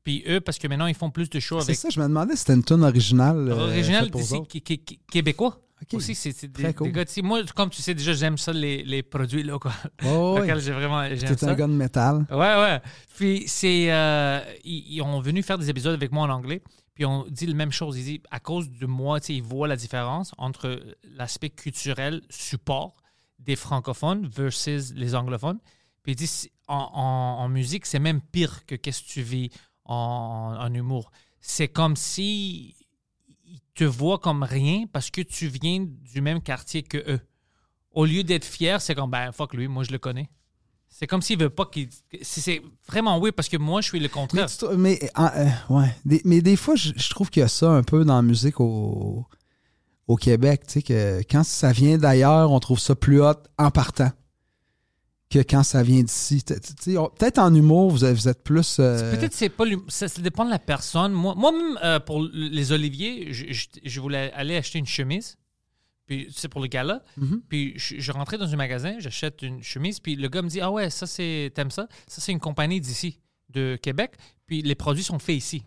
Puis 0.04 0.24
eux, 0.28 0.40
parce 0.40 0.58
que 0.60 0.68
maintenant, 0.68 0.86
ils 0.88 0.96
font 0.96 1.10
plus 1.10 1.30
de 1.30 1.40
shows 1.40 1.60
C'est 1.60 1.66
avec. 1.72 1.76
ça, 1.78 1.90
je 1.90 2.00
me 2.00 2.06
demandais 2.08 2.34
si 2.34 2.40
c'était 2.40 2.54
une 2.54 2.64
tune 2.64 2.84
originale. 2.84 3.50
euh, 3.50 3.68
original 3.68 4.04
faite 4.04 4.12
pour 4.12 4.22
d'ici, 4.22 4.36
eux. 4.36 4.46
qui- 4.48 4.62
qui- 4.62 4.80
qui- 4.80 5.00
québécois. 5.12 5.60
Ok. 5.82 5.94
Aussi, 5.94 6.16
c'est 6.16 6.48
des, 6.48 6.64
Très 6.64 6.74
cool. 6.74 6.88
des 6.88 6.94
gars 6.94 7.06
d'ici. 7.06 7.22
Moi, 7.22 7.42
comme 7.56 7.70
tu 7.70 7.82
sais 7.82 7.94
déjà, 7.94 8.14
j'aime 8.14 8.38
ça, 8.38 8.52
les, 8.52 8.84
les 8.84 9.04
produits 9.04 9.44
locaux. 9.44 9.70
Oh. 10.06 10.38
Auxquels 10.40 10.60
j'ai 10.60 10.72
vraiment. 10.72 11.08
T'es 11.08 11.44
un 11.46 11.54
gars 11.54 11.68
de 11.68 11.74
métal. 11.74 12.26
Ouais, 12.32 12.38
ouais. 12.38 12.82
Puis 13.16 13.44
c'est. 13.48 13.92
euh, 13.92 14.40
ils, 14.64 14.96
ils 14.96 15.02
ont 15.02 15.20
venu 15.20 15.44
faire 15.44 15.58
des 15.60 15.70
épisodes 15.70 15.94
avec 15.94 16.12
moi 16.12 16.26
en 16.26 16.30
anglais. 16.30 16.62
Puis 16.96 17.06
on 17.06 17.26
dit 17.30 17.46
la 17.46 17.54
même 17.54 17.72
chose. 17.72 17.96
Ils 18.00 18.04
disent, 18.06 18.20
à 18.32 18.40
cause 18.40 18.72
de 18.72 18.86
moi, 18.88 19.20
tu 19.20 19.28
sais, 19.28 19.34
ils 19.36 19.44
voient 19.44 19.68
la 19.68 19.76
différence 19.76 20.32
entre 20.40 20.82
l'aspect 21.16 21.52
culturel, 21.52 22.24
support 22.32 22.96
des 23.38 23.56
francophones 23.56 24.26
versus 24.28 24.94
les 24.96 25.14
anglophones. 25.14 25.60
Puis 26.02 26.14
ils 26.14 26.16
disent, 26.16 26.50
en, 26.68 26.90
en- 26.94 27.44
en 27.44 27.50
musique, 27.50 27.86
c'est 27.86 28.00
même 28.00 28.20
pire 28.20 28.66
que 28.66 28.74
qu'est-ce 28.74 29.04
que 29.04 29.10
tu 29.10 29.22
vis 29.22 29.52
en, 29.86 30.56
en 30.60 30.74
humour. 30.74 31.12
C'est 31.40 31.68
comme 31.68 31.96
si 31.96 32.76
te 33.78 33.84
voient 33.84 34.20
comme 34.20 34.44
rien 34.44 34.86
parce 34.92 35.10
que 35.12 35.22
tu 35.22 35.48
viens 35.48 35.86
du 35.88 36.22
même 36.22 36.42
quartier 36.42 36.84
que 36.84 36.98
eux. 37.10 37.20
Au 37.92 38.06
lieu 38.06 38.24
d'être 38.24 38.46
fier, 38.46 38.82
c'est 38.82 38.96
comme, 38.96 39.12
ben, 39.12 39.32
fuck 39.32 39.54
lui, 39.54 39.68
moi 39.68 39.84
je 39.84 39.92
le 39.92 39.98
connais. 40.00 40.30
C'est 40.90 41.06
comme 41.06 41.22
s'il 41.22 41.38
veut 41.40 41.50
pas 41.50 41.66
qu'il. 41.66 41.90
c'est- 42.22 42.62
vraiment 42.88 43.20
oui, 43.20 43.32
parce 43.32 43.50
que 43.50 43.58
moi, 43.58 43.82
je 43.82 43.88
suis 43.90 44.00
le 44.00 44.08
contraire. 44.08 44.48
mais, 44.78 45.00
euh, 45.18 45.22
euh, 45.36 45.50
ouais. 45.70 45.96
Des- 46.06 46.22
mais 46.26 46.42
des 46.42 46.56
fois, 46.56 46.76
je, 46.76 46.92
je 46.96 47.10
trouve 47.10 47.30
qu'il 47.30 47.42
y 47.42 47.44
a 47.44 47.48
ça 47.50 47.70
un 47.70 47.84
peu 47.84 48.06
dans 48.06 48.16
la 48.16 48.22
musique 48.22 48.60
au, 48.60 49.26
au 50.08 50.16
Québec. 50.16 50.62
Tu 50.66 50.74
sais, 50.74 50.82
que 50.82 51.20
quand 51.30 51.44
ça 51.44 51.72
vient 51.72 51.98
d'ailleurs, 51.98 52.52
on 52.52 52.60
trouve 52.60 52.80
ça 52.80 52.96
plus 52.96 53.22
hot 53.22 53.34
en 53.58 53.70
partant 53.70 54.12
que 55.30 55.40
quand 55.40 55.64
ça 55.64 55.84
vient 55.84 56.02
d'ici. 56.04 56.44
On- 56.98 57.10
Peut-être 57.10 57.38
en 57.40 57.54
humour, 57.54 57.92
vous 57.92 58.06
êtes, 58.06 58.16
vous 58.16 58.28
êtes 58.30 58.44
plus. 58.44 58.78
euh, 58.80 59.16
Peut-être 59.18 59.34
c'est 59.34 59.50
pas 59.50 59.66
ça, 59.90 60.08
ça 60.08 60.22
dépend 60.22 60.46
de 60.46 60.50
la 60.50 60.60
personne. 60.60 61.12
Moi, 61.12 61.36
moi-même, 61.36 61.78
euh, 61.84 62.00
pour 62.00 62.22
les 62.32 62.72
oliviers, 62.72 63.34
je, 63.34 63.52
je- 63.52 63.68
je 63.84 64.00
voulais 64.00 64.32
aller 64.34 64.56
acheter 64.56 64.80
une 64.80 64.86
chemise. 64.86 65.36
Puis 66.06 66.28
c'est 66.34 66.48
pour 66.48 66.62
le 66.62 66.68
gala. 66.68 67.04
Mhm. 67.18 67.42
Puis 67.50 67.74
je, 67.76 68.00
je 68.00 68.12
rentrais 68.14 68.38
dans 68.38 68.54
un 68.54 68.56
magasin, 68.56 68.96
j'achète 69.00 69.42
une 69.42 69.62
chemise. 69.62 70.00
Puis 70.00 70.16
le 70.16 70.30
gars 70.30 70.42
me 70.42 70.48
dit 70.48 70.62
Ah 70.62 70.72
ouais, 70.72 70.90
ça 70.90 71.06
c'est. 71.06 71.52
T'aimes 71.54 71.72
ça? 71.72 71.88
Ça 72.08 72.22
c'est 72.22 72.32
une 72.32 72.40
compagnie 72.40 72.80
d'ici, 72.80 73.20
de 73.50 73.78
Québec. 73.82 74.14
Puis 74.46 74.62
les 74.62 74.76
produits 74.76 75.04
sont 75.04 75.20
faits 75.20 75.36
ici. 75.36 75.64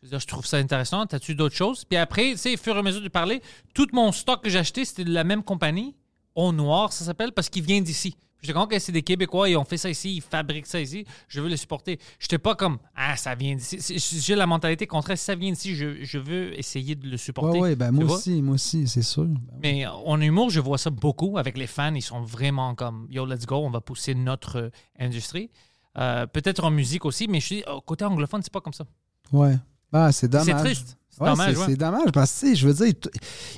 Je 0.00 0.06
veux 0.06 0.10
dire, 0.10 0.20
je 0.20 0.26
trouve 0.28 0.46
ça 0.46 0.58
intéressant. 0.58 1.04
T'as-tu 1.06 1.34
d'autres 1.34 1.56
choses? 1.56 1.84
Puis 1.84 1.96
après, 1.98 2.30
tu 2.30 2.36
sais, 2.38 2.54
au 2.54 2.56
fur 2.56 2.76
et 2.76 2.78
à 2.78 2.82
mesure 2.82 3.02
de 3.02 3.08
parler, 3.08 3.42
tout 3.74 3.88
mon 3.92 4.12
stock 4.12 4.44
que 4.44 4.48
j'ai 4.48 4.60
acheté, 4.60 4.84
c'était 4.84 5.02
de 5.02 5.12
la 5.12 5.24
même 5.24 5.42
compagnie, 5.42 5.96
au 6.36 6.52
noir, 6.52 6.92
ça 6.92 7.04
s'appelle, 7.04 7.32
parce 7.32 7.48
qu'il 7.48 7.64
vient 7.64 7.80
d'ici. 7.80 8.14
J'étais 8.40 8.52
comme, 8.52 8.62
OK, 8.62 8.76
c'est 8.78 8.92
des 8.92 9.02
Québécois, 9.02 9.48
ils 9.48 9.56
ont 9.56 9.64
fait 9.64 9.76
ça 9.76 9.90
ici, 9.90 10.16
ils 10.16 10.22
fabriquent 10.22 10.66
ça 10.66 10.80
ici, 10.80 11.04
je 11.26 11.40
veux 11.40 11.48
les 11.48 11.56
supporter. 11.56 11.98
J'étais 12.20 12.38
pas 12.38 12.54
comme, 12.54 12.78
ah, 12.94 13.16
ça 13.16 13.34
vient 13.34 13.56
d'ici. 13.56 13.98
J'ai 14.20 14.34
la 14.36 14.46
mentalité 14.46 14.86
contraire, 14.86 15.18
si 15.18 15.24
ça 15.24 15.34
vient 15.34 15.50
d'ici, 15.50 15.74
je, 15.74 16.04
je 16.04 16.18
veux 16.18 16.58
essayer 16.58 16.94
de 16.94 17.08
le 17.08 17.16
supporter. 17.16 17.58
Ouais, 17.58 17.70
ouais, 17.70 17.76
ben 17.76 17.90
moi 17.90 18.04
aussi, 18.04 18.40
moi 18.42 18.54
aussi, 18.54 18.86
c'est 18.86 19.02
sûr. 19.02 19.24
Ben 19.24 19.38
oui. 19.52 19.58
Mais 19.62 19.86
en 19.86 20.20
humour, 20.20 20.50
je 20.50 20.60
vois 20.60 20.78
ça 20.78 20.90
beaucoup 20.90 21.38
avec 21.38 21.58
les 21.58 21.66
fans. 21.66 21.94
Ils 21.94 22.02
sont 22.02 22.22
vraiment 22.22 22.74
comme 22.74 23.06
Yo, 23.10 23.26
let's 23.26 23.46
go, 23.46 23.56
on 23.56 23.70
va 23.70 23.80
pousser 23.80 24.14
notre 24.14 24.56
euh, 24.58 24.70
industrie. 24.98 25.50
Euh, 25.98 26.26
Peut-être 26.26 26.62
en 26.64 26.70
musique 26.70 27.04
aussi, 27.04 27.26
mais 27.28 27.40
je 27.40 27.48
dis, 27.48 27.62
oh, 27.66 27.80
côté 27.80 28.04
anglophone, 28.04 28.42
c'est 28.42 28.52
pas 28.52 28.60
comme 28.60 28.72
ça. 28.72 28.84
Ouais. 29.32 29.56
Ah, 29.92 30.12
c'est 30.12 30.28
dommage. 30.28 30.46
C'est 30.46 30.54
triste. 30.54 30.97
C'est 31.18 31.24
Ouais, 31.24 31.30
dommage. 31.30 31.54
c'est 31.56 31.66
ouais. 31.66 31.76
dommage 31.76 32.12
parce 32.12 32.40
que, 32.40 32.54
je 32.54 32.68
veux 32.68 32.74
dire, 32.74 32.94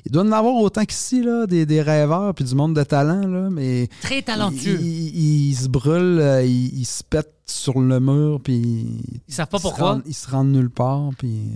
il- 0.07 0.13
doit 0.13 0.25
y 0.25 0.29
en 0.29 0.33
avoir 0.33 0.55
autant 0.55 0.85
qu'ici, 0.85 1.23
là, 1.23 1.47
des, 1.47 1.67
des 1.67 1.83
rêveurs 1.83 2.35
puis 2.35 2.45
du 2.45 2.55
monde 2.55 2.75
de 2.75 2.83
talent, 2.83 3.27
là, 3.27 3.51
mais. 3.51 3.89
Très 4.01 4.23
talentueux. 4.23 4.81
Ils, 4.81 5.55
se 5.55 5.69
brûlent, 5.69 6.21
euh, 6.21 6.43
ils, 6.45 6.85
se 6.87 7.03
pètent 7.05 7.35
sur 7.47 7.79
le 7.81 8.01
mur, 8.01 8.41
puis. 8.43 8.87
Ils 9.29 9.35
savent 9.35 9.49
pas 9.49 9.59
pourquoi. 9.59 10.01
ils 10.07 10.15
se 10.15 10.31
rendent 10.31 10.53
nulle 10.53 10.71
part, 10.71 11.11
puis. 11.19 11.51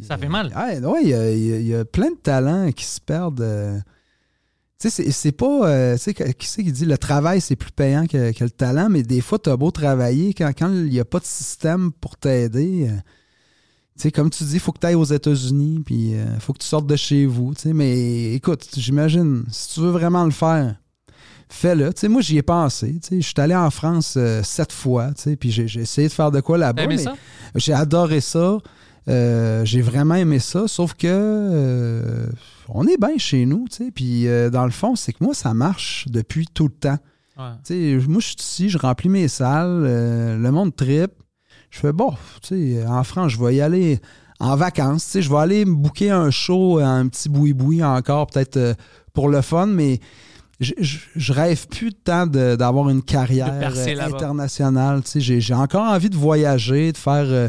euh, 0.00 0.04
Ça 0.06 0.16
fait 0.16 0.28
mal. 0.28 0.52
Ouais, 0.56 0.78
ouais, 0.84 1.00
il 1.02 1.08
y 1.10 1.14
a, 1.14 1.30
il 1.30 1.68
y 1.80 1.84
plein 1.84 2.10
de 2.10 2.16
talents 2.22 2.72
qui 2.72 2.84
se 2.86 3.00
perdent. 3.00 3.40
euh. 3.42 3.78
Tu 4.80 4.88
sais, 4.88 5.02
c'est- 5.02 5.10
c'est 5.10 5.32
pas. 5.32 5.68
euh, 5.68 5.96
tu 5.96 6.02
sais, 6.04 6.14
qui 6.14 6.46
c'est 6.46 6.62
qui 6.62 6.70
dit 6.70 6.84
le 6.84 6.96
travail, 6.96 7.40
c'est 7.40 7.56
plus 7.56 7.72
payant 7.72 8.06
que, 8.06 8.30
que 8.32 8.44
le 8.44 8.50
talent, 8.50 8.88
mais 8.88 9.02
des 9.02 9.20
fois, 9.20 9.40
tu 9.40 9.50
as 9.50 9.56
beau 9.56 9.72
travailler, 9.72 10.32
quand 10.34 10.52
quand 10.56 10.72
il 10.72 10.84
n'y 10.90 11.00
a 11.00 11.04
pas 11.04 11.18
de 11.18 11.24
système 11.24 11.90
pour 11.90 12.16
t'aider. 12.16 12.88
Euh, 13.98 14.02
sais, 14.02 14.10
comme 14.10 14.30
tu 14.30 14.44
dis, 14.44 14.54
il 14.54 14.60
faut 14.60 14.72
que 14.72 14.78
tu 14.78 14.86
ailles 14.86 14.94
aux 14.94 15.04
États-Unis, 15.04 15.82
puis 15.84 16.12
il 16.12 16.40
faut 16.40 16.52
que 16.52 16.58
tu 16.58 16.66
sortes 16.66 16.86
de 16.86 16.96
chez 16.96 17.26
vous. 17.26 17.54
Mais 17.66 18.34
écoute, 18.34 18.68
j'imagine, 18.76 19.44
si 19.50 19.74
tu 19.74 19.80
veux 19.80 19.90
vraiment 19.90 20.24
le 20.24 20.30
faire, 20.30 20.76
fais-le. 21.48 21.90
Moi, 22.08 22.20
j'y 22.20 22.38
ai 22.38 22.42
pensé. 22.42 23.00
Je 23.10 23.20
suis 23.20 23.34
allé 23.38 23.54
en 23.54 23.70
France 23.70 24.14
euh, 24.16 24.42
sept 24.42 24.72
fois, 24.72 25.10
puis 25.38 25.50
j'ai 25.50 25.80
essayé 25.80 26.08
de 26.08 26.12
faire 26.12 26.30
de 26.30 26.40
quoi 26.40 26.58
là-bas. 26.58 26.82
j'ai 27.54 27.72
adoré 27.72 28.20
ça. 28.20 28.58
Euh, 29.08 29.64
j'ai 29.64 29.80
vraiment 29.80 30.16
aimé 30.16 30.38
ça, 30.38 30.68
sauf 30.68 30.92
que 30.92 31.06
euh, 31.08 32.26
on 32.68 32.86
est 32.86 32.98
bien 32.98 33.16
chez 33.16 33.46
nous, 33.46 33.66
tu 33.70 33.84
sais. 33.84 33.90
Puis 33.90 34.28
euh, 34.28 34.50
dans 34.50 34.66
le 34.66 34.70
fond, 34.70 34.96
c'est 34.96 35.14
que 35.14 35.24
moi, 35.24 35.32
ça 35.32 35.54
marche 35.54 36.06
depuis 36.10 36.46
tout 36.52 36.64
le 36.64 36.74
temps. 36.74 36.98
Ouais. 37.38 37.52
Tu 37.64 38.00
sais, 38.00 38.06
moi, 38.06 38.20
je 38.20 38.26
suis 38.26 38.36
ici, 38.38 38.68
je 38.68 38.76
remplis 38.76 39.08
mes 39.08 39.28
salles, 39.28 39.84
euh, 39.86 40.36
le 40.36 40.50
monde 40.50 40.76
trip. 40.76 41.10
Je 41.70 41.78
fais 41.80 41.92
bon, 41.92 42.12
tu 42.42 42.76
sais, 42.76 42.86
en 42.86 43.04
France, 43.04 43.32
je 43.32 43.38
vais 43.44 43.56
y 43.56 43.60
aller 43.60 44.00
en 44.40 44.56
vacances, 44.56 45.04
tu 45.04 45.10
sais, 45.10 45.22
je 45.22 45.30
vais 45.30 45.36
aller 45.38 45.64
me 45.64 45.74
booker 45.74 46.10
un 46.10 46.30
show, 46.30 46.78
un 46.78 47.06
petit 47.08 47.28
boui-boui 47.28 47.82
encore, 47.84 48.26
peut-être 48.28 48.56
euh, 48.56 48.74
pour 49.12 49.28
le 49.28 49.40
fun, 49.42 49.66
mais 49.66 50.00
je, 50.60 50.72
je- 50.80 50.98
je 51.14 51.32
rêve 51.32 51.66
plus 51.68 51.90
de 51.90 51.96
temps 52.02 52.26
d'avoir 52.26 52.88
une 52.88 53.02
carrière 53.02 53.48
euh, 54.06 54.06
internationale. 54.16 55.02
Tu 55.04 55.20
sais, 55.22 55.40
j'ai, 55.40 55.54
encore 55.54 55.84
envie 55.84 56.08
de 56.10 56.16
voyager, 56.16 56.90
de 56.92 56.96
faire 56.96 57.24
euh, 57.26 57.48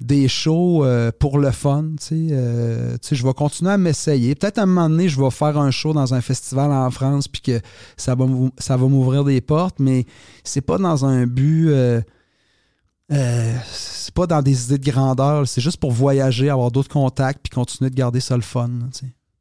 des 0.00 0.28
shows 0.28 0.84
euh, 0.84 1.10
pour 1.18 1.38
le 1.38 1.50
fun. 1.52 1.84
Tu 2.00 2.06
sais, 2.06 2.26
Euh, 2.32 2.94
tu 3.00 3.08
sais, 3.08 3.16
je 3.16 3.24
vais 3.24 3.32
continuer 3.34 3.70
à 3.72 3.78
m'essayer. 3.78 4.34
Peut-être 4.34 4.58
à 4.58 4.62
un 4.62 4.66
moment 4.66 4.90
donné, 4.90 5.08
je 5.08 5.18
vais 5.20 5.30
faire 5.30 5.56
un 5.58 5.70
show 5.70 5.92
dans 5.94 6.12
un 6.12 6.20
festival 6.20 6.70
en 6.72 6.90
France, 6.90 7.28
puis 7.28 7.40
que 7.40 7.60
ça 7.96 8.14
va, 8.14 8.26
ça 8.58 8.76
va 8.76 8.86
m'ouvrir 8.88 9.24
des 9.24 9.40
portes, 9.40 9.76
mais 9.78 10.04
c'est 10.42 10.60
pas 10.62 10.76
dans 10.78 11.04
un 11.06 11.26
but. 11.26 11.70
Euh, 13.12 13.54
c'est 13.72 14.14
pas 14.14 14.26
dans 14.26 14.42
des 14.42 14.64
idées 14.66 14.78
de 14.78 14.90
grandeur, 14.90 15.46
c'est 15.46 15.60
juste 15.60 15.76
pour 15.78 15.92
voyager, 15.92 16.48
avoir 16.50 16.70
d'autres 16.70 16.88
contacts, 16.88 17.40
puis 17.42 17.50
continuer 17.50 17.90
de 17.90 17.94
garder 17.94 18.20
ça 18.20 18.36
le 18.36 18.42
fun. 18.42 18.70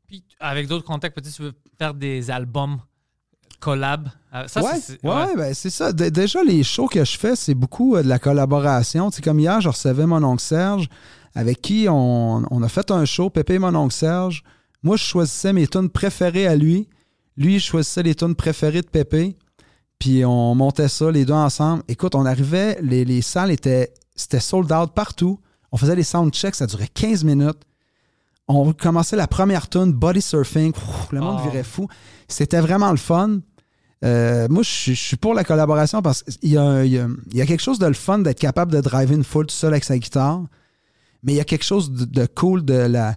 Puis 0.07 0.23
avec 0.39 0.67
d'autres 0.67 0.85
contacts, 0.85 1.15
peut-être 1.15 1.33
tu 1.33 1.41
veux 1.43 1.53
faire 1.77 1.93
des 1.93 2.29
albums 2.29 2.79
collab. 3.59 4.09
Euh, 4.35 4.45
Ça, 4.47 4.61
ouais, 4.61 4.79
c'est- 4.81 5.03
ouais, 5.05 5.09
ouais. 5.15 5.35
ben, 5.37 5.53
c'est 5.53 5.69
ça. 5.69 5.93
D- 5.93 6.11
déjà, 6.11 6.43
les 6.43 6.63
shows 6.63 6.87
que 6.87 7.03
je 7.05 7.17
fais, 7.17 7.35
c'est 7.35 7.53
beaucoup 7.53 7.95
euh, 7.95 8.03
de 8.03 8.09
la 8.09 8.19
collaboration. 8.19 9.09
Comme 9.23 9.39
hier, 9.39 9.61
je 9.61 9.69
recevais 9.69 10.05
mon 10.05 10.21
oncle 10.23 10.41
Serge, 10.41 10.89
avec 11.33 11.61
qui 11.61 11.87
on, 11.89 12.43
on 12.51 12.61
a 12.63 12.67
fait 12.67 12.91
un 12.91 13.05
show, 13.05 13.29
Pépé 13.29 13.53
et 13.55 13.59
mon 13.59 13.73
oncle 13.75 13.93
Serge. 13.93 14.43
Moi, 14.83 14.97
je 14.97 15.03
choisissais 15.03 15.53
mes 15.53 15.65
tunes 15.67 15.89
préférées 15.89 16.45
à 16.47 16.55
lui. 16.57 16.89
Lui, 17.37 17.59
je 17.59 17.65
choisissais 17.65 18.03
les 18.03 18.15
tunes 18.15 18.35
préférées 18.35 18.81
de 18.81 18.87
Pépé. 18.87 19.37
Puis 20.03 20.25
on 20.25 20.53
montait 20.53 20.89
ça, 20.89 21.09
les 21.11 21.23
deux 21.23 21.31
ensemble. 21.31 21.81
Écoute, 21.87 22.13
on 22.13 22.25
arrivait, 22.25 22.77
les, 22.81 23.05
les 23.05 23.21
salles 23.21 23.51
étaient, 23.51 23.93
c'était 24.17 24.41
sold 24.41 24.69
out 24.73 24.91
partout. 24.93 25.39
On 25.71 25.77
faisait 25.77 25.95
les 25.95 26.03
soundchecks, 26.03 26.55
ça 26.55 26.65
durait 26.67 26.89
15 26.93 27.23
minutes. 27.23 27.61
On 28.49 28.73
commençait 28.73 29.15
la 29.15 29.27
première 29.27 29.69
tune, 29.69 29.93
Body 29.93 30.21
Surfing. 30.21 30.73
Le 31.13 31.21
monde 31.21 31.37
Oh. 31.39 31.49
virait 31.49 31.63
fou. 31.63 31.87
C'était 32.27 32.59
vraiment 32.59 32.91
le 32.91 32.97
fun. 32.97 33.39
Euh, 34.03 34.47
moi, 34.49 34.61
je 34.61 34.69
suis- 34.69 34.95
je 34.95 34.99
suis 35.01 35.15
pour 35.15 35.33
la 35.33 35.45
collaboration 35.45 36.01
parce 36.01 36.23
qu'il 36.23 36.49
y 36.49 36.53
y 36.55 36.57
a- 36.57 36.83
il 36.83 36.91
y 37.31 37.41
a 37.41 37.45
quelque 37.45 37.61
chose 37.61 37.79
de 37.79 37.87
le 37.87 37.93
fun 37.93 38.19
d'être 38.19 38.39
capable 38.39 38.73
de 38.73 38.81
driver 38.81 39.15
une 39.15 39.23
foule 39.23 39.45
tout 39.45 39.55
seul 39.55 39.71
avec 39.71 39.85
sa 39.85 39.97
guitare. 39.97 40.41
Mais 41.23 41.31
il 41.31 41.35
y 41.37 41.39
a 41.39 41.45
quelque 41.45 41.63
chose 41.63 41.89
de, 41.93 42.03
de 42.03 42.25
cool 42.25 42.65
de 42.65 42.73
la, 42.73 43.15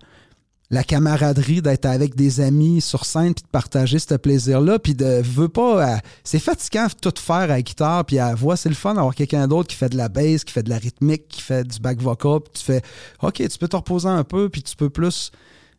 la 0.70 0.82
camaraderie, 0.82 1.62
d'être 1.62 1.86
avec 1.86 2.16
des 2.16 2.40
amis 2.40 2.80
sur 2.80 3.04
scène 3.04 3.34
puis 3.34 3.44
de 3.44 3.48
partager 3.48 3.98
ce 3.98 4.14
plaisir-là. 4.14 4.78
Puis 4.78 4.94
de 4.94 5.22
veux 5.22 5.48
pas. 5.48 5.94
euh, 5.94 5.96
c'est 6.24 6.38
fatigant 6.38 6.88
tout 7.00 7.14
faire 7.16 7.50
à 7.50 7.62
guitare 7.62 8.04
puis 8.04 8.18
à 8.18 8.34
voix. 8.34 8.56
C'est 8.56 8.68
le 8.68 8.74
fun 8.74 8.94
d'avoir 8.94 9.14
quelqu'un 9.14 9.46
d'autre 9.46 9.68
qui 9.68 9.76
fait 9.76 9.88
de 9.88 9.96
la 9.96 10.08
bass, 10.08 10.44
qui 10.44 10.52
fait 10.52 10.64
de 10.64 10.70
la 10.70 10.78
rythmique, 10.78 11.28
qui 11.28 11.40
fait 11.40 11.64
du 11.64 11.78
back 11.78 12.00
vocal. 12.00 12.40
Puis 12.40 12.52
tu 12.54 12.64
fais 12.64 12.82
OK, 13.22 13.34
tu 13.36 13.58
peux 13.58 13.68
te 13.68 13.76
reposer 13.76 14.08
un 14.08 14.24
peu 14.24 14.48
puis 14.48 14.62
tu 14.62 14.74
peux 14.74 14.90
plus 14.90 15.30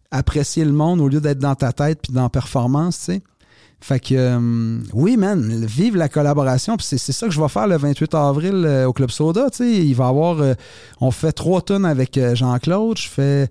apprécier 0.10 0.64
le 0.64 0.72
monde 0.72 1.02
au 1.02 1.10
lieu 1.10 1.20
d'être 1.20 1.40
dans 1.40 1.56
ta 1.56 1.74
tête 1.74 2.00
puis 2.02 2.14
dans 2.14 2.30
performance, 2.30 2.98
tu 3.00 3.06
sais. 3.06 3.22
Fait 3.80 4.00
que, 4.00 4.16
euh, 4.16 4.80
oui, 4.94 5.18
man, 5.18 5.64
vive 5.64 5.98
la 5.98 6.10
collaboration. 6.10 6.78
Puis 6.78 6.88
c'est, 6.88 6.98
ça 6.98 7.28
que 7.28 7.34
je 7.34 7.40
vais 7.40 7.48
faire 7.48 7.68
le 7.68 7.78
28 7.78 8.16
avril 8.16 8.64
euh, 8.66 8.88
au 8.88 8.94
Club 8.94 9.12
Soda. 9.12 9.52
Tu 9.52 9.58
sais, 9.58 9.86
il 9.86 9.94
va 9.94 10.08
avoir. 10.08 10.56
on 11.00 11.12
fait 11.12 11.32
trois 11.32 11.62
tonnes 11.62 11.86
avec 11.86 12.20
Jean-Claude. 12.34 12.98
Je 12.98 13.08
fais. 13.08 13.50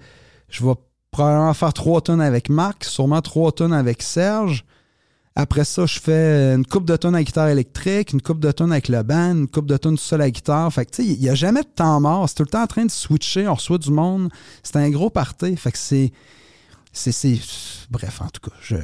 Je 0.48 0.64
vais 0.64 0.74
probablement 1.16 1.54
faire 1.54 1.72
trois 1.72 2.00
tonnes 2.02 2.20
avec 2.20 2.50
Marc, 2.50 2.84
sûrement 2.84 3.22
trois 3.22 3.50
tonnes 3.52 3.72
avec 3.72 4.02
Serge. 4.02 4.64
Après 5.34 5.64
ça, 5.64 5.84
je 5.86 5.98
fais 5.98 6.54
une 6.54 6.64
coupe 6.66 6.84
de 6.86 6.96
tonnes 6.96 7.14
à 7.14 7.22
guitare 7.22 7.48
électrique, 7.48 8.12
une 8.12 8.20
coupe 8.22 8.40
de 8.40 8.50
tonnes 8.52 8.72
avec 8.72 8.88
le 8.88 9.02
band, 9.02 9.32
une 9.32 9.48
coupe 9.48 9.66
de 9.66 9.76
tonnes 9.76 9.96
seul 9.98 10.20
à 10.22 10.30
guitare. 10.30 10.72
Fait 10.72 10.84
que, 10.86 10.90
tu 10.92 11.02
sais, 11.02 11.08
il 11.08 11.18
n'y 11.20 11.28
a 11.28 11.34
jamais 11.34 11.62
de 11.62 11.68
temps 11.68 12.00
mort. 12.00 12.26
C'est 12.28 12.34
tout 12.36 12.42
le 12.42 12.48
temps 12.48 12.62
en 12.62 12.66
train 12.66 12.84
de 12.86 12.90
switcher. 12.90 13.46
On 13.48 13.54
reçoit 13.54 13.78
du 13.78 13.90
monde. 13.90 14.30
C'est 14.62 14.76
un 14.76 14.88
gros 14.90 15.10
party. 15.10 15.56
Fait 15.56 15.72
que 15.72 15.78
c'est. 15.78 16.12
C'est. 16.92 17.12
c'est- 17.12 17.38
Bref, 17.90 18.20
en 18.22 18.28
tout 18.28 18.50
cas, 18.50 18.56
je. 18.62 18.76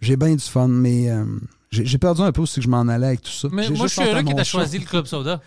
J'ai 0.00 0.16
bien 0.16 0.34
du 0.34 0.44
fun, 0.44 0.68
mais 0.68 1.10
euh, 1.10 1.24
j'ai 1.72 1.98
perdu 1.98 2.22
un 2.22 2.30
peu 2.32 2.42
aussi 2.42 2.56
que 2.56 2.62
je 2.62 2.68
m'en 2.68 2.86
allais 2.86 3.06
avec 3.08 3.22
tout 3.22 3.32
ça. 3.32 3.48
Mais 3.50 3.68
moi, 3.70 3.86
je 3.88 3.92
suis 3.94 4.02
heureux 4.02 4.22
que 4.22 4.32
tu 4.36 4.44
choisi 4.44 4.78
le 4.78 4.84
Club 4.84 5.06
Soda. 5.06 5.40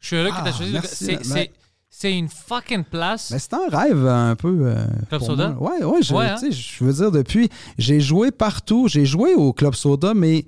Je 0.00 0.06
suis 0.08 0.16
heureux 0.16 0.30
que 0.30 0.34
tu 0.34 0.40
Ah, 0.44 0.48
as 0.48 0.52
choisi 0.52 0.72
le 0.72 0.80
c'est- 0.82 1.28
mais- 1.32 1.52
c'est- 1.90 2.16
une 2.16 2.28
fucking 2.28 2.84
place. 2.84 3.30
Mais 3.32 3.38
c'est 3.38 3.52
un 3.54 3.68
rêve 3.68 4.06
un 4.06 4.34
peu. 4.36 4.56
euh, 4.62 4.86
Club 5.08 5.22
Soda? 5.22 5.48
moi. 5.50 5.72
Ouais, 5.78 5.84
ouais, 5.84 6.02
je, 6.02 6.14
Ouais, 6.14 6.26
hein? 6.28 6.36
je 6.50 6.84
veux 6.84 6.92
dire, 6.92 7.10
depuis, 7.10 7.50
j'ai 7.78 8.00
joué 8.00 8.30
partout. 8.30 8.88
J'ai 8.88 9.04
joué 9.04 9.34
au 9.34 9.52
Club 9.52 9.74
Soda, 9.74 10.14
mais 10.14 10.46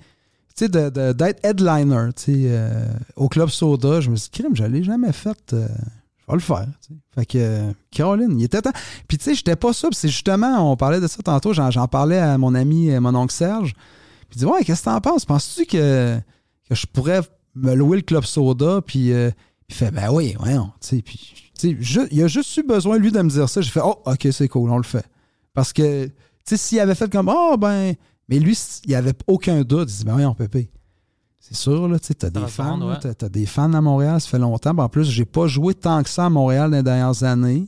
de- 0.60 0.90
de- 0.90 1.12
d'être 1.12 1.44
headliner 1.44 2.10
euh, 2.28 2.86
au 3.16 3.28
Club 3.28 3.48
Soda, 3.48 4.00
je 4.00 4.10
me 4.10 4.16
suis 4.16 4.30
dit, 4.32 4.42
crime, 4.42 4.54
je 4.54 4.62
l'ai 4.64 4.84
jamais 4.84 5.12
fait. 5.12 5.36
euh, 5.52 5.66
je 5.68 6.26
vais 6.32 6.34
le 6.34 6.38
faire. 6.40 6.66
Fait 7.16 7.26
que, 7.26 7.38
euh, 7.38 7.72
Caroline, 7.90 8.38
il 8.38 8.44
était 8.44 8.62
temps. 8.62 8.70
Puis 9.08 9.18
tu 9.18 9.24
sais, 9.24 9.34
j'étais 9.34 9.56
pas 9.56 9.72
sûr. 9.72 9.88
C'est 9.92 10.08
justement, 10.08 10.70
on 10.70 10.76
parlait 10.76 11.00
de 11.00 11.06
ça 11.08 11.20
tantôt, 11.22 11.52
j'en 11.52 11.88
parlais 11.88 12.18
à 12.18 12.38
mon 12.38 12.54
ami, 12.54 12.90
euh, 12.90 13.00
mon 13.00 13.14
oncle 13.16 13.34
Serge. 13.34 13.74
Puis 14.30 14.36
il 14.36 14.38
dit, 14.38 14.44
ouais, 14.44 14.62
qu'est-ce 14.64 14.82
que 14.82 14.84
t'en 14.86 15.00
penses? 15.00 15.24
Penses-tu 15.24 15.66
que, 15.66 16.16
que 16.68 16.74
je 16.76 16.86
pourrais 16.86 17.22
me 17.56 17.74
louer 17.74 17.96
le 17.96 18.02
Club 18.02 18.24
Soda? 18.24 18.80
Puis 18.86 19.12
euh, 19.12 19.30
il 19.68 19.74
fait, 19.74 19.90
ben 19.90 20.10
oui, 20.10 20.34
voyons. 20.38 20.70
Tu 20.80 21.02
puis, 21.02 21.50
tu 21.58 21.78
il 22.10 22.22
a 22.22 22.26
juste 22.28 22.56
eu 22.56 22.62
besoin, 22.62 22.98
lui, 22.98 23.12
de 23.12 23.20
me 23.22 23.28
dire 23.30 23.48
ça. 23.48 23.60
J'ai 23.60 23.70
fait, 23.70 23.80
oh, 23.82 23.98
OK, 24.04 24.28
c'est 24.30 24.48
cool, 24.48 24.70
on 24.70 24.76
le 24.76 24.82
fait. 24.82 25.06
Parce 25.54 25.72
que, 25.72 26.06
tu 26.06 26.12
sais, 26.44 26.56
s'il 26.56 26.80
avait 26.80 26.94
fait 26.94 27.10
comme, 27.10 27.30
oh, 27.34 27.56
ben. 27.58 27.94
Mais 28.28 28.38
lui, 28.38 28.56
il 28.84 28.88
n'y 28.90 28.94
avait 28.94 29.12
aucun 29.26 29.62
doute. 29.62 29.90
Il 29.90 29.96
dit, 29.98 30.04
ben 30.04 30.12
voyons, 30.12 30.34
Pépé. 30.34 30.70
C'est 31.40 31.56
sûr, 31.56 31.88
là, 31.88 31.98
tu 31.98 32.06
sais, 32.06 32.14
t'as 32.14 32.28
Ça 32.28 32.40
des 32.40 32.46
fans, 32.46 32.78
t'as- 33.00 33.14
t'as 33.14 33.28
des 33.28 33.46
fans 33.46 33.72
à 33.74 33.80
Montréal, 33.80 34.20
ça 34.20 34.28
fait 34.28 34.38
longtemps. 34.38 34.76
En 34.78 34.88
plus, 34.88 35.04
j'ai 35.10 35.24
pas 35.24 35.46
joué 35.48 35.74
tant 35.74 36.02
que 36.02 36.08
ça 36.08 36.26
à 36.26 36.30
Montréal 36.30 36.70
dans 36.70 36.76
les 36.76 36.82
dernières 36.84 37.22
années. 37.24 37.66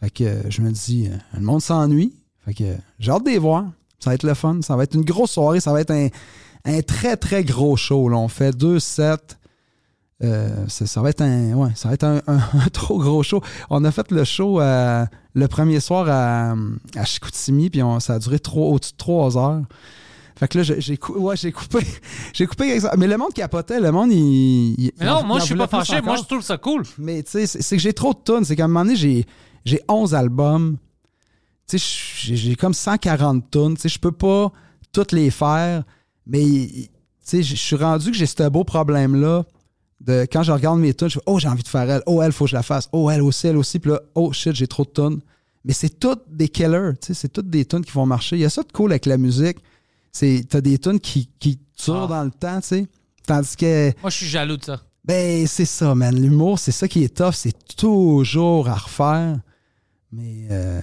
Fait 0.00 0.08
que 0.10 0.42
je 0.48 0.62
me 0.62 0.70
dis, 0.70 1.08
euh, 1.08 1.16
le 1.34 1.40
monde 1.40 1.60
s'ennuie. 1.60 2.14
Fait 2.44 2.54
que 2.54 2.76
j'ai 3.00 3.10
hâte 3.10 3.24
de 3.24 3.30
les 3.30 3.38
voir. 3.38 3.64
Ça 3.98 4.10
va 4.10 4.14
être 4.14 4.22
le 4.22 4.34
fun. 4.34 4.60
Ça 4.62 4.76
va 4.76 4.84
être 4.84 4.94
une 4.94 5.04
grosse 5.04 5.32
soirée. 5.32 5.58
Ça 5.58 5.72
va 5.72 5.80
être 5.80 5.90
un, 5.90 6.08
un 6.64 6.80
très, 6.82 7.16
très 7.16 7.42
gros 7.42 7.76
show. 7.76 8.08
Là. 8.08 8.16
On 8.16 8.28
fait 8.28 8.56
deux 8.56 8.78
sets. 8.78 9.16
Euh, 10.24 10.66
ça, 10.66 10.84
ça 10.86 11.00
va 11.00 11.10
être 11.10 11.20
un 11.20 11.52
ouais, 11.54 11.70
ça 11.76 11.88
va 11.88 11.94
être 11.94 12.02
un, 12.04 12.16
un- 12.26 12.38
un 12.38 12.68
trop 12.72 12.98
gros 12.98 13.22
show. 13.22 13.40
On 13.70 13.84
a 13.84 13.90
fait 13.92 14.10
le 14.10 14.24
show 14.24 14.60
euh, 14.60 15.04
le 15.34 15.48
premier 15.48 15.78
soir 15.80 16.06
à, 16.08 16.54
à 16.96 17.04
Chicoutimi, 17.04 17.70
puis 17.70 17.82
on- 17.82 18.00
ça 18.00 18.14
a 18.14 18.18
duré 18.18 18.38
au-dessus 18.56 18.92
de 18.92 18.96
trois 18.96 19.36
heures. 19.38 19.62
Fait 20.36 20.46
que 20.48 20.58
là, 20.58 20.64
j'ai 20.64 20.96
cou- 20.96 21.14
ouais, 21.18 21.36
coupé. 21.52 21.84
J'ai 22.32 22.46
coupé. 22.46 22.78
Mais 22.98 23.06
le 23.08 23.16
monde 23.16 23.32
capotait, 23.32 23.80
le 23.80 23.90
monde, 23.92 24.10
il. 24.12 24.74
il- 24.78 24.92
Mais 24.98 25.06
non, 25.06 25.24
moi, 25.24 25.38
je 25.40 25.44
suis 25.46 25.54
pas 25.56 25.66
fâché. 25.84 26.00
Moi, 26.02 26.16
je 26.16 26.22
trouve 26.28 26.42
ça 26.42 26.56
cool. 26.58 26.82
Mais 26.98 27.22
tu 27.24 27.30
sais, 27.32 27.46
c'est 27.46 27.76
que 27.76 27.82
j'ai 27.82 27.92
trop 27.92 28.12
de 28.12 28.18
tonnes. 28.18 28.44
C'est 28.44 28.54
qu'à 28.56 28.64
un 28.64 28.68
moment 28.68 28.84
donné, 28.84 28.96
j'ai, 28.96 29.24
j'ai 29.64 29.80
11 29.88 30.14
albums. 30.14 30.76
Tu 31.68 31.78
sais, 31.78 31.86
j'ai, 32.22 32.36
j'ai 32.36 32.54
comme 32.56 32.72
140 32.74 33.50
tonnes. 33.50 33.74
Tu 33.76 33.82
sais, 33.82 33.88
je 33.88 33.98
peux 33.98 34.12
pas 34.12 34.52
toutes 34.92 35.10
les 35.12 35.30
faire. 35.30 35.82
Mais 36.26 36.44
tu 36.44 36.88
sais, 37.20 37.42
je 37.42 37.54
suis 37.56 37.76
rendu 37.76 38.10
que 38.12 38.16
j'ai 38.16 38.26
ce 38.26 38.48
beau 38.48 38.62
problème-là. 38.64 39.44
De, 40.00 40.26
quand 40.30 40.42
je 40.44 40.52
regarde 40.52 40.78
mes 40.78 40.94
tonnes, 40.94 41.08
je 41.10 41.14
fais 41.14 41.24
Oh, 41.26 41.38
j'ai 41.38 41.48
envie 41.48 41.62
de 41.62 41.68
faire 41.68 41.90
elle. 41.90 42.02
Oh, 42.06 42.22
elle, 42.22 42.32
faut 42.32 42.44
que 42.44 42.50
je 42.50 42.56
la 42.56 42.62
fasse. 42.62 42.88
Oh, 42.92 43.10
elle 43.10 43.22
aussi, 43.22 43.46
elle 43.48 43.56
aussi. 43.56 43.78
Puis 43.80 43.90
là, 43.90 44.00
oh 44.14 44.32
shit, 44.32 44.54
j'ai 44.54 44.66
trop 44.68 44.84
de 44.84 44.90
tonnes. 44.90 45.20
Mais 45.64 45.72
c'est 45.72 45.98
toutes 45.98 46.22
des 46.30 46.48
killers. 46.48 46.92
Tu 47.00 47.08
sais, 47.08 47.14
c'est 47.14 47.28
toutes 47.28 47.50
des 47.50 47.64
tonnes 47.64 47.84
qui 47.84 47.90
vont 47.92 48.06
marcher. 48.06 48.36
Il 48.36 48.40
y 48.40 48.44
a 48.44 48.50
ça 48.50 48.62
de 48.62 48.70
cool 48.72 48.92
avec 48.92 49.06
la 49.06 49.18
musique. 49.18 49.58
C'est, 50.12 50.44
t'as 50.48 50.60
des 50.60 50.78
tonnes 50.78 51.00
qui, 51.00 51.28
qui 51.40 51.58
durent 51.84 52.04
Ah. 52.04 52.06
dans 52.06 52.24
le 52.24 52.30
temps, 52.30 52.60
tu 52.60 52.66
sais. 52.68 52.86
Tandis 53.26 53.56
que. 53.56 53.92
Moi, 54.00 54.10
je 54.10 54.16
suis 54.16 54.26
jaloux 54.28 54.56
de 54.56 54.64
ça. 54.64 54.80
Ben, 55.04 55.46
c'est 55.46 55.64
ça, 55.64 55.94
man. 55.94 56.14
L'humour, 56.14 56.58
c'est 56.58 56.70
ça 56.72 56.86
qui 56.86 57.02
est 57.02 57.14
tough. 57.16 57.32
C'est 57.34 57.54
toujours 57.76 58.68
à 58.68 58.74
refaire. 58.74 59.38
Mais, 60.12 60.46
euh, 60.50 60.80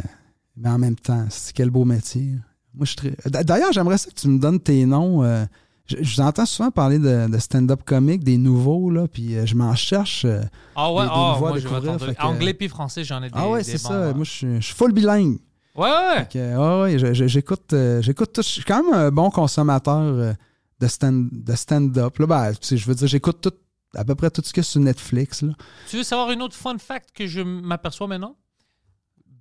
mais 0.57 0.69
en 0.69 0.77
même 0.77 0.95
temps, 0.95 1.25
c'est 1.29 1.53
quel 1.53 1.69
beau 1.69 1.85
métier. 1.85 2.33
Moi, 2.73 2.85
je 2.85 2.87
suis 2.87 2.95
très... 2.95 3.09
D- 3.29 3.43
D'ailleurs, 3.43 3.71
j'aimerais 3.71 3.97
ça 3.97 4.09
que 4.09 4.15
tu 4.15 4.27
me 4.27 4.39
donnes 4.39 4.59
tes 4.59 4.85
noms. 4.85 5.23
euh, 5.23 5.45
je, 5.87 5.97
je 6.01 6.15
vous 6.15 6.21
entends 6.21 6.45
souvent 6.45 6.71
parler 6.71 6.99
de, 6.99 7.29
de 7.29 7.37
stand-up 7.37 7.81
comique, 7.85 8.23
des 8.23 8.37
nouveaux, 8.37 8.89
là, 8.89 9.07
puis 9.07 9.35
euh, 9.35 9.45
je 9.45 9.55
m'en 9.55 9.75
cherche. 9.75 10.25
euh. 10.25 10.41
Ah 10.75 10.91
ouais, 10.91 11.03
Des- 11.03 11.07
des 11.09 11.13
ah, 11.15 11.33
à 11.35 11.39
moi, 11.39 11.57
je 11.59 11.67
vais 11.67 12.19
Anglais 12.21 12.53
puis 12.53 12.67
français, 12.69 13.03
j'en 13.03 13.21
ai 13.23 13.29
des. 13.29 13.35
ah 13.37 13.49
ouais, 13.49 13.63
c'est 13.63 13.77
ça. 13.77 13.93
euh. 13.93 14.13
Moi, 14.13 14.23
je 14.23 14.31
suis, 14.31 14.55
je 14.55 14.65
suis 14.65 14.75
full 14.75 14.91
bilingue. 14.93 15.37
Ouais, 15.75 15.89
ouais. 15.89 16.27
Que, 16.31 16.81
ouais, 16.83 16.97
je- 17.13 17.27
j'écoute, 17.27 17.73
euh, 17.73 18.01
j'écoute 18.01 18.31
tout. 18.33 18.41
Je 18.41 18.47
suis 18.47 18.63
quand 18.63 18.83
même 18.83 18.93
un 18.93 19.11
bon 19.11 19.29
consommateur 19.29 19.97
euh, 19.99 20.33
de, 20.79 20.87
stand, 20.87 21.29
de 21.31 21.53
stand-up. 21.55 22.17
Là, 22.17 22.27
ben, 22.27 22.53
je 22.61 22.85
veux 22.85 22.95
dire, 22.95 23.07
j'écoute 23.07 23.41
tout, 23.41 23.53
à 23.93 24.03
peu 24.05 24.15
près 24.15 24.29
tout 24.31 24.41
ce 24.43 24.53
qu'il 24.53 24.61
y 24.61 24.65
a 24.65 24.69
sur 24.69 24.79
Netflix. 24.81 25.41
Là. 25.41 25.53
Tu 25.89 25.97
veux 25.97 26.03
savoir 26.03 26.31
une 26.31 26.41
autre 26.41 26.55
fun 26.55 26.77
fact 26.77 27.09
que 27.13 27.27
je 27.27 27.41
m'aperçois 27.41 28.07
maintenant? 28.07 28.35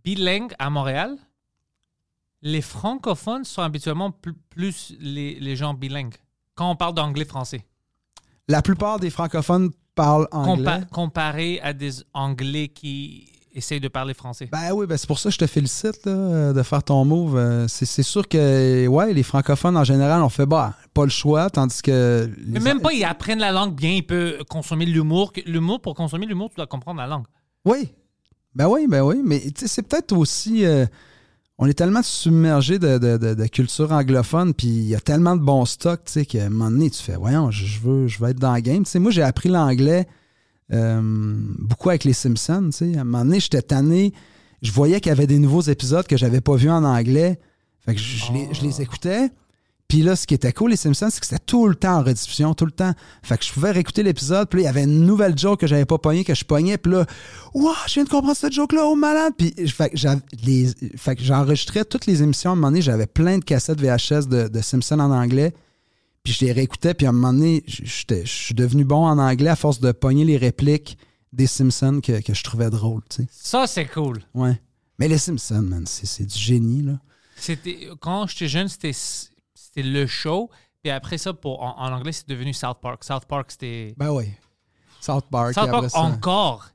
Bilingue 0.05 0.53
à 0.59 0.71
Montréal, 0.71 1.17
les 2.43 2.61
francophones 2.61 3.45
sont 3.45 3.63
habituellement 3.63 4.11
pl- 4.11 4.35
plus 4.51 4.95
les, 5.01 5.39
les 5.41 5.57
gens 5.57 5.73
bilingues. 5.73 6.15
Quand 6.55 6.71
on 6.71 6.77
parle 6.77 6.95
d'anglais-français. 6.95 7.65
La 8.49 8.63
plupart 8.63 9.01
des 9.01 9.11
francophones 9.11 9.71
parlent 9.95 10.29
anglais. 10.33 10.65
Compa- 10.65 10.89
comparé 10.91 11.61
à 11.61 11.73
des 11.73 11.93
anglais 12.13 12.69
qui 12.69 13.29
essayent 13.55 13.81
de 13.81 13.89
parler 13.89 14.15
français. 14.15 14.49
Ben 14.51 14.73
oui, 14.73 14.87
ben 14.87 14.97
c'est 14.97 15.07
pour 15.07 15.19
ça 15.19 15.29
que 15.29 15.35
je 15.35 15.39
te 15.39 15.47
félicite 15.47 16.05
là, 16.07 16.53
de 16.53 16.63
faire 16.63 16.83
ton 16.83 17.05
move. 17.05 17.37
Euh, 17.37 17.69
C'est 17.69 18.03
sûr 18.03 18.27
que 18.29 18.87
ouais, 18.87 19.13
les 19.15 19.23
francophones 19.23 19.77
en 19.77 19.85
général 19.85 20.23
ont 20.23 20.29
fait 20.29 20.47
bah 20.47 20.75
pas 20.93 21.05
le 21.05 21.11
choix, 21.11 21.49
tandis 21.51 21.81
que 21.81 22.29
Mais 22.47 22.59
même 22.61 22.81
pas, 22.81 22.93
ils 22.93 23.05
apprennent 23.05 23.39
la 23.39 23.53
langue 23.53 23.75
bien, 23.75 23.91
ils 23.93 24.07
peuvent 24.07 24.45
consommer 24.45 24.85
l'humour. 24.87 25.33
L'humour, 25.47 25.81
pour 25.81 25.95
consommer 25.95 26.27
l'humour, 26.27 26.51
tu 26.51 26.57
dois 26.57 26.67
comprendre 26.67 27.01
la 27.01 27.07
langue. 27.07 27.27
Oui. 27.65 27.89
Ben 28.55 28.69
oui, 28.69 28.87
ben 28.89 29.03
oui. 29.03 29.21
Mais 29.25 29.43
c'est 29.57 29.83
peut-être 29.83 30.13
aussi. 30.17 30.65
euh, 30.65 30.87
on 31.59 31.67
est 31.67 31.75
tellement 31.75 32.03
submergé 32.03 32.79
de, 32.79 32.99
de- 32.99 33.17
de- 33.17 33.35
de 33.35 33.47
culture 33.47 33.93
anglophone, 33.93 34.55
puis 34.55 34.67
il 34.67 34.89
y 34.89 34.95
a 34.95 35.01
tellement 35.01 35.37
de 35.37 35.41
bons 35.43 35.65
stocks, 35.67 36.05
tu 36.07 36.13
sais, 36.13 36.27
qu'à 36.27 36.47
un 36.47 36.51
moment 36.51 36.71
donné, 36.71 36.91
tu 36.91 37.03
fais, 37.03 37.17
voyons, 37.17 37.51
je 37.51 37.79
veux, 37.81 38.09
je 38.09 38.19
veux 38.19 38.31
être 38.31 38.39
dans 38.41 38.55
le 38.55 38.61
game. 38.61 38.85
Tu 38.85 38.91
sais, 38.91 38.99
moi, 38.99 39.11
j'ai 39.13 39.23
appris 39.23 39.49
l'anglais 39.49 40.07
euh, 40.73 41.01
beaucoup 41.59 41.91
avec 41.91 42.05
les 42.05 42.13
Simpsons, 42.13 42.71
tu 42.71 42.93
sais. 42.93 42.97
À 42.97 43.03
un 43.03 43.05
moment 43.05 43.25
donné, 43.25 43.39
j'étais 43.41 43.63
tanné. 43.63 44.13
Je 44.63 44.73
voyais 44.73 45.01
qu'il 45.01 45.11
y 45.11 45.13
avait 45.13 45.27
des 45.27 45.39
nouveaux 45.39 45.61
épisodes 45.61 46.07
que 46.07 46.17
j'avais 46.17 46.41
pas 46.41 46.57
vus 46.57 46.71
en 46.71 46.83
anglais. 46.85 47.39
Fait 47.85 47.95
que 47.95 48.01
je, 48.01 48.17
je 48.27 48.33
les, 48.33 48.49
je 48.55 48.63
les 48.63 48.81
écoutais. 48.81 49.29
Puis 49.89 50.03
là, 50.03 50.17
ce 50.17 50.27
qui 50.27 50.35
était 50.35 50.53
cool, 50.53 50.71
les 50.71 50.77
Simpsons, 50.77 51.09
c'est 51.11 51.21
que 51.21 51.27
c'était 51.27 51.45
tout 51.45 51.69
le 51.69 51.75
temps 51.75 51.99
en 51.99 52.03
rediffusion, 52.03 52.55
tout 52.55 52.65
le 52.65 52.73
temps. 52.73 52.93
Fait 53.23 53.37
que 53.37 53.45
je 53.45 53.53
pouvais 53.53 53.71
réécouter 53.71 54.03
l'épisode, 54.03 54.49
puis 54.49 54.59
là, 54.59 54.63
il 54.63 54.67
y 54.67 54.69
avait 54.69 54.85
une 54.85 55.05
nouvelle 55.05 55.39
joke 55.39 55.61
que 55.61 55.67
j'avais 55.67 55.85
pas 55.85 55.99
pognée, 55.99 56.25
que 56.25 56.35
je 56.35 56.45
pognais, 56.45 56.79
puis 56.79 56.93
là, 56.93 57.07
Ouah, 57.53 57.77
je 57.87 57.95
viens 57.95 58.05
de 58.05 58.09
comprendre 58.09 58.37
cette 58.37 58.53
joke-là, 58.53 58.87
oh 58.87 58.97
malade! 58.97 59.35
Puis 59.37 59.55
fait 59.69 61.17
que 61.17 61.23
j'enregistrais 61.23 61.85
toutes 61.85 62.07
les 62.07 62.23
émissions. 62.23 62.51
À 62.51 62.53
un 62.55 62.57
moment 62.57 62.69
donné, 62.69 62.83
j'avais 62.83 63.07
plein 63.07 63.39
de 63.39 63.45
cassettes 63.45 63.81
VHS 63.81 64.27
de, 64.27 64.49
de 64.49 64.61
Simpson 64.61 64.99
en 64.99 65.11
anglais. 65.11 65.55
Puis 66.25 66.33
je 66.33 66.47
les 66.47 66.53
réécoutais, 66.53 66.95
puis 66.95 67.07
à 67.07 67.11
un 67.11 67.13
moment 67.13 67.35
donné, 67.35 67.63
je 67.67 67.85
suis 68.25 68.55
devenu 68.55 68.85
bon 68.85 69.05
en 69.07 69.19
anglais 69.19 69.51
à 69.51 69.57
force 69.57 69.81
de 69.81 69.93
pogner 69.93 70.25
les 70.25 70.39
répliques 70.39 70.97
des 71.35 71.47
Simpsons 71.47 72.01
que, 72.03 72.23
que 72.23 72.33
je 72.33 72.43
trouvais 72.43 72.71
drôles, 72.71 73.03
tu 73.11 73.23
sais. 73.23 73.29
Ça, 73.31 73.67
c'est 73.67 73.87
cool. 73.87 74.21
Ouais. 74.33 74.59
Mais 74.99 75.09
les 75.09 75.19
Simpsons, 75.19 75.63
man, 75.63 75.85
c'est 75.87 76.07
c'est 76.07 76.25
du 76.25 76.39
génie, 76.39 76.83
là. 76.83 76.99
C'était 77.37 77.89
quand 78.01 78.27
j'étais 78.27 78.49
jeune, 78.49 78.69
c'était 78.69 78.93
c'était 79.55 79.83
le 79.83 80.07
show. 80.07 80.51
Puis 80.83 80.91
après 80.91 81.19
ça, 81.19 81.33
pour, 81.33 81.63
en, 81.63 81.77
en 81.79 81.93
anglais, 81.93 82.13
c'est 82.13 82.29
devenu 82.29 82.53
South 82.53 82.79
Park. 82.83 83.03
South 83.05 83.25
Park, 83.27 83.51
c'était. 83.51 83.95
Ben 83.97 84.11
oui. 84.11 84.27
South 85.01 85.25
Park. 85.31 85.55
South 85.55 85.71
Park 85.71 85.91
ça- 85.91 86.01
encore. 86.01 86.67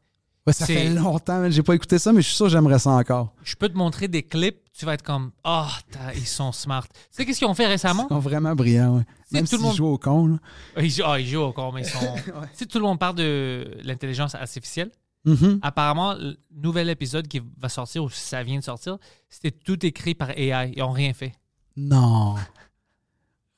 Ouais, 0.48 0.54
ça 0.54 0.66
fait 0.66 0.90
longtemps, 0.90 1.48
j'ai 1.52 1.62
pas 1.62 1.76
écouté 1.76 2.00
ça, 2.00 2.12
mais 2.12 2.22
je 2.24 2.28
suis 2.28 2.36
sûr 2.36 2.48
que 2.48 2.52
j'aimerais 2.52 2.80
ça 2.80 2.90
encore. 2.92 3.34
Je 3.44 3.56
peux 3.56 3.70
te 3.70 3.78
montrer 3.78 4.08
des 4.08 4.24
clips, 4.24 4.58
tu 4.74 4.84
vas 4.86 4.96
être 4.96 5.04
comme 5.04 5.32
Ah, 5.44 5.70
t'as- 5.92 6.14
ils 6.16 6.26
sont 6.26 6.52
smart. 6.52 6.88
Tu 6.88 6.98
sais 7.12 7.26
qu'est-ce 7.26 7.38
qu'ils 7.40 7.48
ont 7.48 7.54
fait 7.54 7.68
récemment? 7.68 8.08
Ils 8.10 8.14
sont 8.14 8.20
vraiment 8.20 8.56
brillants, 8.56 8.98
ouais. 8.98 9.04
Même 9.32 9.48
tout 9.48 9.58
le 9.58 9.62
monde- 9.62 9.76
jouent 9.76 9.86
au 9.88 9.98
con, 10.00 10.26
là. 10.28 10.38
Ils, 10.82 10.90
jou- 10.90 11.04
ah, 11.06 11.20
ils 11.20 11.28
jouent 11.28 11.44
encore, 11.44 11.72
mais 11.74 11.82
ils 11.82 11.86
sont. 11.88 12.00
Tu 12.26 12.32
sais, 12.54 12.66
tout 12.66 12.80
le 12.80 12.84
monde 12.86 12.98
parle 12.98 13.16
de 13.16 13.78
l'intelligence 13.84 14.34
artificielle. 14.34 14.90
Mhm. 15.26 15.60
Apparemment, 15.62 16.14
le 16.14 16.38
nouvel 16.56 16.90
épisode 16.90 17.28
qui 17.28 17.42
va 17.60 17.70
sortir, 17.70 18.04
ou 18.06 18.10
ça 18.10 18.42
vient 18.42 18.58
de 18.58 18.64
sortir, 18.64 18.98
c'était 19.28 19.52
tout 19.52 19.86
écrit 19.86 20.16
par 20.16 20.32
AI. 20.32 20.72
Ils 20.76 20.80
n'ont 20.80 20.92
rien 20.92 21.14
fait. 21.14 21.34
Non. 21.78 22.36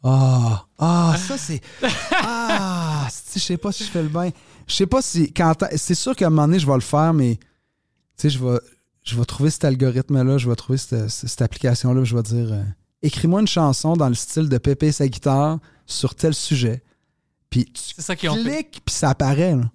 Ah, 0.03 0.65
ah, 0.79 1.15
ça 1.27 1.37
c'est. 1.37 1.61
Ah, 2.11 3.07
je 3.33 3.39
sais 3.39 3.57
pas 3.57 3.71
si 3.71 3.83
je 3.85 3.89
fais 3.89 4.01
le 4.01 4.09
bien. 4.09 4.31
Je 4.67 4.73
sais 4.73 4.87
pas 4.87 5.01
si. 5.01 5.31
quand 5.31 5.53
C'est 5.75 5.95
sûr 5.95 6.15
qu'à 6.15 6.27
un 6.27 6.29
moment 6.29 6.47
donné, 6.47 6.59
je 6.59 6.65
vais 6.67 6.73
le 6.73 6.79
faire, 6.81 7.13
mais. 7.13 7.35
Tu 7.35 7.43
sais, 8.17 8.29
je 8.29 8.39
vais, 8.43 8.59
je 9.03 9.15
vais 9.15 9.25
trouver 9.25 9.49
cet 9.49 9.65
algorithme-là, 9.65 10.37
je 10.37 10.49
vais 10.49 10.55
trouver 10.55 10.77
cette, 10.77 11.09
cette 11.09 11.41
application-là, 11.41 12.03
je 12.03 12.15
vais 12.15 12.23
dire 12.23 12.53
euh, 12.53 12.63
écris-moi 13.01 13.41
une 13.41 13.47
chanson 13.47 13.95
dans 13.95 14.09
le 14.09 14.15
style 14.15 14.49
de 14.49 14.57
Pépé 14.57 14.87
et 14.87 14.91
sa 14.91 15.07
guitare 15.07 15.59
sur 15.85 16.15
tel 16.15 16.33
sujet. 16.33 16.83
Puis 17.49 17.65
tu 17.65 17.81
C'est 17.95 18.01
ça 18.01 18.15
qu'ils 18.15 18.29
ont 18.29 18.35
fait. 18.35 18.63
cliques, 18.63 18.81
puis 18.85 18.93
ça 18.95 19.09
apparaît, 19.11 19.55
là. 19.55 19.69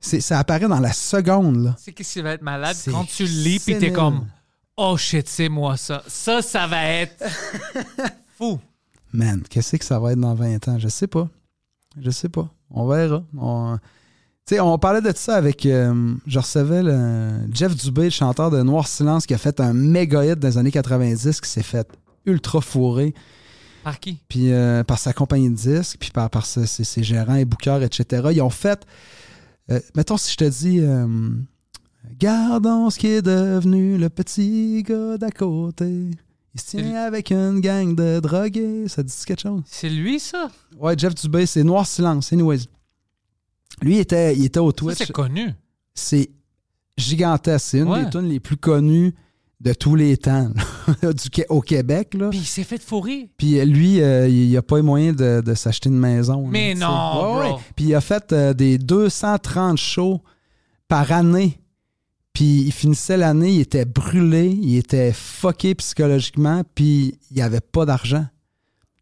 C'est- 0.00 0.20
Ça 0.20 0.38
apparaît 0.38 0.68
dans 0.68 0.80
la 0.80 0.92
seconde, 0.92 1.74
sais 1.78 1.92
qu'est-ce 1.92 2.12
qui 2.14 2.20
va 2.22 2.32
être 2.32 2.42
malade 2.42 2.76
C'est 2.78 2.90
quand 2.90 3.06
tu 3.06 3.22
le 3.24 3.30
lis 3.42 3.58
puis 3.60 3.78
t'es 3.78 3.92
comme 3.92 4.26
Oh 4.76 4.96
shit, 4.98 5.26
c'est 5.28 5.48
moi 5.48 5.76
ça. 5.78 6.02
Ça, 6.06 6.42
ça 6.42 6.66
va 6.66 6.84
être 6.86 7.22
fou. 8.36 8.58
Man, 9.14 9.42
qu'est-ce 9.48 9.76
que 9.76 9.84
ça 9.84 10.00
va 10.00 10.10
être 10.12 10.18
dans 10.18 10.34
20 10.34 10.66
ans? 10.66 10.78
Je 10.80 10.88
sais 10.88 11.06
pas. 11.06 11.28
Je 12.00 12.10
sais 12.10 12.28
pas. 12.28 12.48
On 12.68 12.88
verra. 12.88 13.22
On, 13.38 13.78
tu 14.44 14.56
sais, 14.56 14.60
on 14.60 14.76
parlait 14.76 15.00
de 15.00 15.12
ça 15.14 15.36
avec. 15.36 15.64
euh, 15.66 16.14
je 16.26 16.38
recevais 16.40 16.82
le 16.82 17.30
Jeff 17.52 17.76
Dubé, 17.76 18.04
le 18.04 18.10
chanteur 18.10 18.50
de 18.50 18.60
Noir 18.62 18.88
Silence, 18.88 19.24
qui 19.24 19.32
a 19.32 19.38
fait 19.38 19.60
un 19.60 19.72
méga 19.72 20.24
hit 20.24 20.40
dans 20.40 20.48
les 20.48 20.58
années 20.58 20.72
90, 20.72 21.40
qui 21.40 21.48
s'est 21.48 21.62
fait 21.62 21.88
ultra 22.26 22.60
fourré. 22.60 23.14
Par 23.84 24.00
qui? 24.00 24.18
puis 24.28 24.50
euh, 24.50 24.82
par 24.82 24.98
sa 24.98 25.12
compagnie 25.12 25.50
de 25.50 25.54
disques, 25.54 25.98
puis 26.00 26.10
par, 26.10 26.28
par 26.28 26.44
ses, 26.44 27.02
gérants 27.04 27.36
et 27.36 27.44
bookers, 27.44 27.82
etc. 27.82 28.30
Ils 28.32 28.42
ont 28.42 28.50
fait. 28.50 28.84
euh, 29.70 29.78
mettons, 29.94 30.16
si 30.16 30.32
je 30.32 30.36
te 30.38 30.44
dis. 30.44 30.80
Gardons 32.18 32.90
ce 32.90 32.98
qui 32.98 33.06
est 33.06 33.22
devenu 33.22 33.96
le 33.96 34.08
petit 34.08 34.82
gars 34.82 35.16
d'à 35.18 35.30
côté. 35.30 36.10
Il 36.54 36.60
se 36.60 36.76
tient 36.76 36.94
avec 37.02 37.30
une 37.32 37.60
gang 37.60 37.94
de 37.96 38.20
drogués. 38.20 38.86
Ça 38.88 39.02
dit 39.02 39.12
quelque 39.26 39.40
chose? 39.40 39.62
C'est 39.66 39.88
lui, 39.88 40.20
ça? 40.20 40.50
Ouais, 40.78 40.94
Jeff 40.96 41.14
Dubé, 41.14 41.46
c'est 41.46 41.64
Noir 41.64 41.86
Silence, 41.86 42.32
anyways. 42.32 42.60
Lui, 43.82 43.96
il 43.96 43.98
était, 44.00 44.36
il 44.36 44.44
était 44.44 44.60
au 44.60 44.70
Twitch. 44.70 44.98
c'est 44.98 45.10
connu. 45.12 45.52
C'est 45.94 46.30
gigantesque. 46.96 47.66
C'est 47.70 47.78
une 47.78 47.88
Ouais. 47.88 48.04
des 48.04 48.10
tunes 48.10 48.28
les 48.28 48.38
plus 48.40 48.56
connues 48.56 49.14
de 49.60 49.72
tous 49.72 49.96
les 49.96 50.16
temps 50.16 50.50
là, 51.02 51.12
du, 51.12 51.30
Qué- 51.30 51.46
au 51.48 51.60
Québec. 51.60 52.14
Là. 52.14 52.28
Puis 52.30 52.38
il 52.40 52.46
s'est 52.46 52.64
fait 52.64 52.80
fourrer. 52.82 53.30
Puis 53.36 53.58
euh, 53.58 53.64
lui, 53.64 54.00
euh, 54.00 54.28
il 54.28 54.52
n'a 54.52 54.62
pas 54.62 54.78
eu 54.78 54.82
moyen 54.82 55.12
de, 55.12 55.40
de 55.44 55.54
s'acheter 55.54 55.88
une 55.88 55.98
maison. 55.98 56.46
Mais 56.46 56.74
non, 56.74 56.86
Ouais, 56.88 57.22
bro. 57.22 57.40
ouais. 57.56 57.62
Puis 57.74 57.86
il 57.86 57.94
a 57.94 58.00
fait 58.00 58.32
euh, 58.32 58.52
des 58.54 58.78
230 58.78 59.76
shows 59.78 60.20
par 60.86 61.10
année. 61.12 61.58
Puis 62.34 62.62
il 62.66 62.72
finissait 62.72 63.16
l'année, 63.16 63.52
il 63.54 63.60
était 63.60 63.84
brûlé, 63.86 64.48
il 64.50 64.76
était 64.76 65.12
fucké 65.12 65.74
psychologiquement, 65.76 66.62
puis 66.74 67.16
il 67.30 67.36
n'y 67.36 67.42
avait 67.42 67.60
pas 67.60 67.86
d'argent. 67.86 68.26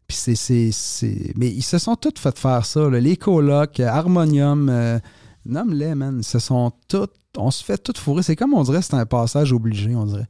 Puis 0.07 0.15
c'est, 0.17 0.35
c'est, 0.35 0.71
c'est- 0.71 1.33
Mais 1.35 1.49
ils 1.49 1.63
se 1.63 1.77
sont 1.79 1.95
tous 1.95 2.13
fait 2.19 2.37
faire 2.37 2.65
ça. 2.65 2.89
là. 2.89 2.99
Les 2.99 3.17
colocs, 3.17 3.79
euh, 3.79 3.87
Harmonium, 3.87 4.69
euh, 4.69 4.99
nomme-les, 5.45 5.95
man. 5.95 6.17
Ils 6.19 6.23
se 6.23 6.39
sont 6.39 6.71
tous... 6.87 7.07
On 7.35 7.49
se 7.49 7.63
fait 7.63 7.77
tout 7.79 7.93
fourrer. 7.97 8.21
C'est 8.21 8.35
comme 8.35 8.53
on 8.53 8.61
dirait, 8.63 8.83
c'est 8.83 8.93
un 8.93 9.05
passage 9.07 9.51
obligé, 9.51 9.95
on 9.95 10.05
dirait. 10.05 10.27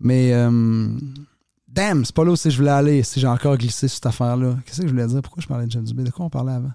Mais... 0.00 0.32
euh, 0.32 0.88
Damn, 1.68 2.04
c'est 2.04 2.14
pas 2.16 2.24
là 2.24 2.32
où 2.32 2.36
je 2.36 2.56
voulais 2.56 2.70
aller, 2.70 3.02
si 3.04 3.20
j'ai 3.20 3.28
encore 3.28 3.56
glissé 3.56 3.86
cette 3.86 4.04
affaire-là. 4.04 4.56
Qu'est-ce 4.66 4.80
que 4.80 4.88
je 4.88 4.92
voulais 4.92 5.06
dire? 5.06 5.22
Pourquoi 5.22 5.40
je 5.40 5.46
parlais 5.46 5.66
de 5.66 5.70
Jeff 5.70 5.84
Dubé? 5.84 6.02
De 6.02 6.10
quoi 6.10 6.26
on 6.26 6.30
parlait 6.30 6.52
avant? 6.54 6.72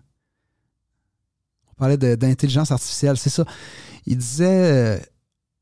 On 1.69 1.73
parlait 1.75 1.97
d'intelligence 1.97 2.71
artificielle, 2.71 3.17
c'est 3.17 3.29
ça. 3.29 3.43
Il 4.05 4.17
disait 4.17 5.01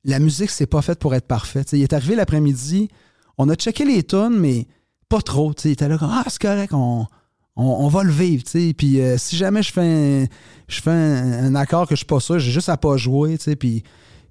la 0.04 0.20
musique, 0.20 0.50
c'est 0.50 0.66
pas 0.66 0.82
fait 0.82 1.00
pour 1.00 1.16
être 1.16 1.28
parfait. 1.28 1.64
T'sais, 1.64 1.80
il 1.80 1.84
est 1.84 1.94
arrivé 1.94 2.16
l'après-midi, 2.16 2.90
on 3.38 3.50
a 3.50 3.56
checké 3.56 3.86
les 3.86 4.04
tonnes, 4.04 4.38
mais 4.38 4.68
pas 5.10 5.22
trop. 5.22 5.54
Il 5.64 5.72
était 5.72 5.88
là 5.88 5.98
comme 5.98 6.12
Ah, 6.12 6.24
c'est 6.28 6.42
correct, 6.42 6.74
on, 6.74 7.08
on, 7.56 7.88
va 7.88 8.04
le 8.04 8.12
vivre. 8.12 8.44
t'sais. 8.44 8.74
Puis 8.74 9.00
euh, 9.00 9.18
si 9.18 9.38
jamais 9.38 9.64
je 9.64 9.72
fais 9.72 9.82
un, 9.82 10.26
je 10.68 10.82
fais 10.82 10.92
un, 10.92 11.56
accord 11.56 11.88
que 11.88 11.96
je 11.96 12.00
suis 12.00 12.06
pas 12.06 12.20
sûr, 12.20 12.40
j'ai 12.40 12.52
juste 12.52 12.70
à 12.70 12.78
pas 12.78 12.98
jouer. 12.98 13.38
Puis, 13.60 13.84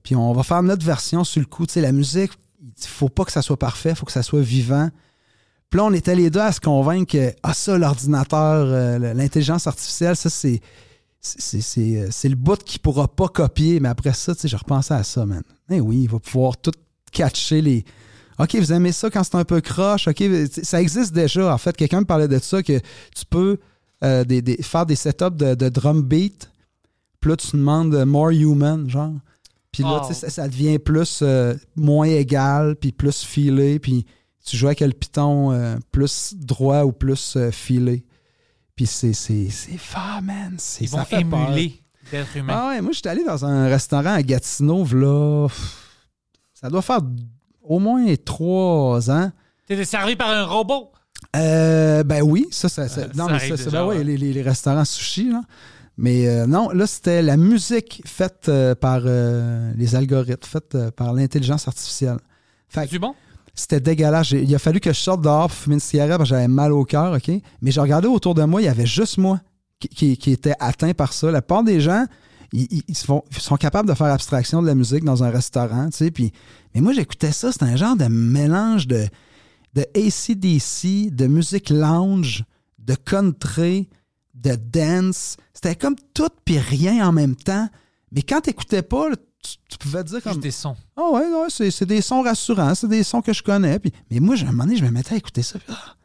puis 0.03 0.17
on 0.17 0.33
va 0.33 0.43
faire 0.43 0.63
notre 0.63 0.85
version 0.85 1.25
sur 1.25 1.41
le 1.41 1.47
coup. 1.47 1.67
La 1.77 1.93
musique, 1.93 2.33
il 2.61 2.87
faut 2.87 3.09
pas 3.09 3.25
que 3.25 3.33
ça 3.33 3.43
soit 3.43 3.59
parfait, 3.59 3.95
faut 3.95 4.07
que 4.07 4.13
ça 4.13 4.23
soit 4.23 4.43
vivant. 4.43 4.91
Puis 5.71 5.79
là, 5.79 5.85
on 5.85 5.93
était 5.93 6.15
les 6.15 6.29
deux 6.29 6.41
à 6.41 6.53
se 6.53 6.61
convaincre 6.61 7.13
que 7.13 7.33
ah, 7.43 7.55
ça, 7.55 7.79
l'ordinateur, 7.79 8.67
euh, 8.67 9.15
l'intelligence 9.15 9.67
artificielle, 9.67 10.17
ça, 10.17 10.29
c'est. 10.29 10.61
C'est, 11.25 11.61
euh, 11.79 12.09
c'est 12.11 12.29
le 12.29 12.35
bout 12.35 12.61
qu'il 12.65 12.81
pourra 12.81 13.07
pas 13.07 13.29
copier, 13.29 13.79
mais 13.79 13.89
après 13.89 14.13
ça, 14.13 14.35
tu 14.35 14.41
sais, 14.43 14.49
je 14.49 14.57
repensais 14.57 14.93
à 14.95 15.05
ça, 15.05 15.25
man. 15.25 15.43
Eh 15.71 15.81
oui, 15.81 16.01
il 16.03 16.11
va 16.11 16.19
pouvoir 16.19 16.57
tout 16.57 16.73
catcher 17.13 17.61
les. 17.63 17.85
OK, 18.41 18.57
vous 18.57 18.73
aimez 18.73 18.91
ça 18.91 19.09
quand 19.09 19.23
c'est 19.23 19.37
un 19.37 19.45
peu 19.45 19.61
croche. 19.61 20.09
OK, 20.09 20.21
ça 20.65 20.83
existe 20.83 21.13
déjà. 21.13 21.55
En 21.55 21.59
fait, 21.59 21.77
quelqu'un 21.77 22.01
me 22.01 22.07
parlait 22.07 22.27
de 22.27 22.39
ça, 22.41 22.61
que 22.63 22.79
tu 23.15 23.25
peux 23.31 23.59
euh, 24.03 24.25
des- 24.25 24.43
des- 24.43 24.61
faire 24.65 24.85
des 24.85 24.97
setups 24.97 25.31
de, 25.37 25.55
de 25.55 25.69
drum 25.69 26.03
beat. 26.03 26.51
Puis 27.21 27.31
là, 27.31 27.37
tu 27.37 27.53
demandes 27.57 27.95
more 28.05 28.31
human, 28.31 28.91
genre. 28.91 29.13
Puis 29.71 29.85
là, 29.85 30.03
Oh. 30.05 30.13
ça, 30.13 30.29
ça 30.29 30.49
devient 30.49 30.81
plus, 30.81 31.21
euh, 31.23 31.55
moins 31.77 32.09
égal, 32.09 32.75
puis 32.75 32.91
plus 32.91 33.23
filé. 33.23 33.79
Puis 33.79 34.07
tu 34.45 34.57
joues 34.57 34.67
avec 34.67 34.81
le 34.81 34.91
piton 34.91 35.53
euh, 35.53 35.77
plus 35.93 36.35
droit 36.37 36.83
ou 36.83 36.91
plus 36.91 37.39
filé. 37.53 38.05
Puis 38.77 38.87
c'est, 38.87 39.13
fort, 39.79 40.21
man. 40.23 40.57
Ils 40.81 40.89
ça 40.89 40.97
vont 40.97 41.05
fait 41.05 41.21
émuler 41.21 41.83
d'être 42.11 42.37
humain. 42.37 42.55
Ah 42.57 42.69
ouais, 42.69 42.81
moi, 42.81 42.93
j'étais 42.93 43.11
allé 43.11 43.25
dans 43.25 43.45
un 43.45 43.69
restaurant 43.69 44.15
à 44.15 44.23
Gatineau, 44.23 44.85
là. 44.93 45.49
Ça 46.55 46.71
doit 46.71 46.83
faire 46.83 47.01
au 47.63 47.79
moins 47.79 48.05
trois 48.25 49.11
ans. 49.11 49.31
T'étais 49.67 49.85
servi 49.85 50.17
par 50.17 50.31
un 50.31 50.45
robot? 50.45 50.91
Euh, 51.37 52.03
ben 52.03 52.23
oui, 52.23 52.49
ça, 52.51 52.69
ça, 52.69 52.89
ça- 52.89 53.03
Euh, 53.03 53.09
non, 53.15 53.27
ça 53.29 53.33
mais 53.35 53.39
ça, 53.49 53.57
déjà, 53.57 53.71
ben 53.71 53.87
ouais, 53.87 53.97
ouais. 53.99 54.05
les, 54.05 54.17
les- 54.17 54.33
les 54.33 54.43
restaurants 54.43 54.85
sushi, 54.85 55.31
là. 55.31 55.43
Mais 55.99 56.27
euh, 56.27 56.47
non, 56.47 56.71
là, 56.71 56.87
c'était 56.87 57.21
la 57.23 57.37
musique 57.37 58.03
faite 58.07 58.47
euh, 58.49 58.75
par 58.75 59.03
euh, 59.05 59.73
les 59.77 59.95
algorithmes, 59.95 60.43
faite 60.49 60.91
par 60.97 61.13
l'intelligence 61.13 61.69
artificielle. 61.69 62.17
Fait 62.69 62.89
C'est 62.91 62.99
bon? 62.99 63.15
C'était 63.55 63.81
dégueulasse. 63.81 64.31
Il 64.31 64.55
a 64.55 64.59
fallu 64.59 64.81
que 64.81 64.93
je 64.93 64.99
sorte 64.99 65.23
dehors 65.23 65.49
pour 65.49 65.57
fumer 65.57 65.75
une 65.75 65.81
cigarette 65.81 66.17
parce 66.17 66.31
que 66.31 66.35
j'avais 66.37 66.49
mal 66.49 66.73
au 66.73 66.85
cœur? 66.85 67.17
Mais 67.61 67.71
je 67.71 67.81
regardais 67.81 68.09
autour 68.09 68.35
de 68.35 68.45
moi, 68.45 68.63
il 68.63 68.65
y 68.65 68.69
avait 68.69 68.87
juste 68.87 69.19
moi 69.19 69.41
qui, 69.79 70.17
qui- 70.17 70.31
était 70.33 70.55
atteint 70.61 70.95
par 70.95 71.13
ça. 71.13 71.31
La 71.31 71.43
plupart 71.43 71.65
des 71.65 71.81
gens, 71.81 72.07
ils, 72.53 72.83
sont 72.97 73.57
capables 73.59 73.89
de 73.89 73.95
faire 73.95 74.07
abstraction 74.07 74.63
de 74.63 74.67
la 74.67 74.75
musique 74.75 75.05
dans 75.05 75.23
un 75.25 75.31
restaurant, 75.31 75.89
tu 75.91 76.13
mais 76.75 76.81
moi, 76.81 76.93
j'écoutais 76.93 77.33
ça, 77.33 77.53
c'était 77.53 77.65
un 77.67 77.77
genre 77.77 77.97
de 77.97 78.07
mélange 78.07 78.87
de, 78.87 79.07
de 79.75 79.85
ACDC, 79.95 81.15
de 81.15 81.27
musique 81.27 81.71
lounge, 81.71 82.45
de 82.79 82.95
country, 82.95 83.89
de 84.35 84.57
dance. 84.57 85.37
C'était 85.53 85.77
comme 85.77 85.97
tout 86.15 86.29
puis 86.45 86.59
rien 86.59 87.07
en 87.07 87.13
même 87.13 87.37
temps. 87.37 87.69
Mais 88.13 88.23
quand 88.23 88.41
t'écoutais 88.43 88.83
pas, 88.83 89.09
tu, 89.43 89.57
tu 89.69 89.79
pouvais 89.79 90.05
dire 90.05 90.23
comme... 90.23 90.33
Juste 90.33 90.43
des 90.43 90.51
sons. 90.51 90.77
Ah 90.97 91.11
ouais, 91.11 91.21
ouais, 91.27 91.47
c'est, 91.49 91.71
c'est 91.71 91.87
des 91.87 92.01
sons 92.01 92.23
rassurants, 92.23 92.75
c'est 92.75 92.89
des 92.89 93.03
sons 93.03 93.21
que 93.23 93.33
je 93.33 93.43
connais. 93.43 93.79
Puis, 93.79 93.93
mais 94.11 94.21
moi, 94.21 94.37
à 94.37 94.43
un 94.43 94.45
moment 94.47 94.65
donné, 94.65 94.77
je 94.77 94.85
me 94.85 94.91
mettais 94.91 95.15
à 95.15 95.19
écouter 95.19 95.43
ça. 95.43 95.59
puis, 95.59 95.69
ah, 95.77 95.97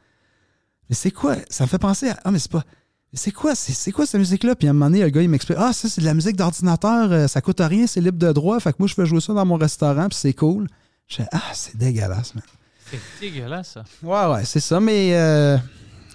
mais 0.90 0.96
c'est 0.96 1.12
quoi? 1.12 1.36
Ça 1.50 1.64
me 1.66 1.70
fait 1.70 1.78
penser 1.80 2.10
à. 2.10 2.20
Ah, 2.24 2.32
mais 2.32 2.40
c'est 2.40 2.52
pas. 2.52 2.64
mais 3.12 3.20
c'est 3.20 3.32
quoi? 3.32 3.56
C'est, 3.56 3.74
c'est 3.74 3.92
quoi 3.92 4.06
cette 4.06 4.20
musique-là? 4.20 4.56
Puis 4.56 4.68
à 4.68 4.72
un 4.72 4.74
moment 4.74 4.86
donné, 4.88 5.02
le 5.04 5.10
gars, 5.10 5.22
il 5.22 5.30
m'explique 5.30 5.58
Ah, 5.62 5.74
ça, 5.74 5.90
c'est 5.90 6.02
de 6.02 6.06
la 6.06 6.14
musique 6.14 6.36
d'ordinateur, 6.36 7.12
euh, 7.12 7.28
ça 7.28 7.42
coûte 7.42 7.60
rien, 7.60 7.88
c'est 7.88 8.02
libre 8.02 8.18
de 8.18 8.32
droit. 8.32 8.60
Fait 8.60 8.72
que 8.72 8.78
moi, 8.80 8.88
je 8.88 8.94
fais 8.94 9.06
jouer 9.06 9.22
ça 9.22 9.34
dans 9.34 9.46
mon 9.46 9.58
restaurant, 9.58 10.08
puis 10.10 10.18
c'est 10.20 10.34
cool. 10.34 10.68
Je 11.08 11.18
fais 11.18 11.28
Ah, 11.32 11.42
c'est 11.54 11.76
dégueulasse, 11.78 12.36
man. 12.36 12.44
C'est 12.90 13.00
dégueulasse, 13.20 13.72
ça. 13.74 13.84
Ouais, 14.02 14.34
ouais, 14.34 14.46
c'est 14.46 14.62
ça, 14.62 14.80
mais 14.80 15.14
euh, 15.14 15.58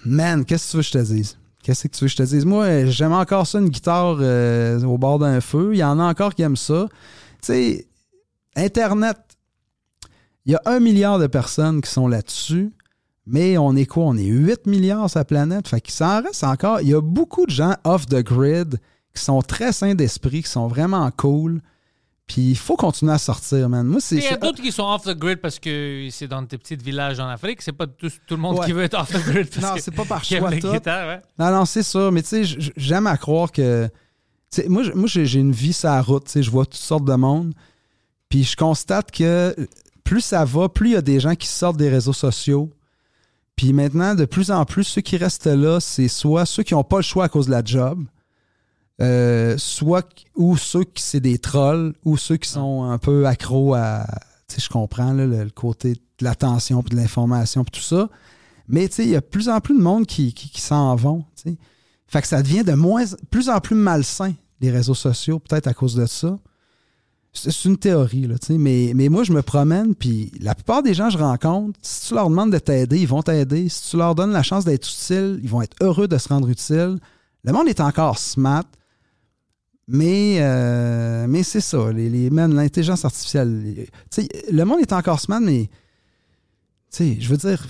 man, 0.07 0.45
qu'est-ce 0.45 0.67
que 0.67 0.71
tu 0.71 0.77
veux 0.79 0.83
que 0.83 0.87
je 0.89 0.93
te 0.93 1.13
dise? 1.15 1.37
Qu'est-ce 1.63 1.87
que 1.87 1.97
tu 1.97 2.05
veux 2.05 2.09
que 2.09 2.13
je 2.13 2.17
te 2.17 2.23
dise? 2.25 2.45
Moi, 2.45 2.87
j'aime 2.87 3.13
encore 3.13 3.47
ça, 3.47 3.61
une 3.61 3.69
guitare 3.69 4.19
euh, 4.21 4.83
au 4.83 4.99
bord 4.99 5.19
d'un 5.19 5.41
feu. 5.41 5.71
Il 5.75 5.79
y 5.79 5.85
en 5.85 5.99
a 6.01 6.05
encore 6.05 6.35
qui 6.35 6.43
aiment 6.43 6.57
ça. 6.57 6.89
Tu 7.41 7.47
sais, 7.47 7.87
Internet, 8.57 9.17
il 10.45 10.53
y 10.53 10.55
a 10.57 10.63
un 10.67 10.81
milliard 10.81 11.21
de 11.21 11.29
personnes 11.29 11.81
qui 11.81 11.91
sont 11.91 12.09
là-dessus, 12.09 12.73
mais 13.27 13.57
on 13.59 13.77
est 13.77 13.87
quoi? 13.87 14.05
On 14.05 14.17
est 14.17 14.25
8 14.25 14.67
milliards 14.67 15.09
sur 15.09 15.21
la 15.21 15.25
planète. 15.25 15.69
Fait 15.69 15.81
qu'il 15.81 15.95
s'en 15.95 16.21
reste 16.21 16.43
encore. 16.43 16.81
Il 16.81 16.89
y 16.89 16.95
a 16.95 17.01
beaucoup 17.01 17.47
de 17.47 17.53
gens 17.53 17.77
off 17.85 18.07
the 18.07 18.23
grid 18.23 18.81
qui 19.15 19.23
sont 19.23 19.41
très 19.43 19.73
sains 19.73 19.95
d'esprit, 19.95 20.43
qui 20.43 20.51
sont 20.51 20.67
vraiment 20.67 21.09
cool. 21.17 21.61
Puis 22.33 22.43
il 22.53 22.57
faut 22.57 22.77
continuer 22.77 23.13
à 23.13 23.19
sortir, 23.19 23.69
man. 23.69 23.87
Moi, 23.87 24.01
c'est. 24.01 24.17
Il 24.17 24.23
y 24.23 24.29
a 24.29 24.39
d'autres 24.39 24.63
qui 24.63 24.73
sont 24.73 24.85
off 24.85 25.03
the 25.05 25.15
grid 25.15 25.39
parce 25.41 25.59
que 25.59 26.09
c'est 26.11 26.29
dans 26.29 26.41
des 26.41 26.57
petits 26.57 26.77
villages 26.77 27.21
en 27.21 27.29
Afrique. 27.29 27.61
C'est 27.61 27.73
pas 27.73 27.87
tout, 27.87 28.09
tout 28.27 28.37
le 28.37 28.41
monde 28.41 28.59
Ouais. 28.59 28.65
qui 28.65 28.73
veut 28.73 28.85
être 28.85 28.99
off 28.99 29.11
the 29.13 29.23
grid. 29.23 29.51
Parce 29.51 29.63
Non, 29.77 29.83
c'est 29.83 29.95
pas 29.95 30.07
par 30.07 30.25
choix 30.25 30.51
tout. 30.57 30.69
ouais. 30.69 31.21
Non, 31.39 31.51
non, 31.51 31.65
c'est 31.67 31.83
ça. 31.83 32.11
Mais 32.11 32.23
tu 32.23 32.47
sais, 32.47 32.59
j'aime 32.79 33.07
à 33.07 33.19
croire 33.19 33.53
que. 33.53 33.87
moi, 34.67 34.83
moi 34.95 35.07
j'ai 35.09 35.39
une 35.41 35.53
vie 35.53 35.75
sur 35.75 35.91
la 35.91 36.01
route. 36.01 36.25
tu 36.25 36.31
sais, 36.33 36.43
Je 36.43 36.51
vois 36.51 36.65
toutes 36.65 36.77
sortes 36.77 37.05
de 37.05 37.15
monde. 37.15 37.53
Puis 38.31 38.45
je 38.45 38.57
constate 38.57 39.11
que 39.11 39.55
plus 40.03 40.23
ça 40.23 40.47
va, 40.47 40.71
plus 40.71 40.89
il 40.89 40.93
y 40.95 40.97
a 40.97 41.03
des 41.03 41.21
gens 41.21 41.35
qui 41.35 41.49
sortent 41.49 41.77
des 41.77 41.91
réseaux 41.91 42.15
sociaux. 42.15 42.71
Puis 43.57 43.75
maintenant, 43.75 44.15
de 44.15 44.25
plus 44.25 44.51
en 44.51 44.65
plus, 44.65 44.85
ceux 44.85 45.03
qui 45.03 45.19
restent 45.19 45.47
là, 45.47 45.81
c'est 45.81 46.09
soit 46.09 46.47
ceux 46.47 46.63
qui 46.63 46.73
n'ont 46.73 46.83
pas 46.83 46.97
le 46.97 47.03
choix 47.03 47.25
à 47.25 47.29
cause 47.29 47.47
de 47.47 47.51
la 47.51 47.63
job, 47.63 48.03
euh, 49.01 49.57
soit 49.59 50.09
ou 50.37 50.57
ceux 50.57 50.85
qui 50.85 51.03
c'est 51.03 51.21
des 51.21 51.39
trolls, 51.39 51.95
ou 52.05 52.17
ceux 52.17 52.37
qui 52.37 52.49
sont 52.49 52.85
un 52.85 52.99
peu 52.99 53.27
accros 53.27 53.75
à. 53.75 54.07
Tu 54.49 54.57
sais, 54.57 54.61
je 54.63 54.69
comprends 54.69 55.13
le, 55.13 55.49
côté 55.51 55.95
de 55.95 56.25
l'attention, 56.25 56.83
puis 56.83 56.95
de 56.95 57.01
l'information, 57.01 57.65
puis 57.65 57.81
tout 57.81 57.87
ça. 57.87 58.09
Mais 58.69 58.89
tu 58.89 58.97
sais, 58.97 59.05
il 59.05 59.11
y 59.11 59.17
a 59.17 59.21
de 59.21 59.27
plus 59.27 59.49
en 59.49 59.61
plus 59.61 59.77
de 59.77 59.83
monde 59.83 60.07
qui, 60.07 60.33
qui, 60.35 60.61
s'en 60.61 60.95
vont. 60.95 61.25
tu 61.37 61.51
sais. 61.51 61.57
Fait 62.07 62.21
que 62.21 62.29
ça 62.29 62.43
devient 62.43 62.63
de 62.63 62.75
moins, 62.75 63.05
plus 63.31 63.49
en 63.49 63.59
plus 63.61 63.75
malsain, 63.75 64.35
les 64.61 64.71
réseaux 64.71 64.95
sociaux, 64.95 65.39
peut-être 65.39 65.67
à 65.67 65.75
cause 65.75 65.95
de 65.95 66.07
ça. 66.07 66.39
C'est 67.33 67.65
une 67.65 67.79
théorie, 67.79 68.29
tu 68.29 68.47
sais, 68.47 68.59
mais, 68.59 68.93
mais 68.95 69.09
moi, 69.09 69.25
je 69.25 69.33
me 69.33 69.41
promène, 69.41 69.95
puis 69.95 70.31
la 70.39 70.55
plupart 70.55 70.83
des 70.83 70.93
gens 70.93 71.07
que 71.07 71.15
je 71.15 71.19
rencontre, 71.19 71.79
si 71.81 72.09
tu 72.09 72.15
leur 72.15 72.29
demandes 72.29 72.53
de 72.53 72.59
t'aider, 72.59 73.01
ils 73.01 73.09
vont 73.09 73.23
t'aider. 73.23 73.71
Si 73.71 73.89
tu 73.89 73.97
leur 73.97 74.15
donnes 74.15 74.33
la 74.33 74.43
chance 74.43 74.67
d'être 74.67 74.87
utile, 74.87 75.41
ils 75.43 75.49
vont 75.49 75.63
être 75.63 75.75
heureux 75.81 76.07
de 76.07 76.19
se 76.19 76.29
rendre 76.29 76.51
utile. 76.51 76.99
Le 77.45 77.53
monde 77.53 77.69
est 77.69 77.81
encore 77.81 78.19
smart, 78.19 78.67
mais, 79.93 80.39
euh, 80.41 81.27
mais 81.29 81.43
c'est 81.43 81.61
ça, 81.61 81.93
les, 81.93 82.09
les, 82.09 82.31
l'intelligence 82.31 83.05
artificielle. 83.05 83.87
le 84.51 84.65
monde 84.65 84.81
est 84.81 84.93
encore 84.95 85.21
smart, 85.21 85.41
mais 85.41 85.69
je 86.99 87.29
veux 87.29 87.37
dire, 87.37 87.63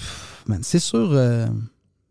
c'est 0.63 0.79
sûr, 0.79 1.11
euh, 1.11 1.49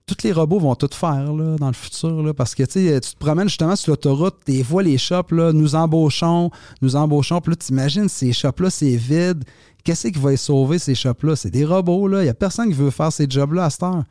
tous 0.05 0.17
les 0.25 0.33
robots 0.33 0.59
vont 0.59 0.75
tout 0.75 0.89
faire 0.91 1.31
là, 1.31 1.55
dans 1.55 1.67
le 1.67 1.73
futur, 1.73 2.23
là, 2.23 2.33
parce 2.33 2.55
que 2.55 2.63
tu 2.63 2.99
te 2.99 3.17
promènes 3.19 3.47
justement 3.47 3.77
sur 3.77 3.93
l'autoroute, 3.93 4.35
tu 4.45 4.61
vois 4.63 4.83
les 4.83 4.97
shops, 4.97 5.31
là, 5.31 5.53
nous 5.53 5.75
embauchons, 5.75 6.51
nous 6.81 6.97
embauchons, 6.97 7.39
puis 7.39 7.51
là, 7.51 7.55
t'imagines, 7.55 8.09
ces 8.09 8.33
shops-là, 8.33 8.69
c'est 8.69 8.97
vide. 8.97 9.45
Qu'est-ce 9.85 10.09
qui 10.09 10.19
va 10.19 10.31
les 10.31 10.37
sauver, 10.37 10.77
ces 10.77 10.93
shops-là? 10.93 11.37
C'est 11.37 11.49
des 11.49 11.65
robots. 11.65 12.07
Il 12.09 12.23
n'y 12.23 12.29
a 12.29 12.33
personne 12.33 12.67
qui 12.67 12.75
veut 12.75 12.91
faire 12.91 13.11
ces 13.11 13.27
jobs-là 13.27 13.65
à 13.65 13.69
cette 13.69 13.81
heure. 13.81 14.03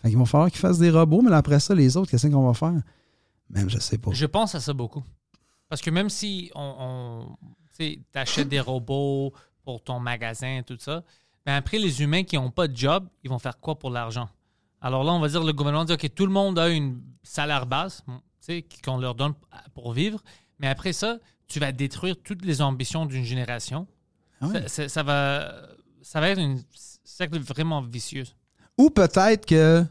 Fait 0.00 0.08
qu'il 0.08 0.18
va 0.18 0.24
falloir 0.24 0.50
qu'ils 0.50 0.60
fassent 0.60 0.78
des 0.78 0.90
robots, 0.90 1.20
mais 1.20 1.34
après 1.34 1.58
ça, 1.58 1.74
les 1.74 1.96
autres, 1.96 2.10
qu'est-ce 2.10 2.28
qu'on 2.28 2.46
va 2.46 2.54
faire? 2.54 2.80
Même, 3.50 3.68
je 3.68 3.78
sais 3.78 3.98
pas. 3.98 4.12
Je 4.12 4.24
pense 4.24 4.54
à 4.54 4.60
ça 4.60 4.72
beaucoup. 4.72 5.02
Parce 5.68 5.80
que 5.82 5.90
même 5.90 6.08
si 6.08 6.50
on, 6.54 7.36
tu 7.78 8.00
achètes 8.14 8.48
des 8.48 8.60
robots 8.60 9.32
pour 9.64 9.82
ton 9.82 9.98
magasin 10.00 10.58
et 10.58 10.62
tout 10.62 10.76
ça, 10.78 11.02
ben 11.44 11.54
après, 11.56 11.78
les 11.78 12.02
humains 12.02 12.24
qui 12.24 12.36
n'ont 12.36 12.50
pas 12.50 12.68
de 12.68 12.76
job, 12.76 13.06
ils 13.22 13.30
vont 13.30 13.38
faire 13.38 13.58
quoi 13.60 13.78
pour 13.78 13.90
l'argent? 13.90 14.28
Alors 14.80 15.02
là, 15.04 15.12
on 15.12 15.20
va 15.20 15.28
dire, 15.28 15.42
le 15.42 15.52
gouvernement 15.52 15.84
dit, 15.84 15.92
OK, 15.92 16.14
tout 16.14 16.26
le 16.26 16.32
monde 16.32 16.58
a 16.58 16.68
une 16.68 17.00
salaire 17.22 17.66
basse, 17.66 18.02
qu'on 18.84 18.96
leur 18.98 19.14
donne 19.14 19.34
pour 19.74 19.92
vivre, 19.92 20.22
mais 20.58 20.68
après 20.68 20.92
ça, 20.92 21.18
tu 21.46 21.60
vas 21.60 21.72
détruire 21.72 22.16
toutes 22.22 22.44
les 22.44 22.62
ambitions 22.62 23.04
d'une 23.06 23.24
génération. 23.24 23.86
Ah 24.40 24.46
ouais. 24.48 24.62
Ça, 24.62 24.68
ça- 24.68 24.88
ça 24.88 25.02
va, 25.02 25.52
ça 26.02 26.20
va 26.20 26.30
être 26.30 26.38
une 26.40 26.62
cercle 27.04 27.38
vraiment 27.40 27.82
vicieux. 27.82 28.24
Ou 28.78 28.88
peut-être 28.90 29.44
que 29.46 29.84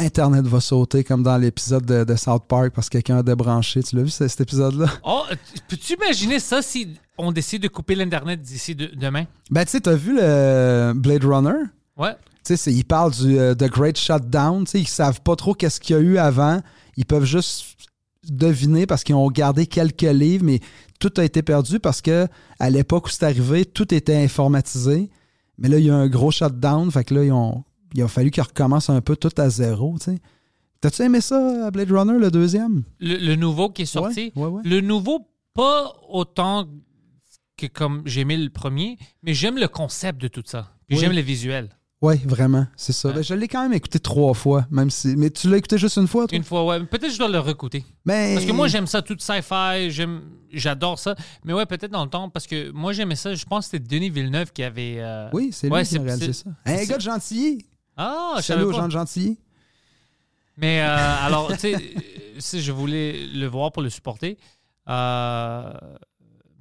Internet 0.00 0.44
va 0.46 0.60
sauter 0.60 1.04
comme 1.04 1.22
dans 1.22 1.36
l'épisode 1.38 1.86
de, 1.86 2.02
de 2.04 2.16
South 2.16 2.44
Park 2.48 2.72
parce 2.74 2.88
que 2.88 2.94
quelqu'un 2.98 3.18
a 3.18 3.22
débranché. 3.22 3.82
Tu 3.82 3.94
l'as 3.94 4.02
vu, 4.02 4.10
ce- 4.10 4.26
cet 4.26 4.40
épisode-là? 4.40 4.86
Oh, 5.04 5.22
tu- 5.30 5.60
peux-tu 5.68 5.92
imaginer 5.94 6.40
ça 6.40 6.62
si 6.62 6.88
on 7.16 7.30
décide 7.30 7.62
de 7.62 7.68
couper 7.68 7.94
l'Internet 7.94 8.40
d'ici 8.42 8.74
de- 8.74 8.90
demain? 8.94 9.24
Ben, 9.50 9.64
tu 9.64 9.70
sais, 9.72 9.80
t'as 9.80 9.94
vu 9.94 10.16
le 10.16 10.92
Blade 10.96 11.24
Runner? 11.24 11.62
Ouais. 11.96 12.16
Tu 12.44 12.56
sais, 12.56 12.72
ils 12.72 12.84
parlent 12.84 13.12
du 13.12 13.38
euh, 13.38 13.54
The 13.54 13.70
Great 13.70 13.96
Shutdown. 13.96 14.64
Tu 14.64 14.70
sais, 14.72 14.80
ils 14.80 14.88
savent 14.88 15.20
pas 15.20 15.36
trop 15.36 15.54
qu'est-ce 15.54 15.78
qu'il 15.80 15.94
y 15.94 15.98
a 15.98 16.02
eu 16.02 16.18
avant. 16.18 16.60
Ils 16.96 17.06
peuvent 17.06 17.24
juste 17.24 17.76
deviner 18.28 18.86
parce 18.86 19.04
qu'ils 19.04 19.14
ont 19.14 19.30
gardé 19.30 19.66
quelques 19.66 20.02
livres, 20.02 20.44
mais 20.44 20.58
tout 20.98 21.12
a 21.18 21.24
été 21.24 21.42
perdu 21.42 21.78
parce 21.78 22.00
que 22.02 22.26
à 22.58 22.68
l'époque 22.68 23.06
où 23.06 23.10
c'est 23.10 23.24
arrivé, 23.24 23.64
tout 23.64 23.94
était 23.94 24.16
informatisé. 24.16 25.08
Mais 25.56 25.68
là, 25.68 25.78
il 25.78 25.84
y 25.84 25.90
a 25.90 25.94
un 25.94 26.08
gros 26.08 26.32
shutdown. 26.32 26.90
Fait 26.90 27.04
que 27.04 27.14
là, 27.14 27.22
ils 27.24 27.32
ont, 27.32 27.62
il 27.94 28.02
a 28.02 28.08
fallu 28.08 28.30
qu'ils 28.30 28.42
recommencent 28.42 28.90
un 28.90 29.00
peu 29.00 29.16
tout 29.16 29.30
à 29.38 29.48
zéro. 29.48 29.96
tu 29.98 30.12
sais. 30.12 30.18
T'as-tu 30.80 31.02
aimé 31.02 31.20
ça, 31.22 31.70
Blade 31.70 31.90
Runner, 31.90 32.18
le 32.18 32.30
deuxième? 32.30 32.82
Le, 33.00 33.16
le 33.16 33.36
nouveau 33.36 33.70
qui 33.70 33.82
est 33.82 33.86
sorti, 33.86 34.32
Ouais, 34.36 34.42
ouais, 34.44 34.48
ouais. 34.50 34.62
le 34.64 34.80
nouveau, 34.82 35.26
pas 35.54 35.92
autant 36.10 36.68
que 37.56 37.66
comme 37.66 38.02
j'ai 38.04 38.20
aimé 38.22 38.36
le 38.36 38.50
premier, 38.50 38.98
mais 39.22 39.32
j'aime 39.32 39.56
le 39.56 39.68
concept 39.68 40.20
de 40.20 40.28
tout 40.28 40.42
ça. 40.44 40.72
Puis 40.86 40.96
Oui. 40.96 41.00
j'aime 41.02 41.12
les 41.12 41.22
visuels. 41.22 41.70
Oui, 42.02 42.16
vraiment, 42.26 42.66
c'est 42.76 42.92
ça. 42.92 43.08
Ouais. 43.08 43.14
Ben, 43.14 43.22
je 43.24 43.32
l'ai 43.32 43.48
quand 43.48 43.62
même 43.62 43.72
écouté 43.72 43.98
trois 43.98 44.34
fois, 44.34 44.66
même 44.70 44.90
si. 44.90 45.14
Mais 45.16 45.30
tu 45.30 45.48
l'as 45.48 45.56
écouté 45.56 45.78
juste 45.78 45.96
une 45.96 46.06
fois, 46.08 46.26
toi? 46.26 46.36
Une 46.36 46.44
fois, 46.44 46.66
ouais. 46.66 46.80
Peut-être 46.84 47.04
que 47.06 47.10
je 47.10 47.16
dois 47.16 47.28
le 47.28 47.38
recouter. 47.38 47.82
Ben, 48.04 48.34
Parce 48.34 48.44
que 48.44 48.52
moi, 48.52 48.68
j'aime 48.68 48.86
ça, 48.86 49.00
tout 49.00 49.16
sci-fi, 49.18 49.88
j'aime, 49.90 50.20
j'adore 50.52 50.98
ça. 50.98 51.14
Mais 51.46 51.54
ouais, 51.54 51.64
peut-être 51.64 51.92
dans 51.92 52.04
le 52.04 52.10
temps, 52.10 52.28
parce 52.28 52.46
que 52.46 52.70
moi, 52.72 52.92
j'aimais 52.92 53.16
ça. 53.16 53.34
Je 53.34 53.44
pense 53.46 53.66
que 53.66 53.70
c'était 53.78 53.88
Denis 53.96 54.10
Villeneuve 54.10 54.52
qui 54.52 54.62
avait. 54.62 54.96
euh, 54.98 55.30
Oui, 55.32 55.48
c'est 55.50 55.68
lui 55.68 55.74
Ouais, 55.74 55.84
qui 55.84 55.96
a 55.96 56.02
réalisé 56.02 56.34
ça. 56.34 56.50
Un 56.66 56.84
gars 56.84 56.96
de 56.98 57.02
Gentilly. 57.02 57.64
Ah, 57.96 58.34
je 58.38 58.42
Salut 58.42 58.60
savais 58.60 58.62
aux 58.64 58.70
pas. 58.72 58.76
gens 58.78 58.86
de 58.86 58.92
Gentilly. 58.92 59.38
Mais 60.56 60.80
euh, 60.82 60.86
alors, 61.26 61.52
tu 61.52 61.58
sais, 61.58 61.94
si 62.38 62.60
je 62.62 62.72
voulais 62.72 63.26
le 63.26 63.46
voir 63.46 63.72
pour 63.72 63.82
le 63.82 63.90
supporter. 63.90 64.38
Euh, 64.88 65.72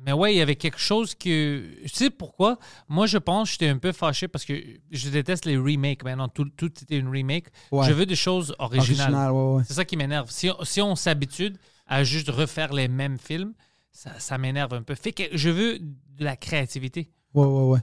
mais 0.06 0.12
ouais, 0.12 0.34
il 0.34 0.38
y 0.38 0.42
avait 0.42 0.56
quelque 0.56 0.80
chose 0.80 1.16
que. 1.16 1.64
Tu 1.84 1.90
sais 1.90 2.10
pourquoi? 2.10 2.58
Moi, 2.90 3.06
je 3.08 3.18
pense 3.18 3.50
que 3.50 3.52
j'étais 3.54 3.70
un 3.70 3.78
peu 3.78 3.92
fâché 3.92 4.28
parce 4.28 4.44
que 4.46 4.54
je 4.92 5.10
déteste 5.10 5.46
les 5.46 5.58
remakes. 5.58 6.04
Maintenant, 6.04 6.28
tout, 6.28 6.50
tout 6.58 6.72
était 6.82 6.98
une 6.98 7.08
remake. 7.10 7.46
Ouais. 7.72 7.88
Je 7.88 7.94
veux 7.94 8.06
des 8.06 8.16
choses 8.16 8.54
originales. 8.60 9.14
Original, 9.14 9.32
ouais, 9.32 9.54
ouais. 9.58 9.64
C'est 9.66 9.74
ça 9.76 9.86
qui 9.86 9.96
m'énerve. 9.96 10.30
Si, 10.30 10.50
si 10.64 10.82
on 10.82 10.96
s'habitue 10.96 11.54
à 11.88 12.04
juste 12.04 12.30
refaire 12.30 12.74
les 12.74 12.88
mêmes 12.88 13.18
films, 13.18 13.54
ça, 13.92 14.20
ça 14.20 14.38
m'énerve 14.38 14.74
un 14.74 14.82
peu. 14.84 14.96
Fait 14.96 15.14
que 15.14 15.24
je 15.32 15.50
veux 15.50 15.80
de 15.80 16.24
la 16.24 16.36
créativité. 16.36 17.10
Ouais, 17.34 17.46
ouais, 17.46 17.64
ouais. 17.72 17.80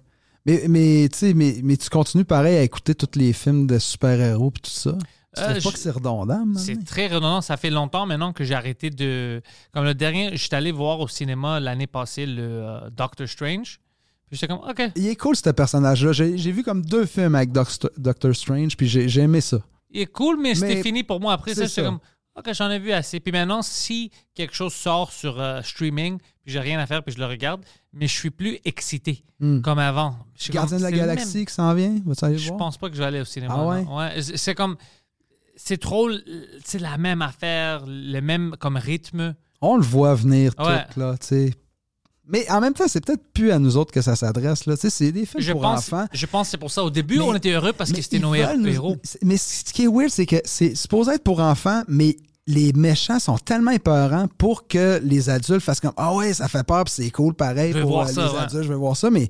Mais, 0.51 0.69
mais, 0.69 1.09
tu 1.09 1.19
sais, 1.19 1.35
mais, 1.35 1.57
mais 1.63 1.77
tu 1.77 1.89
continues 1.89 2.25
pareil 2.25 2.57
à 2.57 2.63
écouter 2.63 2.95
tous 2.95 3.19
les 3.19 3.33
films 3.33 3.67
de 3.67 3.79
super-héros 3.79 4.53
et 4.57 4.61
tout 4.61 4.71
ça? 4.71 4.93
Tu 5.37 5.43
Euh, 5.43 5.47
pas 5.55 5.59
je- 5.61 5.69
que 5.69 5.79
c'est 5.79 5.91
redondant? 5.91 6.45
C'est 6.57 6.85
très 6.85 7.07
redondant. 7.07 7.41
Ça 7.41 7.57
fait 7.57 7.71
longtemps 7.71 8.05
maintenant 8.05 8.33
que 8.33 8.43
j'ai 8.43 8.55
arrêté 8.55 8.91
de. 8.91 9.41
Comme 9.73 9.85
le 9.85 9.95
dernier, 9.95 10.37
j'étais 10.37 10.57
allé 10.57 10.73
voir 10.73 10.99
au 11.01 11.07
cinéma 11.09 11.61
l'année 11.61 11.87
passée 11.87 12.27
le 12.27 12.43
euh, 12.43 12.91
Doctor 12.91 13.29
Strange. 13.29 13.79
Puis 14.29 14.37
j'étais 14.39 14.49
comme, 14.49 14.69
OK, 14.69 14.83
Il 14.97 15.07
est 15.07 15.17
cool, 15.17 15.37
ce 15.37 15.51
personnage-là. 15.51 16.13
J'ai 16.13 16.53
vu 16.53 16.63
comme 16.65 16.85
deux 16.85 17.05
films 17.07 17.35
avec 17.37 17.53
Doctor, 17.53 17.91
Doctor 17.97 18.35
Strange, 18.35 18.77
puis 18.77 18.89
j'ai 18.89 19.21
aimé 19.21 19.41
ça. 19.41 19.59
il 19.93 20.01
est 20.03 20.07
cool, 20.07 20.37
mais, 20.41 20.55
c'était 20.55 20.83
fini 20.83 21.03
pour 21.05 21.21
moi. 21.21 21.33
Après 21.33 21.53
ça, 21.55 21.63
c'est 21.63 21.69
j'étais 21.69 21.83
comme, 21.85 21.99
OK, 22.37 22.53
j'en 22.55 22.71
ai 22.71 22.79
vu 22.79 22.93
assez. 22.93 23.21
Puis 23.21 23.33
maintenant, 23.33 23.61
si 23.63 24.11
quelque 24.35 24.55
chose 24.55 24.73
sort 24.73 25.13
sur 25.13 25.41
euh, 25.41 25.61
streaming, 25.63 26.19
puis 26.43 26.53
j'ai 26.53 26.61
rien 26.61 26.79
à 26.79 26.87
faire, 26.87 27.03
puis 27.03 27.13
je 27.15 27.19
le 27.19 27.27
regarde, 27.27 27.63
mais 27.93 28.07
je 28.07 28.15
suis 28.15 28.31
plus 28.31 28.59
excité 28.65 29.25
Hmm. 29.41 29.61
comme 29.63 29.79
avant. 29.79 30.17
Je 30.39 30.53
Gardien 30.53 30.77
comme, 30.77 30.79
de 30.79 30.83
la 30.85 30.91
le 30.91 30.97
même- 30.97 31.07
Galaxie 31.07 31.45
qui 31.47 31.53
s'en 31.55 31.73
vient, 31.75 31.97
vas-tu 32.07 32.25
aller 32.25 32.35
le 32.35 32.41
Je 32.41 32.47
voir? 32.49 32.59
pense 32.59 32.77
pas 32.79 32.89
que 32.89 32.95
je 32.95 33.01
vais 33.01 33.07
aller 33.07 33.21
au 33.21 33.25
cinéma. 33.25 33.55
Ah 33.57 33.67
ouais? 33.67 33.85
Ouais, 33.85 34.23
c'est 34.23 34.37
c'est 34.37 34.55
comme. 34.55 34.77
C'est 35.57 35.79
trop. 35.79 36.09
C'est 36.65 36.79
la 36.79 36.97
même 36.99 37.21
affaire, 37.23 37.85
le 37.87 38.21
même 38.21 38.55
comme 38.59 38.77
rythme. 38.77 39.35
On 39.61 39.77
le 39.77 39.83
voit 39.83 40.15
venir 40.15 40.53
Ouais. 40.59 40.85
tout, 40.93 41.01
là, 41.01 41.17
tu 41.19 41.27
sais. 41.27 41.55
Mais 42.33 42.49
en 42.51 42.61
même 42.61 42.73
temps, 42.75 42.85
c'est 42.87 43.05
peut-être 43.05 43.23
plus 43.35 43.51
à 43.51 43.59
nous 43.59 43.77
autres 43.77 43.93
que 43.93 44.03
ça 44.03 44.15
s'adresse, 44.17 44.67
là. 44.67 44.75
Tu 44.77 44.83
sais, 44.83 44.91
c'est 44.91 45.13
des 45.13 45.27
films 45.27 45.43
Je 45.43 45.53
pour 45.53 45.63
pense, 45.63 45.79
enfants. 45.93 46.07
je 46.13 46.27
pense 46.27 46.47
que 46.47 46.51
c'est 46.53 46.59
pour 46.59 46.71
ça. 46.71 46.85
Au 46.85 46.91
début, 46.91 47.19
Mais- 47.19 47.25
on 47.25 47.35
était 47.35 47.51
heureux 47.53 47.73
parce 47.73 47.93
que 47.93 48.01
c'était 48.01 48.19
nos 48.19 48.29
nous- 48.31 48.67
héros. 48.69 48.97
Mais 49.23 49.37
ce 49.37 49.65
qui 49.73 49.85
est 49.85 49.89
weird, 49.89 50.11
c'est 50.11 50.27
que 50.27 50.37
c'est 50.45 50.75
supposé 50.75 51.13
être 51.13 51.25
pour 51.25 51.41
enfants, 51.41 51.83
mais 51.89 52.17
les 52.47 52.73
méchants 52.73 53.19
sont 53.19 53.37
tellement 53.39 53.71
épeurants 53.73 54.27
pour 54.39 54.67
que 54.67 55.01
les 55.05 55.29
adultes 55.31 55.61
fassent 55.61 55.81
comme 55.81 55.93
Ah 55.97 56.15
ouais, 56.15 56.33
ça 56.33 56.49
fait 56.49 56.65
peur, 56.65 56.85
puis 56.85 56.95
c'est 56.97 57.11
cool 57.11 57.35
pareil 57.35 57.73
Je 57.75 57.81
pour 57.81 57.91
voir 57.91 58.09
euh, 58.09 58.13
ça, 58.13 58.27
les 58.27 58.33
ouais. 58.33 58.39
adultes, 58.39 58.63
je 58.65 58.69
vais 58.69 58.75
voir 58.75 58.97
ça. 58.97 59.11
Mais 59.11 59.29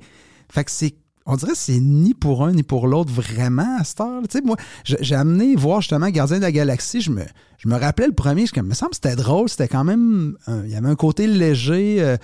fait 0.51 0.63
que 0.63 0.71
c'est. 0.71 0.95
On 1.27 1.35
dirait 1.35 1.51
que 1.51 1.57
c'est 1.57 1.79
ni 1.79 2.15
pour 2.15 2.43
un 2.43 2.51
ni 2.51 2.63
pour 2.63 2.87
l'autre 2.87 3.11
vraiment 3.11 3.77
à 3.79 3.83
cette 3.83 4.01
heure. 4.01 4.21
Tu 4.27 4.39
sais, 4.39 4.43
moi, 4.43 4.57
j'ai 4.83 5.13
amené 5.15 5.55
voir 5.55 5.81
justement 5.81 6.09
Gardien 6.09 6.37
de 6.37 6.41
la 6.41 6.51
Galaxie. 6.51 6.99
Je 6.99 7.11
me, 7.11 7.21
je 7.59 7.67
me 7.69 7.77
rappelais 7.77 8.07
le 8.07 8.13
premier, 8.13 8.47
je 8.47 8.59
me, 8.59 8.65
me 8.67 8.73
semble 8.73 8.89
que 8.91 8.95
c'était 8.95 9.15
drôle, 9.15 9.47
c'était 9.47 9.67
quand 9.67 9.83
même. 9.83 10.35
un- 10.47 10.63
il 10.65 10.71
y 10.71 10.75
avait 10.75 10.89
un 10.89 10.95
côté 10.95 11.27
léger, 11.27 11.97
euh, 11.99 12.17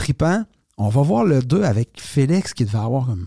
tripant. 0.00 0.44
On 0.78 0.88
va 0.88 1.02
voir 1.02 1.24
le 1.24 1.42
2 1.42 1.62
avec 1.62 1.90
Félix 2.00 2.54
qui 2.54 2.64
devait 2.64 2.78
avoir 2.78 3.06
comme 3.06 3.26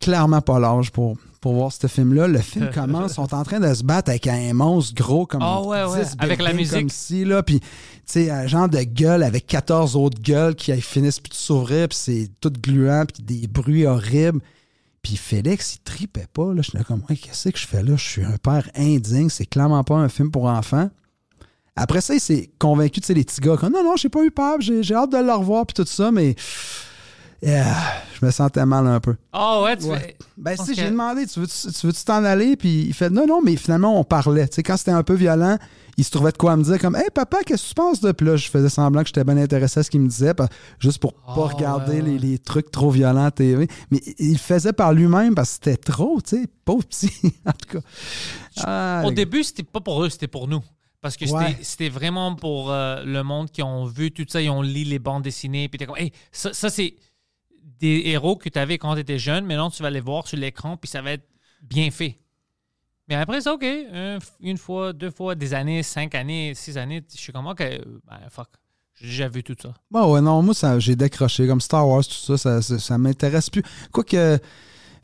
clairement 0.00 0.40
pas 0.40 0.58
l'âge 0.58 0.90
pour, 0.90 1.16
pour 1.40 1.54
voir 1.54 1.72
ce 1.72 1.86
film-là. 1.86 2.26
Le 2.26 2.40
film 2.40 2.70
commence, 2.74 3.14
sont 3.14 3.32
en 3.32 3.44
train 3.44 3.60
de 3.60 3.72
se 3.72 3.84
battre 3.84 4.10
avec 4.10 4.26
un 4.26 4.52
monstre 4.52 4.94
gros 4.94 5.24
comme 5.26 5.42
Ah 5.42 5.62
ouais, 5.62 5.84
ouais, 5.84 6.04
10 6.04 6.16
avec 6.18 6.42
la 6.42 6.52
musique. 6.52 6.78
comme 6.80 6.90
ci, 6.90 7.24
là, 7.24 7.42
puis 7.44 7.60
tu 7.60 7.66
sais, 8.06 8.30
un 8.30 8.46
genre 8.48 8.68
de 8.68 8.82
gueule 8.82 9.22
avec 9.22 9.46
14 9.46 9.94
autres 9.94 10.20
gueules 10.20 10.56
qui 10.56 10.78
finissent 10.80 11.20
plus 11.20 11.30
de 11.30 11.34
s'ouvrir, 11.34 11.88
puis 11.88 11.98
c'est 12.00 12.30
tout 12.40 12.52
gluant, 12.52 13.04
puis 13.06 13.22
des 13.22 13.46
bruits 13.46 13.86
horribles. 13.86 14.40
Puis 15.02 15.16
Félix, 15.16 15.76
il 15.76 15.80
tripait 15.84 16.26
pas. 16.32 16.52
Là. 16.52 16.62
Je 16.62 16.70
suis 16.70 16.84
comme, 16.84 17.02
Ouais, 17.08 17.16
qu'est-ce 17.16 17.48
que 17.50 17.58
je 17.58 17.66
fais 17.66 17.84
là? 17.84 17.94
Je 17.94 18.02
suis 18.02 18.24
un 18.24 18.36
père 18.38 18.68
indigne. 18.74 19.28
C'est 19.30 19.46
clairement 19.46 19.84
pas 19.84 19.94
un 19.94 20.08
film 20.08 20.32
pour 20.32 20.46
enfants. 20.46 20.90
Après 21.76 22.00
ça, 22.00 22.14
il 22.14 22.20
s'est 22.20 22.50
convaincu, 22.58 23.00
tu 23.00 23.06
sais, 23.06 23.14
les 23.14 23.24
petits 23.24 23.40
gars, 23.40 23.56
comme, 23.56 23.72
non, 23.72 23.84
non, 23.84 23.96
j'ai 23.96 24.08
pas 24.08 24.24
eu 24.24 24.30
peur, 24.30 24.56
j'ai 24.60 24.82
j'ai 24.82 24.94
hâte 24.94 25.12
de 25.12 25.18
le 25.18 25.32
revoir, 25.32 25.66
puis 25.66 25.74
tout 25.74 25.86
ça, 25.88 26.10
mais 26.10 26.34
je 27.42 28.24
me 28.24 28.30
sentais 28.30 28.64
mal 28.64 28.86
un 28.86 28.98
peu. 28.98 29.14
Ah 29.32 29.60
ouais, 29.62 29.76
tu 29.76 29.84
Ouais. 29.84 29.98
fais- 29.98 30.16
Ben, 30.36 30.56
si, 30.56 30.74
j'ai 30.74 30.90
demandé, 30.90 31.26
tu 31.26 31.40
veux-tu 31.40 31.92
tu 31.92 32.04
t'en 32.04 32.24
aller? 32.24 32.56
Puis 32.56 32.84
il 32.88 32.94
fait, 32.94 33.10
non, 33.10 33.26
non, 33.26 33.40
mais 33.42 33.56
finalement, 33.56 33.98
on 34.00 34.04
parlait. 34.04 34.48
Tu 34.48 34.56
sais, 34.56 34.62
quand 34.62 34.76
c'était 34.76 34.90
un 34.90 35.02
peu 35.02 35.14
violent, 35.14 35.58
il 35.98 36.04
se 36.04 36.10
trouvait 36.10 36.32
de 36.32 36.36
quoi 36.38 36.52
à 36.52 36.56
me 36.56 36.62
dire, 36.64 36.78
comme, 36.78 36.96
hey, 36.96 37.08
papa, 37.14 37.38
qu'est-ce 37.44 37.62
que 37.64 37.68
tu 37.68 37.74
penses 37.74 38.00
de. 38.00 38.12
Puis 38.12 38.26
là, 38.26 38.36
je 38.36 38.48
faisais 38.48 38.68
semblant 38.68 39.02
que 39.02 39.08
j'étais 39.08 39.24
bien 39.24 39.36
intéressé 39.36 39.80
à 39.80 39.82
ce 39.82 39.90
qu'il 39.90 40.00
me 40.00 40.08
disait, 40.08 40.32
juste 40.78 40.98
pour 40.98 41.12
pas 41.12 41.22
Ah, 41.28 41.54
regarder 41.54 41.96
ouais. 42.00 42.02
Les, 42.02 42.18
les 42.18 42.38
trucs 42.38 42.70
trop 42.70 42.90
violents 42.90 43.26
à 43.26 43.30
TV. 43.30 43.68
Mais 43.90 44.00
il 44.18 44.32
le 44.32 44.38
faisait 44.38 44.72
par 44.72 44.92
lui-même 44.94 45.34
parce 45.34 45.50
que 45.50 45.54
c'était 45.64 45.76
trop, 45.76 46.20
tu 46.22 46.36
sais, 46.38 46.46
pauvre 46.64 46.84
petit. 46.84 47.12
en 47.46 47.52
tout 47.52 47.78
cas. 47.78 47.86
Ah, 48.64 49.02
Au 49.04 49.10
les- 49.10 49.14
début, 49.14 49.44
c'était 49.44 49.62
pas 49.62 49.80
pour 49.80 50.02
eux, 50.02 50.08
c'était 50.10 50.26
pour 50.28 50.48
nous. 50.48 50.60
Parce 51.06 51.16
que 51.16 51.26
c'était- 51.26 51.38
Ouais. 51.38 51.58
c'était 51.62 51.88
vraiment 51.88 52.34
pour 52.34 52.70
euh, 52.72 53.02
le 53.04 53.22
monde 53.22 53.50
qui 53.50 53.62
ont 53.62 53.84
vu 53.84 54.10
tout 54.10 54.26
ça, 54.28 54.40
ils 54.42 54.50
ont 54.50 54.62
lu 54.62 54.82
les 54.84 54.98
bandes 54.98 55.22
dessinées, 55.22 55.68
puis 55.68 55.78
t'es 55.78 55.86
comme, 55.86 55.96
hey, 55.96 56.10
ça, 56.32 56.52
ça, 56.52 56.68
c'est 56.68 56.94
des 57.78 58.02
héros 58.06 58.36
que 58.36 58.48
tu 58.48 58.58
avais 58.58 58.76
quand 58.78 58.94
tu 58.94 59.00
étais 59.00 59.18
jeune, 59.18 59.44
maintenant 59.46 59.70
tu 59.70 59.82
vas 59.82 59.90
les 59.90 60.00
voir 60.00 60.26
sur 60.26 60.36
l'écran, 60.38 60.76
puis 60.76 60.88
ça 60.88 61.02
va 61.02 61.12
être 61.12 61.28
bien 61.62 61.90
fait. 61.90 62.18
Mais 63.08 63.14
après 63.14 63.40
ça, 63.40 63.54
OK, 63.54 63.62
un- 63.64 64.18
une 64.40 64.56
fois, 64.58 64.92
deux 64.92 65.10
fois, 65.10 65.34
des 65.36 65.54
années, 65.54 65.82
cinq 65.84 66.14
années, 66.14 66.54
six 66.54 66.76
années, 66.76 67.04
je 67.14 67.18
suis 67.20 67.32
comme, 67.32 67.46
OK, 67.46 67.58
ben, 67.60 68.18
fuck, 68.30 68.48
j'ai 68.94 69.06
déjà 69.08 69.28
vu 69.28 69.44
tout 69.44 69.54
ça. 69.60 69.72
Ouais, 69.92 70.02
ouais, 70.10 70.20
non, 70.20 70.42
moi, 70.42 70.54
j'ai 70.78 70.96
décroché. 70.96 71.46
Comme 71.46 71.60
Star 71.60 71.86
Wars, 71.88 72.04
tout 72.04 72.14
ça, 72.14 72.36
ça, 72.36 72.62
ça, 72.62 72.78
ça 72.78 72.98
m'intéresse 72.98 73.48
plus. 73.50 73.62
Quoique, 73.92 74.38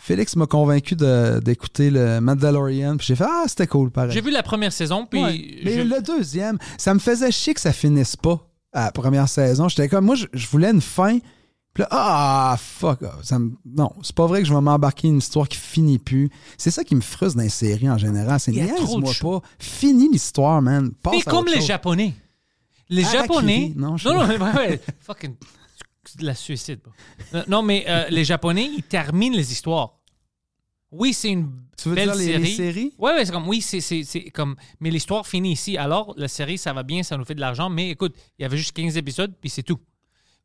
Félix 0.05 0.35
m'a 0.35 0.47
convaincu 0.47 0.97
d'écouter 0.97 1.91
le 1.91 2.21
Mandalorian, 2.21 2.97
puis 2.97 3.07
j'ai 3.07 3.15
fait, 3.15 3.25
ah, 3.29 3.45
c'était 3.47 3.69
cool, 3.69 3.91
pareil. 3.93 4.11
J'ai 4.11 4.21
vu 4.21 4.33
la 4.33 4.43
première 4.43 4.73
saison, 4.73 5.07
puis 5.07 5.23
Ouais, 5.23 5.61
mais 5.65 5.75
je- 5.77 5.81
le 5.83 6.03
deuxième, 6.03 6.59
ça 6.77 6.93
me 6.93 6.99
faisait 6.99 7.31
chier 7.31 7.55
que 7.55 7.61
ça 7.61 7.73
finisse 7.73 8.17
pas 8.17 8.41
à 8.73 8.87
la 8.87 8.91
première 8.93 9.29
saison. 9.29 9.69
J'étais 9.69 9.89
comme, 9.89 10.05
moi, 10.07 10.17
je, 10.17 10.27
je 10.33 10.49
voulais 10.49 10.71
une 10.71 10.81
fin. 10.81 11.19
Puis 11.73 11.83
là, 11.83 11.89
ah, 11.93 12.57
fuck. 12.59 12.99
ah, 13.05 13.13
Ça 13.23 13.39
me, 13.39 13.53
non, 13.65 13.93
c'est 14.03 14.15
pas 14.15 14.27
vrai 14.27 14.43
que 14.43 14.49
je 14.49 14.53
vais 14.53 14.61
m'embarquer 14.61 15.07
une 15.09 15.19
histoire 15.19 15.49
qui 15.49 15.57
finit 15.57 15.99
plus. 16.01 16.31
C'est 16.59 16.71
ça 16.73 16.83
qui 16.83 16.95
me 16.97 17.01
frustre 17.01 17.37
dans 17.37 17.45
les 17.45 17.49
séries 17.49 17.89
en 17.89 17.97
général. 17.97 18.41
C'est 18.41 18.51
niaise-moi 18.53 19.13
pas. 19.23 19.41
Finis 19.61 20.09
l'histoire, 20.11 20.61
man. 20.63 20.91
Passe 21.01 21.23
comme 21.25 21.47
les 21.47 21.55
chose. 21.59 21.67
Japonais. 21.67 22.13
Les 22.91 23.05
Harakiri. 23.05 23.23
Japonais. 23.23 23.73
Non, 23.77 23.91
Non, 23.93 23.97
je- 23.97 24.09
non, 24.09 24.27
mais 24.27 24.37
ouais, 24.39 24.55
ouais, 24.57 24.81
fucking. 25.01 25.35
C'est 26.13 26.21
de 26.21 26.27
la 26.27 26.35
suicide. 26.35 26.81
Non, 27.49 27.63
mais 27.63 27.85
euh, 27.89 28.07
les 28.11 28.25
Japonais, 28.25 28.71
ils 28.77 28.83
terminent 28.83 29.37
les 29.37 29.53
histoires. 29.53 29.99
Oui, 30.91 31.15
c'est 31.15 31.31
une 31.31 31.51
Tu 31.79 31.89
veux 31.89 31.95
belle 31.95 32.11
dire 32.13 32.17
les- 32.19 32.27
série. 32.27 32.43
les 32.43 32.55
séries? 32.57 32.95
Ouais, 32.99 33.13
ouais, 33.13 33.25
c'est 33.25 33.33
comme, 33.33 33.49
oui, 33.49 33.63
c'est, 33.63 33.81
c'est, 33.81 34.05
c'est 34.05 34.25
comme, 34.31 34.57
mais 34.81 34.91
l'histoire 34.91 35.27
finit 35.27 35.53
ici. 35.53 35.79
Alors, 35.79 36.13
la 36.19 36.29
série, 36.29 36.59
ça 36.59 36.73
va 36.75 36.83
bien, 36.83 37.03
ça 37.03 37.17
nous 37.17 37.25
fait 37.25 37.35
de 37.35 37.41
l'argent, 37.41 37.71
mais 37.71 37.89
écoute, 37.91 38.15
il 38.39 38.43
y 38.43 38.45
avait 38.45 38.59
juste 38.59 38.73
15 38.77 38.97
épisodes, 38.99 39.33
puis 39.41 39.49
c'est 39.49 39.63
tout. 39.63 39.79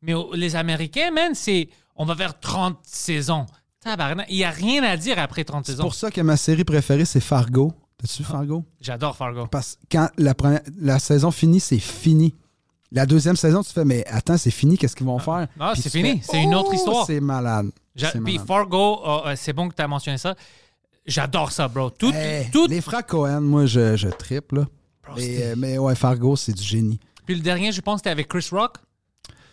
Mais 0.00 0.14
oh, 0.14 0.30
les 0.34 0.56
Américains, 0.56 1.10
man, 1.10 1.34
c'est, 1.34 1.68
on 1.96 2.06
va 2.06 2.14
vers 2.14 2.38
30 2.40 2.78
saisons. 2.82 3.44
Tabarnak, 3.80 4.26
il 4.30 4.36
n'y 4.36 4.44
a 4.44 4.50
rien 4.50 4.82
à 4.84 4.96
dire 4.96 5.18
après 5.18 5.44
30 5.44 5.66
C'est 5.66 5.72
saisons. 5.72 5.82
pour 5.82 5.94
ça 5.94 6.10
que 6.10 6.20
ma 6.22 6.36
série 6.38 6.64
préférée, 6.64 7.04
c'est 7.04 7.20
Fargo. 7.20 7.72
T'as-tu 7.98 8.22
vu 8.22 8.28
Fargo? 8.28 8.64
J'adore 8.80 9.16
Fargo. 9.16 9.46
Parce 9.48 9.74
que 9.76 9.80
quand 9.92 10.08
la, 10.16 10.34
première- 10.34 10.62
la 10.78 10.98
saison 10.98 11.30
finit, 11.30 11.60
c'est 11.60 11.78
fini. 11.78 12.34
La 12.90 13.04
deuxième 13.04 13.36
saison, 13.36 13.62
tu 13.62 13.70
fais, 13.70 13.84
mais 13.84 14.04
attends, 14.06 14.38
c'est 14.38 14.50
fini, 14.50 14.78
qu'est-ce 14.78 14.96
qu'ils 14.96 15.06
vont 15.06 15.18
faire? 15.18 15.46
Ah, 15.60 15.74
c'est 15.76 15.90
fini, 15.90 16.22
c'est 16.24 16.42
une 16.42 16.54
autre 16.54 16.70
Oh, 16.72 16.74
histoire. 16.74 17.06
C'est 17.06 17.20
malade. 17.20 17.70
Puis. 18.24 18.38
Fargo, 18.38 19.02
euh, 19.04 19.20
euh, 19.26 19.34
c'est 19.36 19.52
bon 19.52 19.68
que 19.68 19.74
tu 19.74 19.82
as 19.82 19.88
mentionné 19.88 20.16
ça. 20.18 20.34
J'adore 21.04 21.52
ça, 21.52 21.68
bro. 21.68 21.90
Tout. 21.90 22.12
Les 22.68 22.80
frères 22.80 23.04
Cohen, 23.04 23.40
moi, 23.42 23.66
je, 23.66 23.96
je 23.96 24.08
Mais, 25.16 25.22
c'était- 25.22 25.42
euh, 25.44 25.54
mais 25.56 25.78
ouais, 25.78 25.94
Fargo, 25.94 26.36
c'est 26.36 26.52
du 26.52 26.62
génie. 26.62 26.98
Puis 27.26 27.34
le 27.34 27.40
dernier, 27.42 27.72
je 27.72 27.80
pense, 27.80 28.00
c'était 28.00 28.10
avec 28.10 28.28
Chris 28.28 28.46
Rock, 28.52 28.76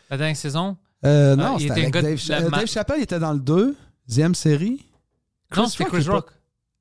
la 0.10 0.18
dernière 0.18 0.38
saison. 0.38 0.78
Non, 1.03 1.38
Ah, 1.40 1.56
c'était 1.57 1.66
était 1.66 1.98
avec 1.98 2.20
Dave, 2.30 2.49
Dave 2.52 2.66
Chappelle, 2.68 2.99
il 2.99 3.03
était 3.03 3.20
dans 3.20 3.34
le 3.34 3.40
2, 3.40 3.76
deuxième 4.07 4.36
série? 4.36 4.86
non, 5.56 5.68
c'était 5.68 5.86
Chris 5.86 6.06
est 6.06 6.10
Rock. 6.10 6.30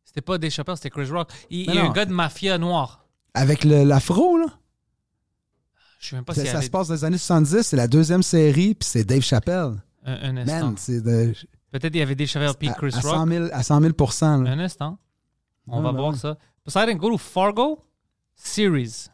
C'était 0.04 0.20
pas 0.22 0.38
Dave 0.38 0.50
Chappelle, 0.50 0.76
c'était 0.76 0.90
Chris 0.90 1.10
Rock. 1.10 1.30
Il, 1.50 1.76
a 1.76 1.84
un 1.84 1.90
gars 1.90 2.04
de 2.04 2.12
mafia 2.12 2.58
noir. 2.58 3.04
Avec 3.34 3.64
l'afro, 3.64 4.38
là? 4.38 4.46
Je 6.04 6.10
sais 6.10 6.16
même 6.16 6.24
pas 6.26 6.34
Ça, 6.34 6.44
si 6.44 6.50
ça 6.50 6.60
se 6.60 6.68
passe 6.68 6.88
dans 6.88 6.94
les 6.94 7.04
années 7.06 7.16
70, 7.16 7.62
c'est 7.62 7.76
la 7.76 7.88
deuxième 7.88 8.22
série, 8.22 8.74
puis 8.74 8.86
c'est 8.86 9.04
Dave 9.04 9.22
Chappelle. 9.22 9.72
Un, 10.04 10.12
un 10.12 10.36
instant. 10.36 10.66
Man, 10.66 10.74
c'est 10.76 11.00
de. 11.00 11.32
Peut-être 11.70 11.94
il 11.94 11.98
y 11.98 12.02
avait 12.02 12.14
Dave 12.14 12.26
Chappelle 12.28 12.52
puis 12.58 12.68
à, 12.68 12.74
Chris 12.74 12.92
à 12.94 13.00
Rock. 13.00 13.14
100 13.14 13.26
000, 13.26 13.46
à 13.50 13.62
100 13.62 13.80
000 13.80 13.92
là. 14.20 14.50
Un 14.50 14.58
instant. 14.58 14.98
On 15.66 15.78
Ah, 15.78 15.82
va 15.82 15.92
ben 15.92 15.98
voir 15.98 16.12
oui. 16.12 16.18
ça. 16.18 16.36
Poseidon, 16.62 16.94
go 16.96 17.08
to 17.12 17.16
Fargo 17.18 17.82
Series. 18.34 19.06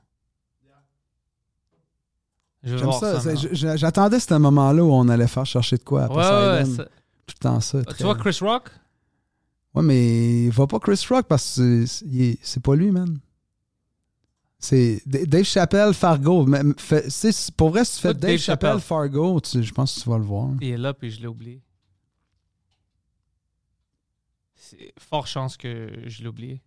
J'aime 2.64 2.92
ça. 2.92 3.20
ça. 3.20 3.76
J'attendais 3.76 4.18
ce 4.20 4.34
moment-là 4.34 4.84
où 4.84 4.92
on 4.92 5.08
allait 5.08 5.28
faire 5.28 5.46
chercher 5.46 5.76
de 5.76 5.84
quoi 5.84 6.04
à 6.04 6.08
Ouais, 6.08 6.16
ouais, 6.16 6.22
ouais, 6.22 6.60
Poseidon. 6.64 6.76
ça- 6.76 6.84
Tout 6.84 7.34
le 7.36 7.40
temps 7.40 7.60
ça. 7.60 7.84
Tu 7.96 8.02
vois 8.02 8.16
Chris 8.16 8.38
Rock? 8.40 8.64
Ouais, 9.74 9.82
mais 9.84 10.44
il 10.46 10.50
va 10.50 10.66
pas 10.66 10.80
Chris 10.80 11.00
Rock 11.08 11.26
parce 11.28 11.56
que 11.56 11.84
c'est 11.86 12.62
pas 12.62 12.74
lui, 12.74 12.90
man. 12.90 13.18
C'est 14.62 15.00
Dave 15.06 15.42
Chappelle, 15.44 15.94
Fargo. 15.94 16.44
Mais- 16.44 16.60
fait- 16.76 17.50
pour 17.56 17.70
vrai, 17.70 17.84
si 17.84 17.96
tu 17.96 18.02
fais 18.02 18.08
Dave, 18.14 18.30
Dave 18.32 18.38
Chappelle, 18.38 18.68
Chappelle. 18.72 18.80
Fargo, 18.82 19.40
tu- 19.40 19.62
je 19.62 19.72
pense 19.72 19.94
que 19.94 20.00
tu 20.02 20.08
vas 20.10 20.18
le 20.18 20.24
voir. 20.24 20.50
Il 20.60 20.68
est 20.68 20.76
là, 20.76 20.92
puis 20.92 21.10
je 21.10 21.20
l'ai 21.20 21.26
oublié. 21.26 21.62
C'est 24.54 24.92
fort 24.98 25.26
chance 25.26 25.56
que 25.56 25.90
je 26.06 26.22
l'ai 26.22 26.28
oublié. 26.28 26.60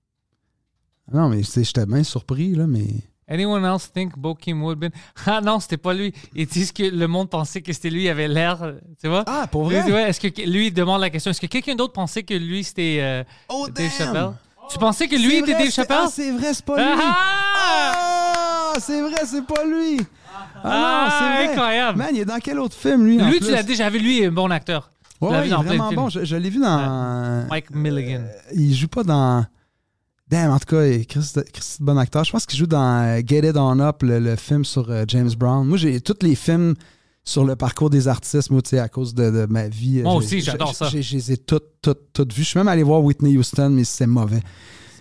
Non, 1.11 1.29
mais 1.29 1.41
j'étais 1.43 1.85
bien 1.85 2.03
surpris, 2.03 2.55
là, 2.55 2.65
mais. 2.67 2.87
Anyone 3.27 3.63
else 3.63 3.89
think 3.91 4.17
Bo 4.17 4.35
Kim 4.35 4.61
Woodbin? 4.63 4.89
Ah 5.25 5.39
non, 5.41 5.59
c'était 5.59 5.77
pas 5.77 5.93
lui. 5.93 6.13
Ils 6.35 6.45
disent 6.45 6.71
que 6.73 6.83
le 6.83 7.07
monde 7.07 7.29
pensait 7.29 7.61
que 7.61 7.71
c'était 7.71 7.89
lui, 7.89 8.03
il 8.03 8.09
avait 8.09 8.27
l'air, 8.27 8.73
tu 9.01 9.07
vois? 9.07 9.23
Ah, 9.27 9.47
pour 9.49 9.63
vrai? 9.65 9.81
ouais, 9.91 10.09
est-ce 10.09 10.19
que 10.19 10.41
lui 10.41 10.67
il 10.67 10.73
demande 10.73 10.99
la 10.99 11.09
question, 11.09 11.31
est-ce 11.31 11.39
que 11.39 11.47
quelqu'un 11.47 11.75
d'autre 11.75 11.93
pensait 11.93 12.23
que 12.23 12.33
lui 12.33 12.63
c'était 12.65 12.97
euh, 13.01 13.23
Oh, 13.49 13.67
Dave 13.69 13.87
damn! 13.87 13.91
Chappelle? 14.07 14.31
Tu 14.69 14.77
pensais 14.79 15.07
que 15.07 15.15
lui 15.15 15.29
C'est 15.31 15.37
était 15.39 15.51
Dave 15.53 15.65
c'est- 15.65 15.71
Chappelle? 15.71 15.97
Ah, 16.01 16.07
c'est 16.11 16.31
vrai, 16.31 16.53
c'est 16.53 16.65
pas 16.65 16.75
lui. 16.77 16.83
Ah! 16.99 18.71
Ah, 18.75 18.79
c'est 18.79 19.01
vrai, 19.01 19.21
c'est 19.25 19.45
pas 19.45 19.63
lui. 19.65 19.99
Ah, 20.35 20.47
Ah, 20.63 21.05
non, 21.09 21.11
c'est 21.19 21.43
vrai. 21.43 21.51
incroyable. 21.53 21.97
Man, 21.97 22.07
il 22.13 22.19
est 22.21 22.25
dans 22.25 22.39
quel 22.39 22.59
autre 22.59 22.75
film, 22.75 23.05
lui? 23.05 23.21
en 23.21 23.29
Lui, 23.29 23.39
tu 23.39 23.51
l'as 23.51 23.63
déjà 23.63 23.89
vu, 23.89 23.99
lui 23.99 24.21
est 24.21 24.27
un 24.27 24.31
bon 24.31 24.49
acteur. 24.51 24.89
Ouais, 25.21 25.29
tu 25.29 25.33
l'as 25.33 25.39
ouais, 25.39 25.43
vu 25.43 25.49
il 25.49 25.53
est 25.53 25.55
dans 25.55 25.61
plein 25.61 25.71
de 25.73 25.77
vraiment 25.77 25.89
films. 25.89 26.01
bon. 26.01 26.09
Je, 26.09 26.25
je 26.25 26.35
l'ai 26.35 26.49
vu 26.49 26.59
dans. 26.59 27.45
Mike 27.49 27.71
Milligan. 27.71 28.23
Il 28.55 28.73
joue 28.75 28.87
pas 28.87 29.03
dans. 29.03 29.45
Damn, 30.29 30.51
en 30.51 30.57
tout 30.59 30.65
cas, 30.75 30.83
il 30.85 31.05
Chris, 31.05 31.33
Chris 31.53 31.75
de 31.79 31.85
bon 31.85 31.97
acteur. 31.97 32.23
Je 32.23 32.31
pense 32.31 32.45
qu'il 32.45 32.57
joue 32.57 32.65
dans 32.65 33.03
euh, 33.03 33.21
Get 33.25 33.47
It 33.49 33.55
On 33.57 33.79
Up, 33.79 34.01
le, 34.01 34.19
le 34.19 34.35
film 34.35 34.65
sur 34.65 34.89
euh, 34.89 35.03
James 35.07 35.29
Brown. 35.37 35.67
Moi, 35.67 35.77
j'ai 35.77 36.01
tous 36.01 36.15
les 36.21 36.33
films 36.35 36.73
sur 37.25 37.45
le 37.45 37.55
parcours 37.55 37.89
des 37.89 38.07
artistes, 38.07 38.49
moi, 38.51 38.61
tu 38.61 38.71
sais, 38.71 38.79
à 38.79 38.89
cause 38.89 39.13
de, 39.13 39.31
de 39.31 39.45
ma 39.49 39.67
vie. 39.67 40.01
Moi 40.01 40.11
j'ai- 40.13 40.17
aussi, 40.17 40.41
j'adore 40.41 40.75
ça. 40.75 40.89
j'ai- 40.89 41.01
Je 41.01 41.15
les 41.15 41.31
ai 41.31 41.37
toutes, 41.37 41.67
toutes, 41.81 42.11
toutes 42.13 42.33
vues. 42.33 42.43
Je 42.43 42.49
suis 42.49 42.59
même 42.59 42.67
allé 42.67 42.83
voir 42.83 43.01
Whitney 43.03 43.37
Houston, 43.37 43.69
mais 43.69 43.83
c'est 43.85 44.07
mauvais. 44.07 44.41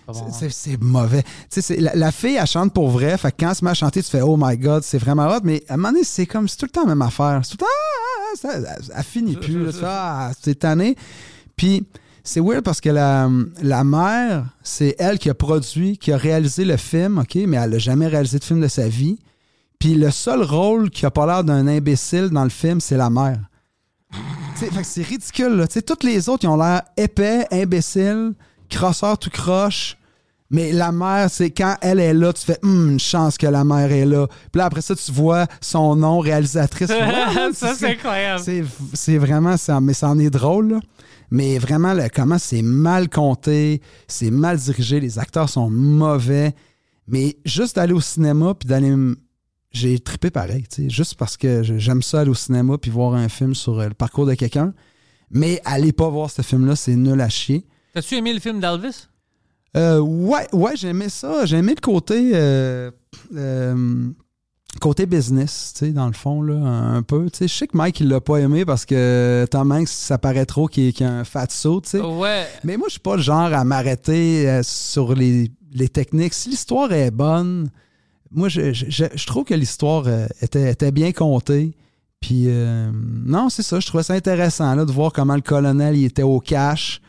C'est 0.05 0.77
bon, 0.77 0.87
hein. 0.87 1.01
Mauvais. 1.01 1.23
Tu 1.49 1.61
sais, 1.61 1.77
la, 1.79 1.95
la 1.95 2.11
fille, 2.11 2.35
elle 2.35 2.45
chante 2.47 2.73
pour 2.73 2.89
vrai. 2.89 3.17
Fait 3.17 3.31
que 3.31 3.37
quand 3.39 3.49
elle 3.49 3.55
se 3.55 3.63
met 3.65 3.71
à 3.71 3.73
chanter, 3.73 4.03
tu 4.03 4.09
fais 4.09 4.21
Oh 4.21 4.35
my 4.39 4.57
God, 4.57 4.83
c'est 4.83 4.97
vraiment 4.97 5.27
hot. 5.27 5.39
Mais 5.43 5.63
à 5.69 5.73
un 5.73 5.77
moment 5.77 5.91
donné, 5.93 6.03
c'est 6.03 6.25
comme, 6.25 6.47
c'est 6.49 6.57
tout 6.57 6.65
le 6.65 6.71
temps 6.71 6.81
la 6.83 6.89
même 6.89 7.01
affaire. 7.01 7.39
C'est 7.43 7.51
tout 7.51 7.57
le 7.57 7.65
temps, 7.65 7.71
ah, 7.71 8.31
ah, 8.33 8.37
ça, 8.37 8.49
elle, 8.57 8.91
elle 8.97 9.03
finit 9.03 9.35
plus. 9.37 9.69
ah, 9.83 10.31
c'est 10.41 10.59
tanné. 10.59 10.95
Puis 11.55 11.85
c'est 12.23 12.39
weird 12.41 12.63
parce 12.63 12.81
que 12.81 12.89
la, 12.89 13.29
la 13.61 13.83
mère, 13.85 14.45
c'est 14.61 14.95
elle 14.99 15.19
qui 15.19 15.29
a 15.29 15.33
produit, 15.33 15.97
qui 15.97 16.11
a 16.11 16.17
réalisé 16.17 16.65
le 16.65 16.75
film, 16.77 17.19
OK, 17.19 17.35
mais 17.47 17.57
elle 17.57 17.69
n'a 17.71 17.77
jamais 17.79 18.07
réalisé 18.07 18.39
de 18.39 18.43
film 18.43 18.59
de 18.61 18.67
sa 18.67 18.87
vie. 18.89 19.19
Puis 19.83 19.95
le 19.95 20.11
seul 20.11 20.43
rôle 20.43 20.89
qui 20.89 21.05
a 21.05 21.11
pas 21.11 21.25
l'air 21.25 21.43
d'un 21.43 21.67
imbécile 21.67 22.29
dans 22.29 22.45
le 22.45 22.49
film, 22.49 22.79
c'est 22.79 22.95
la 22.95 23.09
mère. 23.09 23.37
C'est 24.81 25.03
ridicule. 25.03 25.57
Là. 25.57 25.67
Toutes 25.67 26.05
les 26.05 26.29
autres, 26.29 26.45
ils 26.45 26.47
ont 26.47 26.55
l'air 26.55 26.83
épais, 26.95 27.45
imbéciles, 27.51 28.31
crosseurs 28.69 29.17
tout 29.17 29.29
croche. 29.29 29.97
Mais 30.49 30.71
la 30.71 30.93
mère, 30.93 31.29
c'est 31.29 31.49
quand 31.51 31.75
elle 31.81 31.99
est 31.99 32.13
là, 32.13 32.31
tu 32.31 32.45
fais 32.45 32.57
Hum, 32.63 32.91
une 32.91 32.99
chance 33.01 33.37
que 33.37 33.45
la 33.45 33.65
mère 33.65 33.91
est 33.91 34.05
là. 34.05 34.27
Puis 34.53 34.59
là, 34.59 34.67
après 34.67 34.79
ça, 34.79 34.95
tu 34.95 35.11
vois 35.11 35.47
son 35.59 35.97
nom, 35.97 36.19
réalisatrice. 36.19 36.89
Ouais, 36.89 37.53
ça, 37.53 37.75
c'est 37.75 37.87
incroyable. 37.91 38.41
c'est, 38.93 39.17
vraiment, 39.17 39.57
ça, 39.57 39.81
mais 39.81 39.93
ça 39.93 40.07
en 40.07 40.17
est 40.17 40.29
drôle, 40.29 40.75
là. 40.75 40.79
Mais 41.29 41.57
vraiment, 41.57 41.91
là, 41.91 42.07
comment 42.07 42.37
c'est 42.37 42.61
mal 42.61 43.09
compté, 43.09 43.81
c'est 44.07 44.31
mal 44.31 44.55
dirigé, 44.55 45.01
les 45.01 45.19
acteurs 45.19 45.49
sont 45.49 45.69
mauvais. 45.69 46.55
Mais 47.05 47.35
juste 47.43 47.75
d'aller 47.75 47.91
au 47.91 47.99
cinéma 47.99 48.53
puis 48.53 48.69
d'aller. 48.69 48.95
J'ai 49.73 49.99
trippé 49.99 50.29
pareil, 50.29 50.63
tu 50.69 50.83
sais, 50.83 50.89
juste 50.89 51.15
parce 51.15 51.35
que 51.35 51.63
j'aime 51.63 52.03
ça 52.03 52.21
aller 52.21 52.29
au 52.29 52.35
cinéma 52.35 52.77
puis 52.77 52.91
voir 52.91 53.15
un 53.15 53.27
film 53.27 53.55
sur 53.55 53.79
euh, 53.79 53.87
le 53.87 53.93
parcours 53.93 54.25
de 54.25 54.35
quelqu'un. 54.35 54.73
Mais 55.31 55.59
allez 55.65 55.91
pas 55.91 56.07
voir 56.09 56.29
ce 56.29 56.43
film-là, 56.43 56.75
c'est 56.75 56.95
nul 56.95 57.19
à 57.19 57.29
chier. 57.29 57.65
T'as-tu 57.93 58.15
aimé 58.15 58.33
le 58.33 58.39
film 58.39 58.59
d'Elvis? 58.59 59.07
Euh, 59.75 59.99
ouais, 59.99 60.47
ouais, 60.53 60.75
j'aimais 60.75 61.09
ça. 61.09 61.45
J'aimais 61.45 61.73
le 61.75 61.81
côté 61.81 62.31
euh, 62.33 62.91
euh, 63.35 64.09
côté 64.79 65.05
business, 65.07 65.73
tu 65.75 65.85
sais, 65.85 65.91
dans 65.91 66.07
le 66.07 66.13
fond, 66.13 66.41
là, 66.41 66.55
un, 66.55 67.01
peu. 67.01 67.29
Tu 67.31 67.39
sais, 67.39 67.47
je 67.47 67.53
sais 67.53 67.67
que 67.67 67.75
Mike, 67.75 67.99
il 67.99 68.09
l'a 68.09 68.21
pas 68.21 68.37
aimé 68.37 68.65
parce 68.65 68.85
que 68.85 69.47
Tom 69.49 69.71
Hanks, 69.71 69.89
ça 69.89 70.17
paraît 70.19 70.45
trop 70.45 70.67
qu'il 70.67 70.93
qu'il 70.93 71.05
a 71.05 71.11
un 71.11 71.23
fat 71.23 71.47
saut, 71.49 71.81
tu 71.81 71.89
sais. 71.89 72.01
Ouais. 72.01 72.47
Mais 72.63 72.77
moi, 72.77 72.87
je 72.87 72.93
suis 72.93 72.99
pas 72.99 73.15
le 73.15 73.21
genre 73.21 73.53
à 73.53 73.63
m'arrêter 73.63 74.61
sur 74.63 75.15
les, 75.15 75.51
les 75.71 75.89
techniques. 75.89 76.35
Si 76.35 76.49
l'histoire 76.49 76.91
est 76.91 77.11
bonne, 77.11 77.69
moi, 78.33 78.49
je, 78.49 79.25
trouve 79.25 79.45
que 79.45 79.53
l'histoire 79.53 80.03
euh, 80.07 80.27
était, 80.41 80.91
bien 80.91 81.11
contée. 81.11 81.73
Puis, 82.19 82.45
euh, 82.47 82.91
non, 83.25 83.49
c'est 83.49 83.63
ça. 83.63 83.79
Je 83.79 83.87
trouvais 83.87 84.03
ça 84.03 84.13
intéressant 84.13 84.73
là, 84.75 84.85
de 84.85 84.91
voir 84.91 85.11
comment 85.13 85.35
le 85.35 85.41
colonel 85.41 86.01
était 86.03 86.23
au 86.23 86.39
cash. 86.39 87.01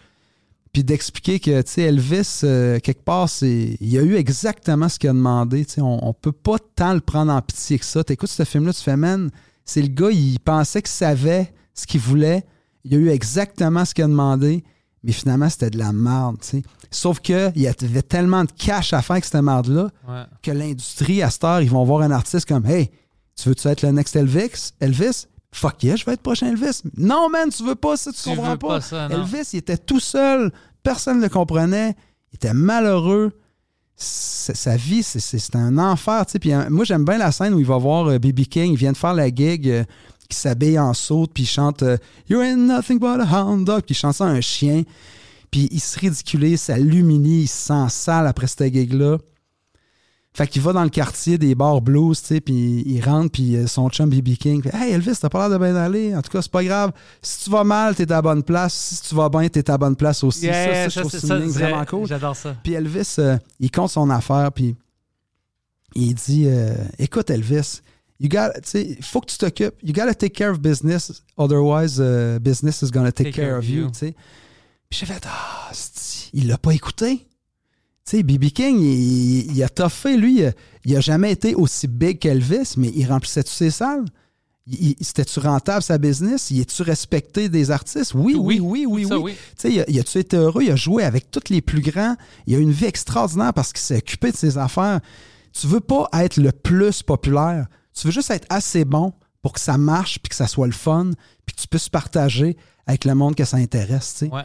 Puis 0.73 0.83
d'expliquer 0.83 1.39
que, 1.39 1.63
tu 1.63 1.71
sais, 1.71 1.83
Elvis, 1.83 2.41
euh, 2.43 2.81
quelque 2.81 3.05
part, 3.05 3.29
c'est, 3.29 3.77
il 3.81 3.97
a 3.97 4.03
eu 4.03 4.17
exactement 4.17 4.89
ce 4.89 4.99
qu'il 4.99 5.09
a 5.09 5.13
demandé. 5.13 5.65
Tu 5.65 5.75
sais, 5.75 5.81
on, 5.81 6.09
on 6.09 6.13
peut 6.13 6.33
pas 6.33 6.57
tant 6.75 6.95
le 6.95 7.01
prendre 7.01 7.33
en 7.33 7.41
pitié 7.41 7.79
que 7.79 7.85
ça. 7.85 8.03
T'écoutes 8.03 8.31
ce 8.31 8.45
film-là, 8.45 8.73
tu 8.73 8.83
fais, 8.83 8.97
man, 8.97 9.31
c'est 9.65 9.83
le 9.83 9.89
gars, 9.89 10.11
il 10.11 10.41
pensait 10.41 10.83
qu'il 10.83 10.91
savait 10.91 11.53
ce 11.75 11.87
qu'il 11.87 12.01
voulait. 12.01 12.45
Il 12.85 12.95
a 12.95 12.99
eu 12.99 13.09
exactement 13.09 13.85
ce 13.85 13.95
qu'il 13.95 14.05
a 14.05 14.09
demandé, 14.09 14.65
mais 15.05 15.13
finalement, 15.13 15.49
c'était 15.49 15.71
de 15.71 15.79
la 15.79 15.93
merde, 15.93 16.39
tu 16.41 16.49
sais. 16.49 16.63
Sauf 16.95 17.19
qu'il 17.19 17.53
y 17.57 17.67
avait 17.67 18.03
tellement 18.03 18.45
de 18.45 18.51
cash 18.57 18.93
à 18.93 19.03
faire 19.03 19.15
avec 19.15 19.25
cette 19.25 19.43
merde-là 19.43 19.89
Ouais. 20.09 20.23
que 20.43 20.53
l'industrie, 20.53 21.23
à 21.23 21.31
cette 21.31 21.43
heure, 21.43 21.61
ils 21.61 21.69
vont 21.71 21.83
voir 21.85 22.03
un 22.03 22.11
artiste 22.13 22.47
comme 22.47 22.65
Hey, 22.67 22.91
tu 23.35 23.49
veux-tu 23.49 23.67
être 23.67 23.83
le 23.83 23.91
next 23.91 24.15
Elvis? 24.15 24.71
Elvis? 24.79 25.27
Fuck 25.53 25.83
yeah, 25.83 25.97
je 25.97 26.05
vais 26.05 26.13
être 26.13 26.23
prochain 26.23 26.49
Elvis. 26.49 26.83
Non, 26.97 27.29
man, 27.29 27.49
tu 27.49 27.65
veux 27.65 27.75
pas 27.75 27.97
ça, 27.97 28.13
tu, 28.13 28.23
Tu 28.23 28.29
comprends 28.31 28.57
pas. 28.57 28.69
pas 28.69 28.81
ça, 28.81 29.09
non. 29.09 29.17
Elvis, 29.23 29.51
il 29.55 29.59
était 29.59 29.77
tout 29.77 29.99
seul, 30.01 30.53
personne 30.85 31.19
ne 31.19 31.23
le 31.23 31.29
comprenait, 31.29 31.97
il 32.33 32.37
était 32.37 32.55
malheureux. 32.55 33.33
Sa 33.97 34.77
vie, 34.77 35.03
c'est- 35.03 35.55
un 35.57 35.79
enfer. 35.79 36.25
Puis, 36.41 36.53
euh, 36.53 36.69
moi, 36.71 36.85
j'aime 36.85 37.05
bien 37.05 37.19
la 37.19 37.31
scène 37.33 37.55
où 37.55 37.61
il 37.61 37.67
va 37.67 37.79
voir 37.79 38.07
euh, 38.09 38.19
B.B. 38.19 38.41
King, 38.43 38.73
il 38.73 38.77
vient 38.77 38.93
de 38.93 38.97
faire 38.97 39.15
la 39.15 39.29
gig, 39.33 39.69
euh, 39.69 39.85
qui 40.29 40.37
s'habille 40.37 40.79
en 40.79 40.95
saute, 40.95 41.31
puis 41.33 41.45
il 41.45 41.47
chante 41.47 41.83
euh, 41.83 41.97
You 42.29 42.41
ain't 42.41 42.59
nothing 42.67 42.99
but 42.99 43.21
a 43.21 43.25
hound 43.43 43.65
dog, 43.65 43.83
puis 43.83 43.95
il 43.95 43.99
chante 43.99 44.15
ça 44.15 44.25
à 44.27 44.29
un 44.29 44.41
chien. 44.41 44.83
Puis 45.55 45.69
il 45.71 45.79
se 45.79 46.01
ridiculise, 46.01 46.63
ça 46.63 46.77
l'humilie, 46.77 47.43
il 47.43 47.47
se 47.47 47.69
sent 47.69 47.87
sale 47.89 48.27
après 48.27 48.49
cette 48.49 48.75
gig-là. 48.75 49.19
Fait 50.37 50.49
qu'il 50.49 50.61
va 50.63 50.73
dans 50.73 50.83
le 50.83 50.91
quartier 50.91 51.39
des 51.39 51.55
bars 51.55 51.81
blues, 51.81 52.21
tu 52.21 52.27
sais, 52.27 52.41
puis 52.41 52.83
il 52.85 53.01
rentre, 53.05 53.31
puis 53.31 53.55
euh, 53.55 53.69
son 53.69 53.89
chum 53.89 54.11
B.B. 54.11 54.31
King 54.35 54.61
fait 54.65 54.75
Hey 54.77 54.91
Elvis, 54.95 55.17
t'as 55.21 55.29
pas 55.29 55.47
l'air 55.49 55.57
de 55.57 55.65
bien 55.65 55.77
aller. 55.77 56.13
En 56.17 56.23
tout 56.23 56.31
cas, 56.33 56.43
c'est 56.43 56.51
pas 56.51 56.65
grave. 56.65 56.91
Si 57.23 57.45
tu 57.45 57.51
vas 57.51 57.63
mal, 57.63 57.95
t'es 57.95 58.11
à 58.11 58.17
la 58.17 58.23
bonne 58.23 58.43
place. 58.43 58.75
Si 58.75 59.01
tu 59.09 59.15
vas 59.15 59.29
bien, 59.29 59.47
t'es 59.49 59.71
à 59.71 59.75
la 59.75 59.79
bonne 59.79 59.95
place 59.95 60.25
aussi. 60.25 60.47
Yeah, 60.47 60.65
ça, 60.65 60.73
ça, 60.75 60.85
je 60.89 60.91
ça, 60.91 61.01
trouve 61.03 61.11
c'est- 61.13 61.17
que 61.19 61.21
c'est 61.21 61.27
ça, 61.29 61.37
une 61.37 61.43
ligne 61.45 61.53
c'est- 61.53 61.59
vraiment 61.61 61.85
cool. 61.85 62.09
J'adore 62.09 62.35
ça. 62.35 62.57
Puis 62.65 62.73
Elvis, 62.73 63.15
euh, 63.21 63.39
il 63.61 63.71
compte 63.71 63.91
son 63.91 64.11
affaire, 64.11 64.51
puis 64.51 64.75
il 65.95 66.15
dit 66.15 66.47
euh, 66.49 66.75
Écoute, 66.99 67.31
Elvis, 67.31 67.81
you 68.19 68.29
got, 68.29 68.49
tu 68.55 68.61
sais, 68.65 68.99
faut 69.03 69.21
que 69.21 69.27
tu 69.31 69.39
t'occupes. 69.39 69.77
You 69.85 69.93
gotta 69.93 70.15
take 70.15 70.31
care 70.35 70.51
of 70.51 70.59
business, 70.59 71.23
otherwise, 71.39 72.01
uh, 72.01 72.41
business 72.41 72.83
is 72.83 72.91
gonna 72.91 73.13
take, 73.13 73.31
care, 73.31 73.57
of 73.57 73.69
you. 73.69 73.87
tu 73.93 73.99
sais. 74.01 74.15
Puis 74.91 75.01
j'ai 75.01 75.07
fait 75.07 75.23
Ah, 75.27 75.71
il 76.33 76.49
l'a 76.49 76.59
pas 76.59 76.73
écouté. 76.73 77.27
Tu 78.07 78.19
sais, 78.19 78.23
B.B. 78.23 78.47
King, 78.51 78.81
il, 78.81 79.57
il 79.57 79.63
a 79.63 79.69
toffé, 79.69 80.17
lui, 80.17 80.41
il 80.41 80.47
a, 80.47 80.53
il 80.85 80.97
a 80.97 81.01
jamais 81.01 81.33
été 81.33 81.55
aussi 81.55 81.89
big 81.89 82.19
qu'Elvis, 82.19 82.75
mais 82.77 82.89
il 82.95 83.07
remplissait 83.07 83.43
toutes 83.43 83.53
ses 83.53 83.71
salles. 83.71 84.05
C'était-tu 85.01 85.41
rentable 85.41 85.83
sa 85.83 85.99
business? 85.99 86.51
Il 86.51 86.61
est-tu 86.61 86.83
respecté 86.83 87.49
des 87.49 87.71
artistes? 87.71 88.15
Oui, 88.15 88.35
oui, 88.39 88.61
oui, 88.61 88.87
oui, 88.87 89.07
ça, 89.07 89.19
oui. 89.19 89.33
oui. 89.33 89.37
Tu 89.59 89.71
sais, 89.75 89.85
il 89.89 90.01
a-tu 90.01 90.19
été 90.19 90.37
heureux? 90.37 90.63
Il 90.63 90.71
a 90.71 90.77
joué 90.77 91.05
avec 91.05 91.31
tous 91.31 91.51
les 91.51 91.61
plus 91.61 91.81
grands. 91.83 92.17
Il 92.47 92.55
a 92.55 92.59
une 92.59 92.73
vie 92.73 92.87
extraordinaire 92.87 93.53
parce 93.53 93.73
qu'il 93.73 93.83
s'est 93.83 93.99
occupé 93.99 94.33
de 94.33 94.37
ses 94.37 94.57
affaires. 94.57 95.01
Tu 95.53 95.67
veux 95.67 95.81
pas 95.81 96.09
être 96.15 96.39
le 96.39 96.51
plus 96.51 97.03
populaire. 97.03 97.67
Tu 97.95 98.07
veux 98.07 98.13
juste 98.13 98.31
être 98.31 98.47
assez 98.49 98.85
bon 98.85 99.13
pour 99.43 99.53
que 99.53 99.61
ça 99.61 99.77
marche, 99.77 100.19
puis 100.19 100.31
que 100.31 100.35
ça 100.35 100.47
soit 100.47 100.67
le 100.67 100.73
fun, 100.73 101.11
puis 101.45 101.55
que 101.55 101.61
tu 101.61 101.69
puisses 101.69 101.91
partager 101.91 102.57
avec 102.87 103.05
le 103.05 103.15
monde 103.15 103.35
que 103.35 103.45
ça 103.45 103.59
intéresse. 103.59 104.15
tu 104.19 104.27
sais. 104.27 104.33
Ouais. 104.33 104.43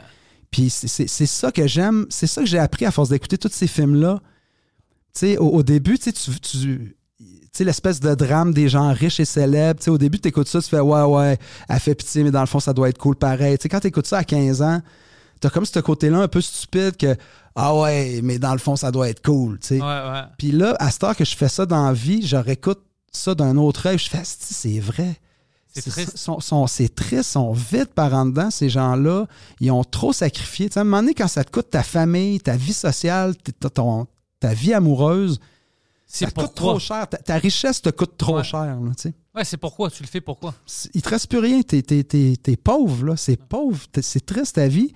Puis 0.51 0.69
c'est- 0.69 1.07
ça 1.25 1.51
que 1.51 1.67
j'aime, 1.67 2.05
c'est 2.09 2.27
ça 2.27 2.41
que 2.41 2.47
j'ai 2.47 2.57
appris 2.59 2.85
à 2.85 2.91
force 2.91 3.09
d'écouter 3.09 3.37
tous 3.37 3.51
ces 3.51 3.67
films-là. 3.67 4.19
Tu 5.13 5.19
sais, 5.19 5.37
au, 5.37 5.47
au 5.49 5.63
début, 5.63 5.97
tu 5.99 6.11
sais, 6.11 6.11
tu- 6.39 6.95
sais, 7.53 7.63
l'espèce 7.63 7.99
de 7.99 8.13
drame 8.15 8.53
des 8.53 8.69
gens 8.69 8.91
riches 8.93 9.19
et 9.19 9.25
célèbres. 9.25 9.79
Tu 9.79 9.85
sais, 9.85 9.91
au 9.91 9.97
début, 9.97 10.19
tu 10.19 10.27
écoutes 10.29 10.47
ça, 10.47 10.61
tu 10.61 10.69
fais 10.69 10.79
ouais, 10.79 11.01
ouais, 11.03 11.37
elle 11.67 11.79
fait 11.79 11.95
pitié, 11.95 12.23
mais 12.23 12.31
dans 12.31 12.39
le 12.41 12.45
fond, 12.47 12.59
ça 12.59 12.73
doit 12.73 12.89
être 12.89 12.97
cool 12.97 13.15
pareil. 13.15 13.57
Tu 13.57 13.63
sais, 13.63 13.69
quand 13.69 13.79
tu 13.79 13.87
écoutes 13.87 14.07
ça 14.07 14.19
à 14.19 14.23
15 14.23 14.61
ans, 14.61 14.81
t'as 15.39 15.49
comme 15.49 15.65
ce 15.65 15.79
côté-là 15.79 16.19
un 16.19 16.27
peu 16.27 16.41
stupide 16.41 16.97
que 16.97 17.15
ah 17.55 17.75
ouais, 17.75 18.21
mais 18.23 18.39
dans 18.39 18.53
le 18.53 18.59
fond, 18.59 18.75
ça 18.75 18.91
doit 18.91 19.09
être 19.09 19.21
cool. 19.23 19.59
Tu 19.59 19.67
sais. 19.67 19.75
Ouais, 19.81 19.81
ouais. 19.81 20.21
Puis 20.37 20.51
là, 20.51 20.75
à 20.79 20.89
cette 20.91 21.03
heure 21.03 21.15
que 21.15 21.25
je 21.25 21.35
fais 21.35 21.49
ça 21.49 21.65
dans 21.65 21.85
la 21.87 21.93
vie, 21.93 22.25
je 22.25 22.37
réécoute 22.37 22.81
ça 23.11 23.35
d'un 23.35 23.57
autre 23.57 23.87
œil. 23.87 23.97
Je 23.97 24.09
fais, 24.09 24.21
c'est 24.23 24.79
vrai. 24.79 25.17
C'est 25.73 25.89
triste. 25.89 26.17
sont- 26.17 26.39
sont- 26.39 26.67
C'est 26.67 26.93
triste, 26.93 27.29
ils 27.29 27.33
sont 27.33 27.53
vides 27.53 27.93
par 27.93 28.13
en 28.13 28.25
dedans, 28.25 28.49
ces 28.49 28.69
gens-là. 28.69 29.27
Ils 29.59 29.71
ont 29.71 29.83
trop 29.83 30.13
sacrifié. 30.13 30.67
Tu 30.67 30.73
sais, 30.73 30.79
à 30.79 30.81
un 30.81 30.85
moment 30.85 31.01
donné, 31.01 31.13
quand 31.13 31.27
ça 31.27 31.43
te 31.43 31.51
coûte 31.51 31.69
ta 31.69 31.83
famille, 31.83 32.39
ta 32.39 32.55
vie 32.57 32.73
sociale, 32.73 33.35
ta- 33.59 33.69
ton- 33.69 34.07
ta 34.39 34.53
vie 34.53 34.73
amoureuse, 34.73 35.39
ça 36.07 36.25
te 36.31 36.41
coûte 36.41 36.55
trop 36.55 36.79
cher. 36.79 37.07
Ta, 37.07 37.17
ta 37.17 37.35
richesse 37.35 37.81
te 37.81 37.89
coûte 37.89 38.17
trop 38.17 38.37
Ouais. 38.37 38.43
cher. 38.43 38.61
là, 38.65 38.91
tu 38.95 39.03
sais. 39.03 39.13
Ouais, 39.35 39.45
c'est 39.45 39.57
pourquoi? 39.57 39.91
Tu 39.91 40.01
le 40.01 40.07
fais 40.09 40.21
pourquoi? 40.21 40.55
Il 40.95 41.01
te 41.03 41.09
reste 41.09 41.27
plus 41.29 41.37
rien. 41.39 41.61
T'es, 41.61 41.81
t'es- 41.83 42.03
t'es- 42.03 42.35
t'es 42.41 42.55
pauvre. 42.57 43.05
Là. 43.05 43.15
C'est 43.15 43.37
pauvre. 43.37 43.79
C'est 44.01 44.25
triste 44.25 44.55
ta 44.55 44.67
vie. 44.67 44.91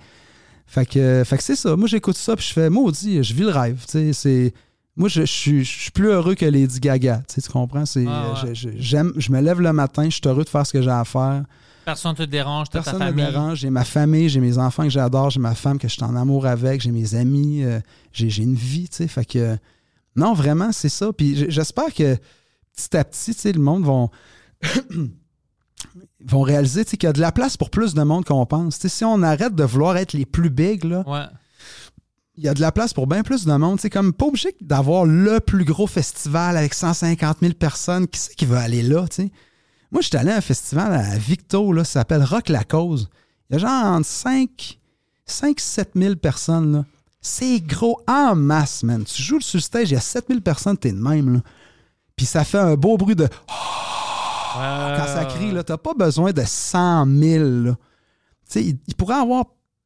Fait 0.66 0.86
que, 0.86 1.22
fait 1.24 1.36
que 1.36 1.42
c'est 1.42 1.56
ça. 1.56 1.76
Moi, 1.76 1.86
j'écoute 1.86 2.16
ça 2.16 2.34
puis 2.34 2.44
je 2.48 2.52
fais 2.52 2.68
maudit, 2.68 3.22
je 3.22 3.32
vis 3.34 3.42
le 3.42 3.50
rêve. 3.50 3.84
Tu 3.86 3.92
sais, 3.92 4.12
c'est... 4.12 4.54
Moi, 4.96 5.08
je, 5.08 5.22
je 5.22 5.26
suis, 5.26 5.64
je 5.64 5.78
suis 5.80 5.90
plus 5.90 6.08
heureux 6.08 6.34
que 6.34 6.44
Lady 6.46 6.78
Gaga. 6.80 7.22
Tu, 7.28 7.34
sais, 7.34 7.42
tu 7.42 7.50
comprends? 7.50 7.84
C'est, 7.84 8.04
Ah 8.08 8.34
ouais. 8.44 8.54
je, 8.54 8.68
j'aime, 8.76 9.12
je 9.16 9.32
me 9.32 9.40
lève 9.40 9.60
le 9.60 9.72
matin, 9.72 10.04
je 10.04 10.10
suis 10.10 10.20
heureux 10.26 10.44
de 10.44 10.48
faire 10.48 10.64
ce 10.66 10.72
que 10.72 10.80
j'ai 10.82 10.90
à 10.90 11.04
faire. 11.04 11.44
Personne 11.84 12.14
te 12.14 12.22
dérange, 12.22 12.70
t'as 12.70 12.78
ta 12.78 12.92
Personne 12.92 13.00
ne 13.08 13.12
me 13.12 13.18
famille. 13.18 13.32
dérange. 13.32 13.58
J'ai 13.58 13.70
ma 13.70 13.84
famille, 13.84 14.28
j'ai 14.28 14.40
mes 14.40 14.56
enfants 14.56 14.84
que 14.84 14.90
j'adore, 14.90 15.30
j'ai 15.30 15.40
ma 15.40 15.54
femme 15.54 15.78
que 15.78 15.88
je 15.88 15.92
suis 15.94 16.04
en 16.04 16.14
amour 16.16 16.46
avec, 16.46 16.80
j'ai 16.80 16.92
mes 16.92 17.14
amis, 17.14 17.62
euh, 17.64 17.80
j'ai, 18.12 18.30
j'ai 18.30 18.42
une 18.44 18.54
vie. 18.54 18.88
Tu 18.88 18.96
sais, 18.98 19.08
fait 19.08 19.24
que, 19.24 19.58
non, 20.16 20.32
vraiment, 20.32 20.70
c'est 20.72 20.88
ça. 20.88 21.12
Puis 21.12 21.44
j'espère 21.50 21.92
que 21.92 22.16
petit 22.76 22.96
à 22.96 23.04
petit, 23.04 23.34
tu 23.34 23.40
sais, 23.40 23.52
le 23.52 23.60
monde 23.60 23.82
vont, 23.84 24.08
vont 26.24 26.42
réaliser 26.42 26.84
qu'il 26.84 27.02
y 27.02 27.06
a 27.06 27.12
de 27.12 27.20
la 27.20 27.32
place 27.32 27.56
pour 27.56 27.70
plus 27.70 27.94
de 27.94 28.02
monde 28.02 28.24
qu'on 28.24 28.46
pense. 28.46 28.76
Tu 28.78 28.82
sais, 28.82 28.96
si 28.96 29.04
on 29.04 29.22
arrête 29.22 29.54
de 29.54 29.64
vouloir 29.64 29.96
être 29.96 30.12
les 30.12 30.24
plus 30.26 30.50
big, 30.50 30.84
là, 30.84 31.02
Ouais. 31.06 31.26
Il 32.36 32.44
y 32.44 32.48
a 32.48 32.54
de 32.54 32.60
la 32.60 32.72
place 32.72 32.92
pour 32.92 33.06
bien 33.06 33.22
plus 33.22 33.44
de 33.44 33.52
monde. 33.52 33.80
C'est 33.80 33.90
comme 33.90 34.12
pas 34.12 34.26
obligé 34.26 34.54
d'avoir 34.60 35.04
le 35.04 35.40
plus 35.40 35.64
gros 35.64 35.86
festival 35.86 36.56
avec 36.56 36.74
150 36.74 37.38
000 37.40 37.52
personnes. 37.54 38.08
Qui 38.08 38.18
c'est 38.18 38.34
qui 38.34 38.46
veut 38.46 38.56
aller 38.56 38.82
là, 38.82 39.06
tu 39.08 39.22
sais? 39.22 39.30
Moi, 39.92 40.02
je 40.02 40.08
suis 40.08 40.16
allé 40.16 40.32
à 40.32 40.36
un 40.38 40.40
festival 40.40 40.92
à 40.92 41.16
Victo, 41.16 41.72
ça 41.78 41.84
s'appelle 41.84 42.24
Rock 42.24 42.48
la 42.48 42.64
Cause. 42.64 43.08
Il 43.48 43.54
y 43.54 43.56
a 43.56 43.58
genre 43.60 43.84
entre 43.84 44.08
5, 44.08 44.80
5 45.24 45.60
7 45.60 45.90
000 45.94 46.16
personnes. 46.16 46.84
C'est 47.20 47.60
gros 47.60 48.00
en 48.08 48.34
masse, 48.34 48.82
man. 48.82 49.04
Tu 49.04 49.22
joues 49.22 49.40
sur 49.40 49.58
le 49.58 49.62
stage, 49.62 49.90
il 49.90 49.94
y 49.94 49.96
a 49.96 50.00
7 50.00 50.26
000 50.28 50.40
personnes, 50.40 50.76
t'es 50.76 50.90
de 50.90 50.98
même, 50.98 51.34
là. 51.34 51.40
Puis 52.16 52.26
ça 52.26 52.44
fait 52.44 52.58
un 52.58 52.74
beau 52.74 52.96
bruit 52.96 53.14
de 53.16 53.28
quand 53.48 55.06
ça 55.06 55.24
crie, 55.28 55.52
là, 55.52 55.62
t'as 55.62 55.78
pas 55.78 55.94
besoin 55.94 56.32
de 56.32 56.42
100 56.44 57.06
000. 57.06 57.44
là. 57.44 57.72
Tu 57.72 57.78
sais, 58.46 58.64
il, 58.64 58.78
il 58.88 58.94
pourrait 58.96 59.14
avoir 59.14 59.44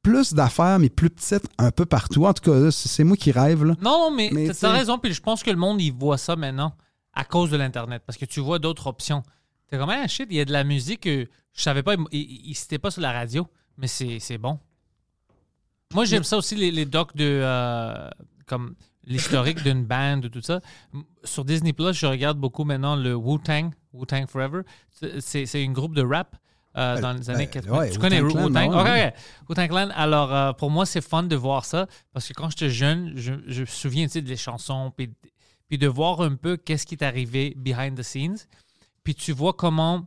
plus 0.08 0.34
d'affaires, 0.34 0.78
mais 0.78 0.88
plus 0.88 1.10
petites, 1.10 1.46
un 1.58 1.70
peu 1.70 1.86
partout. 1.86 2.26
En 2.26 2.32
tout 2.32 2.50
cas, 2.50 2.70
c'est 2.70 3.04
moi 3.04 3.16
qui 3.16 3.30
rêve. 3.30 3.64
Là. 3.64 3.74
Non, 3.80 4.10
mais, 4.10 4.30
Mais 4.32 4.50
t'as- 4.52 4.72
raison, 4.72 4.98
puis 4.98 5.12
je 5.12 5.20
pense 5.20 5.42
que 5.42 5.50
le 5.50 5.56
monde, 5.56 5.80
il 5.80 5.92
voit 5.92 6.18
ça 6.18 6.36
maintenant 6.36 6.74
à 7.12 7.24
cause 7.24 7.50
de 7.50 7.56
l'Internet, 7.56 8.02
parce 8.06 8.16
que 8.16 8.24
tu 8.24 8.40
vois 8.40 8.58
d'autres 8.58 8.86
options. 8.86 9.22
T'es 9.68 9.76
comme, 9.76 9.90
ah, 9.90 10.06
shit, 10.06 10.26
il 10.30 10.36
y 10.36 10.40
a 10.40 10.44
de 10.44 10.52
la 10.52 10.64
musique 10.64 11.00
que 11.00 11.26
je 11.52 11.62
savais 11.62 11.82
pas, 11.82 11.94
il, 12.12 12.54
citait 12.54 12.78
pas 12.78 12.90
sur 12.90 13.02
la 13.02 13.12
radio, 13.12 13.46
mais 13.76 13.88
c'est 13.88 14.38
bon. 14.38 14.58
Moi, 15.94 16.04
j'aime 16.04 16.24
ça 16.24 16.36
aussi, 16.36 16.54
les, 16.54 16.70
les 16.70 16.84
docs 16.84 17.16
de, 17.16 17.40
euh, 17.42 18.08
comme 18.46 18.74
l'historique 19.04 19.62
d'une 19.62 19.84
band 19.84 20.20
ou 20.22 20.28
tout 20.28 20.42
ça. 20.42 20.60
Sur 21.24 21.44
Disney 21.44 21.72
Plus, 21.72 21.92
je 21.94 22.06
regarde 22.06 22.38
beaucoup 22.38 22.64
maintenant 22.64 22.94
le 22.94 23.14
Wu-Tang, 23.14 23.70
Wu-Tang 23.92 24.26
Forever. 24.28 24.62
C'est 25.20 25.46
c'est 25.46 25.62
une 25.62 25.72
groupe 25.72 25.94
de 25.94 26.02
rap 26.02 26.36
euh, 26.78 26.94
Ben, 26.94 27.00
dans 27.00 27.12
les 27.12 27.24
ben, 27.24 27.34
années 27.34 27.46
80. 27.48 27.78
ouais, 27.78 27.90
tu 27.90 27.98
connais 27.98 28.20
Wu-Tang? 28.20 28.72
Ouais, 28.72 29.12
Ok, 29.48 29.56
ouais. 29.58 29.68
Clan. 29.68 29.88
Alors, 29.94 30.34
euh, 30.34 30.52
pour 30.52 30.70
moi, 30.70 30.86
c'est 30.86 31.00
fun 31.00 31.22
de 31.24 31.36
voir 31.36 31.64
ça 31.64 31.86
parce 32.12 32.28
que 32.28 32.32
quand 32.34 32.50
j'étais 32.50 32.70
jeune, 32.70 33.12
je, 33.16 33.34
je 33.46 33.60
me 33.62 33.66
souviens 33.66 34.06
tu 34.06 34.12
sais, 34.12 34.22
des 34.22 34.36
chansons, 34.36 34.92
puis, 34.96 35.10
puis 35.68 35.78
de 35.78 35.86
voir 35.88 36.20
un 36.20 36.34
peu 36.36 36.56
qu'est-ce 36.56 36.86
qui 36.86 36.94
est 36.94 37.02
arrivé 37.04 37.54
behind 37.56 37.98
the 37.98 38.02
scenes. 38.02 38.38
Puis 39.04 39.14
tu 39.14 39.32
vois 39.32 39.52
comment. 39.52 40.06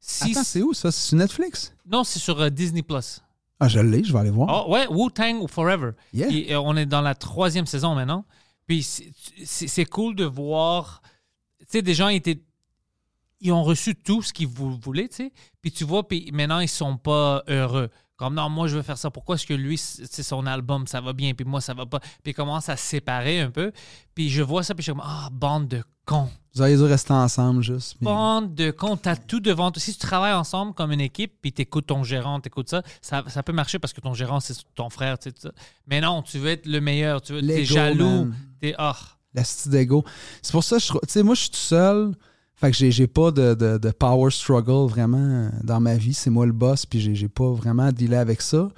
Si 0.00 0.30
Attends, 0.30 0.44
c'est 0.44 0.62
où 0.62 0.72
ça? 0.74 0.90
C'est 0.92 1.08
sur 1.08 1.16
Netflix? 1.18 1.74
non, 1.90 2.04
c'est 2.04 2.18
sur 2.20 2.40
euh, 2.40 2.50
Disney 2.50 2.82
Plus. 2.82 3.20
Ah, 3.60 3.66
je 3.66 3.80
l'ai, 3.80 4.04
je 4.04 4.12
vais 4.12 4.20
aller 4.20 4.30
voir. 4.30 4.66
Oh, 4.68 4.72
ouais, 4.72 4.86
Wu-Tang 4.88 5.48
Forever. 5.48 5.90
Yeah. 6.12 6.28
Et, 6.30 6.54
on 6.56 6.76
est 6.76 6.86
dans 6.86 7.00
la 7.00 7.16
troisième 7.16 7.66
saison 7.66 7.94
maintenant. 7.94 8.24
Puis 8.66 8.86
c'est 9.44 9.84
cool 9.86 10.14
de 10.14 10.24
voir. 10.24 11.02
Tu 11.60 11.66
sais, 11.68 11.82
des 11.82 11.94
gens 11.94 12.08
étaient. 12.08 12.40
Ils 13.40 13.52
ont 13.52 13.62
reçu 13.62 13.94
tout 13.94 14.22
ce 14.22 14.32
qu'ils 14.32 14.48
vou- 14.48 14.78
voulaient, 14.82 15.08
tu 15.08 15.16
sais. 15.16 15.32
Puis 15.62 15.70
tu 15.72 15.84
vois, 15.84 16.06
puis 16.06 16.30
maintenant, 16.32 16.58
ils 16.60 16.68
sont 16.68 16.96
pas 16.96 17.42
heureux. 17.48 17.88
Comme 18.16 18.34
non, 18.34 18.48
moi, 18.48 18.66
je 18.66 18.74
veux 18.76 18.82
faire 18.82 18.98
ça. 18.98 19.10
Pourquoi 19.12 19.36
est-ce 19.36 19.46
que 19.46 19.54
lui, 19.54 19.78
c'est 19.78 20.24
son 20.24 20.44
album, 20.46 20.88
ça 20.88 21.00
va 21.00 21.12
bien, 21.12 21.34
puis 21.34 21.44
moi, 21.46 21.60
ça 21.60 21.72
va 21.72 21.86
pas? 21.86 22.00
Puis 22.00 22.32
ils 22.32 22.34
commencent 22.34 22.68
à 22.68 22.76
se 22.76 22.84
séparer 22.84 23.40
un 23.40 23.50
peu. 23.52 23.70
Puis 24.14 24.28
je 24.28 24.42
vois 24.42 24.64
ça, 24.64 24.74
puis 24.74 24.82
je 24.82 24.90
suis 24.90 24.92
comme, 24.98 25.06
ah, 25.06 25.28
bande 25.30 25.68
de 25.68 25.84
cons. 26.04 26.28
Vous 26.52 26.62
auriez 26.62 26.76
dû 26.76 26.82
rester 26.82 27.12
ensemble 27.12 27.62
juste. 27.62 27.94
mais- 28.00 28.06
Bande 28.06 28.56
de 28.56 28.72
cons, 28.72 28.96
t'as 28.96 29.14
tout 29.14 29.38
devant 29.38 29.70
toi. 29.70 29.80
Si 29.80 29.92
tu 29.92 29.98
travailles 30.00 30.32
ensemble 30.32 30.74
comme 30.74 30.90
une 30.90 31.00
équipe, 31.00 31.34
puis 31.40 31.52
t'écoutes 31.52 31.86
ton 31.86 32.02
gérant, 32.02 32.40
t'écoutes 32.40 32.68
ça, 32.70 32.82
ça, 33.00 33.22
ça 33.28 33.44
peut 33.44 33.52
marcher 33.52 33.78
parce 33.78 33.92
que 33.92 34.00
ton 34.00 34.14
gérant, 34.14 34.40
c'est 34.40 34.56
ton 34.74 34.90
frère, 34.90 35.16
tu 35.20 35.28
sais, 35.28 35.32
tout 35.32 35.42
ça. 35.42 35.52
Mais 35.86 36.00
non, 36.00 36.22
tu 36.22 36.38
veux 36.40 36.48
être 36.48 36.66
le 36.66 36.80
meilleur, 36.80 37.22
tu 37.22 37.34
veux, 37.34 37.40
t'es 37.40 37.64
jaloux, 37.64 38.32
t'es, 38.60 38.74
ah. 38.78 38.96
La 39.34 39.42
d'ego. 39.66 40.04
C'est 40.42 40.50
pour 40.52 40.64
ça 40.64 40.78
que 40.78 40.82
je 40.82 40.88
trouve- 40.88 41.00
Tu 41.02 41.12
sais, 41.12 41.22
moi, 41.22 41.36
je 41.36 41.42
suis 41.42 41.50
tout 41.50 41.56
seul. 41.58 42.16
Fait 42.60 42.72
que 42.72 42.76
j'ai, 42.90 43.06
pas 43.06 43.30
de, 43.30 43.54
de- 43.54 43.90
power 43.92 44.32
struggle 44.32 44.90
vraiment 44.90 45.18
euh, 45.18 45.48
dans 45.62 45.78
ma 45.78 45.94
vie. 45.94 46.12
C'est 46.12 46.30
moi 46.30 46.44
le 46.44 46.52
boss, 46.52 46.86
puis 46.86 47.00
j'ai, 47.00 47.28
pas 47.28 47.52
vraiment 47.52 47.84
à 47.84 47.92
dealer 47.92 48.18
avec 48.18 48.42
ça. 48.42 48.68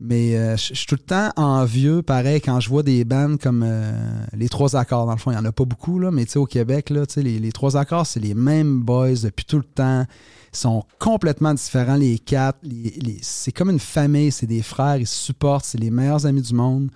Mais 0.00 0.36
euh, 0.36 0.56
je 0.56 0.74
suis 0.74 0.86
tout 0.86 0.96
le 0.96 1.06
temps 1.06 1.30
envieux, 1.36 2.02
pareil, 2.02 2.40
quand 2.40 2.58
je 2.58 2.68
vois 2.68 2.82
des 2.82 3.04
bands 3.04 3.36
comme 3.40 3.62
euh, 3.64 3.92
les 4.32 4.48
Trois 4.48 4.74
Accords. 4.74 5.06
Dans 5.06 5.12
le 5.12 5.18
fond, 5.18 5.30
il 5.30 5.34
y 5.34 5.38
en 5.38 5.44
a 5.44 5.52
pas 5.52 5.64
beaucoup, 5.64 6.00
là, 6.00 6.10
mais 6.10 6.36
au 6.36 6.46
Québec, 6.46 6.90
là, 6.90 7.04
les, 7.16 7.38
les 7.38 7.52
Trois 7.52 7.76
Accords, 7.76 8.06
c'est 8.06 8.20
les 8.20 8.34
mêmes 8.34 8.82
boys 8.82 9.14
depuis 9.22 9.44
tout 9.44 9.58
le 9.58 9.64
temps. 9.64 10.04
Ils 10.52 10.58
sont 10.58 10.84
complètement 10.98 11.54
différents, 11.54 11.94
les 11.94 12.18
quatre. 12.18 12.58
C'est 13.22 13.52
comme 13.52 13.70
une 13.70 13.78
famille, 13.78 14.32
c'est 14.32 14.46
des 14.46 14.62
frères, 14.62 14.96
ils 14.96 15.06
se 15.06 15.16
supportent, 15.16 15.64
c'est 15.64 15.78
les 15.78 15.90
meilleurs 15.90 16.26
amis 16.26 16.42
du 16.42 16.54
monde. 16.54 16.90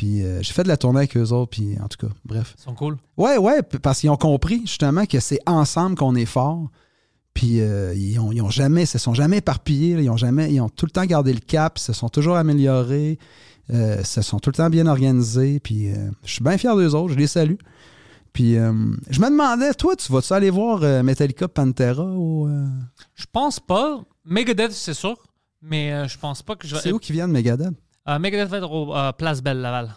Puis 0.00 0.22
euh, 0.22 0.40
j'ai 0.40 0.54
fait 0.54 0.62
de 0.62 0.68
la 0.68 0.78
tournée 0.78 1.00
avec 1.00 1.14
eux 1.18 1.30
autres, 1.30 1.50
puis 1.50 1.76
en 1.78 1.86
tout 1.86 2.06
cas, 2.06 2.10
bref. 2.24 2.54
Ils 2.58 2.62
sont 2.62 2.74
cool. 2.74 2.96
Ouais, 3.18 3.36
ouais, 3.36 3.60
parce 3.60 4.00
qu'ils 4.00 4.08
ont 4.08 4.16
compris 4.16 4.62
justement 4.62 5.04
que 5.04 5.20
c'est 5.20 5.40
ensemble 5.44 5.94
qu'on 5.94 6.14
est 6.14 6.24
fort. 6.24 6.70
Puis 7.34 7.60
euh, 7.60 7.92
ils, 7.94 8.18
ont, 8.18 8.32
ils 8.32 8.40
ont 8.40 8.48
jamais, 8.48 8.86
se 8.86 8.96
sont 8.96 9.12
jamais 9.12 9.36
éparpillés, 9.36 9.96
là. 9.96 10.00
ils 10.00 10.08
ont 10.08 10.16
jamais, 10.16 10.50
ils 10.50 10.58
ont 10.62 10.70
tout 10.70 10.86
le 10.86 10.90
temps 10.90 11.04
gardé 11.04 11.34
le 11.34 11.40
cap, 11.40 11.76
ils 11.76 11.82
se 11.82 11.92
sont 11.92 12.08
toujours 12.08 12.36
améliorés, 12.36 13.18
euh, 13.74 14.02
se 14.02 14.22
sont 14.22 14.38
tout 14.38 14.48
le 14.48 14.54
temps 14.54 14.70
bien 14.70 14.86
organisés. 14.86 15.60
Puis 15.60 15.92
euh, 15.92 16.08
je 16.24 16.32
suis 16.32 16.42
bien 16.42 16.56
fier 16.56 16.74
d'eux 16.74 16.94
autres, 16.94 17.12
je 17.12 17.18
les 17.18 17.26
salue. 17.26 17.56
Puis 18.32 18.56
euh, 18.56 18.72
je 19.10 19.20
me 19.20 19.28
demandais, 19.28 19.74
toi, 19.74 19.94
tu 19.96 20.10
vas-tu 20.10 20.32
aller 20.32 20.48
voir 20.48 20.82
euh, 20.82 21.02
Metallica 21.02 21.46
Pantera 21.46 22.06
ou 22.06 22.46
euh, 22.46 22.64
Je 23.16 23.26
pense 23.30 23.60
pas. 23.60 24.00
Megadeth, 24.24 24.72
c'est 24.72 24.94
sûr. 24.94 25.18
Mais 25.60 26.08
je 26.08 26.16
pense 26.16 26.42
pas 26.42 26.56
que 26.56 26.66
je 26.66 26.74
vais. 26.74 26.80
c'est 26.80 26.90
où 26.90 26.98
qui 26.98 27.12
viennent 27.12 27.32
Megadeth? 27.32 27.74
Euh, 28.10 28.18
Megadeth 28.18 28.48
va 28.48 28.58
être 28.58 28.70
au 28.70 28.94
euh, 28.94 29.12
Place 29.12 29.40
Belle 29.42 29.60
Laval. 29.60 29.94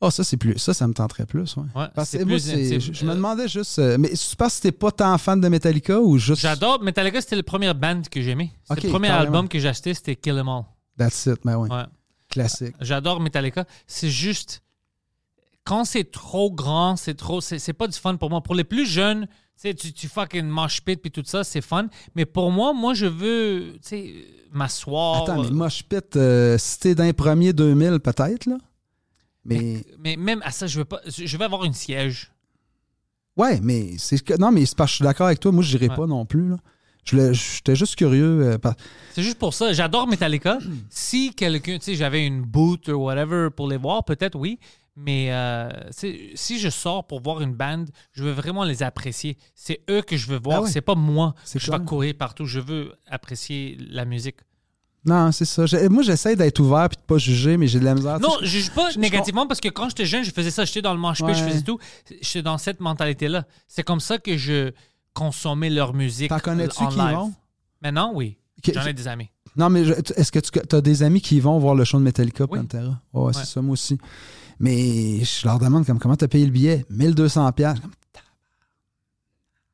Ah, 0.00 0.10
ça 0.10 0.22
c'est 0.24 0.36
plus, 0.36 0.58
ça, 0.58 0.74
ça 0.74 0.86
me 0.86 0.92
tenterait 0.92 1.24
plus, 1.24 1.56
ouais. 1.56 1.62
Ouais, 1.74 1.86
Parce 1.94 2.10
que 2.10 2.18
c'est 2.18 2.24
moi, 2.24 2.34
plus 2.34 2.40
c'est- 2.40 2.66
intime. 2.76 2.80
je, 2.80 2.92
je 2.92 3.04
me 3.06 3.12
Euh, 3.12 3.14
demandais 3.14 3.48
juste, 3.48 3.78
euh, 3.78 3.96
mais 3.98 4.10
tu 4.10 4.36
penses 4.36 4.56
que 4.58 4.62
t'es 4.64 4.72
pas 4.72 4.90
tant 4.90 5.16
fan 5.18 5.40
de 5.40 5.48
Metallica 5.48 5.98
ou 6.00 6.18
juste? 6.18 6.42
J'adore. 6.42 6.82
Metallica, 6.82 7.20
c'était 7.22 7.36
le 7.36 7.42
premier 7.42 7.72
band 7.72 8.02
que 8.10 8.20
j'aimais. 8.20 8.50
C'était 8.64 8.80
Ok, 8.80 8.82
le 8.84 8.90
premier 8.90 9.08
carrément. 9.08 9.26
album 9.26 9.48
que 9.48 9.58
j'ai 9.58 9.68
acheté, 9.68 9.94
c'était 9.94 10.16
Kill 10.16 10.34
'Em 10.38 10.48
All. 10.48 10.64
That's 10.98 11.26
it, 11.26 11.40
ben 11.44 11.56
ouais, 11.56 11.70
Ouais. 11.70 11.84
classique. 12.28 12.74
J'adore 12.80 13.20
Metallica. 13.20 13.64
C'est 13.86 14.10
juste 14.10 14.62
quand 15.64 15.84
c'est 15.86 16.10
trop 16.10 16.50
grand, 16.50 16.96
c'est 16.96 17.14
trop, 17.14 17.40
c'est 17.40 17.72
pas 17.72 17.86
du 17.88 17.98
fun 17.98 18.16
pour 18.16 18.28
moi. 18.28 18.42
Pour 18.42 18.54
les 18.54 18.64
plus 18.64 18.84
jeunes, 18.86 19.26
tu, 19.62 19.74
tu 19.92 20.08
fucking 20.08 20.44
mosh 20.44 20.82
pit 20.82 21.00
puis 21.00 21.10
tout 21.10 21.22
ça, 21.24 21.44
c'est 21.44 21.62
fun. 21.62 21.86
Mais 22.14 22.26
pour 22.26 22.50
moi, 22.50 22.74
moi, 22.74 22.92
je 22.92 23.06
veux, 23.06 23.72
tu 23.76 23.88
sais, 23.88 24.14
m'asseoir. 24.54 25.22
Attends, 25.24 25.42
mais 25.42 25.50
Mosh 25.50 25.82
Pit, 25.82 26.16
euh, 26.16 26.56
si 26.58 26.78
t'es 26.80 26.94
dans 26.94 27.04
les 27.04 27.12
premiers 27.12 27.52
2000, 27.52 27.98
peut-être, 28.00 28.46
là? 28.46 28.56
Mais, 29.44 29.84
Mais 29.98 30.16
même 30.16 30.40
à 30.44 30.50
ça, 30.50 30.66
je 30.66 30.78
veux 30.78 30.84
pas, 30.86 31.00
je 31.06 31.36
veux 31.36 31.44
avoir 31.44 31.64
une 31.64 31.74
siège. 31.74 32.32
ouais, 33.36 33.60
mais 33.62 33.96
c'est 33.98 34.18
que. 34.22 34.34
Non, 34.38 34.50
mais 34.52 34.64
c'est 34.64 34.76
parce 34.76 34.90
que 34.90 34.92
je 34.92 34.96
suis 34.96 35.04
d'accord 35.04 35.26
avec 35.26 35.40
toi. 35.40 35.52
Moi, 35.52 35.62
je 35.62 35.72
n'irai 35.76 35.88
Ouais. 35.90 35.96
pas 35.96 36.06
non 36.06 36.24
plus, 36.24 36.48
là. 36.48 36.56
J'étais 37.04 37.76
juste 37.76 37.96
curieux. 37.96 38.42
euh, 38.54 38.58
par- 38.58 38.74
C'est 39.14 39.22
juste 39.22 39.38
pour 39.38 39.52
ça. 39.52 39.74
J'adore 39.74 40.06
Metallica. 40.06 40.58
si 40.88 41.34
quelqu'un, 41.34 41.76
tu 41.76 41.84
sais, 41.84 41.94
j'avais 41.96 42.26
une 42.26 42.40
boot 42.40 42.88
ou 42.88 42.92
whatever 43.04 43.48
pour 43.54 43.68
les 43.68 43.76
voir, 43.76 44.04
peut-être 44.04 44.38
oui. 44.38 44.58
Mais 44.96 45.32
euh, 45.32 45.68
si 45.90 46.58
je 46.60 46.68
sors 46.68 47.04
pour 47.06 47.20
voir 47.20 47.40
une 47.40 47.52
bande, 47.54 47.90
je 48.12 48.22
veux 48.22 48.30
vraiment 48.30 48.62
les 48.62 48.82
apprécier. 48.84 49.36
C'est 49.54 49.80
eux 49.90 50.02
que 50.02 50.16
je 50.16 50.28
veux 50.28 50.38
voir. 50.38 50.58
Ah 50.58 50.62
ouais. 50.62 50.70
C'est 50.70 50.80
pas 50.82 50.94
moi. 50.94 51.34
Je 51.46 51.58
vais 51.58 51.58
clair. 51.58 51.84
courir 51.84 52.14
partout. 52.16 52.46
Je 52.46 52.60
veux 52.60 52.92
apprécier 53.08 53.76
la 53.90 54.04
musique. 54.04 54.36
Non, 55.04 55.32
c'est 55.32 55.44
ça. 55.44 55.64
Moi, 55.90 56.02
j'essaie 56.02 56.34
d'être 56.36 56.60
ouvert 56.60 56.88
puis 56.88 56.96
de 56.96 57.02
pas 57.02 57.18
juger, 57.18 57.56
mais 57.56 57.66
j'ai 57.66 57.78
de 57.80 57.84
la 57.84 57.94
misère. 57.94 58.20
Non, 58.20 58.36
je 58.40 58.46
juge 58.46 58.70
pas 58.70 58.88
je- 58.90 58.94
je 58.94 58.98
négativement 59.00 59.46
parce 59.46 59.60
que 59.60 59.68
quand 59.68 59.88
j'étais 59.88 60.06
jeune, 60.06 60.24
je 60.24 60.30
faisais 60.30 60.50
ça. 60.52 60.64
J'étais 60.64 60.80
dans 60.80 60.94
le 60.94 61.00
manche 61.00 61.18
pit, 61.18 61.34
je 61.34 61.42
Ouais. 61.44 61.50
faisais 61.50 61.62
tout. 61.62 61.78
J'étais 62.22 62.42
dans 62.42 62.56
cette 62.56 62.80
mentalité-là. 62.80 63.44
C'est 63.66 63.82
comme 63.82 64.00
ça 64.00 64.18
que 64.18 64.36
je 64.38 64.70
consommais 65.12 65.70
leur 65.70 65.92
musique. 65.92 66.30
T'en 66.30 66.38
connais-tu 66.38 66.86
qui 66.88 66.96
live. 66.96 67.16
vont? 67.16 67.32
Maintenant, 67.82 68.12
oui. 68.14 68.38
J'en 68.72 68.80
je- 68.82 68.88
ai 68.90 68.92
des 68.94 69.08
amis. 69.08 69.28
Non, 69.56 69.68
mais 69.68 69.82
est-ce 69.82 70.32
que 70.32 70.38
tu 70.38 70.74
as 70.76 70.80
des 70.80 71.02
amis 71.02 71.20
qui 71.20 71.38
vont 71.38 71.58
voir 71.58 71.74
le 71.74 71.84
show 71.84 71.98
de 71.98 72.02
Metallica, 72.02 72.46
Oui. 72.48 72.58
Pantera? 72.60 72.98
Ouais, 73.12 73.32
c'est 73.32 73.40
Ouais. 73.40 73.44
ça, 73.44 73.60
moi 73.62 73.72
aussi. 73.74 73.98
Mais 74.60 75.24
je 75.24 75.46
leur 75.46 75.58
demande 75.58 75.84
comme, 75.86 75.98
comment 75.98 76.16
tu 76.16 76.24
as 76.24 76.28
payé 76.28 76.44
le 76.46 76.50
billet? 76.52 76.84
1200$. 76.90 77.52
piastres. 77.52 77.82
Comme, 77.82 77.90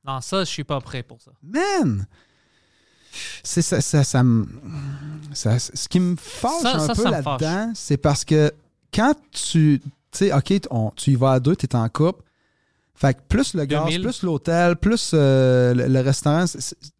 Non, 0.06 0.20
ça, 0.20 0.40
je 0.44 0.50
suis 0.50 0.64
pas 0.64 0.80
prêt 0.80 1.02
pour 1.02 1.20
ça. 1.20 1.30
Man! 1.42 2.06
C'est 3.42 3.62
ça, 3.62 3.80
ça, 3.80 4.04
ça 4.04 4.22
ce 5.58 5.88
qui 5.88 5.98
me 6.00 6.14
fâche 6.16 6.64
un 6.64 6.78
ça, 6.86 6.94
peu 6.94 7.10
là-dedans, 7.10 7.72
c'est 7.74 7.96
parce 7.96 8.24
que 8.24 8.52
quand 8.94 9.14
tu. 9.32 9.80
Tu 10.12 10.18
sais, 10.18 10.32
OK, 10.32 10.52
on- 10.70 10.90
tu 10.96 11.10
y 11.12 11.14
vas 11.16 11.32
à 11.32 11.40
deux, 11.40 11.56
tu 11.56 11.66
es 11.66 11.74
en 11.76 11.88
couple. 11.88 12.22
Fait 12.94 13.14
que 13.14 13.20
plus 13.28 13.54
le 13.54 13.64
gaz, 13.64 13.84
2000. 13.86 14.02
plus 14.02 14.22
l'hôtel, 14.22 14.76
plus 14.76 15.10
euh, 15.14 15.72
le, 15.74 15.86
le 15.88 16.00
restaurant, 16.00 16.44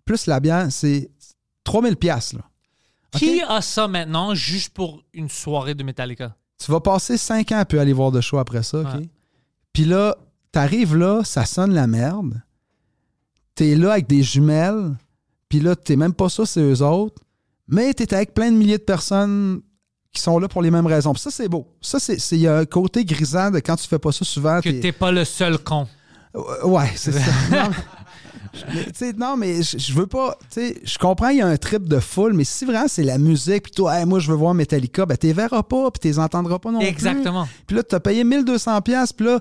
plus 0.04 0.26
la 0.26 0.40
bière, 0.40 0.66
c'est 0.70 1.10
3000$. 1.64 1.94
piastres, 1.96 2.36
Là. 2.36 2.42
Qui 3.18 3.42
a 3.42 3.60
ça 3.60 3.86
maintenant 3.88 4.34
juste 4.34 4.72
pour 4.72 5.02
une 5.12 5.28
soirée 5.28 5.74
de 5.74 5.82
Metallica? 5.82 6.36
Tu 6.62 6.70
vas 6.70 6.80
passer 6.80 7.16
5 7.16 7.52
ans 7.52 7.64
à 7.68 7.80
aller 7.80 7.92
voir 7.92 8.10
de 8.12 8.20
show 8.20 8.38
après 8.38 8.62
ça, 8.62 8.80
OK? 8.80 8.86
Ouais. 8.94 9.08
Puis 9.72 9.84
là, 9.84 10.16
t'arrives 10.52 10.96
là, 10.96 11.22
ça 11.24 11.44
sonne 11.46 11.72
la 11.72 11.86
merde. 11.86 12.40
T'es 13.54 13.74
là 13.76 13.92
avec 13.92 14.06
des 14.08 14.22
jumelles, 14.22 14.96
puis 15.48 15.60
là, 15.60 15.74
t'es 15.76 15.96
même 15.96 16.12
pas 16.14 16.28
ça, 16.28 16.44
c'est 16.46 16.60
eux 16.60 16.82
autres. 16.82 17.22
Mais 17.68 17.94
t'es 17.94 18.12
avec 18.14 18.34
plein 18.34 18.50
de 18.50 18.56
milliers 18.56 18.78
de 18.78 18.82
personnes 18.82 19.60
qui 20.12 20.20
sont 20.20 20.38
là 20.38 20.48
pour 20.48 20.60
les 20.60 20.70
mêmes 20.70 20.86
raisons. 20.86 21.12
Puis 21.12 21.22
ça, 21.22 21.30
c'est 21.30 21.48
beau. 21.48 21.68
Ça, 21.80 22.00
c'est 22.00 22.16
il 22.32 22.40
y 22.40 22.48
a 22.48 22.56
un 22.58 22.64
côté 22.64 23.04
grisant 23.04 23.50
de 23.50 23.58
quand 23.60 23.76
tu 23.76 23.86
fais 23.86 23.98
pas 23.98 24.12
ça 24.12 24.24
souvent. 24.24 24.60
Que 24.60 24.70
t'es- 24.70 24.92
pas 24.92 25.12
le 25.12 25.24
seul 25.24 25.58
con. 25.58 25.86
Ouais, 26.64 26.90
c'est 26.96 27.12
ça. 27.12 27.20
Non, 27.50 27.70
mais- 28.74 29.12
non, 29.16 29.36
mais 29.36 29.62
je 29.62 29.92
veux 29.92 30.06
pas. 30.06 30.36
Je 30.56 30.98
comprends, 30.98 31.28
il 31.28 31.38
y 31.38 31.40
a 31.42 31.46
un 31.46 31.56
trip 31.56 31.88
de 31.88 31.98
foule, 32.00 32.32
mais 32.32 32.44
si 32.44 32.64
vraiment 32.64 32.88
c'est 32.88 33.02
la 33.02 33.18
musique, 33.18 33.64
puis 33.64 33.72
toi, 33.72 33.98
Hey, 33.98 34.06
moi, 34.06 34.18
je 34.18 34.30
veux 34.30 34.36
voir 34.36 34.54
Metallica, 34.54 35.06
ben, 35.06 35.16
t'es 35.16 35.32
verras 35.32 35.62
pas, 35.62 35.90
puis 35.90 36.00
t'es 36.10 36.18
entendras 36.18 36.58
pas 36.58 36.70
non 36.70 36.78
plus. 36.80 36.88
Exactement. 36.88 37.48
Puis 37.66 37.76
là, 37.76 37.82
tu 37.82 37.94
as 37.94 38.00
payé 38.00 38.24
1200$, 38.24 38.82
pièces 38.82 39.12
puis 39.12 39.26
là, 39.26 39.38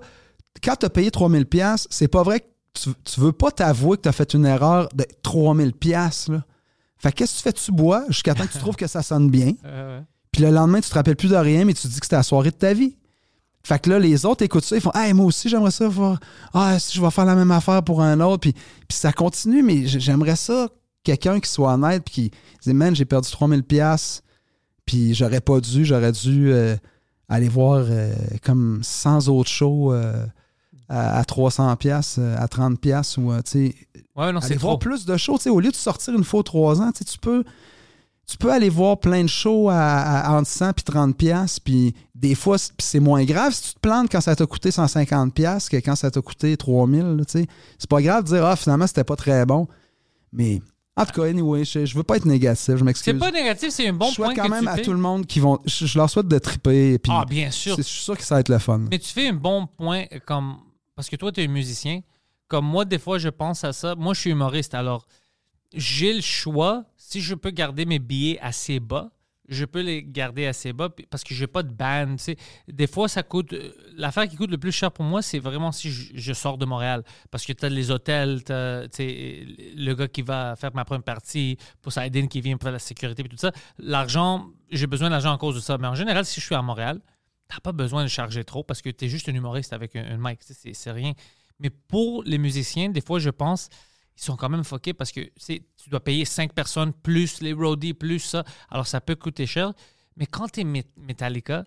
quand 0.63 0.75
tu 0.75 0.85
as 0.85 0.89
payé 0.89 1.09
3000$, 1.09 1.45
pièces 1.45 1.87
c'est 1.89 2.07
pas 2.07 2.23
vrai 2.23 2.39
que 2.41 2.45
tu, 2.73 2.89
tu 3.03 3.19
veux 3.19 3.31
pas 3.31 3.51
t'avouer 3.51 3.97
que 3.97 4.03
tu 4.03 4.09
as 4.09 4.13
fait 4.13 4.33
une 4.33 4.45
erreur 4.45 4.89
de 4.93 5.05
3000$. 5.23 5.71
pièces 5.73 6.27
là. 6.29 6.43
Fait 6.97 7.11
que 7.11 7.17
qu'est-ce 7.17 7.31
que 7.33 7.37
tu 7.37 7.43
fais? 7.43 7.53
Tu 7.53 7.71
bois 7.71 8.03
jusqu'à 8.09 8.35
temps 8.35 8.45
que 8.45 8.51
tu 8.51 8.57
trouves 8.59 8.75
que 8.75 8.87
ça 8.87 9.01
sonne 9.01 9.29
bien? 9.29 9.53
Euh, 9.65 10.01
Puis 10.31 10.43
le 10.43 10.51
lendemain, 10.51 10.79
tu 10.81 10.89
te 10.89 10.93
rappelles 10.93 11.15
plus 11.15 11.29
de 11.29 11.35
rien, 11.35 11.65
mais 11.65 11.73
tu 11.73 11.81
te 11.83 11.87
dis 11.87 11.99
que 11.99 12.05
c'était 12.05 12.15
la 12.17 12.23
soirée 12.23 12.51
de 12.51 12.55
ta 12.55 12.73
vie. 12.73 12.95
Fait 13.69 13.77
que 13.77 13.91
là, 13.91 13.99
les 13.99 14.25
autres 14.25 14.43
écoutent 14.43 14.63
ça, 14.63 14.75
ils 14.75 14.81
font 14.81 14.91
Hey, 14.95 15.13
moi 15.13 15.27
aussi, 15.27 15.47
j'aimerais 15.47 15.69
ça 15.69 15.87
voir. 15.87 16.19
Ah, 16.55 16.79
si 16.79 16.97
je 16.97 17.01
vais 17.01 17.11
faire 17.11 17.25
la 17.25 17.35
même 17.35 17.51
affaire 17.51 17.83
pour 17.83 18.01
un 18.01 18.19
autre. 18.19 18.41
Puis, 18.41 18.53
puis 18.53 18.97
ça 18.97 19.13
continue, 19.13 19.61
mais 19.61 19.85
j'aimerais 19.85 20.35
ça, 20.35 20.69
quelqu'un 21.03 21.39
qui 21.39 21.51
soit 21.51 21.73
honnête, 21.75 22.03
puis 22.03 22.13
qui 22.13 22.31
dit 22.63 22.73
Man, 22.73 22.95
j'ai 22.95 23.05
perdu 23.05 23.29
3000$, 23.29 23.61
pièces 23.61 24.23
puis 24.87 25.13
j'aurais 25.13 25.39
pas 25.39 25.59
dû, 25.59 25.85
j'aurais 25.85 26.11
dû 26.11 26.51
euh, 26.51 26.75
aller 27.27 27.47
voir 27.47 27.85
euh, 27.87 28.11
comme 28.43 28.79
100 28.81 29.27
autres 29.27 29.51
shows 29.51 29.93
euh, 29.93 30.25
à, 30.87 31.19
à 31.19 31.21
300$, 31.21 31.75
pièces, 31.75 32.17
à 32.17 32.47
30$, 32.47 32.77
pièces 32.77 33.17
ou, 33.17 33.31
tu 33.45 33.51
sais, 33.51 33.75
Ouais, 34.15 34.33
non, 34.33 34.41
c'est 34.41 34.57
voir 34.57 34.79
plus 34.79 35.05
de 35.05 35.15
shows. 35.15 35.37
Tu 35.37 35.43
sais, 35.43 35.49
au 35.51 35.59
lieu 35.59 35.69
de 35.69 35.75
sortir 35.75 36.15
une 36.15 36.23
fois 36.23 36.41
trois 36.41 36.81
ans, 36.81 36.91
tu 36.91 37.19
peux, 37.19 37.43
tu 38.29 38.37
peux 38.37 38.51
aller 38.51 38.69
voir 38.69 38.99
plein 38.99 39.23
de 39.23 39.27
shows 39.29 39.69
à, 39.69 39.75
à- 39.75 40.37
entre 40.37 40.47
100 40.49 40.73
puis 40.73 40.83
30 40.83 41.17
pièces 41.17 41.59
puis 41.59 41.93
des 42.15 42.35
fois, 42.35 42.57
c'est 42.79 42.99
moins 42.99 43.23
grave 43.23 43.53
si 43.53 43.69
tu 43.69 43.73
te 43.75 43.79
plantes 43.79 44.09
quand 44.11 44.21
ça 44.21 44.35
t'a 44.35 44.45
coûté 44.45 44.71
150 44.71 45.33
pièces 45.33 45.69
que 45.69 45.77
quand 45.77 45.95
ça 45.95 46.11
t'a 46.11 46.21
coûté 46.21 46.55
3000, 46.57 47.01
là, 47.01 47.25
tu 47.25 47.39
sais. 47.39 47.47
C'est 47.77 47.89
pas 47.89 48.01
grave 48.01 48.23
de 48.25 48.29
dire, 48.29 48.45
ah, 48.45 48.55
finalement, 48.55 48.87
c'était 48.87 49.03
pas 49.05 49.15
très 49.15 49.45
bon. 49.45 49.67
Mais, 50.33 50.61
en 50.97 51.05
tout 51.05 51.13
cas, 51.21 51.27
anyway, 51.29 51.63
je, 51.63 51.85
je 51.85 51.95
veux 51.95 52.03
pas 52.03 52.17
être 52.17 52.25
négatif, 52.25 52.75
je 52.75 52.83
m'excuse. 52.83 53.13
C'est 53.13 53.17
pas 53.17 53.31
négatif, 53.31 53.69
c'est 53.69 53.87
un 53.87 53.93
bon 53.93 54.09
je 54.09 54.15
souhaite 54.15 54.33
point 54.33 54.35
quand 54.35 54.43
que 54.49 54.51
même 54.51 54.63
tu 54.63 54.67
à 54.69 54.75
fais. 54.75 54.81
tout 54.81 54.91
le 54.91 54.97
monde 54.99 55.25
qui 55.25 55.39
vont... 55.39 55.57
Je, 55.65 55.85
je 55.85 55.97
leur 55.97 56.09
souhaite 56.09 56.27
de 56.27 56.37
triper, 56.39 56.99
puis 56.99 57.11
Ah, 57.15 57.23
bien 57.25 57.49
sûr. 57.51 57.77
je 57.77 57.81
suis 57.83 58.03
sûr 58.03 58.17
que 58.17 58.23
ça 58.23 58.35
va 58.35 58.41
être 58.41 58.49
le 58.49 58.59
fun. 58.59 58.79
Mais 58.91 58.99
tu 58.99 59.07
fais 59.13 59.29
un 59.29 59.33
bon 59.33 59.65
point 59.77 60.03
comme 60.25 60.57
parce 60.95 61.09
que 61.09 61.15
toi 61.15 61.31
tu 61.31 61.41
es 61.41 61.45
un 61.45 61.47
musicien. 61.47 62.01
Comme 62.49 62.65
moi 62.65 62.83
des 62.83 62.99
fois 62.99 63.17
je 63.17 63.29
pense 63.29 63.63
à 63.63 63.71
ça. 63.71 63.95
Moi 63.95 64.13
je 64.13 64.19
suis 64.19 64.31
humoriste 64.31 64.73
alors 64.73 65.07
j'ai 65.73 66.13
le 66.13 66.21
choix 66.21 66.83
si 67.09 67.21
je 67.21 67.33
peux 67.33 67.49
garder 67.49 67.85
mes 67.85 67.97
billets 67.97 68.39
assez 68.39 68.79
bas, 68.79 69.09
je 69.47 69.65
peux 69.65 69.81
les 69.81 70.03
garder 70.03 70.45
assez 70.45 70.73
bas 70.73 70.89
parce 71.09 71.23
que 71.23 71.33
j'ai 71.33 71.47
pas 71.47 71.63
de 71.63 71.73
sais. 72.17 72.35
Des 72.67 72.85
fois 72.85 73.07
ça 73.07 73.23
coûte 73.23 73.53
euh, 73.53 73.73
l'affaire 73.97 74.27
qui 74.27 74.35
coûte 74.35 74.51
le 74.51 74.59
plus 74.59 74.71
cher 74.71 74.91
pour 74.91 75.03
moi, 75.05 75.23
c'est 75.23 75.39
vraiment 75.39 75.71
si 75.71 75.89
je, 75.91 76.33
sors 76.33 76.59
de 76.59 76.65
Montréal 76.65 77.03
parce 77.31 77.47
que 77.47 77.53
tu 77.53 77.65
as 77.65 77.69
les 77.69 77.89
hôtels, 77.89 78.43
tu 78.43 78.53
le 79.75 79.93
gars 79.93 80.07
qui 80.07 80.21
va 80.21 80.55
faire 80.55 80.69
ma 80.75 80.85
première 80.85 81.03
partie, 81.03 81.57
Poseidon 81.81 82.27
qui 82.27 82.41
vient 82.41 82.57
pour 82.57 82.69
la 82.69 82.77
sécurité 82.77 83.23
et 83.25 83.27
tout 83.27 83.37
ça. 83.37 83.51
L'argent, 83.79 84.47
j'ai 84.69 84.85
besoin 84.85 85.09
d'argent 85.09 85.33
à 85.33 85.39
cause 85.39 85.55
de 85.55 85.61
ça, 85.61 85.79
mais 85.79 85.87
en 85.87 85.95
général 85.95 86.25
si 86.25 86.39
je 86.39 86.45
suis 86.45 86.55
à 86.55 86.61
Montréal, 86.61 87.01
T'as 87.51 87.61
pas 87.61 87.71
besoin 87.71 88.03
de 88.03 88.07
charger 88.07 88.43
trop 88.43 88.63
parce 88.63 88.83
que 88.83 88.91
tu 88.91 89.05
es 89.05 89.09
juste 89.09 89.27
un 89.27 89.33
humoriste 89.33 89.73
avec 89.73 89.95
un, 89.95 90.05
un 90.05 90.17
mic. 90.19 90.39
c'est 90.43 90.91
rien. 90.91 91.13
Mais 91.59 91.71
pour 91.71 92.21
les 92.23 92.37
musiciens, 92.37 92.89
des 92.89 93.01
fois, 93.01 93.17
je 93.17 93.31
pense, 93.31 93.69
ils 94.19 94.23
sont 94.23 94.35
quand 94.35 94.49
même 94.49 94.63
fuckés 94.65 94.93
parce 94.93 95.11
que 95.11 95.21
tu 95.21 95.89
dois 95.89 95.99
payer 96.03 96.25
cinq 96.25 96.53
personnes 96.53 96.91
plus 96.91 97.39
les 97.41 97.53
roadies, 97.53 97.93
plus 97.93 98.19
ça. 98.19 98.43
Alors, 98.69 98.85
ça 98.85 98.99
peut 98.99 99.15
coûter 99.15 99.45
cher. 99.45 99.71
Mais 100.17 100.25
quand 100.25 100.49
tu 100.51 100.61
es 100.61 100.83
Metallica, 100.97 101.63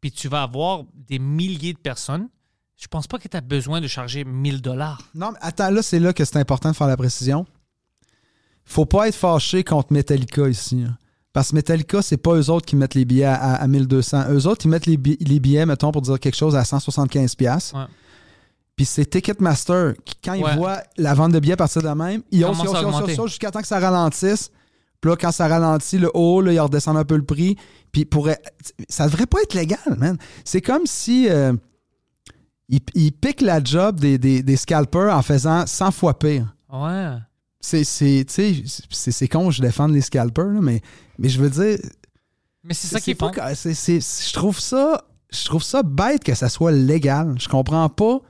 puis 0.00 0.12
tu 0.12 0.28
vas 0.28 0.42
avoir 0.42 0.84
des 0.94 1.18
milliers 1.18 1.72
de 1.72 1.78
personnes, 1.78 2.28
je 2.76 2.86
pense 2.86 3.08
pas 3.08 3.18
que 3.18 3.26
tu 3.26 3.36
as 3.36 3.40
besoin 3.40 3.80
de 3.80 3.88
charger 3.88 4.24
1000 4.24 4.62
dollars. 4.62 5.02
Non, 5.14 5.32
mais 5.32 5.38
attends, 5.40 5.70
là, 5.70 5.82
c'est 5.82 5.98
là 5.98 6.12
que 6.12 6.24
c'est 6.24 6.36
important 6.38 6.70
de 6.70 6.76
faire 6.76 6.86
la 6.86 6.96
précision. 6.96 7.44
Faut 8.64 8.86
pas 8.86 9.08
être 9.08 9.14
fâché 9.16 9.64
contre 9.64 9.92
Metallica 9.92 10.48
ici. 10.48 10.84
hein. 10.86 10.96
Parce 11.32 11.50
que 11.50 11.56
Metallica, 11.56 12.02
c'est 12.02 12.16
pas 12.16 12.34
eux 12.34 12.50
autres 12.50 12.66
qui 12.66 12.76
mettent 12.76 12.94
les 12.94 13.04
billets 13.04 13.24
à, 13.24 13.54
à 13.54 13.66
1200. 13.66 14.24
Eux 14.30 14.46
autres, 14.46 14.66
ils 14.66 14.68
mettent 14.68 14.86
les, 14.86 14.96
bi- 14.96 15.16
les 15.20 15.40
billets, 15.40 15.66
mettons, 15.66 15.92
pour 15.92 16.02
dire 16.02 16.18
quelque 16.20 16.36
chose, 16.36 16.54
à 16.56 16.62
175$. 16.62 17.36
piastres. 17.36 17.74
Ouais. 17.76 17.84
Puis 18.78 18.86
c'est 18.86 19.04
Ticketmaster 19.04 19.94
qui, 20.04 20.14
quand 20.24 20.32
Ouais. 20.38 20.52
ils 20.52 20.56
voient 20.56 20.80
la 20.96 21.12
vente 21.12 21.32
de 21.32 21.40
billets 21.40 21.56
partir 21.56 21.82
de 21.82 21.88
même, 21.88 22.22
ils 22.30 22.44
haussent, 22.44 22.58
ils 22.62 22.68
haussent, 22.68 22.76
ils 23.08 23.28
jusqu'à 23.28 23.50
temps 23.50 23.60
que 23.60 23.66
ça 23.66 23.80
ralentisse. 23.80 24.52
Puis 25.00 25.10
là, 25.10 25.16
quand 25.16 25.32
ça 25.32 25.48
ralentit, 25.48 25.98
le 25.98 26.10
haut, 26.14 26.40
là, 26.40 26.52
ils 26.52 26.60
redescendent 26.60 26.96
un 26.96 27.04
peu 27.04 27.16
le 27.16 27.24
prix. 27.24 27.56
Puis 27.90 28.04
pour, 28.04 28.28
ça 28.88 29.06
devrait 29.08 29.26
pas 29.26 29.40
être 29.42 29.54
légal, 29.54 29.78
man. 29.98 30.16
C'est 30.44 30.60
comme 30.60 30.86
si 30.86 31.28
euh, 31.28 31.52
ils, 32.68 32.80
ils 32.94 33.10
piquent 33.12 33.40
la 33.40 33.62
job 33.62 33.98
des, 33.98 34.16
des, 34.16 34.42
des 34.44 34.56
scalpers 34.56 35.12
en 35.12 35.22
faisant 35.22 35.66
100 35.66 35.90
fois 35.90 36.16
pire. 36.18 36.54
Ouais. 36.72 37.14
C'est, 37.60 37.82
con, 39.28 39.50
je 39.50 39.60
défends 39.60 39.88
les 39.88 40.02
scalpers, 40.02 40.46
là, 40.46 40.60
mais, 40.62 40.80
mais 41.18 41.28
je 41.28 41.40
veux 41.40 41.50
dire, 41.50 41.78
Mais 42.62 42.74
c'est 42.74 42.86
ça 42.86 42.98
c'est- 43.56 43.74
c'est- 43.74 44.28
je 44.28 44.32
trouve 44.34 44.60
ça, 44.60 45.02
je 45.32 45.44
trouve 45.46 45.64
ça 45.64 45.82
bête 45.82 46.22
que 46.22 46.34
ça 46.34 46.48
soit 46.48 46.70
légal. 46.72 47.34
Je 47.40 47.48
comprends 47.48 47.88
pas 47.88 48.20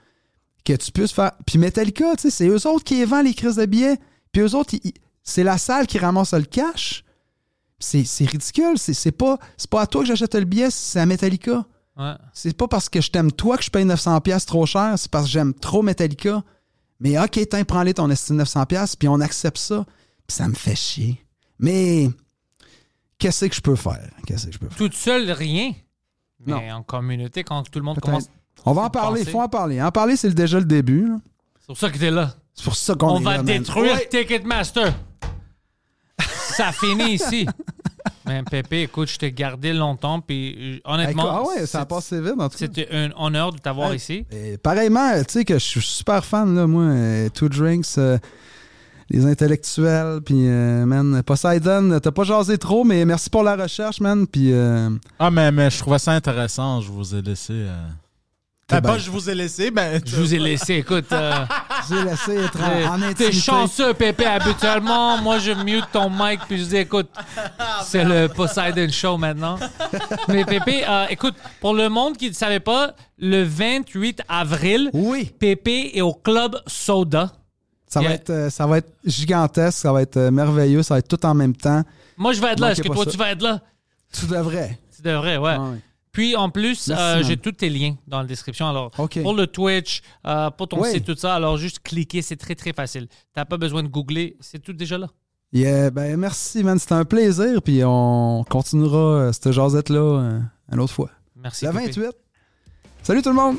que 0.77 0.83
tu 0.83 0.93
puisses 0.93 1.13
faire. 1.13 1.33
Puis 1.47 1.59
Metallica, 1.59 2.15
tu 2.17 2.23
sais, 2.23 2.31
c'est 2.31 2.49
eux 2.49 2.67
autres 2.67 2.85
qui 2.85 3.05
vendent 3.05 3.27
les 3.27 3.35
crises 3.35 3.57
de 3.57 3.67
billets. 3.67 3.97
Puis 4.33 4.43
eux 4.43 4.55
autres, 4.55 4.75
c'est 5.23 5.43
la 5.45 5.59
salle 5.59 5.87
qui 5.87 5.99
ramasse 5.99 6.33
le 6.35 6.43
cash. 6.43 7.05
C'est, 7.79 8.05
ridicule. 8.25 8.77
C'est, 8.77 9.13
pas, 9.13 9.39
pas 9.71 9.83
à 9.83 9.87
toi 9.87 10.03
que 10.03 10.09
j'achète 10.09 10.35
le 10.35 10.45
billet, 10.45 10.71
c'est 10.71 10.99
à 10.99 11.07
Metallica. 11.07 11.65
Ouais. 11.97 12.15
C'est 12.33 12.57
pas 12.57 12.69
parce 12.69 12.89
que 12.89 13.01
je 13.01 13.11
t'aime 13.11 13.33
toi 13.33 13.57
que 13.57 13.65
je 13.65 13.71
paye 13.71 13.85
900$ 13.85 14.21
pièces 14.21 14.47
trop 14.47 14.67
cher, 14.67 14.95
c'est 14.97 15.11
parce 15.11 15.25
que 15.27 15.31
j'aime 15.31 15.55
trop 15.55 15.83
Metallica. 15.83 16.43
Mais 17.01 17.19
ok, 17.19 17.41
tiens, 17.49 17.65
prends-les 17.65 17.95
ton 17.95 18.11
estime 18.11 18.41
900$, 18.43 18.67
pièces 18.67 18.97
puis 18.97 19.09
on 19.09 19.21
accepte 19.21 19.59
ça. 19.59 19.85
Puis 20.27 20.37
ça 20.37 20.49
me 20.49 20.55
fait 20.55 20.75
chier. 20.77 21.25
Mais 21.59 22.09
qu'est-ce 23.19 23.47
que 23.47 23.55
je 23.55 23.61
peux 23.61 23.77
faire? 23.77 24.11
Qu'est-ce 24.27 24.47
que 24.47 24.53
je 24.53 24.59
peux 24.59 24.69
faire? 24.69 24.77
Toute 24.79 24.95
seule, 24.95 25.31
rien. 25.31 25.73
Mais 26.45 26.53
Non. 26.53 26.77
en 26.77 26.83
communauté, 26.83 27.43
quand 27.45 27.63
tout 27.69 27.79
le 27.79 27.85
monde 27.85 27.99
commence 28.01 28.29
On 28.65 28.73
va 28.73 28.83
en 28.83 28.91
parler, 28.91 29.23
il 29.23 29.29
faut 29.29 29.41
en 29.41 29.49
parler. 29.49 29.81
En 29.83 29.91
parler, 29.91 30.17
c'est 30.17 30.33
déjà 30.35 30.59
le 30.59 30.65
début. 30.67 31.07
là. 31.09 31.17
C'est 31.61 31.67
pour 31.67 31.79
ça 31.79 31.91
que 31.91 31.99
t'es 31.99 32.11
là. 32.11 32.35
C'est 32.55 32.65
pour 32.65 32.77
ça 32.77 32.95
qu'on 32.95 33.09
On 33.17 33.21
est 33.21 33.25
va 33.25 33.31
là, 33.33 33.37
man. 33.39 33.47
détruire 33.47 33.95
Ouais. 33.95 34.09
Ticketmaster. 34.11 34.93
ça 36.57 36.73
finit 36.73 37.15
ici. 37.15 37.47
Mais 38.27 38.43
Pépé, 38.43 38.83
écoute, 38.83 39.09
je 39.09 39.17
t'ai 39.19 39.33
gardé 39.33 39.73
longtemps, 39.73 40.21
puis 40.21 40.55
euh, 40.59 40.79
honnêtement, 40.85 41.31
Ah 41.31 41.43
ouais, 41.43 41.67
ça 41.67 41.79
a 41.79 41.81
c'est- 41.83 41.89
passé 41.89 42.21
vite, 42.21 42.35
en 42.39 42.49
tout 42.49 42.51
cas. 42.51 42.57
c'était 42.59 42.89
un 42.93 43.11
honneur 43.17 43.53
de 43.53 43.59
t'avoir 43.59 43.91
Hey, 43.91 43.97
ici. 43.97 44.27
Et 44.31 44.59
pareillement, 44.59 45.13
tu 45.19 45.25
sais 45.33 45.45
que 45.45 45.55
je 45.55 45.65
suis 45.65 45.81
super 45.81 46.25
fan, 46.25 46.55
là, 46.55 46.67
moi, 46.67 46.83
euh, 46.85 47.29
Two 47.31 47.49
Drinks, 47.49 47.87
euh, 47.97 48.19
les 49.09 49.25
intellectuels, 49.25 50.21
puis, 50.25 50.47
euh, 50.49 50.85
man, 50.85 51.23
Poseidon, 51.23 51.99
t'as 52.01 52.11
pas 52.11 52.25
jasé 52.25 52.59
trop, 52.59 52.85
mais 52.85 53.05
merci 53.07 53.31
pour 53.31 53.43
la 53.43 53.57
recherche, 53.57 54.01
man, 54.01 54.27
puis... 54.27 54.53
euh, 54.53 54.91
Ah, 55.19 55.31
mais, 55.31 55.51
mais 55.51 55.71
je 55.71 55.79
trouvais 55.79 55.99
ça 55.99 56.13
intéressant. 56.13 56.81
Je 56.83 56.91
vous 56.91 57.15
ai 57.15 57.23
laissé. 57.23 57.53
euh, 57.55 57.89
Ben, 58.71 58.81
ben- 58.83 58.99
je 58.99 59.11
vous 59.11 59.31
ai 59.31 59.35
laissé, 59.35 59.71
mais. 59.71 59.99
Je 60.05 60.15
vous 60.17 60.35
ai 60.35 60.39
laissé, 60.39 60.75
écoute. 60.75 61.11
euh, 61.13 61.33
j'ai 61.89 62.05
laissé 62.05 62.35
être 62.37 62.61
en, 62.61 62.95
en 62.97 62.99
T'es 62.99 63.05
intimité. 63.07 63.33
chanceux, 63.33 63.95
Pépé, 63.95 64.27
habituellement. 64.27 65.17
Moi, 65.23 65.39
je 65.39 65.53
mute 65.53 65.87
ton 65.91 66.11
mic, 66.11 66.41
puis 66.47 66.59
je 66.59 66.65
dis, 66.65 66.77
écoute, 66.77 67.09
c'est 67.85 68.05
le 68.05 68.29
Poseidon 68.29 68.89
Show 68.91 69.17
maintenant. 69.17 69.59
Mais 70.29 70.45
Pépé, 70.45 70.85
euh, 70.87 71.07
écoute, 71.09 71.35
pour 71.63 71.73
le 71.73 71.89
monde 71.89 72.19
qui 72.19 72.29
ne 72.29 72.35
savait 72.35 72.61
pas, 72.61 72.93
le 73.19 73.43
28 73.43 74.21
avril, 74.29 74.91
Oui, 74.93 75.25
Pépé 75.39 75.93
est 75.95 76.03
au 76.03 76.13
Club 76.13 76.57
Soda. 76.67 77.33
ça 77.87 78.03
va, 78.03 78.11
être, 78.11 78.29
euh, 78.31 78.51
ça 78.51 78.67
va 78.67 78.79
être 78.79 78.93
gigantesque, 79.03 79.79
ça 79.79 79.93
va 79.95 80.03
être 80.03 80.19
euh, 80.19 80.31
merveilleux, 80.31 80.83
ça 80.83 80.95
va 80.95 80.99
être 80.99 81.09
tout 81.09 81.25
en 81.25 81.33
même 81.33 81.57
temps. 81.57 81.83
Moi, 82.19 82.35
je 82.35 82.41
vais 82.43 82.49
être 82.53 82.61
là. 82.61 82.73
Est-ce 82.73 82.83
que 82.83 82.89
toi, 82.89 83.05
ça. 83.07 83.11
tu 83.13 83.17
vas 83.17 83.31
être 83.31 83.43
là? 83.43 83.63
Tu 84.13 84.27
devrais. 84.27 84.79
Tu 84.95 85.01
devrais, 85.01 85.39
ouais. 85.39 85.57
Puis 86.19 86.35
en 86.35 86.51
plus, 86.51 86.91
euh, 86.93 87.23
j'ai 87.23 87.37
tous 87.37 87.53
tes 87.53 87.71
liens 87.71 87.95
dans 88.09 88.19
la 88.19 88.25
description. 88.27 88.69
Alors, 88.69 88.91
pour 88.91 89.35
le 89.35 89.47
Twitch, 89.47 90.03
euh, 90.27 90.51
pour 90.51 90.67
ton 90.67 90.81
Oui. 90.81 90.91
site, 90.91 91.05
tout 91.05 91.15
ça, 91.15 91.37
alors 91.37 91.57
juste 91.59 91.79
cliquer, 91.79 92.23
c'est 92.23 92.35
très 92.35 92.57
très 92.57 92.73
facile. 92.73 93.07
T'as 93.33 93.45
pas 93.45 93.57
besoin 93.57 93.85
de 93.85 93.89
googler, 93.89 94.37
c'est 94.41 94.59
tout 94.59 94.73
déjà 94.73 94.99
là. 94.99 95.07
Yeah, 95.53 95.91
ben 95.91 96.17
merci, 96.17 96.65
man, 96.65 96.77
c'était 96.77 96.95
un 96.95 97.05
plaisir, 97.05 97.63
puis 97.63 97.83
on 97.85 98.45
continuera 98.51 98.99
euh, 98.99 99.33
cette 99.33 99.53
jasette-là 99.53 100.41
une 100.73 100.81
autre 100.81 100.93
fois. 100.93 101.11
Merci. 101.37 101.67
Pépé. 101.67 101.87
28. 101.87 102.07
Salut 103.05 103.23
tout 103.23 103.29
le 103.29 103.37
monde! 103.37 103.57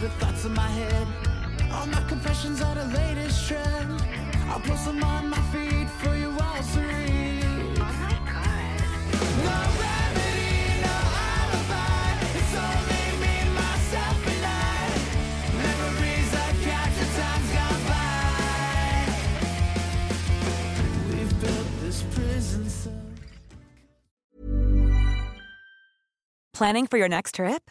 The 0.00 0.08
thoughts 0.10 0.44
in 0.44 0.54
my 0.54 0.68
head. 0.68 1.06
All 1.72 1.86
my 1.86 2.00
confessions 2.08 2.60
are 2.62 2.74
the 2.74 2.84
latest 2.84 3.48
trend. 3.48 4.00
I'll 4.48 4.60
post 4.60 4.84
them 4.84 5.02
on 5.02 5.28
my 5.28 5.40
feed 5.50 5.90
for 5.90 6.14
you 6.14 6.30
all 6.30 6.62
to 6.72 6.80
read. 6.80 7.44
Oh 7.44 7.94
no 9.44 9.58
remedy, 9.82 10.80
no 10.86 10.96
alibi. 11.34 12.14
It's 12.38 12.54
only 12.66 13.06
me, 13.22 13.34
myself, 13.58 14.26
and 14.34 14.44
I. 14.46 14.58
Memories 15.64 16.30
I 16.34 16.36
capture, 16.68 17.10
times 17.18 17.50
gone 17.58 17.82
by. 17.90 18.06
We've 21.10 21.34
built 21.40 21.70
this 21.80 21.98
prison 22.14 22.64
cell. 22.68 23.02
Planning 26.54 26.86
for 26.86 26.98
your 26.98 27.08
next 27.08 27.34
trip? 27.34 27.70